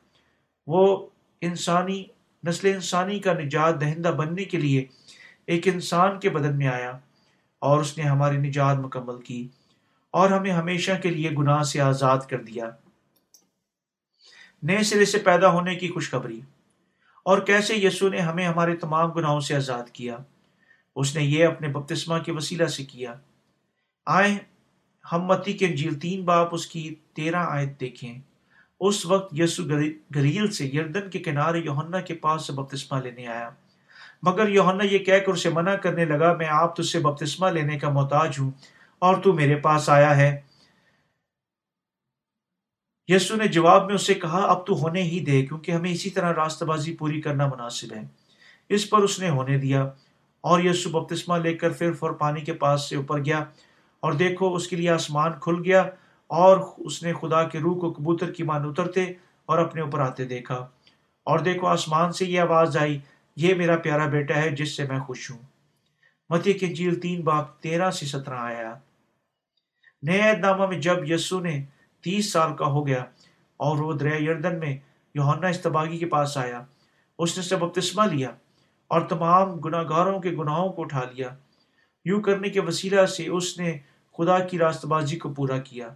وہ 0.68 1.08
انسانی، 1.42 2.06
نسل 2.48 2.68
انسانی 2.68 3.20
کا 3.20 3.34
نجات 3.34 3.82
دہندہ 3.82 4.08
بننے 4.08 4.44
کے 4.44 4.58
لیے 4.58 4.86
ایک 5.48 5.68
انسان 5.68 6.20
کے 6.20 6.30
بدن 6.30 6.58
میں 6.58 6.68
آیا 6.68 6.92
اور 7.60 7.80
اس 7.80 7.98
نے 7.98 8.04
ہماری 8.04 8.38
نجات 8.38 8.78
مکمل 8.78 9.22
کی 9.22 9.48
اور 10.12 10.30
ہمیں 10.30 10.52
ہمیشہ 10.52 10.92
کے 11.04 11.10
لیے 11.10 11.30
گناہ 11.30 11.64
سے 11.64 11.82
آزاد 11.82 12.18
کر 12.30 12.42
دیا۔ 12.42 12.70
نئے 14.64 14.84
سرے 14.84 15.06
سے 15.06 15.20
پیدا 15.20 15.50
ہونے 15.50 15.76
کی 15.76 15.88
خوشخبری۔ 15.88 16.42
اور 17.26 17.38
کیسے 17.38 17.76
یسو 17.76 18.10
نے 18.10 18.20
ہمیں 18.20 18.48
ہمارے 18.48 18.76
تمام 18.76 19.12
گناہوں 19.12 19.40
سے 19.40 19.56
آزاد 19.56 19.90
کیا۔ 19.94 20.18
اس 20.96 21.16
نے 21.16 21.24
یہ 21.24 21.46
اپنے 21.46 21.68
بپتسمہ 21.68 22.18
کے 22.20 22.32
وسیلہ 22.32 22.66
سے 22.66 22.86
کیا۔ 22.86 23.16
آئے، 24.06 24.38
ہم 25.12 25.22
متی 25.22 25.54
کے 25.54 25.66
انجیل 25.66 26.00
تین 26.00 26.26
باپ 26.26 26.50
اس 26.52 26.68
کی 26.68 26.96
تیرہ 27.14 27.46
آیت 27.50 27.80
دیکھیں۔ 27.80 28.20
اس 28.80 29.06
وقت 29.06 29.40
یسو 29.40 29.64
گریل 30.16 30.52
سے 30.52 30.66
یردن 30.66 31.10
کے 31.10 31.20
کنارے 31.20 31.60
یوہنا 31.60 32.02
کے 32.02 32.14
پاس 32.14 32.48
سے 32.48 32.54
بپتسمہ 32.54 33.00
لینے 33.00 33.28
آیا۔ 33.28 33.50
مگر 34.24 34.50
یوہنا 34.50 34.84
یہ 34.84 34.98
کہہ 34.98 35.20
کر 35.26 35.32
اسے 35.32 35.50
منع 35.50 35.76
کرنے 35.76 36.06
لگا، 36.06 36.34
میں 36.34 36.48
آپ 36.50 36.76
تجھ 36.76 36.86
سے 36.86 37.00
بپتسمہ 37.00 37.50
لینے 37.50 37.80
کا 37.80 37.90
محتاج 37.90 38.40
ہوں 38.40 38.52
اور 39.00 39.16
تو 39.22 39.34
میرے 39.34 39.56
پاس 39.56 39.90
آیا 39.90 40.18
ہے۔ 40.18 40.42
یسو 43.08 43.36
نے 43.36 43.48
جواب 43.48 43.86
میں 43.86 43.96
اسے 43.96 44.14
کہا، 44.14 44.42
اب 44.42 44.68
تو 44.68 44.74
ہونے 44.74 45.02
ہی 45.02 45.20
دے، 45.20 45.46
کیونکہ 45.46 45.72
ہمیں 45.72 45.92
اسی 45.92 46.10
طرح 46.10 46.34
راستہ 46.34 46.66
بازی 46.66 46.96
پوری 46.96 47.22
کرنا 47.22 47.48
مناسب 47.48 47.94
ہے۔ 47.94 48.02
اس 48.70 48.90
پر 48.90 49.00
اس 49.00 49.20
نے 49.20 49.30
ہونے 49.30 49.58
دیا 49.58 49.84
اور 50.42 50.60
یسو 50.64 50.90
بپتسمہ 50.90 51.38
لے 51.38 51.54
کر 51.54 51.70
پھر 51.70 51.94
فور 51.94 52.12
پانی 52.12 52.42
کے 52.42 52.54
پاس 52.54 52.90
سے 52.90 52.96
اوپر 52.96 53.26
گیا۔ 53.26 53.44
اور 54.06 54.14
دیکھو 54.14 54.56
اس 54.56 54.68
کے 54.68 54.76
لیے 54.76 54.90
آسمان 54.90 55.32
کھل 55.42 55.56
گیا 55.66 55.90
اور 56.28 56.58
اس 56.78 57.04
نے 57.04 57.14
خدا 57.14 57.44
کے 57.44 57.60
روح 57.60 57.80
کو 57.80 57.94
کبوتر 57.94 58.32
کی 58.32 58.44
مان 58.44 58.66
اترتے 58.66 59.04
اور 59.46 59.58
اپنے 59.58 59.82
اوپر 59.82 60.00
آتے 60.00 60.26
دیکھا۔ 60.26 60.56
اور 61.24 61.40
دیکھو 61.40 61.68
آسمان 61.68 62.12
سے 62.12 62.26
یہ 62.26 62.40
آواز 62.40 62.78
آئی، 62.78 63.00
یہ 63.36 63.54
میرا 63.54 63.78
پیارا 63.78 64.08
بیٹا 64.08 64.36
ہے 64.36 64.50
جس 64.50 64.78
سے 64.78 64.84
میں 64.84 65.00
خوش 65.00 65.32
ہوں۔ 65.32 65.38
متی 66.30 66.54
کے 66.54 66.68
جیل 66.68 67.00
تین 67.00 67.22
باپ 67.22 67.60
تیرہ 67.60 67.92
سے 67.92 68.06
سترہ 68.06 68.34
آیا 68.34 68.74
نئے 70.04 70.34
نامہ 70.38 70.66
میں 70.66 70.80
جب 70.80 71.12
یسو 71.12 71.40
نے 71.40 71.64
تیس 72.02 72.32
سال 72.32 72.56
کا 72.56 72.66
ہو 72.66 72.88
گیا 72.88 73.04
اور 73.58 73.78
وہ 73.78 73.94
دریا 73.94 74.32
یردن 74.32 74.60
میں 74.60 74.78
یوہنا 75.16 75.48
استباغی 75.48 75.98
کے 75.98 76.06
پاس 76.06 76.38
آیا، 76.38 76.62
اس 77.20 77.38
نے 77.38 77.44
سب 77.44 77.64
ابتسمہ 77.64 78.04
لیا 78.14 78.30
اور 78.88 79.02
تمام 79.02 79.52
گناہ 79.52 79.84
گاروں 79.84 80.20
کے 80.20 80.32
گناہوں 80.32 80.74
کو 80.74 80.82
اٹھا 80.82 81.02
لیا۔ 81.14 81.30
یوں 82.06 82.22
کرنے 82.22 82.50
کے 82.50 82.60
وسیلہ 82.60 83.06
سے 83.06 83.28
اس 83.28 83.60
نے 83.60 83.78
خدا 84.18 84.40
کی 84.40 84.58
راست 84.58 84.86
بازی 84.86 85.18
کو 85.18 85.34
پورا 85.34 85.58
کیا۔ 85.58 85.94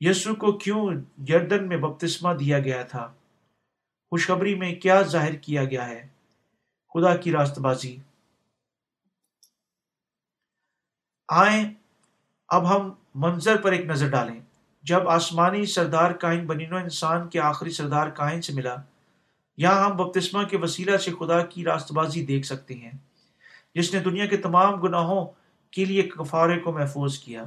یسو 0.00 0.34
کو 0.34 0.52
کیوں 0.52 0.90
یردن 1.28 1.68
میں 1.68 1.76
بپتسمہ 1.76 2.34
دیا 2.34 2.58
گیا 2.58 2.82
تھا؟ 2.82 3.12
خوشخبری 4.10 4.54
میں 4.54 4.74
کیا 4.74 5.02
ظاہر 5.02 5.34
کیا 5.34 5.64
گیا 5.64 5.88
ہے؟ 5.88 6.08
خدا 6.94 7.16
کی 7.16 7.32
راست 7.32 7.58
بازی۔ 7.58 7.96
آئیں، 11.28 11.74
اب 12.48 12.76
ہم 12.76 12.90
منظر 13.14 13.56
پر 13.56 13.72
ایک 13.72 13.86
نظر 13.86 14.10
ڈالیں۔ 14.10 14.40
جب 14.82 15.08
آسمانی 15.08 15.66
سردار 15.66 16.10
کائن 16.10 16.46
بنینو 16.46 16.76
انسان 16.76 17.28
کے 17.28 17.40
آخری 17.40 17.70
سردار 17.70 18.08
کائن 18.08 18.42
سے 18.42 18.52
ملا، 18.52 18.76
یہاں 19.56 19.84
ہم 19.84 19.96
بپتسمہ 19.96 20.42
کے 20.42 20.56
وسیلہ 20.56 20.96
سے 20.96 21.10
خدا 21.20 21.44
کی 21.44 21.64
راست 21.64 21.92
بازی 21.92 22.26
دیکھ 22.26 22.46
سکتے 22.46 22.74
ہیں، 22.74 22.92
جس 23.74 23.94
نے 23.94 24.00
دنیا 24.00 24.26
کے 24.26 24.36
تمام 24.36 24.80
گناہوں 24.80 25.39
کے 25.70 25.84
لیے 25.84 26.02
کفارے 26.02 26.58
کو 26.58 26.72
محفوظ 26.72 27.18
کیا۔ 27.18 27.44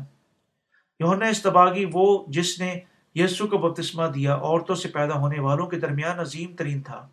یونا 0.99 1.25
استباغی 1.25 1.85
وہ 1.93 2.25
جس 2.27 2.59
نے 2.59 2.79
یسو 3.15 3.47
کو 3.47 3.57
بپتسمہ 3.57 4.07
دیا، 4.07 4.35
عورتوں 4.35 4.75
سے 4.75 4.87
پیدا 4.87 5.13
ہونے 5.13 5.39
والوں 5.39 5.67
کے 5.67 5.79
درمیان 5.79 6.19
عظیم 6.19 6.55
ترین 6.55 6.81
تھا۔ 6.81 7.07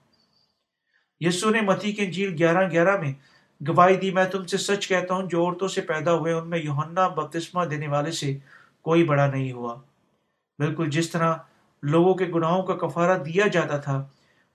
یسو 1.20 1.51
نے 1.51 1.61
متی 1.61 1.93
کے 1.93 2.07
جیل 2.07 2.37
گیارہ 2.39 2.70
گیارہ 2.70 3.01
میں 3.01 3.12
گواہی 3.69 3.97
دی، 3.97 4.11
میں 4.11 4.24
تم 4.24 4.45
سے 4.45 4.57
سچ 4.57 4.89
کہتا 4.89 5.15
ہوں، 5.15 5.23
جو 5.23 5.45
عورتوں 5.45 5.69
سے 5.69 5.81
پیدا 5.81 6.15
ہوئے 6.15 6.32
ان 6.32 6.51
میں 6.51 6.59
یوہنا 6.59 7.09
بپتسمہ 7.09 7.65
دینے 7.65 7.89
والے 7.89 8.12
سے 8.12 8.39
کوئی 8.82 9.05
بڑا 9.05 9.27
نہیں 9.27 9.53
ہوا۔ 9.53 9.74
بالکل 10.59 10.91
جس 10.91 11.11
طرح 11.11 11.35
لوگوں 11.82 12.15
کے 12.15 12.24
گناہوں 12.24 12.62
کا 12.62 12.74
کفارہ 12.74 13.19
دیا 13.19 13.47
جاتا 13.47 13.78
تھا، 13.78 14.07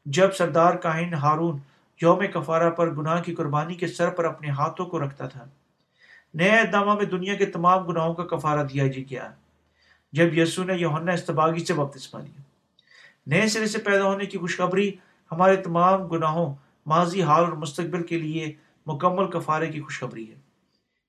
جب 0.05 0.33
سردار 0.33 0.75
کاہن 0.75 1.13
ہارون 1.13 1.57
یوم 2.01 2.23
کفارہ 2.33 2.69
پر 2.69 2.89
گناہ 2.89 3.21
کی 3.21 3.35
قربانی 3.35 3.75
کے 3.75 3.87
سر 3.87 4.09
پر 4.09 4.25
اپنے 4.25 4.49
ہاتھوں 4.49 4.85
کو 4.85 5.03
رکھتا 5.03 5.27
تھا۔ 5.27 5.45
نئے 6.35 6.49
اقدامہ 6.49 6.95
میں 6.95 7.05
دنیا 7.05 7.35
کے 7.35 7.45
تمام 7.45 7.83
گناہوں 7.83 8.13
کا 8.13 8.23
کفارہ 8.23 8.63
دیا 8.63 8.87
جی 8.87 9.09
گیا 9.09 9.31
جب 10.13 10.37
یسو 10.37 10.63
نے 10.63 10.73
یوہنا 10.73 11.11
استباغی 11.11 11.65
سے 11.65 11.73
بپتسمہ 11.73 12.21
لیا۔ 12.21 12.41
نئے 13.27 13.47
سرے 13.47 13.65
سے 13.65 13.77
پیدا 13.77 14.03
ہونے 14.03 14.25
کی 14.25 14.37
خوشخبری 14.37 14.91
ہمارے 15.31 15.55
تمام 15.55 16.07
گناہوں، 16.07 16.53
ماضی، 16.85 17.23
حال 17.23 17.43
اور 17.43 17.53
مستقبل 17.53 18.03
کے 18.03 18.19
لیے 18.19 18.53
مکمل 18.85 19.31
کفارے 19.31 19.71
کی 19.71 19.81
خوشخبری 19.81 20.29
ہے۔ 20.31 20.35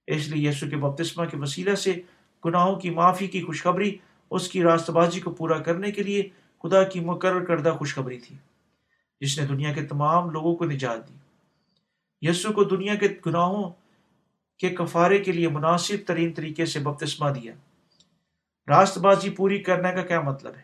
اس 0.07 0.29
لیے 0.29 0.51
یسو 0.51 0.67
کے 0.71 0.77
بپتسمہ 0.77 1.25
کے 1.25 1.37
وسیلہ 1.37 1.75
سے 1.75 2.01
گناہوں 2.45 2.77
کی 2.81 2.91
معافی 2.91 3.27
کی 3.27 3.43
خوشخبری، 3.43 3.97
اس 4.31 4.49
کی 4.49 4.63
راست 4.63 4.91
بازی 4.91 5.21
کو 5.21 5.31
پورا 5.31 5.59
کرنے 5.59 5.91
کے 5.91 6.03
لیے 6.03 6.29
خدا 6.63 6.83
کی 6.83 7.01
مقرر 7.01 7.45
کردہ 7.45 7.69
خوشخبری 7.69 8.19
تھی، 8.19 8.37
جس 9.21 9.39
نے 9.39 9.47
دنیا 9.47 9.73
کے 9.73 9.83
تمام 9.83 10.31
لوگوں 10.31 10.57
کو 10.57 10.65
نجات 10.65 11.09
دی۔ 11.09 11.15
یسو 12.29 12.53
کو 12.53 12.65
دنیا 12.65 12.95
کے 12.95 13.09
گناہوں 13.27 13.86
کے 14.59 14.69
کفارے 14.69 15.19
کے 15.19 15.33
لیے 15.33 15.49
مناسب 15.49 15.97
ترین 16.07 16.33
طریقے 16.33 16.67
سے 16.67 16.79
بپتسمہ 16.79 17.31
دیا۔ 17.31 17.53
راست 18.69 18.99
بازی 18.99 19.31
پوری 19.31 19.59
کرنے 19.59 19.93
کا 19.93 20.03
کیا 20.03 20.21
مطلب 20.21 20.57
ہے؟ 20.57 20.63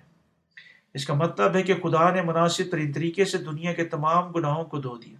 اس 0.94 1.06
کا 1.06 1.14
مطلب 1.14 1.56
ہے 1.56 1.62
کہ 1.62 1.74
خدا 1.74 2.10
نے 2.10 2.23
مناسب 2.23 2.64
ترین 2.70 2.93
طریقے 2.93 3.24
سے 3.24 3.39
دنیا 3.39 3.73
کے 3.73 3.85
تمام 3.85 4.31
گناہوں 4.31 4.64
کو 4.64 4.81
دھو 4.81 4.97
دیا۔ 4.97 5.16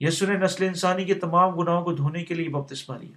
یسو 0.00 0.26
نے 0.26 0.38
نسل 0.38 0.64
انسانی 0.64 1.04
کے 1.04 1.14
تمام 1.14 1.50
گناہوں 1.50 1.84
کو 1.84 1.92
دھونے 1.92 2.24
کے 2.24 2.34
لیے 2.34 2.48
بپتسمہ 2.48 2.98
لیا 2.98 3.12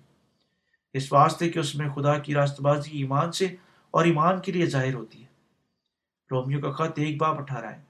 اس 0.93 1.13
واسطے 1.13 1.49
کہ 1.49 1.59
اس 1.59 1.75
میں 1.75 1.89
خدا 1.89 2.17
کی 2.17 2.33
راست 2.33 2.61
بازی 2.61 2.97
ایمان 2.97 3.31
سے 3.31 3.45
اور 3.91 4.05
ایمان 4.05 4.41
کے 4.41 4.51
لیے 4.51 4.65
ظاہر 4.65 4.93
ہوتی 4.93 5.21
ہے۔ 5.21 5.27
رومیو 6.31 6.59
کا 6.59 6.71
خط 6.71 6.99
ایک 6.99 7.17
باپ 7.17 7.39
اٹھارہ 7.39 7.65
ہے۔ 7.65 7.81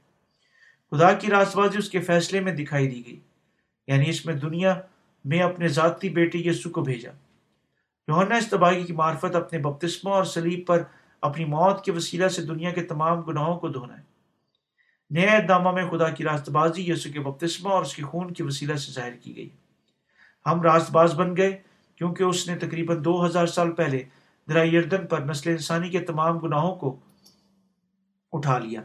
خدا 0.92 1.14
کی 1.14 1.28
راست 1.28 1.56
بازی 1.56 1.78
اس 1.78 1.90
کے 1.90 2.00
فیصلے 2.00 2.40
میں 2.40 2.54
دکھائی 2.54 2.90
دی 2.90 3.06
گئی۔ 3.06 3.20
یعنی 3.88 4.10
اس 4.10 4.26
میں 4.26 4.34
دنیا 4.34 4.82
میں 5.26 5.40
اپنے 5.40 5.68
ذاتی 5.68 6.10
بیٹے 6.10 6.38
یسو 6.38 6.70
کو 6.70 6.82
بھیجا۔ 6.82 7.12
یوہنا 8.08 8.36
استباغی 8.36 8.84
کی 8.84 8.94
معرفت 8.94 9.36
اپنے 9.36 9.60
بپتسمہ 9.60 10.10
اور 10.10 10.24
سلیب 10.24 10.68
پر 10.68 10.84
اپنی 11.22 11.46
موت 11.46 11.86
کے 11.86 11.92
وسیلہ 11.92 12.28
سے 12.28 12.42
دنیا 12.42 12.72
کے 12.72 12.84
تمام 12.84 13.22
گناہوں 13.22 13.60
کو 13.60 13.68
دھونا 13.68 13.98
ہے۔ 13.98 14.04
نئے 15.10 15.28
اقدامہ 15.28 15.72
میں 15.72 15.90
خدا 15.90 16.10
کی 16.10 16.24
راست 16.24 16.50
بازی 16.50 16.92
یسو 16.92 17.10
کے 17.14 17.20
بپتسمہ 17.20 17.70
اور 17.70 17.82
اس 17.82 17.96
کے 17.96 18.04
خون 18.04 18.34
کی 18.34 18.44
وسیلہ 18.44 18.76
سے 18.76 18.92
ظاہر 18.92 19.14
کی 19.14 19.36
گئی۔ 19.36 19.50
ہم 20.46 20.62
راست 20.62 20.92
باز 20.92 21.14
بن 21.14 21.38
گئے 21.38 21.58
کیونکہ 21.96 22.24
اس 22.24 22.48
نے 22.48 22.56
تقریباً 22.56 23.06
دو 23.06 23.26
ہزار 23.26 23.46
سال 23.46 23.72
پہلے 23.72 24.04
درائی 24.50 24.78
اردن 24.78 25.08
پر 25.08 25.20
نسل 25.20 25.50
انسانی 25.50 25.90
کے 25.90 26.00
تمام 26.00 26.38
گناہوں 26.38 26.76
کو 26.76 27.00
اٹھا 28.32 28.60
لیا۔ 28.60 28.82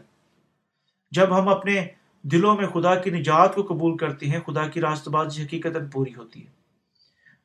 جب 1.11 1.39
ہم 1.39 1.47
اپنے 1.47 1.87
دلوں 2.31 2.55
میں 2.57 2.67
خدا 2.67 2.95
کی 2.95 3.09
نجات 3.09 3.55
کو 3.55 3.63
قبول 3.63 3.97
کرتے 3.97 4.25
ہیں، 4.25 4.39
خدا 4.39 4.67
کی 4.67 4.81
راست 4.81 5.07
بازی 5.07 5.29
جی 5.29 5.43
حقیقت 5.43 5.77
پوری 5.93 6.15
ہوتی 6.15 6.47
ہے 6.47 6.55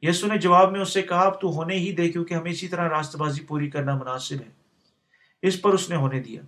یسو 0.02 0.26
نے 0.26 0.38
جواب 0.38 0.72
میں 0.72 0.80
اس 0.80 0.94
سے 0.94 1.02
کہا، 1.02 1.20
اب 1.20 1.40
تو 1.40 1.48
ہونے 1.48 1.74
ہی 1.74 1.92
دے 1.92 2.08
کیونکہ 2.08 2.34
ہمیں 2.34 2.50
اسی 2.50 2.68
طرح 2.68 2.88
راست 2.88 3.16
بازی 3.16 3.44
پوری 3.44 3.70
کرنا 3.70 3.94
مناسب 3.94 4.34
ہے۔ 4.34 4.50
اس 5.42 5.62
پر 5.62 5.70
اس 5.70 5.90
نے 5.90 5.96
ہونے 5.96 6.20
دیا۔ 6.20 6.42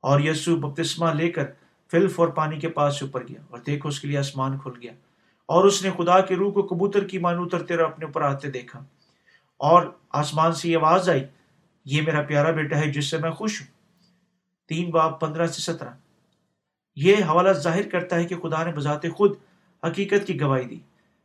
اور 0.00 0.20
یسو 0.20 0.56
بپتسمہ 0.56 1.10
لے 1.14 1.30
کر 1.30 1.44
فلف 1.90 2.20
اور 2.20 2.28
پانی 2.28 2.58
کے 2.58 2.68
پاس 2.68 2.98
سے 2.98 3.04
اوپر 3.04 3.22
گیا 3.28 3.40
اور 3.50 3.58
دیکھو 3.58 3.88
اس 3.88 4.00
کے 4.00 4.08
لیے 4.08 4.18
آسمان 4.18 4.58
کھل 4.58 4.72
گیا۔ 4.82 4.92
اور 5.46 5.64
اس 5.64 5.84
نے 5.84 5.90
خدا 5.96 6.20
کے 6.20 6.36
روح 6.36 6.52
کو 6.52 6.62
کبوتر 6.62 7.04
کی 7.04 7.18
مانو 7.18 7.42
اترتے 7.42 7.74
اور 7.74 7.84
اپنے 7.84 8.04
اوپر 8.04 8.22
آتے 8.22 8.50
دیکھا۔ 8.50 8.84
اور 9.56 9.86
آسمان 10.10 10.52
سے 10.52 10.68
یہ 10.68 10.76
آواز 10.76 11.08
آئی، 11.08 11.24
یہ 11.84 12.02
میرا 12.02 12.22
پیارا 12.22 12.50
بیٹا 12.50 12.78
ہے 12.78 12.92
جس 12.92 13.10
سے 13.10 13.18
میں 13.18 13.30
خوش 13.30 13.60
ہوں۔ 13.60 13.66
تین 14.68 14.90
باب 14.90 15.20
پندرہ 15.20 15.46
سے 15.46 15.60
سترہ۔ 15.60 15.90
یہ 17.02 17.16
حوالہ 17.16 17.52
ظاہر 17.52 17.88
کرتا 17.88 18.16
ہے 18.16 18.24
کہ 18.24 18.36
خدا 18.36 18.64
نے 18.64 18.72
بذات 18.72 19.06
خود 19.14 19.32
حقیقت 19.86 20.26
کی 20.26 20.40
گواہی 20.40 20.64
دی 20.64 20.78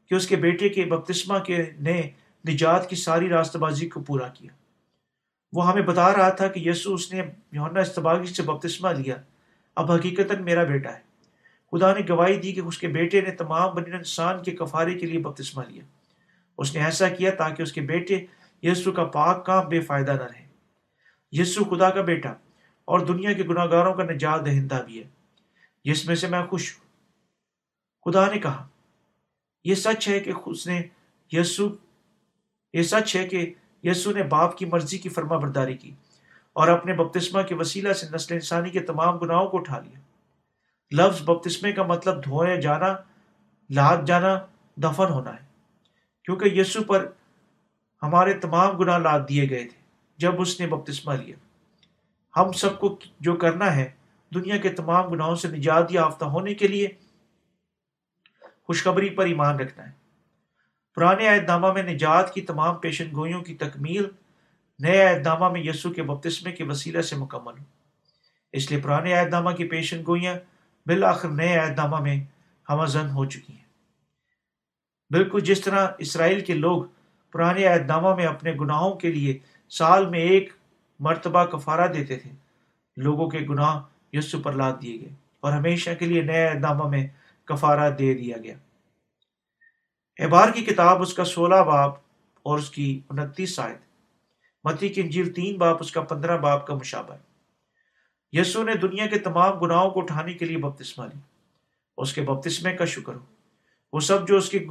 کہ 0.09 0.15
اس 0.15 0.27
کے 0.27 0.35
بیٹے 0.35 0.69
کے 0.69 0.85
بپتسمہ 0.85 1.39
کے 1.39 1.63
نے 1.79 2.01
نجات 2.49 2.89
کی 2.89 2.95
ساری 2.95 3.29
راست 3.29 3.55
بازی 3.55 3.89
کو 3.89 3.99
پورا 3.99 4.27
کیا۔ 4.27 4.49
وہ 5.53 5.71
ہمیں 5.71 5.81
بتا 5.81 6.13
رہا 6.13 6.29
تھا 6.29 6.47
کہ 6.47 6.69
یسو 6.69 6.93
اس 6.93 7.13
نے 7.13 7.21
یونا 7.51 7.79
استباغی 7.79 8.25
سے 8.25 8.43
بپتسمہ 8.43 8.89
لیا۔ 8.89 9.15
اب 9.75 9.91
حقیقت 9.91 10.41
میرا 10.41 10.63
بیٹا 10.63 10.93
ہے۔ 10.93 10.99
خدا 11.71 11.93
نے 11.93 12.01
گواہی 12.09 12.39
دی 12.39 12.53
کہ 12.53 12.59
اس 12.59 12.77
کے 12.77 12.87
بیٹے 12.87 13.21
نے 13.21 13.31
تمام 13.31 13.75
بنی 13.75 13.95
انسان 13.95 14.43
کے 14.43 14.51
کفارے 14.51 14.93
کے 14.93 15.05
لیے 15.05 15.19
بپتسمہ 15.19 15.63
لیا۔ 15.67 15.83
اس 16.57 16.75
نے 16.75 16.83
ایسا 16.83 17.09
کیا 17.09 17.31
تاکہ 17.31 17.61
اس 17.61 17.73
کے 17.73 17.81
بیٹے 17.81 18.25
یسو 18.63 18.91
کا 18.91 19.03
پاک 19.03 19.45
کام 19.45 19.67
بے 19.67 19.79
فائدہ 19.79 20.11
نہ 20.11 20.23
رہے۔ 20.23 20.45
یسو 21.31 21.63
خدا 21.63 21.89
کا 21.89 22.01
بیٹا 22.01 22.29
اور 22.85 22.99
دنیا 22.99 23.33
کے 23.33 23.43
گناہ 23.43 23.65
گاروں 23.65 23.93
کا 23.93 24.03
نجات 24.03 24.45
دہندہ 24.45 24.81
بھی 24.85 24.99
ہے۔ 24.99 25.14
جس 25.85 26.05
میں 26.05 26.15
سے 26.15 26.27
میں 26.27 26.45
خوش 26.45 26.77
ہوں۔ 26.77 26.85
خدا 28.03 28.31
نے 28.31 28.39
کہا، 28.39 28.67
یہ 29.63 29.75
سچ 29.75 30.07
ہے 30.07 30.19
کہ 30.19 30.31
اس 30.45 30.67
نے 30.67 30.83
یسو، 31.31 31.69
یہ 32.73 32.83
سچ 32.83 33.15
ہے 33.15 33.27
کہ 33.27 33.53
یسو 33.83 34.11
نے 34.11 34.23
باپ 34.23 34.57
کی 34.57 34.65
مرضی 34.65 34.97
کی 34.97 35.09
فرما 35.09 35.37
برداری 35.37 35.77
کی 35.77 35.91
اور 36.53 36.67
اپنے 36.67 36.93
بپتسمہ 36.93 37.41
کے 37.41 37.55
وسیلہ 37.55 37.93
سے 37.93 38.05
نسل 38.13 38.33
انسانی 38.33 38.69
کے 38.69 38.79
تمام 38.79 39.17
گناہوں 39.17 39.47
کو 39.47 39.57
اٹھا 39.57 39.79
لیا۔ 39.79 39.99
لفظ 40.91 41.21
بپتسمے 41.21 41.71
کا 41.71 41.83
مطلب 41.83 42.25
دھوئے 42.25 42.61
جانا، 42.61 42.95
لاد 43.69 43.97
جانا، 44.05 44.39
دفن 44.77 45.05
ہونا 45.09 45.33
ہے۔ 45.33 45.45
کیونکہ 46.23 46.49
یسو 46.49 46.83
پر 46.83 47.11
ہمارے 48.03 48.33
تمام 48.33 48.77
گناہ 48.77 48.97
لاد 48.97 49.19
دیے 49.29 49.49
گئے 49.49 49.65
تھے، 49.65 49.77
جب 50.17 50.41
اس 50.41 50.59
نے 50.59 50.67
بپتسمہ 50.67 51.13
لیا۔ 51.13 51.35
ہم 52.39 52.51
سب 52.51 52.79
کو 52.79 52.99
جو 53.19 53.35
کرنا 53.35 53.75
ہے 53.75 53.91
دنیا 54.35 54.57
کے 54.57 54.69
تمام 54.69 55.07
گناہوں 55.07 55.35
سے 55.35 55.47
نجات 55.47 55.91
یافتہ 55.91 56.25
ہونے 56.25 56.53
کے 56.53 56.67
لیے 56.67 56.87
خوشخبری 58.63 59.09
پر 59.09 59.25
ایمان 59.25 59.59
رکھنا 59.59 59.85
ہے۔ 59.87 59.91
پرانے 60.95 61.27
عہد 61.27 61.43
نامہ 61.43 61.71
میں 61.71 61.83
نجات 61.83 62.33
کی 62.33 62.41
تمام 62.41 62.75
پیشن 62.75 63.09
گوئیوں 63.15 63.41
کی 63.41 63.55
تکمیل، 63.55 64.05
نئے 64.79 65.01
عہد 65.01 65.27
نامہ 65.27 65.49
میں 65.49 65.61
یسو 65.61 65.93
کے 65.93 66.03
بپتسمے 66.03 66.51
کے 66.51 66.63
وسیلہ 66.63 67.01
سے 67.01 67.15
مکمل۔ 67.15 67.53
ہو 67.53 67.63
اس 68.51 68.71
لیے 68.71 68.79
پرانے 68.81 69.13
عہد 69.13 69.29
نامہ 69.29 69.49
کی 69.49 69.67
پیشن 69.67 70.03
گوئیاں 70.07 70.35
بالآخر 70.85 71.29
نئے 71.29 71.57
عہد 71.57 71.77
نامہ 71.77 71.99
میں 71.99 72.23
ہمہ 72.69 72.85
زن 72.85 73.09
ہو 73.09 73.25
چکی 73.25 73.53
ہیں۔ 73.53 73.65
بالکل 75.09 75.39
جس 75.39 75.61
طرح 75.61 75.87
اسرائیل 75.97 76.45
کے 76.45 76.53
لوگ 76.53 76.83
پرانے 77.31 77.65
عہد 77.65 77.87
نامہ 77.87 78.15
میں 78.15 78.25
اپنے 78.25 78.51
گناہوں 78.61 78.93
کے 78.95 79.11
لیے 79.11 79.37
سال 79.69 80.05
میں 80.09 80.19
ایک 80.19 80.53
مرتبہ 80.99 81.45
کفارہ 81.45 81.87
دیتے 81.87 82.15
تھے، 82.15 82.31
لوگوں 82.97 83.29
کے 83.29 83.39
گناہ 83.39 83.83
یسو 84.13 84.41
پر 84.41 84.53
لاد 84.53 84.73
دیے 84.81 85.01
گئے 85.01 85.09
اور 85.39 85.53
ہمیشہ 85.53 85.89
کے 85.99 86.05
لیے 86.05 86.21
نئے 86.21 86.47
عہد 86.47 86.61
نامہ 86.61 86.87
میں 86.87 87.07
کفارہ 87.45 87.89
دے 87.89 88.13
دیا 88.13 88.37
گیا۔ 88.37 88.55
احبار 90.19 90.49
کی 90.49 90.61
کتاب 90.63 91.01
اس 91.01 91.13
کا 91.13 91.25
سولہ 91.25 91.63
باپ 91.63 91.93
اور 92.43 92.59
اس 92.59 92.69
کی 92.69 92.99
انتیس 93.09 93.55
شاید 93.55 93.77
متی 94.63 94.89
کی 94.89 95.01
انجیل 95.01 95.33
تین 95.33 95.57
باپ 95.57 95.77
اس 95.79 95.91
کا 95.91 96.01
پندرہ 96.01 96.37
باپ 96.37 96.67
کا 96.67 96.75
مشابہ۔ 96.75 97.13
ہے 97.13 97.35
یسو 98.31 98.63
نے 98.63 98.73
دنیا 98.73 99.07
کے 99.07 99.19
تمام 99.19 99.59
گناہوں 99.59 99.89
کو 99.89 99.99
اٹھانے 99.99 100.33
کے 100.33 100.45
لیے 100.45 100.57
بپتسمہ 100.57 101.05
لی 101.05 101.19
اس 101.97 102.13
کے 102.13 102.21
بپتسمے 102.21 102.73
کا 102.73 102.85
شکر 102.85 103.13
ہو۔ 103.15 103.25
وہ 103.93 103.99
سب 103.99 104.27
جو 104.27 104.37
اس 104.37 104.49
کی 104.49 104.67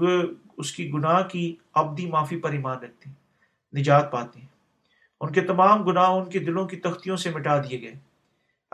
اس 0.57 0.73
کی 0.73 0.93
گناہ 0.93 1.23
کی 1.23 1.57
ابدی 1.75 2.07
معافی 2.07 2.41
پر 2.41 2.51
ایمان 2.51 2.77
رکھتے 2.77 3.11
ہیں، 3.11 3.17
نجات 3.81 4.13
پاتے 4.13 4.41
ہیں۔ 4.41 4.47
ان 5.21 5.33
کے 5.33 5.41
تمام 5.41 5.83
گناہ 5.83 6.11
ان 6.11 6.31
کے 6.31 6.39
دلوں 6.39 6.69
کی 6.69 6.77
تختیوں 6.77 7.17
سے 7.17 7.31
مٹا 7.31 7.63
دیے 7.63 7.81
گئے۔ 7.81 7.95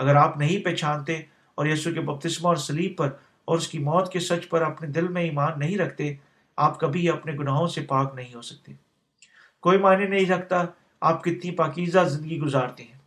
اگر 0.01 0.15
آپ 0.15 0.37
نہیں 0.37 0.65
پہچانتے 0.65 1.21
اور 1.55 1.67
یسو 1.67 1.95
کے 1.95 2.01
بپتسمہ 2.01 2.49
اور 2.49 2.57
سلیب 2.57 2.97
پر 2.97 3.11
اور 3.45 3.59
اس 3.59 3.69
کی 3.69 3.79
موت 3.79 4.13
کے 4.13 4.21
سچ 4.21 4.49
پر 4.49 4.63
اپنے 4.63 4.89
دل 4.89 5.09
میں 5.09 5.23
ایمان 5.23 5.53
نہیں 5.57 5.79
رکھتے، 5.79 6.15
آپ 6.57 6.81
کبھی 6.81 7.09
اپنے 7.09 7.33
گناہوں 7.33 7.69
سے 7.69 7.81
پاک 7.81 8.13
نہیں 8.15 8.35
ہو 8.35 8.43
سکتے۔ 8.43 8.73
کوئی 9.61 9.79
معنی 9.79 10.07
نہیں 10.07 10.27
رکھتا 10.27 10.65
آپ 11.01 11.25
کتنی 11.25 11.51
پاکیزہ 11.51 11.99
زندگی 11.99 12.39
گزارتے 12.39 12.83
ہیں۔ 12.83 12.99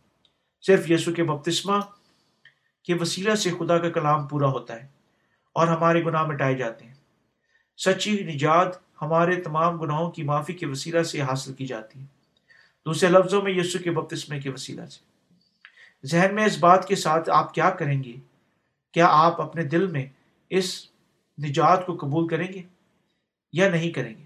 صرف 0.62 0.90
یسو 0.90 1.12
کے 1.12 1.24
بپتسمہ 1.24 1.76
کے 2.82 2.94
وسیلہ 2.94 3.34
سے 3.34 3.50
خدا 3.50 3.78
کا 3.78 3.90
کلام 3.90 4.26
پورا 4.26 4.46
ہوتا 4.46 4.82
ہے 4.82 4.86
اور 5.52 5.68
ہمارے 5.68 6.04
گناہ 6.04 6.26
مٹائے 6.26 6.54
جاتے 6.54 6.84
ہیں۔ 6.84 6.94
سچی 7.76 8.22
نجات 8.22 8.76
ہمارے 9.02 9.40
تمام 9.40 9.80
گناہوں 9.80 10.10
کی 10.10 10.22
معافی 10.22 10.52
کے 10.52 10.66
وسیلہ 10.66 11.02
سے 11.02 11.20
حاصل 11.20 11.52
کی 11.52 11.66
جاتی 11.66 12.00
ہے۔ 12.00 12.04
دوسرے 12.86 13.08
لفظوں 13.08 13.42
میں 13.42 13.52
یسو 13.52 13.78
کے 13.78 13.90
بپتسمے 13.90 14.40
کے 14.40 14.50
وسیلہ 14.50 14.86
سے۔ 14.86 15.13
ذہن 16.04 16.34
میں 16.34 16.46
اس 16.46 16.58
بات 16.58 16.88
کے 16.88 16.96
ساتھ 16.96 17.30
آپ 17.30 17.54
کیا 17.54 17.70
کریں 17.70 18.04
گے؟ 18.04 18.12
کیا 18.92 19.06
آپ 19.10 19.40
اپنے 19.40 19.62
دل 19.62 19.86
میں 19.86 20.06
اس 20.50 20.86
نجات 21.42 21.86
کو 21.86 21.96
قبول 21.96 22.28
کریں 22.28 22.52
گے 22.52 22.62
یا 23.52 23.68
نہیں 23.68 23.90
کریں 23.90 24.14
گے؟ 24.18 24.24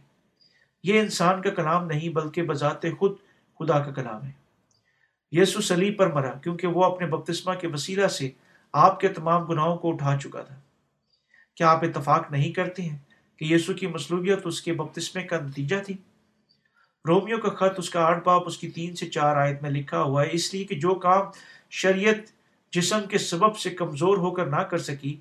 یہ 0.83 1.01
انسان 1.01 1.43
کا 1.43 1.51
کلام 1.51 1.87
نہیں، 1.87 2.09
بلکہ 2.09 2.43
بذات 2.43 2.83
خود، 2.99 3.13
خدا 3.59 3.79
کا 3.79 3.91
کلام 3.91 4.25
ہے۔ 4.25 4.31
یسو 5.33 5.61
سلیب 5.61 5.99
پر 5.99 6.13
مرا، 6.13 6.31
کیونکہ 6.31 6.67
وہ 6.67 6.85
اپنے 6.85 7.07
بپتسمہ 7.07 7.55
کے 7.55 7.67
وسیلہ 7.67 8.07
سے 8.07 8.31
آپ 8.73 9.01
کے 9.01 9.09
تمام 9.09 9.45
گناہوں 9.45 9.77
کو 9.77 9.93
اٹھا 9.93 10.17
چکا 10.17 10.43
تھا۔ 10.43 10.55
کیا 11.55 11.69
آپ 11.69 11.85
اتفاق 11.85 12.31
نہیں 12.31 12.53
کرتے 12.53 12.83
ہیں 12.83 12.99
کہ 13.37 13.45
یسو 13.45 13.75
کی 13.75 13.87
مصلوبیت 13.87 14.39
اس 14.45 14.63
کے 14.63 14.73
بپتسمے 14.73 15.23
کا 15.23 15.41
نتیجہ 15.41 15.77
تھی؟ 15.87 15.97
رومیو 17.09 17.39
کا 17.39 17.49
خط، 17.49 17.79
اس 17.79 17.91
کا 17.91 18.01
آٹھ 18.01 18.25
باپ، 18.25 18.43
اس 18.47 18.59
کی 18.59 18.71
تین 18.71 18.97
سے 18.97 19.07
چار 19.07 19.37
آیت 19.37 19.63
میں 19.63 19.71
لکھا 19.71 20.03
ہوا 20.03 20.23
ہے، 20.23 20.29
اس 20.33 20.55
لیے 20.55 20.65
کہ 20.65 20.75
جو 20.75 20.95
کام 20.95 21.27
شریعت 21.71 22.15
جسم 22.73 23.01
کے 23.11 23.19
سبب 23.19 23.57
سے 23.57 23.71
کمزور 23.71 24.19
ہو 24.19 24.31
کر 24.31 24.47
نہ 24.47 24.57
کر 24.57 24.79
سکی، 24.79 25.17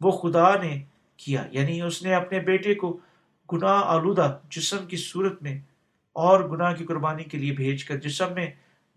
وہ 0.00 0.10
خدا 0.10 0.62
نے 0.62 0.82
کیا۔ 1.16 1.46
یعنی 1.50 1.82
اس 1.82 2.02
نے 2.02 2.14
اپنے 2.14 2.40
بیٹے 2.40 2.74
کو 2.74 2.98
گناہ 3.52 3.82
آلودہ 3.84 4.38
جسم 4.50 4.86
کی 4.86 4.96
صورت 4.96 5.42
میں 5.42 5.60
اور 6.12 6.50
گناہ 6.50 6.74
کی 6.74 6.84
قربانی 6.84 7.24
کے 7.24 7.38
لیے 7.38 7.52
بھیج 7.52 7.84
کر 7.84 7.96
جسم 7.96 8.34
میں 8.34 8.50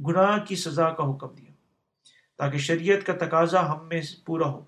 گناہ 0.08 0.38
کی 0.46 0.56
سزا 0.56 0.90
کا 0.90 1.12
حکم 1.12 1.28
دیا۔ 1.28 1.52
تاکہ 2.38 2.58
شریعت 2.58 3.06
کا 3.06 3.14
تقاضا 3.14 3.72
ہم 3.72 3.88
میں 3.88 4.02
پورا 4.26 4.48
ہو، 4.48 4.66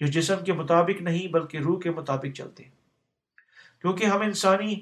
جو 0.00 0.06
جسم 0.06 0.44
کے 0.44 0.52
مطابق 0.52 1.02
نہیں 1.02 1.28
بلکہ 1.28 1.56
روح 1.56 1.80
کے 1.80 1.90
مطابق 1.90 2.36
چلتے۔ 2.36 2.64
ہیں 2.64 2.70
کیونکہ 3.80 4.04
ہم 4.04 4.20
انسانی 4.22 4.80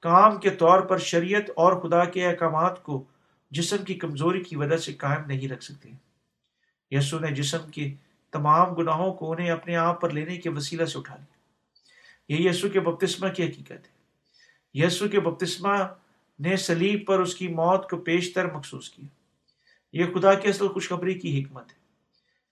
کام 0.00 0.38
کے 0.38 0.50
طور 0.50 0.80
پر 0.80 0.98
شریعت 0.98 1.50
اور 1.56 1.72
خدا 1.80 2.04
کے 2.04 2.26
احکامات 2.26 2.82
کو 2.82 3.04
جسم 3.50 3.76
کی 3.76 3.94
کمزوری 3.94 4.44
کی 4.44 4.56
وجہ 4.56 4.76
سے 4.76 4.92
قائم 4.92 5.26
نہیں 5.26 5.48
رکھ 5.48 5.64
سکتے۔ 5.64 5.90
یسو 6.90 7.18
نے 7.18 7.30
جسم 7.30 7.70
کے 7.70 7.94
تمام 8.30 8.74
گناہوں 8.74 9.14
کو 9.14 9.32
انہیں 9.32 9.50
اپنے 9.50 9.76
آپ 9.76 10.00
پر 10.00 10.10
لینے 10.10 10.36
کے 10.36 10.50
وسیلہ 10.50 10.84
سے 10.84 10.98
اٹھا 10.98 11.16
لیا۔ 11.16 11.40
یہ 12.28 12.50
یسو 12.50 12.68
کے 12.68 12.80
بپتسمہ 12.80 13.28
کی 13.28 13.44
حقیقت 13.44 13.70
ہے۔ 13.70 14.00
یسو 14.74 15.08
کے 15.08 15.20
بپتسمہ 15.20 15.76
نے 16.38 16.56
سلیب 16.56 17.06
پر 17.06 17.18
اس 17.18 17.34
کی 17.34 17.48
موت 17.48 17.90
کو 17.90 17.96
پیشتر 17.96 18.52
مخصوص 18.52 18.90
کیا۔ 18.90 19.06
یہ 19.92 20.04
خدا 20.14 20.34
کی 20.34 20.48
اصل 20.48 20.68
خوشخبری 20.68 21.14
کی 21.14 21.42
حکمت 21.42 21.68
ہے۔ 21.68 21.76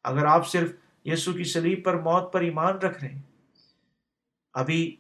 اگر 0.04 0.24
آپ 0.24 0.48
صرف 0.48 0.72
یسو 1.04 1.32
کی 1.32 1.44
سلیب 1.44 1.84
پر 1.84 1.98
موت 1.98 2.32
پر 2.32 2.40
ایمان 2.40 2.74
رکھ 2.74 3.04
رہے 3.04 3.12
ہیں، 3.12 3.22
ابھی 4.54 4.96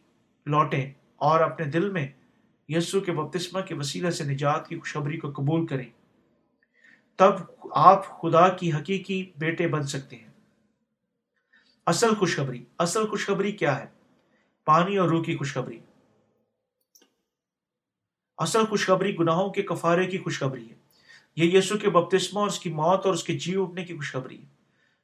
لوٹیں 0.46 0.92
اور 1.16 1.40
اپنے 1.40 1.66
دل 1.66 1.90
میں 1.90 2.08
یسو 2.68 3.00
کے 3.00 3.12
بپتسمہ 3.12 3.60
کے 3.60 3.74
وسیلہ 3.74 4.10
سے 4.10 4.24
نجات 4.24 4.68
کی 4.68 4.78
خوشخبری 4.78 5.16
کو 5.16 5.30
قبول 5.30 5.66
کریں۔ 5.66 5.97
تب 7.18 7.34
آپ 7.70 8.22
خدا 8.22 8.48
کی 8.48 8.72
حقیقی 8.72 9.32
بیٹے 9.36 9.68
بن 9.68 9.82
سکتے 9.82 10.16
ہیں۔ 10.16 10.30
اصل 11.86 12.14
خوشخبری 12.14 12.64
اصل 12.78 13.06
خوشخبری 13.06 13.52
کیا 13.52 13.80
ہے؟ 13.80 13.86
پانی 14.64 14.96
اور 14.96 15.08
روح 15.08 15.24
کی 15.24 15.36
خوشخبری۔ 15.36 15.78
اصل 18.38 18.66
خوشخبری 18.66 19.18
گناہوں 19.18 19.50
کے 19.50 19.62
کفارے 19.62 20.06
کی 20.06 20.18
خوشخبری 20.18 20.70
ہے۔ 20.70 20.74
یہ 21.36 21.58
یسو 21.58 21.78
کے 21.78 21.90
بپتسمہ 21.90 22.40
اور 22.40 22.48
اس 22.48 22.60
کی 22.60 22.70
موت 22.70 23.06
اور 23.06 23.14
اس 23.14 23.24
کے 23.24 23.38
جی 23.38 23.56
اٹھنے 23.56 23.84
کی 23.84 23.96
خوشخبری 23.96 24.38
ہے، 24.38 24.46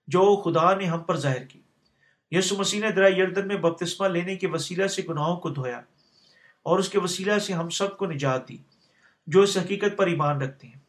جو 0.07 0.43
خدا 0.43 0.75
نے 0.75 0.85
ہم 0.85 0.99
پر 0.99 1.17
ظاہر 1.17 1.45
کی۔ 1.45 1.61
یسو 2.31 2.57
مسیح 2.59 2.81
نے 2.81 2.91
درا 2.91 3.09
یردن 3.09 3.49
میں 3.49 3.57
بپتسمہ 3.57 4.09
لینے 4.09 4.37
کے 4.37 4.47
وسیلہ 4.47 4.87
سے 4.87 5.03
گناہوں 5.09 5.37
کو 5.37 5.51
دھویا 5.51 5.81
اور 6.63 6.79
اس 6.79 6.89
کے 6.89 6.99
وسیلہ 6.99 7.39
سے 7.39 7.53
ہم 7.53 7.69
سب 7.69 7.97
کو 7.97 8.07
نجات 8.07 8.49
دی، 8.49 8.57
جو 9.27 9.43
اس 9.43 9.57
حقیقت 9.57 9.97
پر 9.97 10.07
ایمان 10.07 10.43
رکھتے 10.43 10.67
ہیں۔ 10.67 10.84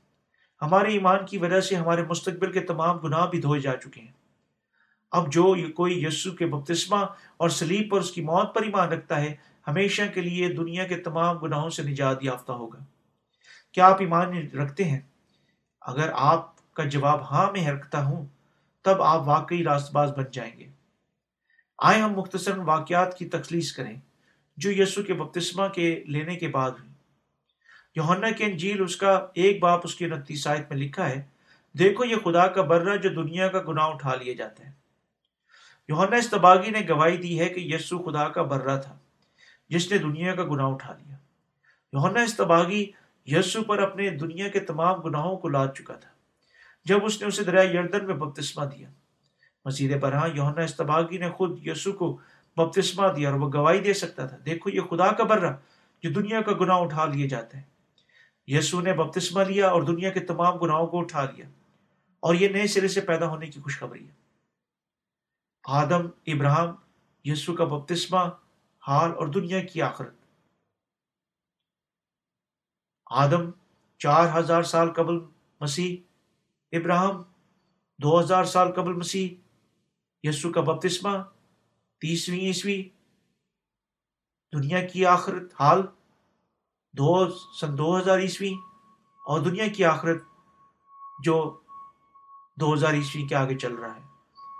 ہمارے 0.61 0.87
ایمان 0.87 1.25
کی 1.25 1.37
وجہ 1.37 1.61
سے 1.61 1.75
ہمارے 1.75 2.03
مستقبل 2.03 2.51
کے 2.51 2.59
تمام 2.59 2.97
گناہ 2.97 3.27
بھی 3.27 3.41
دھوئے 3.41 3.59
جا 3.59 3.75
چکے 3.75 4.01
ہیں۔ 4.01 4.11
اب 5.11 5.31
جو 5.31 5.55
کوئی 5.75 6.05
یسو 6.05 6.31
کے 6.31 6.45
بپتسمہ 6.45 7.05
اور 7.37 7.49
سلیب 7.49 7.91
پر 7.91 7.99
اس 7.99 8.11
کی 8.11 8.21
موت 8.21 8.55
پر 8.55 8.63
ایمان 8.63 8.89
رکھتا 8.89 9.21
ہے، 9.21 9.35
ہمیشہ 9.67 10.01
کے 10.13 10.21
لیے 10.21 10.53
دنیا 10.53 10.87
کے 10.87 10.97
تمام 10.97 11.37
گناہوں 11.37 11.69
سے 11.69 11.83
نجات 11.83 12.17
یافتہ 12.21 12.51
ہوگا۔ 12.51 12.79
کیا 13.71 13.87
آپ 13.87 13.97
ایمان 13.99 14.47
رکھتے 14.47 14.83
ہیں؟ 14.83 14.99
اگر 15.81 16.09
آپ 16.13 16.73
کا 16.73 16.83
جواب 16.83 17.21
ہاں 17.21 17.51
میں 17.51 17.71
رکھتا 17.71 18.03
ہوں، 18.03 18.25
تب 18.81 19.01
آپ 19.01 19.21
واقعی 19.25 19.63
راست 19.63 19.91
باز 19.91 20.11
بن 20.17 20.23
جائیں 20.31 20.59
گے۔ 20.59 20.67
آئے 21.77 22.01
ہم 22.01 22.13
مختصر 22.13 22.57
واقعات 22.57 23.17
کی 23.17 23.29
تخلیص 23.29 23.73
کریں۔ 23.73 23.95
جو 24.57 24.71
یسو 24.71 25.03
کے 25.03 25.13
بپتسمہ 25.13 25.67
کے 25.67 26.03
لینے 26.07 26.35
کے 26.35 26.47
بعد 26.47 26.71
ہوئی 26.71 26.84
یوہنا 27.95 28.29
کے 28.37 28.45
انجیل 28.45 28.81
اس 28.81 28.95
کا 28.95 29.19
ایک 29.33 29.59
باپ 29.61 29.81
اس 29.83 29.95
کی 29.95 30.05
انتیس 30.05 30.45
آیت 30.47 30.71
میں 30.71 30.77
لکھا 30.77 31.09
ہے، 31.09 31.21
دیکھو 31.75 32.05
یہ 32.05 32.15
خدا 32.23 32.47
کا 32.47 32.61
برہ 32.63 32.95
جو 32.97 33.09
دنیا 33.13 33.47
کا 33.47 33.61
گناہ 33.67 33.87
اٹھا 33.87 34.15
لیا 34.15 34.33
جاتا 34.33 34.65
ہے 34.65 34.71
یوہنا 35.89 36.17
استباغی 36.17 36.69
نے 36.71 36.81
گواہی 36.89 37.17
دی 37.17 37.39
ہے 37.39 37.47
کہ 37.49 37.59
یسو 37.73 37.97
خدا 38.03 38.27
کا 38.29 38.41
برہ 38.43 38.77
تھا، 38.81 38.97
جس 39.69 39.91
نے 39.91 39.97
دنیا 39.97 40.35
کا 40.35 40.43
گناہ 40.43 40.67
اٹھا 40.67 40.93
لیا۔ 40.93 41.15
یوہنا 41.93 42.21
استباغی 42.21 42.85
یسو 43.27 43.63
پر 43.63 43.79
اپنے 43.79 44.09
دنیا 44.17 44.47
کے 44.47 44.59
تمام 44.61 44.99
گناہوں 45.01 45.35
کو 45.37 45.49
لاد 45.49 45.67
چکا 45.75 45.93
تھا، 45.93 46.09
جب 46.85 47.05
اس 47.05 47.21
نے 47.21 47.27
اسے 47.27 47.43
دریا 47.43 47.61
یردن 47.71 48.05
میں 48.05 48.15
بپتسمہ 48.15 48.65
دیا۔ 48.65 48.89
مزید 49.65 49.99
برہاں 49.99 50.27
یوہنا 50.33 50.63
استباغی 50.63 51.17
نے 51.17 51.29
خود 51.29 51.57
یسو 51.67 51.91
کو 51.93 52.15
بپتسمہ 52.57 53.07
دیا 53.15 53.29
اور 53.29 53.39
وہ 53.39 53.51
گواہی 53.53 53.79
دے 53.79 53.93
سکتا 53.93 54.25
تھا، 54.25 54.37
دیکھو 54.45 54.69
یہ 54.69 54.81
خدا 54.89 55.11
کا 55.11 55.23
برہ 55.23 55.53
جو 56.03 56.09
دنیا 56.11 56.41
کا 56.41 56.51
گناہ 56.59 56.77
اٹھا 56.77 57.05
لیے 57.05 57.27
جاتا 57.27 57.57
ہے 57.57 57.63
یسو 58.47 58.81
نے 58.81 58.93
بپتسمہ 58.93 59.43
لیا 59.43 59.69
اور 59.69 59.81
دنیا 59.81 60.11
کے 60.11 60.19
تمام 60.19 60.57
گناہوں 60.57 60.87
کو 60.87 60.99
اٹھا 60.99 61.31
لیا 61.31 61.45
اور 62.19 62.35
یہ 62.35 62.49
نئے 62.49 62.67
سرے 62.67 62.87
سے 62.87 63.01
پیدا 63.01 63.27
ہونے 63.27 63.47
کی 63.47 63.61
خوشخبری 63.61 64.07
ہے۔ 64.07 64.13
آدم 65.67 66.07
ابراہم 66.27 66.75
یسو 67.23 67.55
کا 67.55 67.63
بپتسمہ، 67.63 68.29
حال 68.87 69.11
اور 69.11 69.27
دنیا 69.27 69.63
کی 69.63 69.81
آخرت۔ 69.81 70.15
آدم، 73.11 73.51
چار 73.97 74.39
ہزار 74.39 74.63
سال 74.63 74.93
قبل 74.93 75.13
مسیح 75.59 75.97
ابراہم 76.71 77.21
دو 77.97 78.19
ہزار 78.19 78.43
سال 78.43 78.71
قبل 78.71 78.93
مسیح 78.93 79.29
یسو 80.23 80.51
کا 80.51 80.61
بپتسمہ، 80.61 81.17
تیسویں 81.97 82.39
عیسوی۔ 82.39 82.89
دنیا 84.53 84.87
کی 84.87 85.05
آخرت، 85.05 85.53
حال 85.59 85.81
دو 86.97 87.29
سن 87.29 87.77
دو 87.77 87.97
ہزار 87.99 88.19
عیسوی 88.19 88.53
اور 89.25 89.39
دنیا 89.39 89.67
کی 89.67 89.85
آخرت 89.85 90.23
جو 91.23 91.57
دو 92.59 92.73
ہزار 92.73 92.93
عیسوی 92.93 93.27
کے 93.27 93.35
آگے 93.35 93.55
چل 93.55 93.75
رہا 93.75 93.95
ہے۔ 93.95 94.01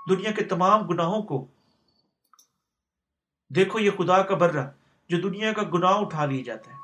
دنیا 0.09 0.31
کے 0.31 0.43
تمام 0.43 0.87
گناہوں 0.87 1.21
کو 1.21 1.47
دیکھو، 3.55 3.79
یہ 3.79 3.91
خدا 3.97 4.21
کا 4.21 4.35
برہ 4.35 4.69
جو 5.09 5.21
دنیا 5.21 5.53
کا 5.53 5.61
گناہ 5.73 5.93
اٹھا 5.93 6.25
لیا 6.25 6.43
جاتا 6.45 6.71
ہے۔ 6.71 6.77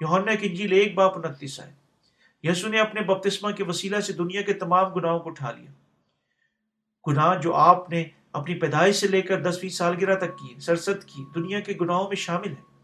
یوہنا 0.00 0.34
کی 0.34 0.46
انجیل 0.46 0.72
ایک 0.72 0.94
باپ 0.94 1.26
انتیس 1.26 1.60
ہے 1.60 1.74
یسو 2.42 2.68
نے 2.68 2.80
اپنے 2.80 3.00
بپتسمہ 3.00 3.50
کے 3.50 3.64
وسیلہ 3.64 4.00
سے 4.00 4.12
دنیا 4.12 4.42
کے 4.42 4.52
تمام 4.52 4.92
گناہوں 4.92 5.18
کو 5.18 5.30
اٹھا 5.30 5.52
لیا۔ 5.52 5.70
گناہ 7.06 7.40
جو 7.40 7.54
آپ 7.54 7.90
نے 7.90 8.04
اپنی 8.32 8.54
پیدائش 8.54 8.96
سے 8.96 9.08
لے 9.08 9.22
کر 9.22 9.42
دسویں 9.42 9.70
سالگرہ 9.70 10.14
تک 10.14 10.38
کی 10.38 10.60
سرست 10.60 11.04
کی 11.06 11.24
دنیا 11.34 11.60
کے 11.60 11.74
گناہوں 11.80 12.08
میں 12.08 12.16
شامل 12.16 12.48
ہے 12.48 12.77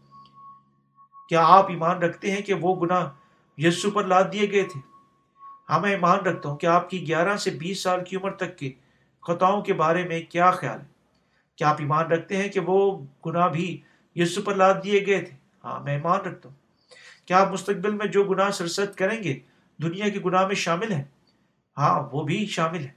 کیا 1.29 1.45
آپ 1.45 1.69
ایمان 1.69 1.97
رکھتے 1.97 2.31
ہیں 2.31 2.41
کہ 2.41 2.53
وہ 2.53 2.75
گناہ 2.75 3.09
یسو 3.57 3.91
پر 3.91 4.03
لاد 4.03 4.23
دیے 4.33 4.51
گئے 4.51 4.63
تھے؟ 4.63 4.79
ہاں 5.69 5.79
میں 5.79 5.91
ایمان 5.91 6.19
رکھتا 6.19 6.49
ہوں 6.49 6.57
کہ 6.57 6.65
آپ 6.65 6.89
کی 6.89 7.07
گیارہ 7.07 7.37
سے 7.37 7.51
بیس 7.51 7.83
سال 7.83 8.03
کی 8.03 8.15
عمر 8.15 8.31
تک 8.31 8.57
کے 8.57 8.71
خطاؤں 9.27 9.61
کے 9.61 9.73
بارے 9.73 10.07
میں 10.07 10.21
کیا 10.21 10.51
خیال 10.51 10.79
ہے؟ 10.79 10.85
کیا 11.55 11.69
آپ 11.69 11.75
ایمان 11.79 12.05
رکھتے 12.05 12.37
ہیں 12.37 12.49
کہ 12.49 12.59
وہ 12.59 13.05
گناہ 13.25 13.47
بھی 13.47 13.81
یسو 14.15 14.41
پر 14.41 14.55
لاد 14.55 14.73
دیے 14.83 15.05
گئے 15.05 15.21
تھے؟ 15.21 15.37
ہاں 15.63 15.79
میں 15.79 15.93
ایمان 15.93 16.19
رکھتا 16.19 16.49
ہوں۔ 16.49 16.55
کیا 17.25 17.41
آپ 17.41 17.51
مستقبل 17.51 17.93
میں 17.93 18.05
جو 18.05 18.23
گناہ 18.23 18.49
سرست 18.49 18.97
کریں 18.97 19.23
گے، 19.23 19.39
دنیا 19.81 20.09
کے 20.09 20.19
گناہ 20.25 20.47
میں 20.47 20.55
شامل 20.55 20.91
ہیں؟ 20.91 21.03
ہاں 21.77 22.09
وہ 22.11 22.23
بھی 22.23 22.45
شامل 22.45 22.79
ہے 22.79 22.91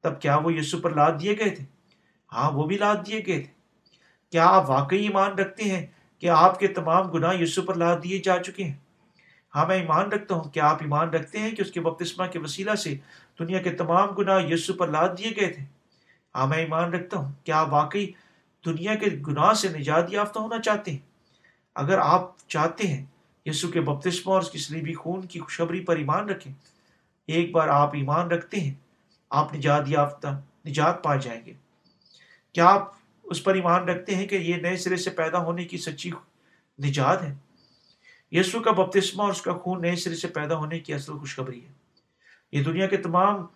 تب 0.00 0.20
کیا 0.20 0.36
وہ 0.36 0.52
یسو 0.54 0.78
پر 0.78 0.90
لاد 0.90 1.12
دیے 1.22 1.38
گئے 1.38 1.50
تھے؟ 1.50 1.64
ہاں 2.32 2.50
وہ 2.50 2.66
بھی 2.66 2.78
لاد 2.78 2.96
دیے 3.06 3.20
گئے 3.26 3.40
تھے۔ 3.40 3.52
کیا 4.30 4.46
آپ 4.46 4.70
واقعی 4.70 5.02
ایمان 5.02 5.32
رکھتے 5.32 5.64
ہیں 5.64 5.86
کہ 6.22 6.28
آپ 6.28 6.58
کے 6.58 6.66
تمام 6.66 7.08
گناہ 7.08 7.34
یسو 7.34 7.62
پر 7.62 7.74
لاد 7.74 7.96
دیے 8.04 8.18
جا 8.18 8.42
چکے 8.42 8.64
ہیں۔ 8.64 8.76
ہاں 9.54 9.66
میں 9.66 9.76
ایمان 9.76 10.12
رکھتا 10.12 10.34
ہوں 10.34 10.50
کہ 10.50 10.60
آپ 10.60 10.76
ایمان 10.80 11.08
رکھتے 11.08 11.38
ہیں 11.38 11.50
کہ 11.50 11.62
اس 11.62 11.72
کے 11.72 11.80
بپتسمہ 11.80 12.26
کے 12.26 12.38
وسیلہ 12.38 12.74
سے 12.74 12.94
دنیا 13.38 13.62
کے 13.62 13.70
تمام 13.70 14.08
گناہ 14.08 14.42
یسو 14.42 14.72
پر 14.72 14.88
لاد 14.88 15.08
دیے 15.18 15.30
گئے 15.36 15.50
تھے۔ 15.50 15.64
ہاں 16.34 16.46
میں 16.46 16.58
ایمان 16.58 16.94
رکھتا 16.94 17.18
ہوں 17.18 17.32
کہ 17.44 17.52
آپ 17.52 17.72
واقعی 17.72 18.06
دنیا 18.66 18.94
کے 18.94 19.06
گناہ 19.26 19.52
سے 19.52 19.68
نجات 19.68 20.12
یافتہ 20.12 20.38
ہونا 20.38 20.62
چاہتے 20.62 20.90
ہیں۔ 20.90 20.98
اگر 21.74 21.98
آپ 21.98 22.48
چاہتے 22.48 22.86
ہیں 22.86 23.06
یسو 23.46 23.68
کے 23.68 23.80
بپتسمہ 23.80 24.32
اور 24.32 24.42
اس 24.42 24.50
کی 24.50 24.58
سلیبی 24.58 24.94
خون 24.94 25.20
کی 25.22 25.40
خوشبری 25.40 25.80
پر 25.80 25.96
ایمان 25.96 26.28
رکھیں، 26.28 26.52
ایک 27.26 27.50
بار 27.50 27.68
آپ 27.68 27.94
ایمان 27.94 28.28
رکھتے 28.28 28.60
ہیں، 28.60 28.74
آپ 29.30 29.54
نجات 29.54 29.82
یافتہ، 29.86 30.40
نجات 30.66 31.04
پا 31.04 31.16
جائیں 31.16 31.40
گے۔ 31.46 31.52
کیا 32.52 32.66
آپ 32.66 33.01
اس 33.32 33.44
پر 33.44 33.54
ایمان 33.54 33.88
رکھتے 33.88 34.14
ہیں 34.14 34.26
کہ 34.26 34.34
یہ 34.34 34.56
نئے 34.56 34.76
سرے 34.76 34.96
سے 34.96 35.10
پیدا 35.10 35.38
ہونے 35.38 35.64
کی 35.64 35.78
سچی 35.78 36.10
نجات 36.84 37.22
ہے۔ 37.22 37.34
یسو 38.30 38.60
کا 38.60 38.70
بپتسمہ 38.70 39.22
اور 39.22 39.30
اس 39.30 39.42
کا 39.42 39.52
خون 39.52 39.82
نئے 39.82 39.96
سرے 39.96 40.16
سے 40.16 40.28
پیدا 40.28 40.56
ہونے 40.56 40.78
کی 40.78 40.94
اصل 40.94 41.12
خوشخبری 41.12 41.66
ہے۔ 41.66 41.72
یہ 42.52 42.62
دنیا 42.62 42.86
کے 42.86 42.96
تمام 42.96 43.46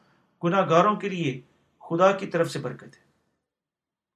گناہ 0.44 0.68
گاروں 0.68 0.96
کے 0.96 1.08
لیے 1.08 1.40
خدا 1.80 2.12
کی 2.12 2.26
طرف 2.26 2.50
سے 2.50 2.58
برکت 2.58 2.82
ہے۔ 2.82 3.06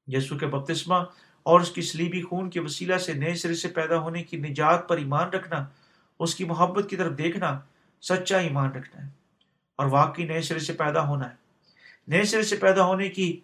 یسو 0.06 0.38
کے 0.38 0.46
بپتسمہ 0.46 0.94
اور 1.42 1.60
اس 1.60 1.70
کی 1.70 1.82
سلیبی 1.82 2.22
خون 2.22 2.50
کے 2.50 2.60
وسیلہ 2.60 2.96
سے 2.96 3.12
نئے 3.12 3.34
سرے 3.34 3.54
سے 3.54 3.68
پیدا 3.68 3.98
ہونے 3.98 4.22
کی 4.22 4.36
نجات 4.36 4.88
پر 4.88 4.96
ایمان 4.96 5.28
رکھنا، 5.28 5.66
اس 6.18 6.34
کی 6.34 6.44
محبت 6.44 6.90
کی 6.90 6.96
طرف 6.96 7.18
دیکھنا 7.18 7.60
سچا 8.02 8.38
ایمان 8.38 8.70
رکھنا 8.70 9.04
ہے۔ 9.04 9.10
اور 9.76 9.86
واقعی 9.86 10.24
نئے 10.24 10.40
سرے 10.40 10.58
سے 10.58 10.72
پیدا 10.72 11.08
ہونا 11.08 11.30
ہے۔ 11.30 11.34
نئے 12.08 12.24
سرے 12.24 12.42
سے 12.42 12.56
پیدا 12.56 12.84
ہونے 12.84 13.08
کی 13.08 13.40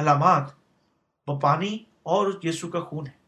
علامات، 0.00 0.42
وہ 1.26 1.40
پانی 1.40 1.78
اور 2.02 2.32
یسو 2.42 2.68
کا 2.68 2.80
خون 2.80 3.06
ہے۔ 3.06 3.20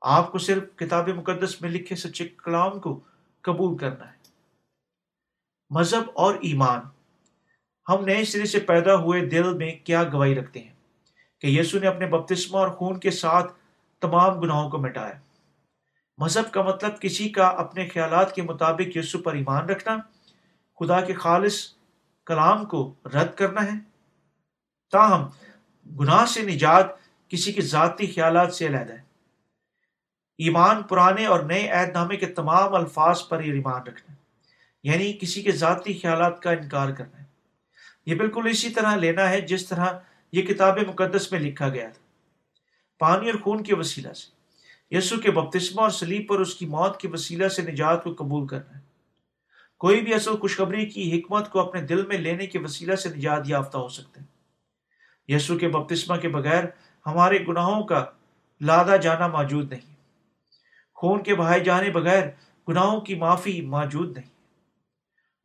آپ 0.00 0.32
کو 0.32 0.38
صرف 0.38 0.62
کتاب 0.76 1.08
مقدس 1.08 1.60
میں 1.60 1.70
لکھے 1.70 1.96
سچے 1.96 2.28
کلام 2.28 2.80
کو 2.80 3.00
قبول 3.40 3.76
کرنا 3.76 4.12
ہے۔ 4.12 4.16
مذہب 5.70 6.10
اور 6.14 6.34
ایمان، 6.34 6.80
ہم 7.88 8.04
نئے 8.04 8.24
سرے 8.24 8.46
سے 8.46 8.60
پیدا 8.60 8.94
ہوئے 8.94 9.26
دل 9.26 9.54
میں 9.54 9.72
کیا 9.84 10.04
گواہی 10.04 10.34
رکھتے 10.34 10.60
ہیں؟ 10.60 10.72
کہ 11.38 11.46
یسو 11.46 11.78
نے 11.78 11.86
اپنے 11.86 12.06
بپتسمہ 12.06 12.58
اور 12.58 12.68
خون 12.68 13.00
کے 13.00 13.10
ساتھ 13.10 13.52
تمام 14.00 14.40
گناہوں 14.40 14.70
کو 14.70 14.78
مٹایا۔ 14.78 15.20
مذہب 16.18 16.52
کا 16.52 16.62
مطلب 16.62 17.00
کسی 17.00 17.28
کا 17.28 17.48
اپنے 17.48 17.88
خیالات 17.88 18.34
کے 18.34 18.42
مطابق 18.42 18.96
یسو 18.96 19.18
پر 19.18 19.32
ایمان 19.32 19.68
رکھنا، 19.68 19.96
خدا 20.78 21.00
کے 21.00 21.14
خالص 21.14 21.74
کلام 22.26 22.64
کو 22.64 22.94
رد 23.04 23.34
کرنا 23.34 23.64
ہے۔ 23.64 23.78
تاہم 24.92 25.26
گناہ 25.86 26.26
سے 26.26 26.42
نجات 26.42 26.86
کسی 27.28 27.52
کے 27.52 27.60
ذاتی 27.60 28.06
خیالات 28.06 28.54
سے 28.54 28.66
علیحدہ 28.66 28.92
ہے۔ 28.92 29.02
ایمان 30.38 30.82
پرانے 30.82 31.26
اور 31.26 31.40
نئے 31.40 31.68
عہد 31.68 31.88
نامے 31.88 32.16
کے 32.16 32.26
تمام 32.26 32.74
الفاظ 32.74 33.28
پر 33.28 33.44
یہ 33.44 33.52
ایمان 33.52 33.82
رکھنا 33.82 34.14
یعنی 34.82 35.12
کسی 35.12 35.42
کے 35.42 35.52
ذاتی 35.52 35.98
خیالات 35.98 36.42
کا 36.42 36.50
انکار 36.50 36.90
کرنا 36.90 37.18
ہے۔ 37.18 37.24
یہ 38.06 38.14
بالکل 38.14 38.42
اسی 38.50 38.70
طرح 38.70 38.96
لینا 38.96 39.30
ہے 39.30 39.40
جس 39.40 39.68
طرح 39.68 39.86
یہ 40.32 40.42
کتاب 40.42 40.78
مقدس 40.88 41.32
میں 41.32 41.40
لکھا 41.40 41.68
گیا 41.68 41.88
تھا۔ 41.88 42.02
پانی 42.98 43.30
اور 43.30 43.38
خون 43.38 43.62
کے 43.62 43.74
وسیلہ 43.74 44.12
سے 44.12 44.30
یسو 44.96 45.16
کے 45.16 45.30
بپتسمہ 45.30 45.80
اور 45.80 45.90
سلیب 45.90 46.28
پر 46.28 46.40
اس 46.40 46.54
کی 46.54 46.66
موت 46.66 47.00
کے 47.00 47.08
وسیلہ 47.08 47.48
سے 47.48 47.62
نجات 47.62 48.04
کو 48.04 48.14
قبول 48.14 48.46
کرنا 48.46 48.74
ہے۔ 48.74 48.82
کوئی 49.78 50.00
بھی 50.00 50.14
اصل 50.14 50.36
خوشخبری 50.36 50.86
کی 50.86 51.18
حکمت 51.18 51.50
کو 51.50 51.60
اپنے 51.60 51.82
دل 51.82 52.06
میں 52.06 52.18
لینے 52.18 52.46
کے 52.46 52.58
وسیلہ 52.58 52.94
سے 52.94 53.08
نجات 53.08 53.42
یافتہ 53.46 53.78
ہو 53.78 53.88
سکتے 53.88 54.20
ہیں 54.20 54.31
یسو 55.32 55.58
کے 55.58 55.68
بپتسمہ 55.68 56.16
کے 56.16 56.28
بغیر 56.28 56.64
ہمارے 57.06 57.38
گناہوں 57.48 57.82
کا 57.82 58.04
لادا 58.60 58.96
جانا 58.96 59.26
موجود 59.26 59.72
نہیں۔ 59.72 59.94
خون 60.94 61.22
کے 61.22 61.34
بہائے 61.34 61.60
جانے 61.60 61.90
بغیر 61.90 62.22
گناہوں 62.68 63.00
کی 63.00 63.14
معافی 63.14 63.60
موجود 63.60 64.16
نہیں۔ 64.16 64.30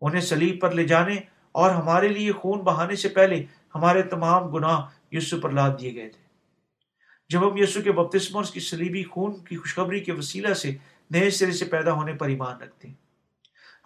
انہیں 0.02 0.22
سلیب 0.22 0.62
پر 0.62 0.72
لے 0.72 0.84
جانے 0.84 1.16
اور 1.52 1.70
ہمارے 1.72 2.08
لیے 2.08 2.32
خون 2.32 2.60
بہانے 2.60 2.96
سے 2.96 3.10
پہلے 3.10 3.46
ہمارے 3.76 4.02
تمام 4.02 4.48
گناہ 4.48 4.82
یسو 5.12 5.40
پر 5.42 5.50
لاد 5.50 5.70
دیے 5.80 5.94
گئے 5.96 6.10
تھے۔ 6.10 6.22
جب 7.30 7.52
ہم 7.52 7.58
یسو 7.58 7.82
کے 7.82 7.92
بپتسم 7.92 8.36
اور 8.36 8.44
اس 8.44 8.52
کی 8.52 8.60
سلیبی 8.60 9.04
خون 9.04 9.44
کی 9.44 9.58
خوشخبری 9.58 10.00
کے 10.00 10.12
وسیلہ 10.12 10.54
سے 10.54 10.76
نئے 11.12 11.30
سرے 11.30 11.52
سے 11.52 11.66
پیدا 11.66 11.92
ہونے 11.92 12.14
پر 12.14 12.28
ایمان 12.28 12.62
رکھتے 12.62 12.88
ہیں، 12.88 12.96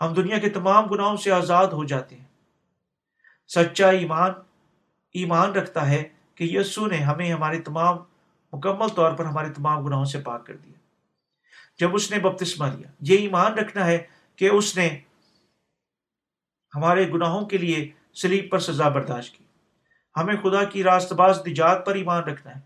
ہم 0.01 0.13
دنیا 0.13 0.37
کے 0.37 0.49
تمام 0.49 0.85
گناہوں 0.85 1.17
سے 1.17 1.31
آزاد 1.31 1.67
ہو 1.67 1.83
جاتے 1.83 2.15
ہیں۔ 2.15 2.25
سچا 3.47 3.89
ایمان 3.89 4.31
ایمان 5.13 5.51
رکھتا 5.51 5.89
ہے 5.89 6.09
کہ 6.35 6.43
یسو 6.43 6.85
نے 6.85 6.97
ہمیں 6.97 7.33
ہمارے 7.33 7.61
تمام 7.61 7.97
مکمل 8.53 8.87
طور 8.87 9.11
پر 9.11 9.25
ہمارے 9.25 9.49
تمام 9.49 9.85
گناہوں 9.85 10.05
سے 10.05 10.19
پاک 10.19 10.45
کر 10.45 10.57
دیا۔ 10.57 10.73
جب 11.79 11.95
اس 11.95 12.11
نے 12.11 12.19
بپتسمہ 12.19 12.65
لیا، 12.65 12.91
یہ 13.01 13.17
ایمان 13.17 13.53
رکھنا 13.53 13.85
ہے 13.85 14.03
کہ 14.35 14.49
اس 14.49 14.77
نے 14.77 14.99
ہمارے 16.75 17.11
گناہوں 17.11 17.45
کے 17.45 17.57
لیے 17.57 17.91
سلیب 18.13 18.45
پر 18.51 18.59
سزا 18.59 18.89
برداشت 18.89 19.37
کی۔ 19.37 19.43
ہمیں 20.17 20.35
خدا 20.43 20.63
کی 20.63 20.83
راست 20.83 21.13
باز 21.13 21.47
نجات 21.47 21.85
پر 21.85 21.95
ایمان 21.95 22.23
رکھنا 22.23 22.55
ہے۔ 22.55 22.59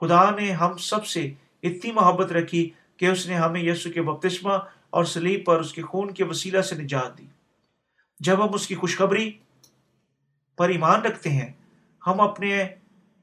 خدا 0.00 0.30
نے 0.30 0.52
ہم 0.52 0.76
سب 0.76 1.06
سے 1.06 1.32
اتنی 1.62 1.92
محبت 1.92 2.32
رکھی 2.32 2.70
کہ 2.96 3.06
اس 3.06 3.26
نے 3.26 3.34
ہمیں 3.34 3.62
یسو 3.62 3.90
کے 3.90 4.02
بپتسمہ 4.02 4.52
اور 4.90 5.04
سلیب 5.04 5.44
پر 5.44 5.60
اس 5.60 5.72
کے 5.72 5.82
خون 5.82 6.14
کے 6.14 6.24
وسیلہ 6.24 6.60
سے 6.60 6.74
نجات 6.74 7.18
دی۔ 7.18 7.26
جب 8.20 8.44
ہم 8.44 8.54
اس 8.54 8.66
کی 8.66 8.74
خوشخبری 8.74 9.38
پر 10.56 10.68
ایمان 10.68 11.02
رکھتے 11.02 11.30
ہیں 11.30 11.52
ہم 12.06 12.20
اپنے 12.20 12.68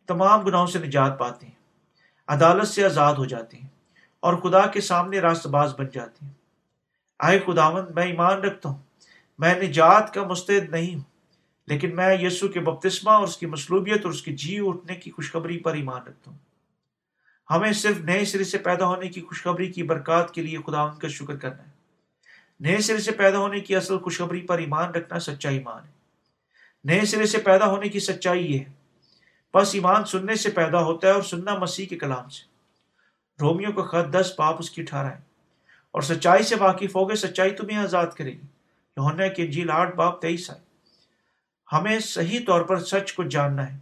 تمام 0.07 0.41
گناہوں 0.41 0.67
سے 0.67 0.79
نجات 0.79 1.19
پاتے 1.19 1.45
ہیں، 1.45 1.53
عدالت 2.27 2.67
سے 2.67 2.85
آزاد 2.85 3.13
ہو 3.13 3.25
جاتے 3.25 3.57
ہیں 3.57 3.67
اور 4.19 4.33
خدا 4.33 4.65
کے 4.67 4.81
سامنے 4.81 5.19
راست 5.19 5.47
باز 5.47 5.75
بن 5.77 5.85
جاتے 5.93 6.25
ہیں۔ 6.25 6.33
آئے 7.19 7.39
خداوند، 7.39 7.89
میں 7.95 8.03
ایمان 8.03 8.37
رکھتا 8.37 8.69
ہوں۔ 8.69 8.77
میں 9.37 9.61
نجات 9.61 10.13
کا 10.13 10.23
مستعد 10.23 10.69
نہیں 10.69 10.95
ہوں، 10.95 11.03
لیکن 11.67 11.95
میں 11.95 12.17
یسو 12.21 12.47
کے 12.47 12.59
بپتسمہ 12.59 13.11
اور 13.11 13.23
اس 13.23 13.37
کی 13.37 13.45
مصلوبیت 13.45 14.05
اور 14.05 14.13
اس 14.13 14.21
کی 14.21 14.35
جی 14.35 14.59
اٹھنے 14.61 14.95
کی 14.95 15.11
خوشخبری 15.11 15.59
پر 15.59 15.73
ایمان 15.73 16.01
رکھتا 16.07 16.31
ہوں۔ 16.31 16.37
ہمیں 17.49 17.71
صرف 17.71 17.97
نئے 17.97 18.25
سرے 18.25 18.43
سے 18.43 18.57
پیدا 18.57 18.85
ہونے 18.85 19.07
کی 19.07 19.21
خوشخبری 19.21 19.71
کی 19.71 19.83
برکات 19.83 20.33
کے 20.33 20.41
لیے 20.41 20.57
خدا 20.67 20.81
ان 20.81 20.99
کا 20.99 21.07
شکر 21.07 21.35
کرنا 21.35 21.63
ہے۔ 21.63 21.71
نئے 22.59 22.77
سرے 22.77 22.97
سے 22.97 23.11
پیدا 23.11 23.37
ہونے 23.37 23.59
کی 23.59 23.75
اصل 23.75 23.97
خوشخبری 23.99 24.41
پر 24.41 24.57
ایمان 24.57 24.89
رکھنا 24.89 25.19
سچا 25.19 25.49
ایمان 25.49 25.85
ہے۔ 25.85 25.96
نئے 26.83 27.05
سرے 27.05 27.25
سے 27.25 27.37
پیدا 27.37 27.65
ہونے 27.65 27.89
کی 27.89 27.99
سچائی 27.99 28.53
یہ 28.53 28.59
ہے۔ 28.59 28.65
بس 29.53 29.69
ایمان 29.73 30.05
سننے 30.05 30.35
سے 30.35 30.49
پیدا 30.49 30.83
ہوتا 30.83 31.07
ہے 31.07 31.13
اور 31.13 31.21
سننا 31.21 31.55
مسیح 31.55 31.85
کے 31.85 31.97
کلام 31.97 32.29
سے۔ 32.29 32.43
رومیو 33.41 33.71
کا 33.71 33.83
خط 33.83 34.13
دس 34.13 34.33
باپ 34.37 34.55
اس 34.59 34.69
کی 34.69 34.83
ٹھارہ 34.83 35.07
ہے۔ 35.07 35.19
اور 35.91 36.01
سچائی 36.01 36.43
سے 36.43 36.55
واقف 36.55 36.95
ہوگے 36.95 37.15
سچائی 37.15 37.49
تمہیں 37.49 37.77
آزاد 37.77 38.07
کرے 38.07 38.31
گی۔ 38.31 38.41
یوحنا 38.97 39.27
کی 39.27 39.43
انجیل 39.43 39.69
آٹھ 39.69 39.95
باپ 39.95 40.21
تیئیس 40.21 40.51
آئے۔ 40.51 40.59
ہمیں 41.71 41.99
صحیح 41.99 42.39
طور 42.47 42.61
پر 42.61 42.79
سچ 42.79 43.13
کو 43.13 43.23
جاننا 43.23 43.73
ہے۔ 43.73 43.77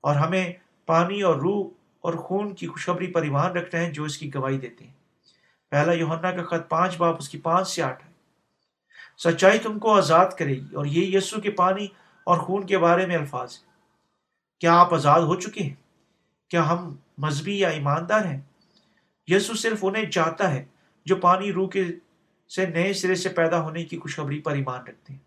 اور 0.00 0.16
ہمیں 0.16 0.52
پانی 0.86 1.22
اور 1.22 1.34
روح 1.34 1.68
اور 2.00 2.14
خون 2.14 2.54
کی 2.54 2.66
خوشخبری 2.66 3.06
پر 3.06 3.22
ایمان 3.22 3.50
رکھنا 3.50 3.80
ہے 3.80 3.90
جو 3.90 4.04
اس 4.04 4.18
کی 4.18 4.34
گواہی 4.34 4.58
دیتے 4.58 4.84
ہیں۔ 4.84 4.92
پہلا 5.70 5.92
یوہنا 5.92 6.30
کا 6.30 6.42
خط 6.42 6.68
پانچ 6.68 6.96
باپ 6.96 7.16
اس 7.18 7.28
کی 7.28 7.38
پانچ 7.38 7.68
سے 7.68 7.82
آٹھ 7.82 8.06
ہے 8.06 8.10
سچائی 9.18 9.58
تم 9.58 9.78
کو 9.78 9.96
آزاد 9.96 10.26
کرے 10.38 10.54
گی 10.54 10.74
اور 10.74 10.86
یہ 10.86 11.16
یسو 11.16 11.40
کے 11.40 11.50
پانی 11.50 11.86
اور 12.26 12.38
خون 12.38 12.66
کے 12.66 12.78
بارے 12.78 13.06
میں 13.06 13.16
الفاظ۔ 13.16 13.54
ہے 13.54 13.64
کیا 14.60 14.74
آپ 14.74 14.94
آزاد 14.94 15.20
ہو 15.20 15.40
چکے 15.40 15.64
ہیں؟ 15.64 15.74
کیا 16.48 16.70
ہم 16.70 16.96
مذہبی 17.18 17.58
یا 17.58 17.68
ایماندار 17.68 18.24
ہیں؟ 18.24 18.40
یسو 19.26 19.54
صرف 19.54 19.78
انہیں 19.82 20.10
چاہتا 20.10 20.54
ہے 20.54 20.64
جو 21.04 21.16
پانی 21.16 21.52
روح 21.52 21.68
کے 21.68 21.84
سے 22.48 22.66
نئے 22.66 22.92
سرے 22.92 23.14
سے 23.14 23.28
پیدا 23.28 23.60
ہونے 23.60 23.84
کی 23.84 23.98
خوشخبری 23.98 24.40
پر 24.40 24.52
ایمان 24.52 24.80
رکھتے 24.80 25.12
ہیں۔ 25.12 25.20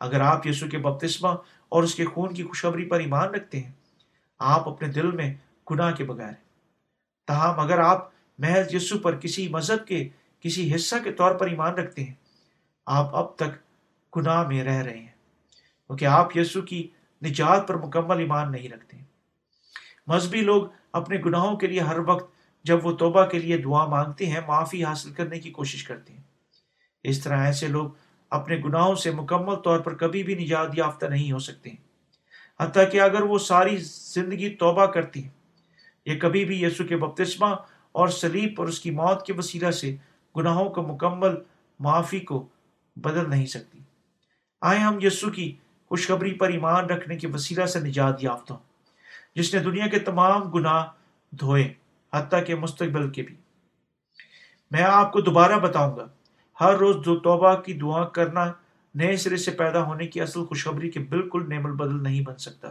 اگر 0.00 0.20
آپ 0.20 0.46
یسو 0.46 0.66
کے 0.68 0.78
بپتسمہ 0.78 1.28
اور 1.68 1.82
اس 1.82 1.94
کے 1.94 2.04
خون 2.04 2.34
کی 2.34 2.42
خوشخبری 2.42 2.84
پر 2.84 2.98
ایمان 2.98 3.28
رکھتے 3.28 3.60
ہیں، 3.60 3.72
آپ 4.38 4.68
اپنے 4.68 4.88
دل 4.88 5.10
میں 5.10 5.34
گناہ 5.70 5.92
کے 5.92 6.04
بغیر 6.04 6.28
ہیں۔ 6.28 6.48
تاہم، 7.26 7.60
اگر 7.60 7.78
آپ 7.78 8.08
محض 8.38 8.74
یسو 8.74 8.98
پر 8.98 9.16
کسی 9.16 9.48
مذہب 9.48 9.86
کے، 9.86 10.08
کسی 10.40 10.74
حصہ 10.74 10.96
کے 11.04 11.12
طور 11.12 11.34
پر 11.34 11.46
ایمان 11.46 11.74
رکھتے 11.74 12.04
ہیں، 12.04 12.14
آپ 12.86 13.16
اب 13.16 13.36
تک 13.36 13.50
گناہ 14.16 14.48
میں 14.48 14.64
رہ 14.64 14.82
رہے 14.82 14.98
ہیں۔ 14.98 15.17
کیونکہ 15.88 16.04
آپ 16.04 16.36
یسو 16.36 16.62
کی 16.62 16.88
نجات 17.24 17.68
پر 17.68 17.74
مکمل 17.74 18.18
ایمان 18.18 18.52
نہیں 18.52 18.68
رکھتے 18.68 18.96
مذہبی 20.06 20.40
لوگ 20.40 20.62
اپنے 20.92 21.18
گناہوں 21.26 21.56
کے 21.56 21.66
لیے 21.66 21.80
ہر 21.80 21.98
وقت 21.98 22.30
جب 22.64 22.86
وہ 22.86 22.92
توبہ 22.92 23.24
کے 23.24 23.38
لیے 23.38 23.56
دعا 23.56 23.86
مانگتے 23.86 24.26
ہیں، 24.26 24.40
معافی 24.46 24.84
حاصل 24.84 25.12
کرنے 25.12 25.40
کی 25.40 25.50
کوشش 25.50 25.84
کرتے 25.84 26.12
ہیں۔ 26.12 26.20
اس 27.02 27.22
طرح 27.22 27.44
ایسے 27.44 27.68
لوگ 27.68 27.90
اپنے 28.30 28.56
گناہوں 28.64 28.94
سے 28.94 29.10
مکمل 29.10 29.54
طور 29.56 29.80
پر 29.80 29.94
کبھی 29.94 30.22
بھی 30.22 30.34
نجات 30.34 30.68
یافتہ 30.74 31.06
نہیں 31.06 31.32
ہو 31.32 31.38
سکتے 31.38 31.70
حتیٰ 32.60 32.90
کہ 32.92 33.00
اگر 33.00 33.22
وہ 33.22 33.38
ساری 33.38 33.76
زندگی 34.14 34.54
توبہ 34.54 34.86
کرتی 34.86 35.22
ہیں 35.22 35.30
یہ 36.06 36.20
کبھی 36.20 36.44
بھی 36.44 36.62
یسو 36.62 36.84
کے 36.84 36.96
بپتسمہ 36.96 37.46
اور 37.92 38.08
سلیب 38.08 38.54
اور 38.58 38.68
اس 38.68 38.80
کی 38.80 38.90
موت 38.90 39.26
کے 39.26 39.32
وسیلہ 39.32 39.70
سے 39.70 39.96
گناہوں 40.36 40.70
کو 40.70 40.82
مکمل 40.82 41.34
معافی 41.80 42.20
کو 42.20 42.46
بدل 42.96 43.30
نہیں 43.30 43.46
سکتی۔ 43.46 43.78
آئے 44.60 44.78
ہم 44.78 44.98
یسو 45.02 45.30
کی 45.30 45.56
خوشخبری 45.88 46.34
پر 46.34 46.48
ایمان 46.48 46.84
رکھنے 46.84 47.16
کے 47.16 47.26
وسیلہ 47.26 47.64
سے 47.64 47.80
نجات 47.80 48.24
یافتہ 48.24 48.52
ہوں 48.52 48.62
جس 49.34 49.54
نے 49.54 49.60
دنیا 49.60 49.86
کے 49.86 49.98
تمام 49.98 50.50
گناہ 50.50 50.86
دھوئے، 51.30 51.72
حتیٰ 52.14 52.46
کہ 52.46 52.54
مستقبل 52.54 53.10
کے 53.10 53.22
بھی۔ 53.22 53.34
میں 54.70 54.82
آپ 54.82 55.12
کو 55.12 55.20
دوبارہ 55.20 55.52
بتاؤں 55.52 55.96
گا، 55.96 56.06
ہر 56.60 56.74
روز 56.74 56.96
دو 57.04 57.18
توبہ 57.18 57.54
کی 57.54 57.72
دعا 57.72 58.04
کرنا 58.04 58.52
نئے 58.94 59.16
سرے 59.16 59.36
سے 59.36 59.50
پیدا 59.50 59.82
ہونے 59.82 60.06
کی 60.06 60.20
اصل 60.20 60.44
خوشخبری 60.44 60.90
کے 60.90 61.00
بالکل 61.00 61.48
نعم 61.48 61.66
البدل 61.66 62.02
نہیں 62.02 62.20
بن 62.20 62.36
سکتا۔ 62.36 62.68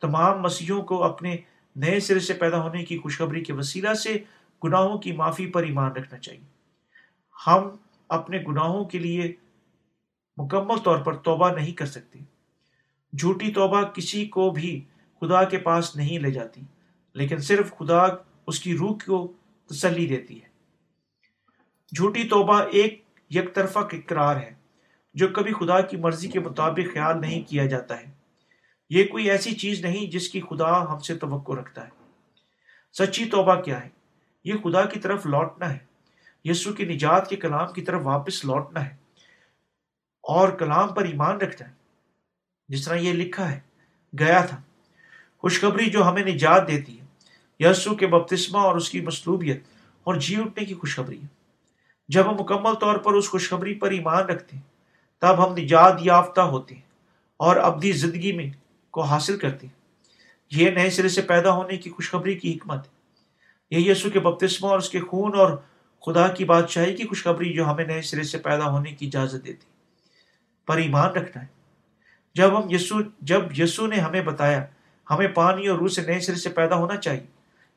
تمام 0.00 0.42
مسیحوں 0.42 0.82
کو 0.82 1.04
اپنے 1.04 1.36
نئے 1.76 2.00
سرے 2.00 2.20
سے 2.20 2.34
پیدا 2.34 2.62
ہونے 2.62 2.84
کی 2.84 2.98
خوشخبری 2.98 3.44
کے 3.44 3.52
وسیلہ 3.52 3.94
سے 3.94 4.18
گناہوں 4.64 4.98
کی 4.98 5.12
معافی 5.12 5.46
پر 5.46 5.62
ایمان 5.62 5.92
رکھنا 5.92 6.18
چاہیے۔ 6.18 6.44
ہم 7.46 7.68
اپنے 8.08 8.38
گناہوں 8.48 8.84
کے 8.84 8.98
لیے 8.98 9.32
مکمل 10.36 10.78
طور 10.78 10.98
پر 10.98 11.16
توبہ 11.16 11.50
نہیں 11.50 11.72
کر 11.72 11.86
سکتے 11.86 12.18
جھوٹی 13.18 13.52
توبہ 13.52 13.82
کسی 13.82 14.26
کو 14.26 14.50
بھی 14.50 14.84
خدا 15.20 15.44
کے 15.44 15.58
پاس 15.58 15.96
نہیں 15.96 16.18
لے 16.18 16.30
جاتی، 16.30 16.60
لیکن 17.14 17.38
صرف 17.38 17.70
خدا 17.78 18.02
اس 18.46 18.60
کی 18.60 18.76
روح 18.76 18.96
کو 19.06 19.32
تسلی 19.66 20.06
دیتی 20.06 20.42
ہے۔ 20.42 20.48
جھوٹی 21.96 22.28
توبہ 22.28 22.60
ایک 22.72 23.04
یک 23.30 23.54
طرفہ 23.54 23.78
اقرار 23.78 24.36
ہے، 24.36 24.54
جو 25.14 25.28
کبھی 25.28 25.52
خدا 25.52 25.80
کی 25.80 25.96
مرضی 25.96 26.28
کے 26.28 26.40
مطابق 26.40 26.92
خیال 26.92 27.20
نہیں 27.20 27.42
کیا 27.42 27.66
جاتا 27.66 28.00
ہے۔ 28.00 28.10
یہ 28.90 29.06
کوئی 29.06 29.30
ایسی 29.30 29.54
چیز 29.54 29.80
نہیں 29.80 30.10
جس 30.10 30.28
کی 30.28 30.40
خدا 30.40 30.92
ہم 30.92 30.98
سے 30.98 31.14
توقع 31.14 31.52
رکھتا 31.52 31.84
ہے۔ 31.84 31.90
سچی 32.92 33.24
توبہ 33.24 33.54
کیا 33.54 33.84
ہے؟ 33.84 33.88
یہ 34.44 34.54
خدا 34.64 34.84
کی 34.84 35.00
طرف 35.00 35.26
لوٹنا 35.26 35.72
ہے۔ 35.72 35.78
یسو 36.44 36.72
کی 36.72 36.84
نجات 36.84 37.30
کے 37.30 37.36
کلام 37.36 37.72
کی 37.72 37.82
طرف 37.82 38.00
واپس 38.04 38.44
لوٹنا 38.44 38.86
ہے۔ 38.86 39.05
اور 40.26 40.48
کلام 40.48 40.94
پر 40.94 41.04
ایمان 41.04 41.36
رکھنا 41.36 41.68
ہے۔ 41.68 41.74
جس 42.68 42.84
طرح 42.84 42.94
یہ 42.94 43.12
لکھا 43.12 43.52
ہے، 43.52 43.60
گیا 44.18 44.44
تھا۔ 44.44 44.60
خوشخبری 45.38 45.90
جو 45.90 46.08
ہمیں 46.08 46.24
نجات 46.24 46.68
دیتی 46.68 47.00
ہے۔ 47.00 47.04
یسو 47.58 47.94
کے 47.94 48.06
بپتسمہ 48.06 48.58
اور 48.58 48.76
اس 48.76 48.90
کی 48.90 49.00
مصلوبیت 49.00 49.64
اور 50.04 50.14
جی 50.14 50.36
اٹھنے 50.36 50.64
کی 50.64 50.74
خوشخبری 50.74 51.22
ہے۔ 51.22 51.26
جب 52.08 52.30
ہم 52.30 52.34
مکمل 52.40 52.74
طور 52.74 52.96
پر 52.96 53.12
اس 53.12 53.28
خوشخبری 53.28 53.74
پر 53.74 53.90
ایمان 53.90 54.24
رکھتے 54.24 54.56
ہیں، 54.56 54.62
تب 55.18 55.46
ہم 55.46 55.56
نجات 55.56 55.96
یافتہ 56.00 56.40
ہوتے 56.40 56.74
ہیں 56.74 56.82
اور 57.36 57.56
ابدی 57.56 57.92
زندگی 57.92 58.32
میں 58.32 58.46
کو 58.90 59.02
حاصل 59.02 59.38
کرتے 59.38 59.66
ہیں۔ 59.66 59.74
یہ 60.50 60.70
نئے 60.70 60.90
سرے 60.90 61.08
سے 61.08 61.22
پیدا 61.22 61.50
ہونے 61.50 61.76
کی 61.76 61.90
خوشخبری 61.90 62.34
کی 62.34 62.56
حکمت 62.56 62.86
ہے۔ 62.86 62.96
یہ 63.70 63.90
یسو 63.90 64.10
کے 64.10 64.20
بپتسمہ 64.20 64.68
اور 64.68 64.78
اس 64.78 64.88
کے 64.88 65.00
خون 65.00 65.34
اور 65.34 65.56
خدا 66.06 66.28
کی 66.28 66.44
بادشاہی 66.44 66.94
کی 66.94 67.04
خوشخبری 67.04 67.52
جو 67.52 67.70
ہمیں 67.70 67.84
نئے 67.84 68.02
سرے 68.02 68.22
سے 68.22 68.38
پیدا 68.38 68.70
ہونے 68.70 68.92
کی 68.92 69.06
اجازت 69.06 69.46
دیتی 69.46 69.66
ہے۔ 69.66 69.75
پر 70.66 70.76
ایمان 70.76 71.10
رکھنا 71.10 71.42
ہے۔ 71.42 71.46
جب 72.34 72.58
ہم 72.58 72.68
یسو 72.70 72.94
جب 73.20 73.60
یسو 73.60 73.86
نے 73.86 73.96
ہمیں 73.96 74.22
بتایا، 74.22 74.64
ہمیں 75.10 75.28
پانی 75.28 75.66
اور 75.66 75.78
روح 75.78 75.88
سے 75.88 76.02
نئے 76.02 76.20
سرے 76.20 76.34
سے 76.34 76.48
پیدا 76.48 76.74
ہونا 76.74 76.96
چاہیے، 76.96 77.26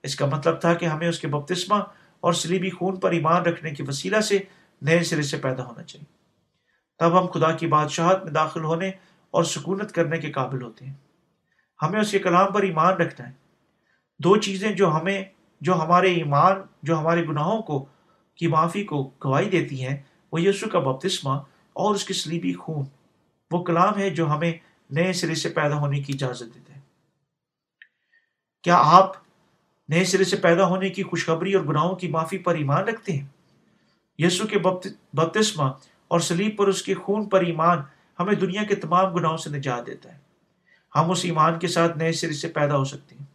اس 0.04 0.16
کا 0.16 0.26
مطلب 0.26 0.62
تھا 0.62 0.74
کہ 0.74 0.86
ہمیں 0.86 1.08
اس 1.08 1.20
کے 1.20 1.28
بپتسمہ 1.28 1.76
اور 2.20 2.34
سلیبی 2.34 2.70
خون 2.70 3.00
پر 3.00 3.12
ایمان 3.12 3.42
رکھنے 3.42 3.72
کی 3.72 3.84
وسیلہ 3.88 4.20
سے 4.20 4.40
نئے 4.82 5.04
سرے 5.04 5.22
سے 5.22 5.38
پیدا 5.38 5.66
ہونا 5.66 5.84
چاہیے۔ 5.84 6.14
تب 7.00 7.22
ہم 7.22 7.26
خدا 7.26 7.52
کی 7.52 7.68
بادشاہت 7.68 8.24
میں 8.24 8.32
داخل 8.32 8.64
ہونے 8.64 8.92
اور 9.32 9.44
سکونت 9.44 9.92
کرنے 9.92 10.18
کے 10.18 10.32
قابل 10.32 10.62
ہوتے 10.62 10.86
ہیں۔ 10.86 10.94
ہمیں 11.82 12.02
اس 12.02 12.12
کے 12.12 12.20
کلام 12.20 12.54
پر 12.54 12.62
ایمان 12.62 12.94
رکھنا 12.94 13.28
ہے۔ 13.28 13.34
دو 14.20 14.38
چیزیں 14.38 14.72
جو 14.72 14.96
ہمیں 14.96 15.24
جو 15.62 15.82
ہمارے 15.82 16.14
ایمان 16.14 16.54
جو 16.84 17.00
ہمارے 17.00 17.26
گناہوں 17.26 17.62
کو 17.62 17.86
کی 18.36 18.48
معافی 18.48 18.84
کو 18.84 19.12
گواہی 19.24 19.50
دیتی 19.50 19.86
ہیں، 19.86 19.98
وہ 20.32 20.42
یسو 20.42 20.70
کا 20.70 20.80
بپتسمہ 20.80 21.40
اور 21.80 21.96
اس 21.96 22.06
کی 22.06 22.14
سلیبی 22.14 22.54
خون، 22.54 22.86
وہ 23.52 23.64
کلام 23.64 23.98
ہے 23.98 24.10
جو 24.10 24.30
ہمیں 24.30 24.54
نئے 24.90 25.14
سرے 25.14 25.36
سے 25.36 25.50
پیدا 25.50 25.76
ہونے 25.76 26.00
کی 26.00 26.14
اجازت 26.14 26.56
دیتے 26.56 26.74
ہیں 26.74 26.82
کیا 28.64 28.78
آپ 28.82 29.12
نئے 29.90 30.04
سرے 30.06 30.24
سے 30.24 30.38
پیدا 30.38 30.66
ہونے 30.66 30.90
کی 30.90 31.04
خوشخبری 31.04 31.54
اور 31.54 31.66
گناہوں 31.66 31.96
کی 31.96 32.08
معافی 32.08 32.38
پر 32.38 32.56
ایمان 32.56 32.84
رکھتے 32.84 33.14
ہیں؟ 33.14 33.28
یسو 34.18 34.48
کے 34.48 34.60
بپتسمہ 35.14 35.64
اور 36.08 36.20
سلیب 36.20 36.58
پر 36.58 36.68
اس 36.68 36.82
کے 36.82 36.94
خون 36.94 37.30
پر 37.30 37.42
ایمان 37.42 37.78
ہمیں 38.20 38.34
دنیا 38.34 38.64
کے 38.64 38.76
تمام 38.76 39.14
گناہوں 39.14 39.38
سے 39.38 39.50
نجات 39.50 39.88
دیتا 39.88 40.14
ہے۔ 40.14 40.18
ہم 40.96 41.12
اس 41.12 41.20
ایمان 41.24 41.60
کے 41.60 41.68
ساتھ 41.68 41.98
نئے 41.98 42.12
سرے 42.12 42.34
سے 42.34 42.48
پیدا 42.48 42.78
ہو 42.78 42.84
سکتے 42.84 43.16
ہیں۔ 43.16 43.26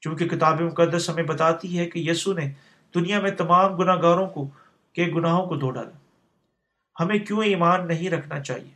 چونکہ 0.00 0.28
کتاب 0.28 0.60
مقدس 0.60 1.10
ہمیں 1.10 1.22
بتاتی 1.22 1.78
ہے 1.78 1.90
کہ 1.90 1.98
یسو 1.98 2.32
نے 2.32 2.52
دنیا 2.94 3.20
میں 3.20 3.30
تمام 3.30 3.76
گناہ 3.76 3.96
گاروں 4.02 4.26
کو، 4.26 4.48
کے 4.92 5.04
گناہوں 5.04 5.46
کو 5.46 5.56
دھو 5.56 5.70
ڈالا۔ 5.70 6.05
ہمیں 7.00 7.18
کیوں 7.18 7.44
ایمان 7.44 7.88
نہیں 7.88 8.10
رکھنا 8.10 8.40
چاہیے 8.40 8.70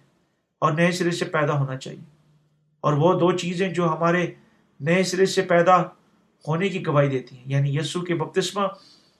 اور 0.59 0.72
نئے 0.72 0.92
سرے 0.92 1.10
سے 1.10 1.24
پیدا 1.24 1.59
ہونا 1.59 1.76
چاہیے؟ 1.76 2.05
اور 2.80 2.92
وہ 2.92 3.20
دو 3.20 3.32
چیزیں 3.32 3.68
جو 3.68 3.88
ہمارے 3.88 4.26
نئے 4.80 5.02
سرے 5.02 5.26
سے 5.26 5.42
پیدا 5.42 5.82
ہونے 6.48 6.68
کی 6.68 6.86
گواہی 6.86 7.09
دیتی 7.09 7.36
ہیں 7.36 7.44
یعنی 7.47 7.76
یسو 7.76 8.01
کے 8.01 8.14
بپتسمہ 8.14 8.66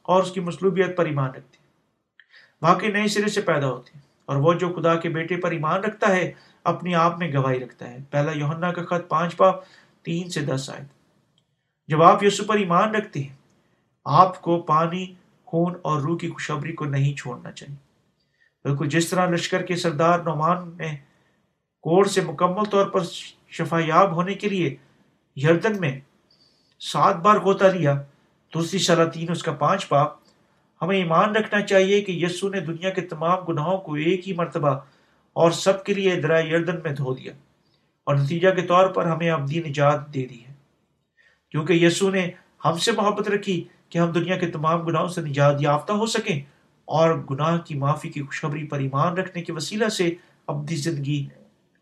اور 0.03 0.23
اس 0.23 0.33
کی 0.33 0.41
مصلوبیت 0.41 0.97
پر 0.97 1.05
ایمان 1.05 1.31
رکھتی 1.31 1.59
ہیں۔ 1.61 1.71
واقعی 2.63 2.89
نئے 2.89 3.09
سرے 3.09 3.29
سے 3.29 3.41
پیدا 3.41 3.71
ہوتے 3.71 3.91
ہیں 3.95 4.01
اور 4.27 4.37
وہ 4.37 4.55
جو 4.55 4.73
خدا 4.73 4.95
کے 4.95 5.09
بیٹے 5.09 5.37
پر 5.37 5.51
ایمان 5.51 5.81
رکھتا 5.81 6.17
ہے، 6.17 6.33
اپنی 6.65 6.95
آپ 6.95 7.19
میں 7.19 7.33
گواہی 7.33 7.61
رکھتا 7.61 7.91
ہے۔ 7.91 7.99
پہلا 8.11 8.33
یوہنا 8.33 8.73
کا 8.73 8.83
خط 8.83 9.09
پانچ 9.09 9.37
پاپ 9.37 9.55
تین 10.03 10.29
سے 10.29 10.41
دس 10.41 10.71
آئے 10.71 10.85
جب 11.89 12.03
آپ 12.03 12.25
یسو 12.25 12.45
پر 12.45 12.57
ایمان 12.57 12.95
رکھتے 12.95 13.21
ہیں، 13.21 13.37
آپ 14.05 14.43
کو 14.43 14.63
پانی، 14.63 15.15
خون 15.45 15.75
اور 15.83 16.01
روح 16.01 16.19
کی 16.19 16.29
خوشبری 16.29 16.73
کو 16.73 16.85
نہیں 16.85 17.15
چھوڑنا 17.15 17.53
چاہیے۔ 17.53 17.90
بالکل 18.65 18.89
جس 18.89 19.09
طرح 19.09 19.31
لشکر 19.31 19.63
کے 19.63 19.77
سردار 19.77 20.19
نعمان 20.19 20.71
نے 20.79 20.97
کوڑ 21.81 22.07
سے 22.07 22.21
مکمل 22.21 22.65
طور 22.65 22.87
پر 22.87 23.01
شفا 23.49 23.79
یاب 23.87 24.13
ہونے 24.13 24.35
کے 24.35 24.49
لیے 24.49 24.77
یردن 25.37 25.81
میں 25.81 26.01
سات 26.81 27.17
بار 27.17 27.37
غوطہ 27.37 27.65
لیا، 27.65 28.03
دوسری 28.55 28.79
سلاطین 28.79 29.31
اس 29.31 29.43
کا 29.43 29.53
پانچ 29.53 29.89
پاپ 29.89 30.13
ہمیں 30.83 30.97
ایمان 30.97 31.37
رکھنا 31.37 31.61
چاہیے 31.61 32.01
کہ 32.01 32.13
یسو 32.13 32.49
نے 32.49 32.61
دنیا 32.61 32.91
کے 32.91 33.01
تمام 33.01 33.45
گناہوں 33.45 33.79
کو 33.79 33.95
ایک 33.95 34.29
ہی 34.29 34.33
مرتبہ 34.33 34.71
اور 35.33 35.51
سب 35.51 35.85
کے 35.85 35.95
لیے 35.95 36.21
درائے 36.21 36.49
یردن 36.49 36.77
میں 36.85 36.93
دھو 36.93 37.15
دیا 37.15 37.33
اور 38.05 38.15
نتیجہ 38.15 38.51
کے 38.51 38.63
طور 38.63 38.89
پر 38.89 39.07
ہمیں 39.07 39.31
ابدی 39.31 39.61
نجات 39.61 40.15
دے 40.15 40.27
دی 40.27 40.45
ہے۔ 40.49 40.53
کیونکہ 41.51 41.73
یسو 41.73 42.11
نے 42.11 42.31
ہم 42.65 42.79
سے 42.79 42.93
محبت 42.93 43.29
رکھی 43.29 43.65
کہ 43.89 43.99
ہم 43.99 44.13
دنیا 44.13 44.37
کے 44.37 44.47
تمام 44.47 44.83
گناہوں 44.83 45.09
سے 45.09 45.21
نجات 45.21 45.55
یافتہ 45.61 45.93
ہو 45.93 46.07
سکیں 46.07 46.41
اور 46.91 47.25
گناہ 47.31 47.59
کی 47.59 47.75
معافی 47.75 48.09
کی 48.09 48.23
خوشخبری 48.23 48.67
پر 48.67 48.79
ایمان 48.79 49.13
رکھنے 49.13 49.43
کے 49.43 49.53
وسیلہ 49.53 49.89
سے 49.89 50.15
ابدی 50.47 50.77
زندگی 50.77 51.29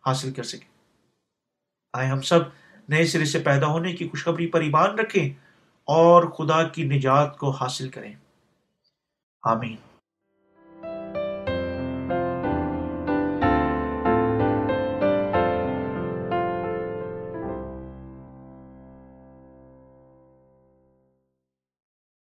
حاصل 0.07 0.33
کر 0.33 0.43
سکیں۔ 0.43 0.69
آئے 1.93 2.09
ہم 2.09 2.21
سب 2.21 2.41
نئے 2.89 3.07
سرے 3.07 3.25
سے 3.25 3.39
پیدا 3.39 3.67
ہونے 3.67 3.93
کی 3.93 4.09
خوشخبری 4.09 4.47
پر 4.47 4.61
ایمان 4.61 4.99
رکھیں 4.99 5.29
اور 5.85 6.23
خدا 6.23 6.69
کی 6.69 6.83
نجات 6.83 7.39
کو 7.39 7.51
حاصل 7.51 7.89
کریں۔ 7.89 8.15
آمین۔ 9.43 9.77